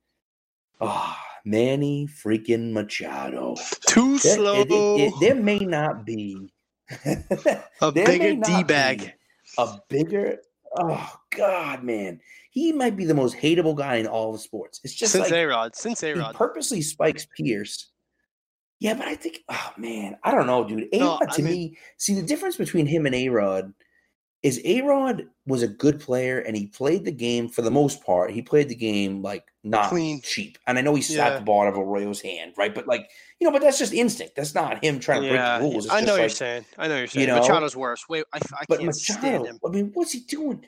ah, 0.80 1.22
Manny 1.44 2.06
freaking 2.08 2.72
Machado. 2.72 3.56
Too 3.88 4.18
There, 4.18 4.34
slow. 4.36 4.60
it- 4.60 4.70
it- 4.70 5.00
it- 5.08 5.14
there 5.20 5.34
may 5.34 5.58
not 5.58 6.04
be 6.04 6.52
a 7.80 7.92
bigger 7.92 8.34
D 8.36 8.62
bag. 8.64 9.12
a 9.58 9.78
bigger. 9.88 10.38
Oh 10.78 11.10
God, 11.30 11.84
man, 11.84 12.20
he 12.50 12.72
might 12.72 12.96
be 12.96 13.04
the 13.06 13.14
most 13.14 13.36
hateable 13.36 13.74
guy 13.76 13.96
in 13.96 14.06
all 14.06 14.34
of 14.34 14.40
sports. 14.40 14.80
It's 14.84 14.94
just 14.94 15.12
Since 15.12 15.30
like 15.30 15.32
A 15.32 15.46
Rod. 15.46 15.74
Since 15.74 16.02
A 16.02 16.08
he 16.08 16.12
Rod. 16.14 16.34
purposely 16.34 16.82
spikes 16.82 17.26
Pearce. 17.38 17.90
Yeah, 18.78 18.92
but 18.94 19.06
I 19.08 19.14
think, 19.14 19.38
oh 19.48 19.72
man, 19.78 20.18
I 20.22 20.32
don't 20.32 20.46
know, 20.46 20.68
dude. 20.68 20.88
A 20.92 21.00
Rod 21.00 21.20
No, 21.22 21.26
to 21.34 21.42
mean- 21.42 21.52
me, 21.52 21.78
see 21.96 22.14
the 22.14 22.22
difference 22.22 22.56
between 22.56 22.86
him 22.86 23.06
and 23.06 23.14
A 23.14 23.28
Rod 23.30 23.72
is 24.46 24.60
A 24.64 24.80
Rod 24.82 25.26
was 25.46 25.62
a 25.62 25.68
good 25.68 25.98
player 25.98 26.38
and 26.38 26.56
he 26.56 26.66
played 26.68 27.04
the 27.04 27.10
game 27.10 27.48
for 27.48 27.62
the 27.62 27.70
most 27.70 28.04
part. 28.04 28.30
He 28.30 28.42
played 28.42 28.68
the 28.68 28.74
game 28.76 29.20
like 29.20 29.44
not 29.64 29.88
Clean. 29.88 30.20
cheap. 30.22 30.56
And 30.66 30.78
I 30.78 30.82
know 30.82 30.94
he 30.94 31.02
slapped 31.02 31.32
Yeah. 31.32 31.38
the 31.40 31.44
ball 31.44 31.62
out 31.62 31.68
of 31.68 31.78
Arroyo's 31.78 32.20
hand, 32.20 32.52
right? 32.56 32.72
But 32.74 32.86
like, 32.86 33.10
you 33.40 33.46
know, 33.46 33.52
but 33.52 33.62
that's 33.62 33.78
just 33.78 33.92
instinct. 33.92 34.36
That's 34.36 34.54
not 34.54 34.84
him 34.84 35.00
trying 35.00 35.22
to 35.22 35.28
yeah, 35.28 35.58
break 35.58 35.62
the 35.68 35.72
rules. 35.74 35.84
It's 35.86 35.94
I 35.94 36.00
know 36.00 36.12
what 36.12 36.18
you're 36.18 36.24
like- 36.28 36.36
saying. 36.36 36.64
I 36.78 36.86
know 36.88 36.96
you're 36.98 37.06
saying. 37.08 37.26
know? 37.26 37.40
Machado's 37.40 37.74
worse. 37.76 38.04
Wait, 38.08 38.24
I, 38.32 38.38
I 38.38 38.64
but 38.68 38.78
can't 38.80 38.94
stand 38.94 39.22
Machado, 39.22 39.44
him. 39.44 39.58
I 39.66 39.68
mean, 39.70 39.90
what's 39.94 40.12
he 40.12 40.20
doing? 40.20 40.64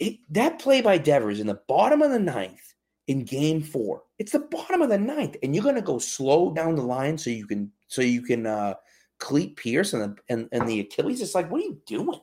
It, 0.00 0.16
that 0.30 0.58
play 0.58 0.80
by 0.80 0.98
Devers 0.98 1.40
in 1.40 1.46
the 1.46 1.60
bottom 1.68 2.02
of 2.02 2.10
the 2.10 2.18
ninth 2.18 2.74
in 3.06 3.24
game 3.24 3.62
four. 3.62 4.02
It's 4.18 4.32
the 4.32 4.40
bottom 4.40 4.82
of 4.82 4.88
the 4.88 4.98
ninth, 4.98 5.36
and 5.42 5.54
you're 5.54 5.64
gonna 5.64 5.82
go 5.82 5.98
slow 5.98 6.52
down 6.52 6.74
the 6.76 6.82
line 6.82 7.16
so 7.18 7.30
you 7.30 7.46
can 7.46 7.70
so 7.88 8.02
you 8.02 8.22
can 8.22 8.46
uh 8.46 8.74
cleat 9.18 9.56
Pearce 9.56 9.92
and 9.94 10.02
the 10.02 10.16
and, 10.28 10.48
and 10.52 10.68
the 10.68 10.80
Achilles. 10.80 11.20
It's 11.20 11.34
like, 11.34 11.50
what 11.50 11.60
are 11.60 11.64
you 11.64 11.80
doing? 11.86 12.20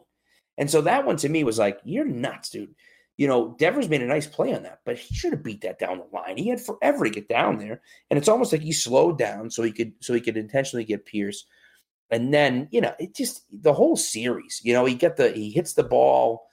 And 0.57 0.69
so 0.69 0.81
that 0.81 1.05
one 1.05 1.17
to 1.17 1.29
me 1.29 1.43
was 1.43 1.59
like, 1.59 1.79
you're 1.83 2.05
nuts, 2.05 2.49
dude. 2.49 2.75
You 3.17 3.27
know, 3.27 3.55
Devers 3.57 3.87
made 3.87 4.01
a 4.01 4.07
nice 4.07 4.27
play 4.27 4.53
on 4.53 4.63
that, 4.63 4.81
but 4.85 4.97
he 4.97 5.15
should 5.15 5.31
have 5.31 5.43
beat 5.43 5.61
that 5.61 5.79
down 5.79 5.99
the 5.99 6.17
line. 6.17 6.37
He 6.37 6.49
had 6.49 6.59
forever 6.59 7.05
to 7.05 7.09
get 7.09 7.29
down 7.29 7.57
there, 7.57 7.81
and 8.09 8.17
it's 8.17 8.27
almost 8.27 8.51
like 8.51 8.61
he 8.61 8.73
slowed 8.73 9.17
down 9.17 9.49
so 9.49 9.63
he 9.63 9.71
could 9.71 9.93
so 10.01 10.13
he 10.13 10.19
could 10.19 10.35
intentionally 10.35 10.83
get 10.83 11.05
Pearce. 11.05 11.45
And 12.11 12.33
then 12.33 12.67
you 12.71 12.81
know, 12.81 12.93
it 12.99 13.15
just 13.15 13.45
the 13.51 13.73
whole 13.73 13.95
series. 13.95 14.59
You 14.65 14.73
know, 14.73 14.83
he 14.83 14.95
get 14.95 15.15
the 15.15 15.31
he 15.31 15.49
hits 15.49 15.73
the 15.73 15.83
ball. 15.83 16.45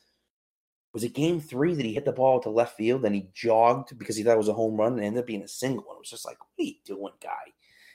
Was 0.94 1.02
it 1.02 1.14
game 1.14 1.40
three 1.40 1.74
that 1.74 1.84
he 1.84 1.94
hit 1.94 2.04
the 2.04 2.12
ball 2.12 2.38
to 2.40 2.50
left 2.50 2.76
field 2.76 3.04
and 3.04 3.14
he 3.14 3.26
jogged 3.34 3.98
because 3.98 4.14
he 4.14 4.22
thought 4.22 4.34
it 4.34 4.38
was 4.38 4.48
a 4.48 4.52
home 4.52 4.76
run 4.76 4.92
and 4.92 5.02
ended 5.02 5.20
up 5.20 5.26
being 5.26 5.42
a 5.42 5.48
single? 5.48 5.86
And 5.88 5.96
it 5.96 6.00
was 6.00 6.10
just 6.10 6.26
like, 6.26 6.38
what 6.38 6.64
are 6.64 6.68
you 6.68 6.74
doing, 6.84 7.14
guy? 7.20 7.52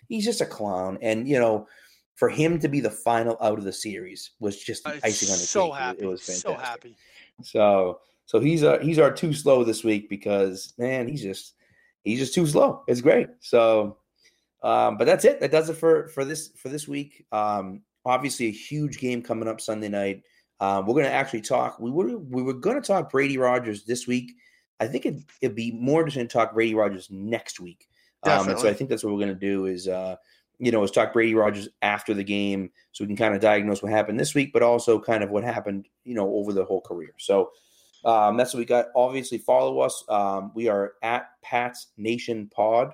He's 0.10 0.26
just 0.26 0.42
a 0.42 0.46
clown. 0.46 0.98
And 1.02 1.28
you 1.28 1.40
know, 1.40 1.68
for 2.18 2.30
him 2.30 2.60
to 2.60 2.68
be 2.68 2.82
the 2.82 2.90
final 2.90 3.38
out 3.42 3.58
of 3.58 3.64
the 3.64 3.72
series 3.72 4.32
was 4.40 4.58
just 4.58 4.84
the 4.84 5.00
icing 5.04 5.30
on 5.30 5.38
the 5.38 5.46
so 5.46 5.68
cake. 5.68 5.72
It- 5.72 5.78
happy. 5.80 6.04
It 6.04 6.08
was 6.08 6.24
so 6.24 6.54
happy. 6.54 6.96
So 7.44 8.00
so 8.26 8.40
he's 8.40 8.64
uh 8.64 8.80
he's 8.80 9.00
our 9.00 9.12
too 9.12 9.34
slow 9.34 9.64
this 9.64 9.84
week 9.84 10.10
because 10.10 10.74
man 10.78 11.08
he's 11.08 11.22
just 11.22 11.54
he's 12.04 12.20
just 12.20 12.34
too 12.34 12.48
slow. 12.48 12.84
It's 12.88 13.02
great. 13.02 13.30
So 13.40 14.00
um 14.64 14.98
but 14.98 15.06
that's 15.06 15.24
it. 15.24 15.40
That 15.40 15.52
does 15.52 15.70
it 15.70 15.76
for 15.76 16.08
for 16.10 16.26
this 16.26 16.50
for 16.58 16.70
this 16.70 16.88
week. 16.88 17.26
Um 17.32 17.84
obviously 18.08 18.48
a 18.48 18.52
huge 18.52 19.00
game 19.00 19.22
coming 19.22 19.48
up 19.48 19.62
Sunday 19.62 19.90
night. 19.90 20.24
Um, 20.60 20.88
we're 20.88 20.94
going 20.94 21.06
to 21.06 21.12
actually 21.12 21.42
talk. 21.42 21.80
We 21.80 21.92
were 21.92 22.18
we 22.18 22.42
were 22.42 22.54
going 22.54 22.82
to 22.82 22.88
talk 22.88 23.12
Brady 23.12 23.38
Rodgers 23.38 23.84
this 23.84 24.08
week. 24.08 24.34
I 24.80 24.88
think 24.88 25.06
it, 25.06 25.16
it'd 25.42 25.56
be 25.56 25.72
more 25.72 26.02
interesting 26.02 26.28
to 26.28 26.34
talk 26.34 26.54
Brady 26.54 26.74
Rodgers 26.74 27.10
next 27.12 27.60
week. 27.60 27.88
Um, 28.24 28.50
and 28.50 28.60
so 28.60 28.68
I 28.68 28.74
think 28.74 28.90
that's 28.90 29.04
what 29.04 29.14
we're 29.14 29.20
going 29.20 29.30
to 29.30 29.36
do 29.36 29.66
is 29.68 29.88
uh, 29.88 30.16
you 30.60 30.72
know 30.72 30.84
is 30.84 30.92
talk 30.92 31.14
Brady 31.14 31.36
Rodgers 31.36 31.70
after 31.82 32.14
the 32.14 32.24
game 32.24 32.72
so 32.92 33.04
we 33.04 33.08
can 33.08 33.18
kind 33.18 33.36
of 33.36 33.42
diagnose 33.42 33.84
what 33.84 33.92
happened 33.92 34.20
this 34.20 34.36
week, 34.36 34.52
but 34.54 34.64
also 34.64 35.00
kind 35.00 35.24
of 35.24 35.30
what 35.30 35.44
happened 35.44 35.88
you 36.04 36.16
know 36.16 36.34
over 36.36 36.54
the 36.54 36.66
whole 36.66 36.82
career. 36.82 37.14
So 37.18 37.52
um, 38.06 38.38
that's 38.38 38.54
what 38.54 38.60
we 38.60 38.66
got. 38.66 38.88
Obviously, 38.96 39.38
follow 39.38 39.80
us. 39.80 40.04
Um, 40.10 40.52
we 40.56 40.68
are 40.68 40.94
at 41.02 41.30
Pat's 41.42 41.88
Nation 41.98 42.50
Pod 42.54 42.94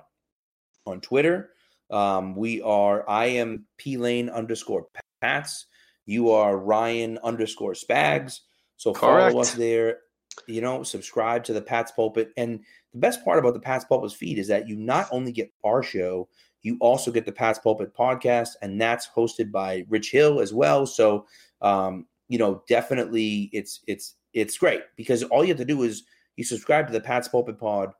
on 0.86 1.00
Twitter. 1.00 1.50
Um, 1.90 2.34
we 2.34 2.62
are 2.62 3.08
I 3.08 3.26
am 3.26 3.66
P 3.76 3.96
Lane 3.96 4.28
underscore 4.28 4.86
Pats. 5.20 5.66
You 6.06 6.30
are 6.30 6.56
Ryan 6.56 7.18
underscore 7.22 7.72
Spags. 7.72 8.40
So 8.76 8.92
follow 8.92 9.40
us 9.40 9.54
there. 9.54 10.00
You 10.46 10.60
know, 10.60 10.82
subscribe 10.82 11.44
to 11.44 11.52
the 11.52 11.62
Pats 11.62 11.92
Pulpit. 11.92 12.32
And 12.36 12.60
the 12.92 12.98
best 12.98 13.24
part 13.24 13.38
about 13.38 13.54
the 13.54 13.60
Pats 13.60 13.84
Pulpit 13.84 14.12
feed 14.12 14.38
is 14.38 14.48
that 14.48 14.68
you 14.68 14.76
not 14.76 15.06
only 15.12 15.32
get 15.32 15.52
our 15.64 15.82
show, 15.82 16.28
you 16.64 16.76
also 16.80 17.12
get 17.12 17.26
the 17.26 17.32
Pats 17.32 17.60
Pulpit 17.60 17.94
podcast, 17.94 18.50
and 18.62 18.80
that's 18.80 19.08
hosted 19.14 19.52
by 19.52 19.84
Rich 19.88 20.10
Hill 20.10 20.40
as 20.40 20.52
well. 20.52 20.86
So, 20.86 21.26
um, 21.60 22.06
you 22.28 22.38
know, 22.38 22.64
definitely 22.68 23.50
it's 23.52 23.80
it's 23.86 24.16
it's 24.32 24.58
great 24.58 24.82
because 24.96 25.22
all 25.24 25.44
you 25.44 25.48
have 25.48 25.58
to 25.58 25.64
do 25.64 25.82
is 25.84 26.02
you 26.36 26.42
subscribe 26.42 26.86
to 26.88 26.92
the 26.92 27.00
Pats 27.00 27.28
Pulpit 27.28 27.58
Pod, 27.58 27.92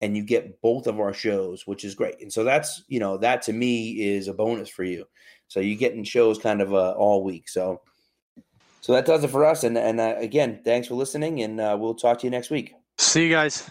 and 0.00 0.16
you 0.16 0.22
get 0.22 0.62
both 0.62 0.86
of 0.86 1.00
our 1.00 1.12
shows, 1.12 1.66
which 1.66 1.84
is 1.84 1.94
great. 1.94 2.20
And 2.22 2.32
so 2.32 2.44
that's 2.44 2.84
you 2.88 3.00
know 3.00 3.18
that 3.18 3.42
to 3.42 3.52
me 3.52 3.90
is 4.14 4.28
a 4.28 4.32
bonus 4.32 4.68
for 4.68 4.84
you. 4.84 5.04
So 5.48 5.60
you're 5.60 5.78
getting 5.78 6.04
shows 6.04 6.38
kind 6.38 6.62
of 6.62 6.72
uh, 6.72 6.92
all 6.92 7.22
week. 7.22 7.48
So 7.48 7.82
So 8.80 8.92
that 8.92 9.06
does 9.06 9.24
it 9.24 9.30
for 9.30 9.44
us. 9.46 9.64
And 9.64 9.78
and 9.78 9.98
uh, 9.98 10.14
again, 10.18 10.60
thanks 10.62 10.88
for 10.88 10.94
listening, 10.94 11.40
and 11.42 11.60
uh, 11.60 11.76
we'll 11.80 11.94
talk 11.94 12.18
to 12.18 12.26
you 12.26 12.30
next 12.30 12.50
week. 12.50 12.74
See 12.98 13.24
you 13.24 13.30
guys. 13.30 13.70